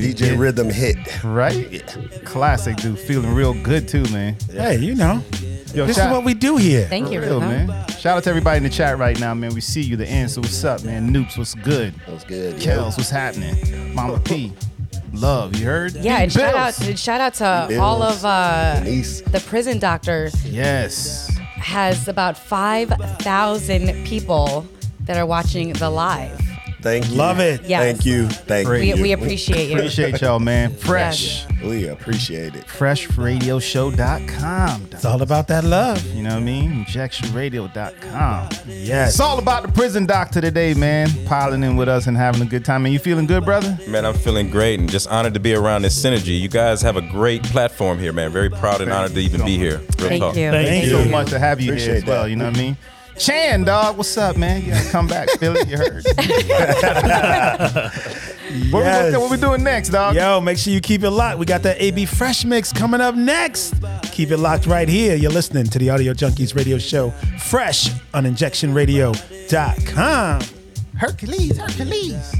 DJ 0.00 0.32
yeah. 0.32 0.36
rhythm 0.38 0.70
hit. 0.70 0.96
Right? 1.24 1.84
Classic, 2.24 2.76
dude. 2.76 2.98
Feeling 2.98 3.34
real 3.34 3.54
good 3.62 3.88
too, 3.88 4.02
man. 4.10 4.36
Hey, 4.50 4.78
you 4.78 4.94
know. 4.94 5.22
Yo, 5.74 5.86
this 5.86 5.96
shout- 5.96 6.10
is 6.10 6.12
what 6.12 6.24
we 6.24 6.34
do 6.34 6.56
here. 6.56 6.86
Thank 6.88 7.06
For 7.08 7.12
you, 7.14 7.20
real, 7.20 7.40
man. 7.40 7.68
Shout 7.90 8.16
out 8.16 8.24
to 8.24 8.30
everybody 8.30 8.56
in 8.56 8.62
the 8.64 8.70
chat 8.70 8.98
right 8.98 9.18
now, 9.20 9.34
man. 9.34 9.54
We 9.54 9.60
see 9.60 9.82
you, 9.82 9.96
the 9.96 10.08
answer. 10.08 10.40
What's 10.40 10.64
up, 10.64 10.82
man? 10.82 11.12
Noops, 11.12 11.38
what's 11.38 11.54
good? 11.54 11.94
What's 12.06 12.24
good? 12.24 12.56
Kels, 12.56 12.96
what's 12.96 13.10
happening? 13.10 13.94
Mama 13.94 14.18
P, 14.20 14.52
love, 15.12 15.54
you 15.56 15.66
heard? 15.66 15.94
Yeah, 15.94 16.18
and 16.20 16.32
shout 16.32 16.54
out, 16.54 16.78
Bills. 16.80 16.98
shout 17.00 17.20
out 17.20 17.34
to 17.34 17.66
Bills. 17.68 17.80
all 17.80 18.02
of 18.02 18.24
uh, 18.24 18.80
Denise. 18.80 19.20
the 19.20 19.40
prison 19.40 19.78
doctor 19.78 20.30
Yes. 20.44 21.28
has 21.56 22.08
about 22.08 22.36
five 22.38 22.88
thousand 23.20 24.04
people 24.06 24.66
that 25.04 25.16
are 25.16 25.26
watching 25.26 25.72
the 25.74 25.90
live. 25.90 26.39
Thank 26.82 27.10
you. 27.10 27.16
Love 27.16 27.40
it. 27.40 27.62
Yes. 27.64 27.82
Thank 27.82 28.06
you. 28.06 28.28
Thank 28.28 28.68
We, 28.68 28.92
you. 28.94 29.02
we 29.02 29.12
appreciate 29.12 29.70
you. 29.70 29.76
Appreciate 29.76 30.20
y'all, 30.20 30.38
man. 30.38 30.72
Fresh. 30.74 31.46
We 31.62 31.88
appreciate 31.88 32.54
it. 32.54 32.64
FreshRadioShow.com. 32.66 34.88
It's 34.92 35.04
all 35.04 35.22
about 35.22 35.48
that 35.48 35.64
love. 35.64 36.04
You 36.14 36.22
know 36.22 36.30
what 36.30 36.36
I 36.38 36.40
mean? 36.40 36.84
InjectionRadio.com. 36.84 38.48
Yes. 38.66 39.10
It's 39.10 39.20
all 39.20 39.38
about 39.38 39.62
the 39.64 39.72
prison 39.72 40.06
doctor 40.06 40.40
today, 40.40 40.74
man. 40.74 41.08
Piling 41.26 41.62
in 41.62 41.76
with 41.76 41.88
us 41.88 42.06
and 42.06 42.16
having 42.16 42.42
a 42.42 42.46
good 42.46 42.64
time. 42.64 42.84
And 42.86 42.92
you 42.92 42.98
feeling 42.98 43.26
good, 43.26 43.44
brother? 43.44 43.78
Man, 43.88 44.04
I'm 44.06 44.14
feeling 44.14 44.50
great 44.50 44.80
and 44.80 44.88
just 44.90 45.08
honored 45.08 45.34
to 45.34 45.40
be 45.40 45.54
around 45.54 45.82
this 45.82 46.02
synergy. 46.02 46.40
You 46.40 46.48
guys 46.48 46.80
have 46.82 46.96
a 46.96 47.02
great 47.02 47.42
platform 47.44 47.98
here, 47.98 48.12
man. 48.12 48.32
Very 48.32 48.50
proud 48.50 48.80
and 48.80 48.90
honored 48.92 49.12
to 49.14 49.20
even 49.20 49.44
be 49.44 49.56
here. 49.58 49.78
Real 49.78 49.86
Thank 50.08 50.20
talk. 50.22 50.36
you. 50.36 50.50
Thank, 50.50 50.68
Thank 50.68 50.84
you 50.86 50.90
so 50.90 51.04
much 51.10 51.30
to 51.30 51.38
have 51.38 51.60
you 51.60 51.74
here 51.74 51.96
as 51.96 52.04
well. 52.04 52.22
that. 52.24 52.30
You 52.30 52.36
know 52.36 52.46
what 52.46 52.56
I 52.56 52.60
mean? 52.60 52.76
Chan, 53.20 53.64
dog, 53.64 53.98
what's 53.98 54.16
up, 54.16 54.38
man? 54.38 54.64
You 54.64 54.72
gotta 54.72 54.88
come 54.88 55.06
back, 55.06 55.28
Philly. 55.38 55.60
You 55.68 55.76
heard. 55.76 56.06
what, 58.70 59.12
we, 59.12 59.18
what 59.18 59.30
we 59.30 59.36
doing 59.36 59.62
next, 59.62 59.90
dog? 59.90 60.16
Yo, 60.16 60.40
make 60.40 60.56
sure 60.56 60.72
you 60.72 60.80
keep 60.80 61.02
it 61.02 61.10
locked. 61.10 61.38
We 61.38 61.44
got 61.44 61.62
that 61.64 61.78
AB 61.82 62.06
Fresh 62.06 62.46
Mix 62.46 62.72
coming 62.72 63.02
up 63.02 63.14
next. 63.14 63.74
Keep 64.04 64.30
it 64.30 64.38
locked 64.38 64.66
right 64.66 64.88
here. 64.88 65.16
You're 65.16 65.32
listening 65.32 65.66
to 65.66 65.78
the 65.78 65.90
Audio 65.90 66.14
Junkies 66.14 66.56
radio 66.56 66.78
show, 66.78 67.10
fresh 67.38 67.90
on 68.14 68.24
injectionradio.com. 68.24 70.40
Hercules, 70.96 71.58
Hercules. 71.58 72.34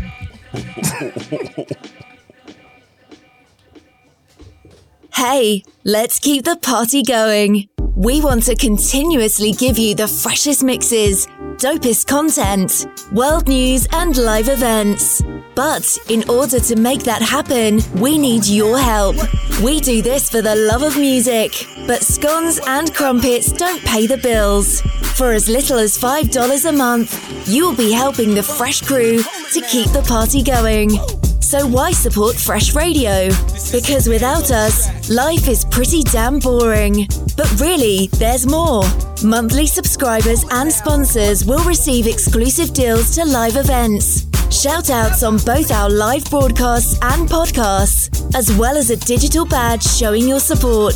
Hey, 5.14 5.62
let's 5.84 6.18
keep 6.18 6.46
the 6.46 6.56
party 6.56 7.02
going. 7.02 7.68
We 7.96 8.20
want 8.20 8.44
to 8.44 8.54
continuously 8.54 9.52
give 9.52 9.76
you 9.76 9.94
the 9.94 10.08
freshest 10.08 10.62
mixes, 10.62 11.26
dopest 11.56 12.06
content, 12.06 12.86
world 13.12 13.48
news, 13.48 13.86
and 13.92 14.16
live 14.16 14.48
events. 14.48 15.22
But 15.54 15.98
in 16.08 16.28
order 16.30 16.60
to 16.60 16.76
make 16.76 17.02
that 17.02 17.20
happen, 17.20 17.80
we 18.00 18.16
need 18.16 18.46
your 18.46 18.78
help. 18.78 19.16
We 19.62 19.80
do 19.80 20.02
this 20.02 20.30
for 20.30 20.40
the 20.40 20.54
love 20.54 20.82
of 20.82 20.96
music, 20.96 21.52
but 21.86 22.02
scones 22.02 22.60
and 22.66 22.94
crumpets 22.94 23.52
don't 23.52 23.82
pay 23.84 24.06
the 24.06 24.18
bills. 24.18 24.80
For 25.16 25.32
as 25.32 25.48
little 25.48 25.78
as 25.78 25.98
$5 25.98 26.68
a 26.68 26.72
month, 26.72 27.48
you'll 27.48 27.76
be 27.76 27.92
helping 27.92 28.34
the 28.34 28.42
Fresh 28.42 28.82
crew 28.82 29.22
to 29.52 29.60
keep 29.68 29.90
the 29.90 30.02
party 30.02 30.42
going. 30.42 31.29
So 31.50 31.66
why 31.66 31.90
support 31.90 32.36
Fresh 32.36 32.76
Radio? 32.76 33.28
Because 33.72 34.08
without 34.08 34.52
us, 34.52 35.10
life 35.10 35.48
is 35.48 35.64
pretty 35.64 36.04
damn 36.04 36.38
boring. 36.38 37.08
But 37.36 37.50
really, 37.58 38.06
there's 38.20 38.46
more. 38.46 38.84
Monthly 39.24 39.66
subscribers 39.66 40.44
and 40.52 40.70
sponsors 40.70 41.44
will 41.44 41.64
receive 41.64 42.06
exclusive 42.06 42.72
deals 42.72 43.16
to 43.16 43.24
live 43.24 43.56
events, 43.56 44.28
shout 44.52 44.90
outs 44.90 45.24
on 45.24 45.38
both 45.38 45.72
our 45.72 45.90
live 45.90 46.24
broadcasts 46.30 46.92
and 47.02 47.28
podcasts, 47.28 48.32
as 48.36 48.56
well 48.56 48.76
as 48.76 48.90
a 48.90 48.96
digital 48.96 49.44
badge 49.44 49.82
showing 49.82 50.28
your 50.28 50.38
support. 50.38 50.94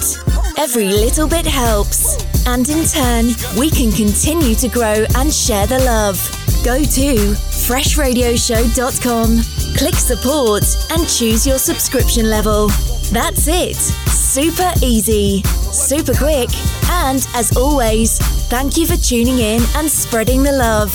Every 0.56 0.86
little 0.86 1.26
bit 1.26 1.46
helps. 1.46 2.22
And 2.46 2.68
in 2.68 2.84
turn, 2.84 3.24
we 3.58 3.70
can 3.70 3.90
continue 3.90 4.54
to 4.54 4.68
grow 4.68 5.04
and 5.16 5.34
share 5.34 5.66
the 5.66 5.80
love. 5.80 6.43
Go 6.64 6.82
to 6.82 7.14
freshradioshow.com. 7.68 9.42
Click 9.76 9.94
support 9.96 10.64
and 10.90 11.06
choose 11.06 11.46
your 11.46 11.58
subscription 11.58 12.30
level. 12.30 12.68
That's 13.12 13.46
it. 13.46 13.76
Super 13.76 14.72
easy, 14.82 15.42
super 15.42 16.14
quick, 16.14 16.48
and 16.88 17.26
as 17.34 17.54
always, 17.54 18.16
thank 18.48 18.78
you 18.78 18.86
for 18.86 18.96
tuning 18.96 19.40
in 19.40 19.60
and 19.76 19.90
spreading 19.90 20.42
the 20.42 20.52
love. 20.52 20.90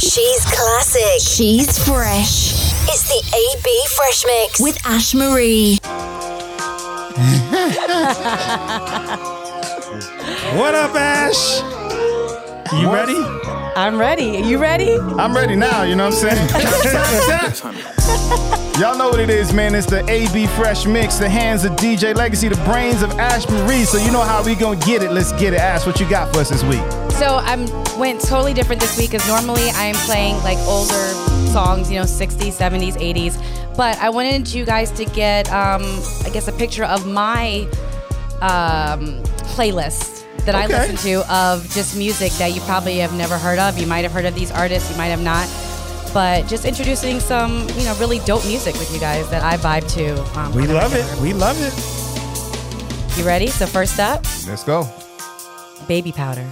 She's 0.00 0.44
classic. 0.46 1.20
She's 1.20 1.78
fresh. 1.86 2.72
It's 2.88 3.06
the 3.06 3.22
AB 3.32 3.86
Fresh 3.94 4.24
Mix 4.26 4.58
with 4.60 4.76
Ash 4.84 5.14
Marie. 5.14 5.78
What 10.54 10.74
up, 10.74 10.94
Ash? 10.94 11.81
You 12.74 12.90
ready? 12.90 13.22
I'm 13.76 13.98
ready. 13.98 14.38
You 14.38 14.56
ready? 14.56 14.98
I'm 14.98 15.34
ready 15.34 15.56
now, 15.56 15.82
you 15.82 15.94
know 15.94 16.08
what 16.08 16.24
I'm 16.24 16.30
saying? 16.30 16.48
Y'all 18.80 18.96
know 18.96 19.10
what 19.10 19.20
it 19.20 19.28
is, 19.28 19.52
man. 19.52 19.74
It's 19.74 19.86
the 19.86 20.02
AB 20.08 20.46
Fresh 20.46 20.86
Mix, 20.86 21.18
the 21.18 21.28
hands 21.28 21.66
of 21.66 21.72
DJ 21.72 22.14
Legacy, 22.14 22.48
the 22.48 22.56
brains 22.64 23.02
of 23.02 23.10
Ash 23.18 23.46
Marie. 23.46 23.84
So 23.84 23.98
you 23.98 24.10
know 24.10 24.22
how 24.22 24.42
we 24.42 24.54
gonna 24.54 24.80
get 24.80 25.02
it. 25.02 25.12
Let's 25.12 25.32
get 25.32 25.52
it. 25.52 25.60
Ash, 25.60 25.84
what 25.84 26.00
you 26.00 26.08
got 26.08 26.32
for 26.32 26.40
us 26.40 26.48
this 26.48 26.64
week? 26.64 26.80
So 27.12 27.40
I'm 27.42 27.66
went 27.98 28.22
totally 28.22 28.54
different 28.54 28.80
this 28.80 28.96
week 28.96 29.10
because 29.10 29.28
normally 29.28 29.68
I'm 29.74 29.96
playing 30.06 30.36
like 30.36 30.56
older 30.60 31.12
songs, 31.52 31.90
you 31.90 31.98
know, 31.98 32.06
60s, 32.06 32.56
70s, 32.56 32.94
80s. 32.94 33.36
But 33.76 33.98
I 33.98 34.08
wanted 34.08 34.50
you 34.52 34.64
guys 34.64 34.90
to 34.92 35.04
get, 35.04 35.52
um, 35.52 35.82
I 36.24 36.30
guess, 36.32 36.48
a 36.48 36.52
picture 36.52 36.84
of 36.84 37.06
my 37.06 37.68
um, 38.40 39.22
playlist 39.52 40.21
that 40.46 40.54
I 40.54 40.66
listen 40.66 40.96
to 40.96 41.32
of 41.32 41.68
just 41.70 41.96
music 41.96 42.32
that 42.32 42.54
you 42.54 42.60
probably 42.62 42.98
have 42.98 43.12
never 43.14 43.38
heard 43.38 43.58
of. 43.58 43.78
You 43.78 43.86
might 43.86 44.02
have 44.02 44.12
heard 44.12 44.24
of 44.26 44.34
these 44.34 44.50
artists, 44.50 44.90
you 44.90 44.96
might 44.96 45.06
have 45.06 45.22
not. 45.22 45.48
But 46.12 46.46
just 46.46 46.64
introducing 46.64 47.20
some, 47.20 47.66
you 47.70 47.84
know, 47.84 47.94
really 47.98 48.18
dope 48.20 48.44
music 48.44 48.74
with 48.74 48.92
you 48.92 49.00
guys 49.00 49.28
that 49.30 49.42
I 49.42 49.56
vibe 49.56 49.90
to. 49.94 50.38
Um, 50.38 50.52
We 50.54 50.66
love 50.66 50.94
it. 50.94 51.20
We 51.22 51.32
love 51.32 51.56
it. 51.58 51.72
You 53.18 53.24
ready? 53.24 53.46
So 53.46 53.66
first 53.66 53.98
up, 53.98 54.24
Let's 54.46 54.64
go. 54.64 54.86
baby 55.88 56.12
powder. 56.12 56.46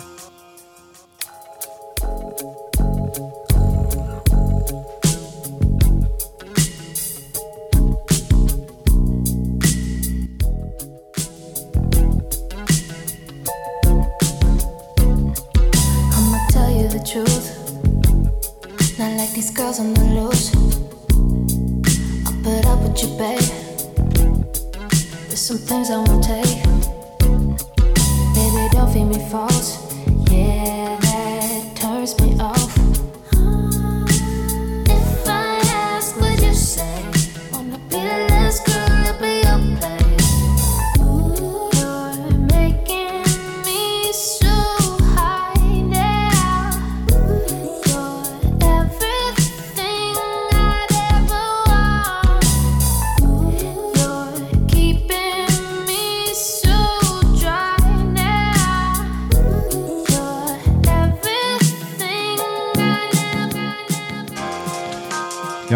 These 19.40 19.50
girls 19.52 19.80
on 19.80 19.94
the 19.94 20.04
loose. 20.16 20.54
I'll 22.26 22.36
put 22.44 22.66
up 22.66 22.78
with 22.82 23.02
you, 23.02 23.08
babe. 23.16 23.40
There's 25.28 25.40
some 25.40 25.56
things 25.56 25.90
I 25.90 25.96
won't 25.96 26.22
take. 26.22 26.62
Baby, 28.34 28.68
don't 28.72 28.92
feed 28.92 29.04
me 29.04 29.18
false. 29.30 29.78
Yeah, 30.30 30.98
that 31.00 31.74
turns 31.74 32.20
me 32.20 32.38
off. 32.38 32.59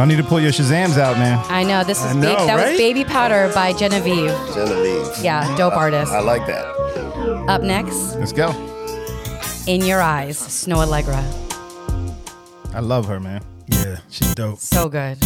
Y'all 0.05 0.11
need 0.11 0.17
to 0.23 0.23
pull 0.29 0.39
your 0.39 0.53
Shazams 0.53 0.99
out, 0.99 1.17
man. 1.17 1.43
I 1.49 1.65
know 1.65 1.83
this 1.83 2.05
is 2.05 2.11
I 2.11 2.13
ba- 2.13 2.21
that 2.21 2.55
right? 2.57 2.69
was 2.73 2.79
Baby 2.79 3.05
Powder 3.05 3.51
by 3.55 3.73
Jenevieve. 3.73 4.37
Jenevieve. 4.53 5.25
Yeah, 5.25 5.57
dope 5.57 5.73
artist. 5.73 6.13
I 6.13 6.21
like 6.21 6.47
that. 6.47 6.67
Up 7.49 7.63
next, 7.63 8.15
Let's 8.17 8.31
go. 8.31 8.51
In 9.67 9.81
Your 9.83 10.03
Eyes, 10.03 10.37
Snoh 10.39 10.85
Aalegra. 10.85 11.25
I 12.75 12.81
love 12.81 13.07
her, 13.07 13.19
man. 13.19 13.41
Yeah, 13.69 14.01
she's 14.11 14.35
dope. 14.35 14.59
So 14.59 14.91
good. 14.91 15.17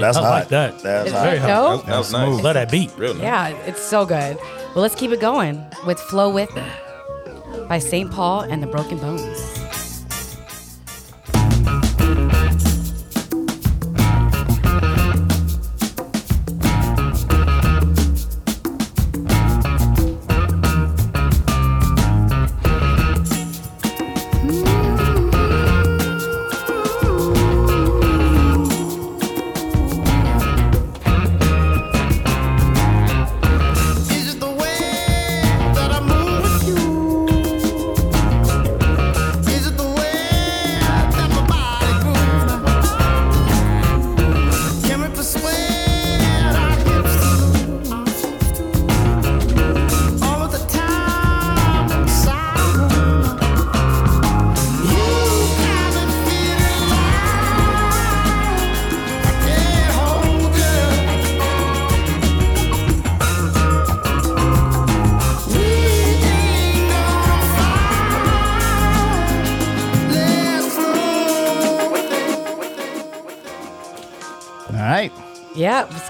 Yeah, 0.00 0.06
that's 0.06 0.16
I 0.18 0.22
hot. 0.22 0.30
like 0.30 0.48
that. 0.48 0.78
That's 0.80 1.06
Is 1.08 1.12
hot. 1.12 1.22
that 1.24 1.46
dope? 1.46 1.86
That 1.86 1.98
was 1.98 2.12
nice. 2.12 2.42
Love 2.42 2.54
that 2.54 2.70
beat. 2.70 2.90
Real 2.96 3.14
nice. 3.14 3.22
Yeah, 3.22 3.48
it's 3.66 3.82
so 3.82 4.04
good. 4.06 4.36
Well, 4.74 4.82
let's 4.82 4.94
keep 4.94 5.10
it 5.10 5.20
going 5.20 5.64
with 5.86 5.98
Flow 5.98 6.30
With 6.30 6.50
It 6.56 7.68
by 7.68 7.78
St. 7.78 8.10
Paul 8.10 8.42
and 8.42 8.62
the 8.62 8.66
Broken 8.66 8.98
Bones. 8.98 9.58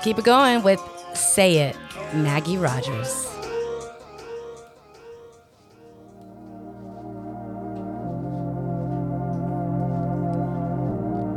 Keep 0.03 0.21
it 0.21 0.25
going 0.25 0.63
with 0.63 0.81
Say 1.15 1.59
It, 1.59 1.77
Maggie 2.15 2.57
Rogers. 2.57 3.27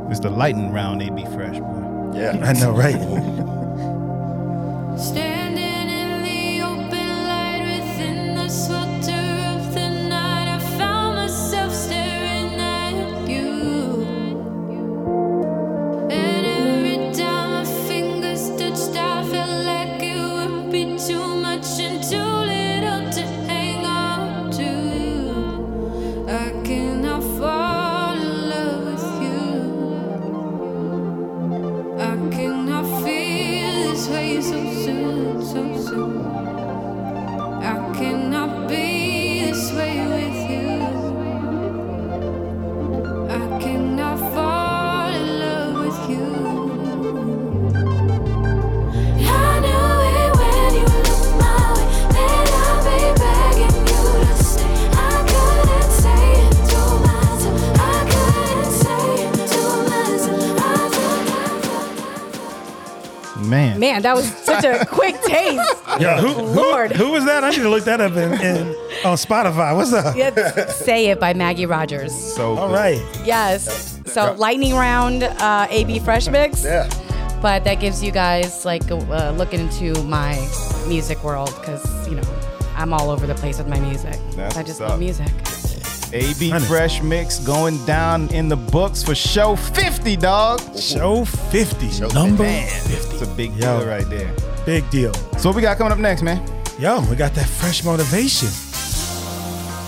It's 0.09 0.19
the 0.19 0.29
lightning 0.29 0.71
round, 0.71 1.01
they 1.01 1.09
be 1.09 1.25
fresh, 1.25 1.57
boy. 1.59 2.11
Yeah. 2.13 2.37
I 2.43 2.53
know, 2.53 2.71
right? 2.71 2.95
Man. 64.01 64.15
Man, 64.15 64.15
that 64.15 64.15
was 64.15 64.31
such 64.43 64.63
a 64.63 64.85
quick 64.85 65.15
taste. 65.23 65.75
Yeah, 65.99 66.19
who, 66.19 66.27
who, 66.29 66.41
Lord. 66.41 66.91
who 66.91 67.11
was 67.11 67.25
that? 67.25 67.43
I 67.43 67.49
need 67.49 67.57
to 67.57 67.69
look 67.69 67.83
that 67.85 68.01
up 68.01 68.13
in, 68.13 68.33
in 68.33 68.67
on 69.05 69.17
Spotify. 69.17 69.75
What's 69.75 69.93
up? 69.93 70.15
Yeah, 70.15 70.67
Say 70.67 71.07
It 71.07 71.19
by 71.19 71.33
Maggie 71.33 71.65
Rogers. 71.65 72.13
So 72.13 72.57
All 72.57 72.69
right. 72.71 73.01
Yes. 73.23 73.99
So 74.05 74.33
lightning 74.37 74.73
round 74.73 75.23
uh, 75.23 75.67
AB 75.69 75.99
Fresh 75.99 76.27
Mix. 76.29 76.63
Yeah. 76.63 76.89
But 77.41 77.63
that 77.63 77.75
gives 77.75 78.03
you 78.03 78.11
guys 78.11 78.65
like 78.65 78.89
a 78.91 78.97
uh, 78.97 79.31
look 79.31 79.53
into 79.53 80.01
my 80.03 80.35
music 80.87 81.23
world 81.23 81.53
because 81.59 82.07
you 82.07 82.15
know 82.15 82.23
I'm 82.75 82.93
all 82.93 83.09
over 83.09 83.25
the 83.25 83.35
place 83.35 83.57
with 83.57 83.67
my 83.67 83.79
music. 83.79 84.15
That's 84.35 84.57
I 84.57 84.63
just 84.63 84.79
what's 84.79 84.91
love 84.91 84.99
music. 84.99 85.27
AB 86.13 86.51
Fresh 86.67 87.01
Mix 87.01 87.39
going 87.39 87.83
down 87.85 88.29
in 88.33 88.49
the 88.49 88.57
books 88.57 89.01
for 89.01 89.15
show 89.15 89.55
50, 89.55 90.17
dog. 90.17 90.59
Show 90.77 91.23
50. 91.23 92.13
Number 92.13 92.45
50. 92.45 93.10
It's 93.21 93.29
a 93.29 93.35
big 93.35 93.51
Yo. 93.51 93.79
deal 93.79 93.87
right 93.87 94.09
there. 94.09 94.33
Big 94.65 94.89
deal. 94.89 95.13
So 95.37 95.49
what 95.49 95.55
we 95.55 95.61
got 95.61 95.77
coming 95.77 95.93
up 95.93 95.99
next, 95.99 96.23
man? 96.23 96.41
Yo, 96.79 97.01
we 97.07 97.15
got 97.15 97.35
that 97.35 97.45
fresh 97.45 97.83
motivation. 97.83 98.49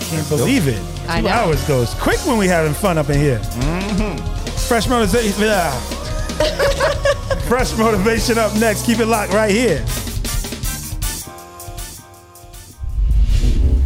Can't 0.06 0.28
believe 0.28 0.68
it. 0.68 0.80
I 1.08 1.16
Two 1.20 1.26
know. 1.26 1.32
hours 1.32 1.66
goes 1.66 1.92
quick 1.94 2.24
when 2.26 2.38
we 2.38 2.46
having 2.46 2.74
fun 2.74 2.96
up 2.96 3.10
in 3.10 3.18
here. 3.18 3.40
Mm-hmm. 3.40 4.46
Fresh 4.68 4.86
motivation. 4.88 5.42
yeah. 5.42 5.72
fresh 7.48 7.76
motivation 7.76 8.38
up 8.38 8.54
next. 8.54 8.86
Keep 8.86 9.00
it 9.00 9.06
locked 9.06 9.32
right 9.32 9.50
here. 9.50 9.84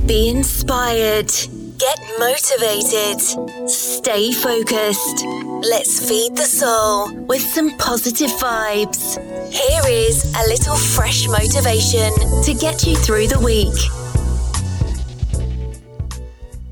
Be 0.07 0.29
inspired. 0.29 1.33
Get 1.79 1.99
motivated. 2.19 3.71
Stay 3.71 4.33
focused. 4.33 5.25
Let's 5.63 6.07
feed 6.07 6.37
the 6.37 6.45
soul 6.45 7.15
with 7.15 7.41
some 7.41 7.77
positive 7.79 8.31
vibes. 8.33 9.17
Here 9.51 9.83
is 9.87 10.25
a 10.37 10.47
little 10.49 10.77
fresh 10.77 11.27
motivation 11.27 12.13
to 12.43 12.55
get 12.55 12.87
you 12.87 12.95
through 12.97 13.29
the 13.29 13.41
week. 13.41 13.75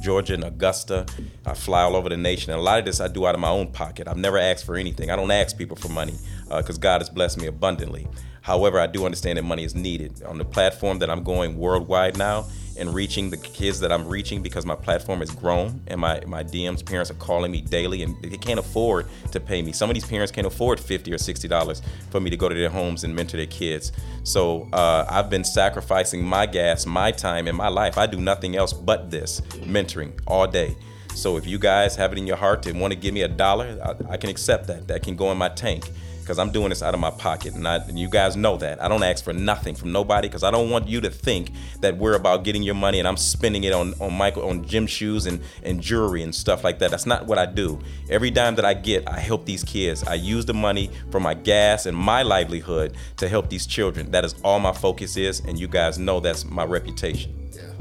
Georgia 0.00 0.34
and 0.34 0.44
Augusta. 0.44 1.06
I 1.46 1.54
fly 1.54 1.82
all 1.82 1.96
over 1.96 2.08
the 2.08 2.16
nation. 2.16 2.52
And 2.52 2.60
a 2.60 2.62
lot 2.62 2.78
of 2.78 2.84
this 2.84 3.00
I 3.00 3.08
do 3.08 3.26
out 3.26 3.34
of 3.34 3.40
my 3.40 3.50
own 3.50 3.72
pocket. 3.72 4.08
I've 4.08 4.16
never 4.16 4.38
asked 4.38 4.64
for 4.64 4.76
anything. 4.76 5.10
I 5.10 5.16
don't 5.16 5.30
ask 5.30 5.56
people 5.56 5.76
for 5.76 5.88
money 5.88 6.14
because 6.48 6.78
God 6.78 7.00
has 7.00 7.10
blessed 7.10 7.40
me 7.40 7.46
abundantly. 7.46 8.08
However, 8.42 8.80
I 8.80 8.86
do 8.86 9.04
understand 9.04 9.38
that 9.38 9.44
money 9.44 9.64
is 9.64 9.74
needed. 9.74 10.22
On 10.24 10.38
the 10.38 10.44
platform 10.44 10.98
that 11.00 11.10
I'm 11.10 11.22
going 11.22 11.58
worldwide 11.58 12.16
now, 12.16 12.46
and 12.80 12.94
reaching 12.94 13.30
the 13.30 13.36
kids 13.36 13.78
that 13.80 13.92
I'm 13.92 14.08
reaching 14.08 14.42
because 14.42 14.64
my 14.66 14.74
platform 14.74 15.20
has 15.20 15.30
grown 15.30 15.80
and 15.86 16.00
my, 16.00 16.22
my 16.26 16.42
DMs 16.42 16.84
parents 16.84 17.10
are 17.10 17.14
calling 17.14 17.52
me 17.52 17.60
daily 17.60 18.02
and 18.02 18.20
they 18.22 18.38
can't 18.38 18.58
afford 18.58 19.06
to 19.32 19.38
pay 19.38 19.62
me. 19.62 19.72
Some 19.72 19.90
of 19.90 19.94
these 19.94 20.06
parents 20.06 20.32
can't 20.32 20.46
afford 20.46 20.80
50 20.80 21.12
or 21.12 21.18
60 21.18 21.46
dollars 21.48 21.82
for 22.10 22.20
me 22.20 22.30
to 22.30 22.36
go 22.36 22.48
to 22.48 22.54
their 22.54 22.70
homes 22.70 23.04
and 23.04 23.14
mentor 23.14 23.36
their 23.36 23.46
kids. 23.46 23.92
So 24.24 24.68
uh, 24.72 25.06
I've 25.08 25.30
been 25.30 25.44
sacrificing 25.44 26.24
my 26.24 26.46
gas, 26.46 26.86
my 26.86 27.12
time, 27.12 27.46
and 27.46 27.56
my 27.56 27.68
life. 27.68 27.98
I 27.98 28.06
do 28.06 28.20
nothing 28.20 28.56
else 28.56 28.72
but 28.72 29.10
this 29.10 29.40
mentoring 29.62 30.18
all 30.26 30.46
day. 30.46 30.76
So 31.14 31.36
if 31.36 31.46
you 31.46 31.58
guys 31.58 31.96
have 31.96 32.12
it 32.12 32.18
in 32.18 32.26
your 32.26 32.36
heart 32.36 32.62
to 32.62 32.72
want 32.72 32.92
to 32.92 32.98
give 32.98 33.12
me 33.12 33.22
a 33.22 33.28
dollar, 33.28 33.78
I, 33.84 34.14
I 34.14 34.16
can 34.16 34.30
accept 34.30 34.68
that. 34.68 34.88
That 34.88 35.02
can 35.02 35.16
go 35.16 35.30
in 35.32 35.38
my 35.38 35.48
tank 35.48 35.90
because 36.30 36.38
I'm 36.38 36.52
doing 36.52 36.68
this 36.68 36.80
out 36.80 36.94
of 36.94 37.00
my 37.00 37.10
pocket, 37.10 37.56
and, 37.56 37.66
I, 37.66 37.78
and 37.78 37.98
you 37.98 38.08
guys 38.08 38.36
know 38.36 38.56
that. 38.58 38.80
I 38.80 38.86
don't 38.86 39.02
ask 39.02 39.24
for 39.24 39.32
nothing 39.32 39.74
from 39.74 39.90
nobody 39.90 40.28
because 40.28 40.44
I 40.44 40.52
don't 40.52 40.70
want 40.70 40.86
you 40.86 41.00
to 41.00 41.10
think 41.10 41.50
that 41.80 41.96
we're 41.96 42.14
about 42.14 42.44
getting 42.44 42.62
your 42.62 42.76
money 42.76 43.00
and 43.00 43.08
I'm 43.08 43.16
spending 43.16 43.64
it 43.64 43.72
on 43.72 43.94
on 44.00 44.12
Michael 44.12 44.48
on 44.48 44.64
gym 44.64 44.86
shoes 44.86 45.26
and 45.26 45.40
and 45.64 45.80
jewelry 45.80 46.22
and 46.22 46.32
stuff 46.32 46.62
like 46.62 46.78
that. 46.78 46.92
That's 46.92 47.04
not 47.04 47.26
what 47.26 47.36
I 47.36 47.46
do. 47.46 47.80
Every 48.08 48.30
dime 48.30 48.54
that 48.54 48.64
I 48.64 48.74
get, 48.74 49.08
I 49.08 49.18
help 49.18 49.44
these 49.44 49.64
kids. 49.64 50.04
I 50.04 50.14
use 50.14 50.46
the 50.46 50.54
money 50.54 50.92
for 51.10 51.18
my 51.18 51.34
gas 51.34 51.86
and 51.86 51.96
my 51.96 52.22
livelihood 52.22 52.96
to 53.16 53.28
help 53.28 53.50
these 53.50 53.66
children. 53.66 54.12
That 54.12 54.24
is 54.24 54.36
all 54.44 54.60
my 54.60 54.72
focus 54.72 55.16
is, 55.16 55.40
and 55.40 55.58
you 55.58 55.66
guys 55.66 55.98
know 55.98 56.20
that's 56.20 56.44
my 56.44 56.64
reputation. 56.64 57.50
Yeah. 57.52 57.72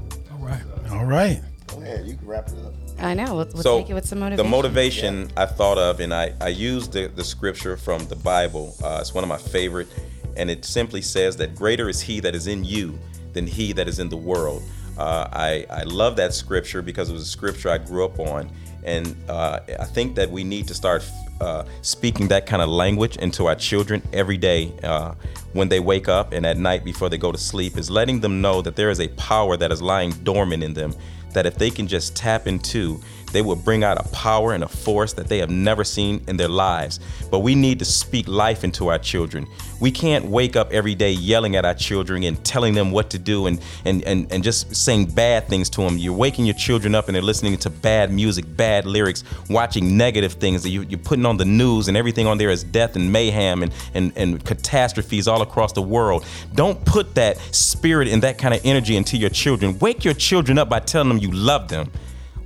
All 0.92 1.06
right. 1.06 1.40
Go 1.68 1.82
ahead, 1.84 2.08
you 2.08 2.16
can 2.16 2.28
wrap 2.28 2.48
it 2.48 2.58
up. 2.66 2.79
I 3.00 3.14
know. 3.14 3.36
We'll, 3.36 3.48
we'll 3.54 3.64
so 3.64 3.80
take 3.80 3.90
it 3.90 3.94
with 3.94 4.06
some 4.06 4.20
motivation. 4.20 4.46
the 4.46 4.50
motivation 4.50 5.32
I 5.38 5.46
thought 5.46 5.78
of, 5.78 6.00
and 6.00 6.14
I, 6.14 6.34
I 6.42 6.50
used 6.50 6.94
the, 6.94 7.08
the 7.08 7.24
scripture 7.24 7.78
from 7.78 8.06
the 8.08 8.16
Bible. 8.16 8.76
Uh, 8.84 9.00
it's 9.02 9.14
one 9.14 9.24
of 9.24 9.28
my 9.28 9.38
favorite, 9.38 9.88
and 10.36 10.50
it 10.50 10.66
simply 10.66 11.02
says 11.02 11.38
that 11.38 11.56
greater 11.56 11.90
is 11.90 12.02
He 12.02 12.20
that 12.20 12.36
is 12.36 12.48
in 12.48 12.64
you 12.64 12.98
than 13.34 13.48
He 13.48 13.72
that 13.74 13.88
is 13.88 14.00
in 14.00 14.10
the 14.10 14.18
world. 14.18 14.64
Uh, 14.98 15.30
I, 15.32 15.66
I 15.70 15.84
love 15.84 16.18
that 16.18 16.34
scripture 16.34 16.82
because 16.82 17.10
it 17.10 17.14
was 17.14 17.22
a 17.22 17.26
scripture 17.26 17.70
I 17.70 17.78
grew 17.78 18.04
up 18.04 18.20
on, 18.20 18.52
and 18.84 19.16
uh, 19.30 19.60
I 19.80 19.86
think 19.86 20.16
that 20.16 20.30
we 20.30 20.44
need 20.44 20.68
to 20.68 20.74
start 20.74 21.10
uh, 21.40 21.64
speaking 21.82 22.28
that 22.28 22.46
kind 22.46 22.62
of 22.62 22.68
language 22.68 23.16
into 23.18 23.46
our 23.46 23.56
children 23.56 24.02
every 24.12 24.36
day 24.38 24.74
uh, 24.84 25.14
when 25.54 25.70
they 25.70 25.80
wake 25.80 26.10
up 26.10 26.34
and 26.34 26.46
at 26.46 26.58
night 26.58 26.84
before 26.84 27.08
they 27.08 27.18
go 27.18 27.32
to 27.32 27.38
sleep 27.38 27.78
is 27.78 27.90
letting 27.90 28.20
them 28.20 28.42
know 28.42 28.62
that 28.62 28.76
there 28.76 28.90
is 28.90 29.00
a 29.00 29.08
power 29.10 29.56
that 29.56 29.72
is 29.72 29.82
lying 29.82 30.12
dormant 30.24 30.64
in 30.64 30.74
them 30.74 30.94
that 31.34 31.46
if 31.46 31.56
they 31.56 31.70
can 31.70 31.88
just 31.88 32.16
tap 32.16 32.48
into, 32.48 33.02
they 33.32 33.42
will 33.42 33.56
bring 33.56 33.84
out 33.84 34.00
a 34.00 34.10
power 34.10 34.54
and 34.54 34.64
a 34.64 34.68
force 34.68 35.14
that 35.14 35.28
they 35.28 35.38
have 35.40 35.50
never 35.50 35.84
seen 35.84 36.24
in 36.28 36.38
their 36.38 36.48
lives. 36.48 37.00
But 37.32 37.40
we 37.40 37.56
need 37.56 37.80
to 37.80 37.86
speak 37.86 38.28
life 38.28 38.64
into 38.64 38.88
our 38.88 39.00
children. 39.00 39.48
We 39.80 39.92
can't 39.92 40.26
wake 40.26 40.56
up 40.56 40.72
every 40.72 40.96
day 40.96 41.12
yelling 41.12 41.56
at 41.56 41.64
our 41.64 41.74
children 41.74 42.24
and 42.24 42.44
telling 42.44 42.74
them 42.74 42.92
what 42.92 43.10
to 43.12 43.20
do 43.20 43.48
and, 43.48 43.62
and, 43.86 44.04
and, 44.04 44.32
and 44.32 44.44
just 44.44 44.76
saying 44.76 45.06
bad 45.12 45.48
things 45.48 45.70
to 45.72 45.82
them. 45.82 45.98
You're 45.98 46.14
waking 46.14 46.46
your 46.46 46.56
children 46.56 46.96
up 46.96 47.08
and 47.08 47.16
they're 47.16 47.22
listening 47.22 47.58
to 47.58 47.70
bad 47.70 48.12
music, 48.12 48.46
bad 48.58 48.86
lyrics, 48.86 49.24
watching 49.50 49.96
negative 49.96 50.34
things. 50.34 50.68
You, 50.68 50.82
you're 50.82 51.00
putting 51.00 51.26
on 51.26 51.38
the 51.38 51.46
news 51.46 51.88
and 51.88 51.96
everything 51.96 52.28
on 52.28 52.38
there 52.38 52.50
is 52.50 52.64
death 52.64 52.96
and 52.96 53.12
mayhem 53.12 53.64
and, 53.64 53.74
and, 53.94 54.12
and 54.18 54.44
catastrophes 54.44 55.28
all 55.28 55.42
across 55.42 55.72
the 55.72 55.82
world. 55.82 56.26
Don't 56.56 56.84
put 56.84 57.16
that 57.16 57.38
spirit 57.56 58.10
and 58.10 58.22
that 58.24 58.38
kind 58.38 58.54
of 58.54 58.62
energy 58.66 58.98
into 58.98 59.16
your 59.18 59.30
children. 59.30 59.80
Wake 59.80 60.04
your 60.04 60.14
children 60.14 60.58
up 60.58 60.68
by 60.68 60.80
telling 60.80 61.08
them 61.08 61.20
you 61.20 61.32
love 61.32 61.70
them. 61.70 61.92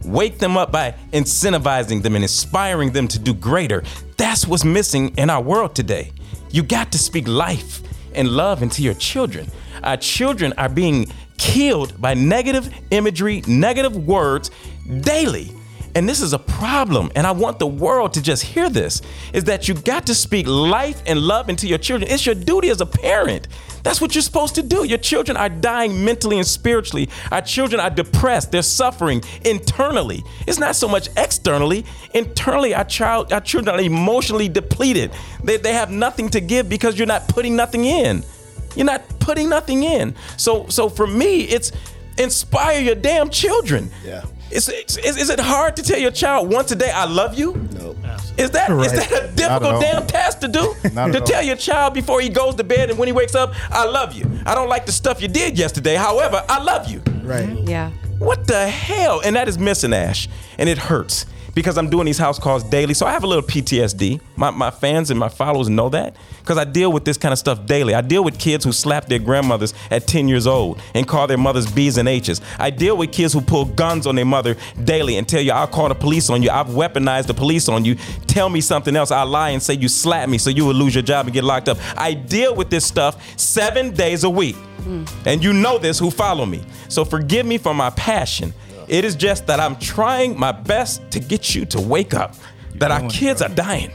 Wake 0.06 0.38
them 0.40 0.58
up 0.58 0.72
by 0.72 0.96
incentivizing 1.12 2.02
them 2.04 2.16
and 2.16 2.24
inspiring 2.24 2.92
them 2.92 3.08
to 3.08 3.20
do 3.20 3.34
greater. 3.34 3.84
That's 4.18 4.48
what's 4.48 4.66
missing 4.66 5.14
in 5.18 5.30
our 5.30 5.42
world 5.42 5.76
today. 5.76 6.12
You 6.52 6.64
got 6.64 6.92
to 6.92 6.98
speak 6.98 7.28
life 7.28 7.82
and 8.14 8.30
love 8.30 8.62
into 8.62 8.82
your 8.84 8.94
children. 8.94 9.50
Our 9.84 9.98
children 9.98 10.54
are 10.58 10.70
being 10.70 11.08
killed 11.38 12.00
by 12.00 12.14
negative 12.14 12.74
imagery, 12.92 13.44
negative 13.48 13.96
words 14.08 14.52
daily. 15.02 15.52
And 15.96 16.10
this 16.10 16.22
is 16.22 16.34
a 16.34 16.40
problem, 16.40 17.12
and 17.16 17.28
I 17.28 17.32
want 17.32 17.60
the 17.60 17.68
world 17.68 18.14
to 18.14 18.22
just 18.22 18.42
hear 18.42 18.68
this 18.70 19.02
is 19.32 19.44
that 19.44 19.68
you 19.68 19.76
got 19.76 20.08
to 20.08 20.16
speak 20.16 20.48
life 20.48 21.02
and 21.06 21.20
love 21.20 21.50
into 21.50 21.68
your 21.68 21.78
children. 21.78 22.10
It's 22.10 22.26
your 22.26 22.34
duty 22.34 22.70
as 22.70 22.82
a 22.82 22.86
parent. 22.86 23.48
That's 23.84 23.99
what 23.99 24.15
you're 24.15 24.22
supposed 24.22 24.55
to 24.55 24.64
do. 24.64 24.85
Your 24.85 24.97
children 24.97 25.38
are 25.38 25.49
dying 25.49 26.03
mentally 26.03 26.38
and 26.38 26.47
spiritually. 26.47 27.10
Our 27.31 27.41
children 27.41 27.81
are 27.81 27.89
depressed. 27.89 28.51
They're 28.51 28.61
suffering 28.61 29.22
internally. 29.43 30.23
It's 30.47 30.57
not 30.57 30.76
so 30.76 30.88
much 30.88 31.10
externally. 31.18 31.85
Internally, 32.14 32.73
our 32.73 32.85
child, 32.85 33.34
our 33.34 33.41
children 33.41 33.76
are 33.76 33.81
emotionally 33.81 34.47
depleted. 34.49 35.11
They, 35.43 35.57
they 35.57 35.73
have 35.73 35.91
nothing 35.91 36.30
to 36.30 36.39
give 36.39 36.69
because 36.69 36.97
you're 36.97 37.07
not 37.07 37.27
putting 37.27 37.55
nothing 37.55 37.85
in. 37.85 38.23
You're 38.76 38.85
not 38.85 39.03
putting 39.19 39.49
nothing 39.49 39.84
in. 39.84 40.15
So 40.38 40.65
so 40.68 40.89
for 40.89 41.05
me, 41.05 41.41
it's 41.41 41.72
inspire 42.18 42.80
your 42.80 42.95
damn 42.95 43.30
children. 43.30 43.91
Yeah. 44.05 44.23
Is, 44.54 44.70
is, 44.70 45.18
is 45.18 45.30
it 45.30 45.40
hard 45.40 45.76
to 45.78 45.84
tell 45.84 46.00
your 46.00 46.12
child 46.12 46.52
once 46.54 46.72
a 46.72 46.76
day, 46.76 46.92
I 46.92 47.06
love 47.06 47.38
you? 47.38 47.54
No. 47.74 47.96
Is 48.38 48.52
that 48.52 48.70
is 48.70 48.76
Right. 48.76 48.92
that 48.92 49.12
a 49.12 49.36
difficult 49.36 49.82
damn 49.82 50.08
task 50.08 50.40
to 50.40 50.48
do? 50.48 50.74
To 50.84 51.22
tell 51.22 51.38
all. 51.38 51.44
your 51.44 51.56
child 51.56 51.94
before 51.94 52.22
he 52.22 52.30
goes 52.30 52.56
to 52.56 52.64
bed 52.64 52.90
and 52.90 52.98
when 53.00 53.08
he 53.08 53.12
wakes 53.12 53.36
up, 53.36 53.54
I 53.70 53.86
love 53.86 54.14
you. 54.14 54.26
I 54.46 54.56
don't 54.56 54.70
like 54.70 54.86
the 54.86 54.92
stuff 54.92 55.22
you 55.22 55.28
did 55.28 55.58
yesterday. 55.58 55.96
However, 55.96 56.44
I 56.50 56.62
love 56.64 56.88
you. 56.88 57.02
Right. 57.24 57.50
Yeah. 57.68 57.92
What 58.20 58.48
the 58.48 58.68
hell? 58.68 59.22
And 59.24 59.36
that 59.36 59.48
is 59.48 59.58
missing, 59.58 59.94
Ash. 59.94 60.28
And 60.58 60.68
it 60.70 60.78
hurts 60.78 61.26
because 61.54 61.78
I'm 61.78 61.90
doing 61.90 62.06
these 62.06 62.18
house 62.18 62.40
calls 62.40 62.64
daily. 62.64 62.94
So 62.94 63.06
I 63.06 63.12
have 63.12 63.24
a 63.24 63.28
little 63.28 63.44
PTSD. 63.44 64.20
My, 64.36 64.50
my 64.50 64.72
fans 64.72 65.12
and 65.12 65.20
my 65.20 65.30
followers 65.30 65.70
know 65.70 65.90
that 65.90 66.16
because 66.40 66.58
I 66.58 66.64
deal 66.64 66.92
with 66.92 67.06
this 67.06 67.18
kind 67.18 67.32
of 67.32 67.40
stuff 67.40 67.66
daily. 67.66 67.94
I 67.94 68.02
deal 68.02 68.24
with 68.24 68.40
kids 68.40 68.66
who 68.66 68.72
slap 68.72 69.06
their 69.08 69.20
grandmothers 69.20 69.74
at 69.92 70.08
10 70.08 70.28
years 70.28 70.48
old 70.48 70.82
and 70.94 71.08
call 71.08 71.28
their 71.28 71.38
mothers 71.38 71.72
B's 71.72 71.98
and 71.98 72.10
H's. 72.10 72.42
I 72.58 72.70
deal 72.70 72.98
with 72.98 73.12
kids 73.12 73.34
who 73.34 73.42
pull 73.42 73.66
guns 73.66 74.08
on 74.08 74.16
their 74.16 74.26
mother 74.26 74.56
daily 74.84 75.18
and 75.18 75.28
tell 75.28 75.42
you, 75.42 75.52
I'll 75.52 75.68
call 75.68 75.90
the 75.90 75.96
police 75.96 76.30
on 76.30 76.42
you. 76.42 76.50
I've 76.50 76.68
weaponized 76.68 77.28
the 77.28 77.34
police 77.34 77.70
on 77.70 77.86
you. 77.86 77.96
Tell 78.28 78.50
me 78.50 78.62
something 78.62 78.96
else. 78.96 79.12
I'll 79.12 79.28
lie 79.28 79.52
and 79.52 79.62
say 79.62 79.76
you 79.76 79.88
slapped 79.88 80.30
me 80.30 80.38
so 80.38 80.50
you 80.50 80.66
will 80.66 80.74
lose 80.74 80.96
your 80.96 81.04
job 81.04 81.28
and 81.28 81.34
get 81.34 81.44
locked 81.44 81.70
up. 81.70 81.78
I 81.98 82.14
deal 82.14 82.56
with 82.56 82.70
this 82.70 82.86
stuff 82.86 83.40
seven 83.40 83.92
days 83.92 84.24
a 84.24 84.30
week. 84.30 84.56
Hmm. 84.56 85.06
And 85.26 85.44
you 85.44 85.54
know 85.54 85.78
this 85.78 85.98
who 85.98 86.12
follow 86.12 86.46
me. 86.46 86.62
So 86.90 87.06
forgive 87.06 87.46
me 87.46 87.58
for 87.58 87.74
my 87.74 87.90
passion. 87.92 88.54
It 88.94 89.06
is 89.06 89.15
just 89.15 89.48
that 89.48 89.60
I'm 89.60 89.76
trying 89.78 90.40
my 90.40 90.52
best 90.52 91.10
to 91.11 91.20
get 91.20 91.56
you 91.56 91.65
to 91.65 91.82
wake 91.82 92.14
up. 92.14 92.36
That 92.76 92.91
our 92.91 93.10
kids 93.10 93.41
are 93.41 93.49
dying 93.49 93.91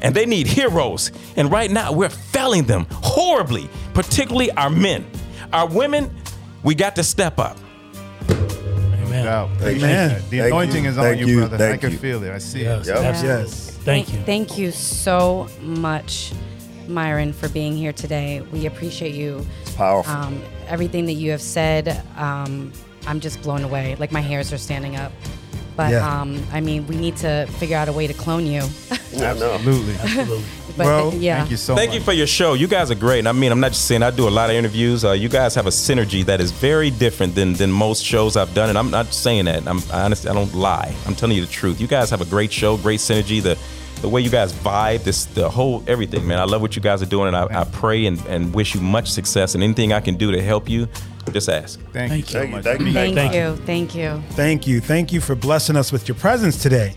and 0.00 0.14
they 0.14 0.24
need 0.24 0.46
heroes. 0.46 1.12
And 1.36 1.50
right 1.52 1.70
now 1.70 1.92
we're 1.92 2.08
failing 2.08 2.64
them 2.64 2.86
horribly, 2.90 3.68
particularly 3.92 4.50
our 4.52 4.70
men. 4.70 5.04
Our 5.52 5.68
women, 5.68 6.10
we 6.62 6.74
got 6.74 6.96
to 6.96 7.04
step 7.04 7.38
up. 7.38 7.58
Amen. 8.30 9.26
Wow. 9.26 9.50
Thank 9.58 9.78
Amen. 9.82 10.10
you. 10.12 10.16
The 10.16 10.22
Thank 10.38 10.46
anointing 10.46 10.84
you. 10.84 10.90
is 10.90 10.96
on 10.96 11.04
Thank 11.04 11.20
you, 11.20 11.26
you. 11.26 11.38
brother. 11.46 11.70
I 11.72 11.76
can 11.76 11.90
you. 11.92 11.98
feel 11.98 12.22
it. 12.24 12.30
I 12.32 12.38
see 12.38 12.62
Yes, 12.62 12.88
it. 12.88 12.96
absolutely. 12.96 13.50
Thank 13.84 14.12
you. 14.14 14.18
Thank 14.22 14.56
you 14.56 14.70
so 14.70 15.46
much, 15.60 16.32
Myron, 16.86 17.34
for 17.34 17.50
being 17.50 17.76
here 17.76 17.92
today. 17.92 18.40
We 18.50 18.64
appreciate 18.64 19.14
you. 19.14 19.46
It's 19.60 19.74
powerful. 19.74 20.10
Um, 20.14 20.42
everything 20.68 21.04
that 21.04 21.14
you 21.14 21.32
have 21.32 21.42
said, 21.42 22.02
um, 22.16 22.72
I'm 23.08 23.20
just 23.20 23.42
blown 23.42 23.62
away. 23.64 23.96
Like 23.96 24.12
my 24.12 24.20
hairs 24.20 24.52
are 24.52 24.58
standing 24.58 24.96
up. 24.96 25.12
But 25.76 25.92
Yeah. 25.92 26.20
um, 26.20 26.42
I 26.52 26.60
mean, 26.60 26.86
we 26.88 26.96
need 26.96 27.16
to 27.18 27.46
figure 27.58 27.76
out 27.76 27.88
a 27.88 27.92
way 27.92 28.06
to 28.06 28.14
clone 28.14 28.46
you. 28.46 28.62
Absolutely. 29.16 29.94
Absolutely. 29.94 30.44
But, 30.78 30.84
Bro, 30.84 31.12
yeah. 31.16 31.38
Thank 31.38 31.50
you 31.50 31.56
so 31.56 31.74
Thank 31.74 31.90
much. 31.90 31.98
you 31.98 32.04
for 32.04 32.12
your 32.12 32.28
show. 32.28 32.54
You 32.54 32.68
guys 32.68 32.88
are 32.92 32.94
great. 32.94 33.18
And 33.18 33.28
I 33.28 33.32
mean, 33.32 33.50
I'm 33.50 33.58
not 33.58 33.72
just 33.72 33.86
saying 33.86 34.04
I 34.04 34.12
do 34.12 34.28
a 34.28 34.30
lot 34.30 34.48
of 34.48 34.54
interviews. 34.54 35.04
Uh, 35.04 35.10
you 35.10 35.28
guys 35.28 35.56
have 35.56 35.66
a 35.66 35.70
synergy 35.70 36.24
that 36.26 36.40
is 36.40 36.52
very 36.52 36.90
different 36.90 37.34
than 37.34 37.54
than 37.54 37.72
most 37.72 38.04
shows 38.04 38.36
I've 38.36 38.54
done. 38.54 38.68
And 38.68 38.78
I'm 38.78 38.88
not 38.88 39.12
saying 39.12 39.46
that. 39.46 39.66
I'm 39.66 39.80
I 39.92 40.02
honestly 40.02 40.30
I 40.30 40.34
don't 40.34 40.54
lie. 40.54 40.94
I'm 41.04 41.16
telling 41.16 41.34
you 41.34 41.44
the 41.44 41.50
truth. 41.50 41.80
You 41.80 41.88
guys 41.88 42.10
have 42.10 42.20
a 42.20 42.24
great 42.26 42.52
show, 42.52 42.76
great 42.76 43.00
synergy. 43.00 43.42
The 43.42 43.58
the 44.02 44.08
way 44.08 44.20
you 44.20 44.30
guys 44.30 44.52
vibe, 44.52 45.02
this 45.02 45.24
the 45.24 45.50
whole 45.50 45.82
everything, 45.88 46.24
man. 46.28 46.38
I 46.38 46.44
love 46.44 46.62
what 46.62 46.76
you 46.76 46.82
guys 46.82 47.02
are 47.02 47.06
doing, 47.10 47.26
and 47.26 47.36
I, 47.36 47.62
I 47.62 47.64
pray 47.64 48.06
and, 48.06 48.24
and 48.28 48.54
wish 48.54 48.76
you 48.76 48.80
much 48.80 49.10
success. 49.10 49.56
And 49.56 49.64
anything 49.64 49.92
I 49.92 49.98
can 49.98 50.14
do 50.16 50.30
to 50.30 50.40
help 50.40 50.68
you, 50.70 50.86
just 51.30 51.48
ask. 51.48 51.80
Thank, 51.92 52.10
Thank 52.10 52.26
you 52.26 52.32
so 52.32 52.42
you. 52.42 52.48
much. 52.48 52.64
Thank 52.64 52.80
you. 52.80 52.92
Thank, 52.92 53.14
Thank 53.14 53.34
you. 53.34 53.56
Thank 53.64 53.94
you. 53.94 54.22
Thank 54.30 54.66
you. 54.66 54.80
Thank 54.80 55.12
you 55.12 55.20
for 55.20 55.34
blessing 55.34 55.76
us 55.76 55.92
with 55.92 56.08
your 56.08 56.16
presence 56.16 56.60
today. 56.62 56.94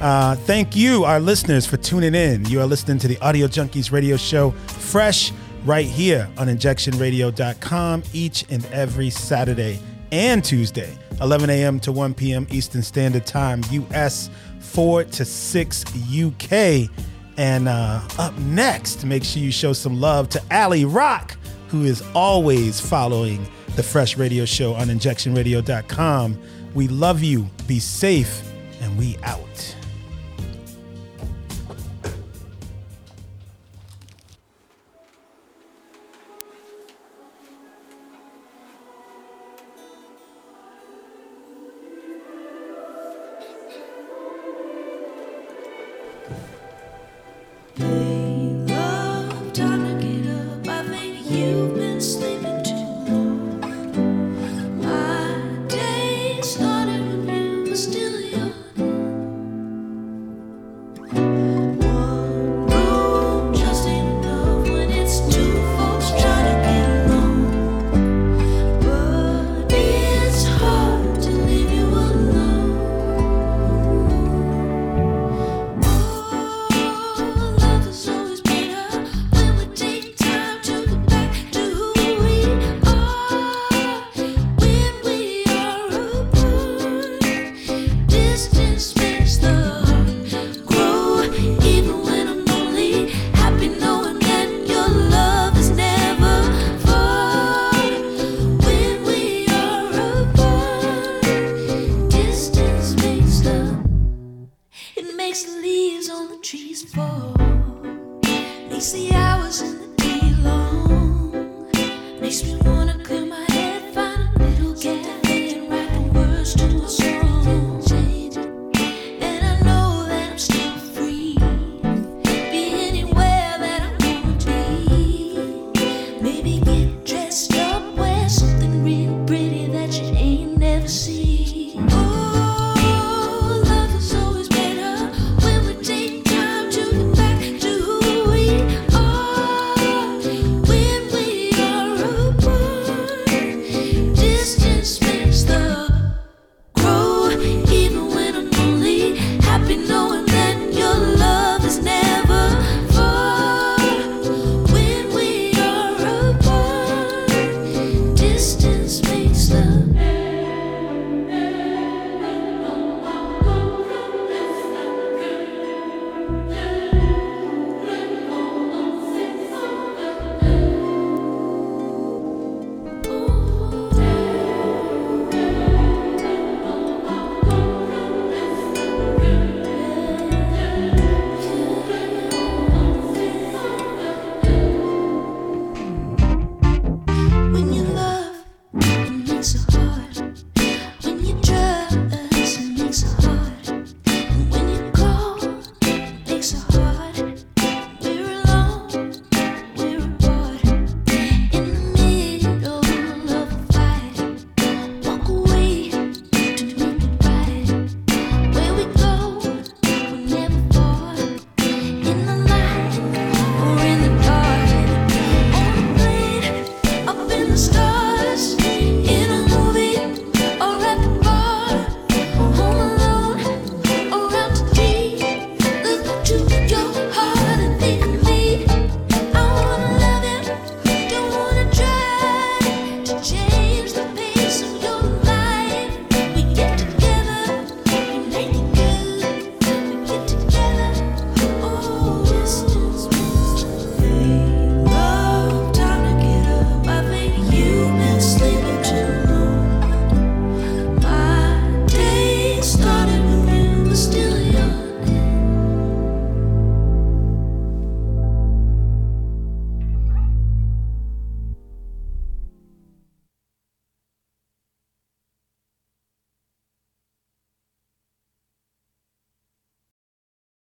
Uh, 0.00 0.34
thank 0.34 0.74
you, 0.74 1.04
our 1.04 1.20
listeners, 1.20 1.66
for 1.66 1.76
tuning 1.76 2.14
in. 2.14 2.44
You 2.46 2.60
are 2.60 2.66
listening 2.66 2.98
to 2.98 3.08
the 3.08 3.18
Audio 3.18 3.46
Junkies 3.46 3.92
radio 3.92 4.16
show, 4.16 4.50
fresh 4.66 5.32
right 5.64 5.86
here 5.86 6.28
on 6.36 6.48
injectionradio.com 6.48 8.02
each 8.12 8.44
and 8.50 8.64
every 8.66 9.10
Saturday 9.10 9.80
and 10.12 10.44
Tuesday, 10.44 10.96
11 11.20 11.48
a.m. 11.50 11.80
to 11.80 11.92
1 11.92 12.14
p.m. 12.14 12.46
Eastern 12.50 12.82
Standard 12.82 13.26
Time, 13.26 13.62
US 13.70 14.30
4 14.60 15.04
to 15.04 15.24
6 15.24 15.84
UK. 16.12 16.90
And 17.36 17.68
uh, 17.68 18.00
up 18.18 18.36
next, 18.38 19.04
make 19.04 19.24
sure 19.24 19.42
you 19.42 19.50
show 19.50 19.72
some 19.72 20.00
love 20.00 20.28
to 20.30 20.42
Ali 20.50 20.84
Rock, 20.84 21.36
who 21.68 21.82
is 21.82 22.02
always 22.14 22.80
following 22.80 23.46
the 23.76 23.82
Fresh 23.82 24.16
Radio 24.16 24.44
Show 24.44 24.74
on 24.74 24.88
injectionradio.com. 24.88 26.38
We 26.74 26.88
love 26.88 27.22
you. 27.22 27.48
Be 27.66 27.78
safe, 27.78 28.42
and 28.80 28.96
we 28.98 29.16
out. 29.22 29.76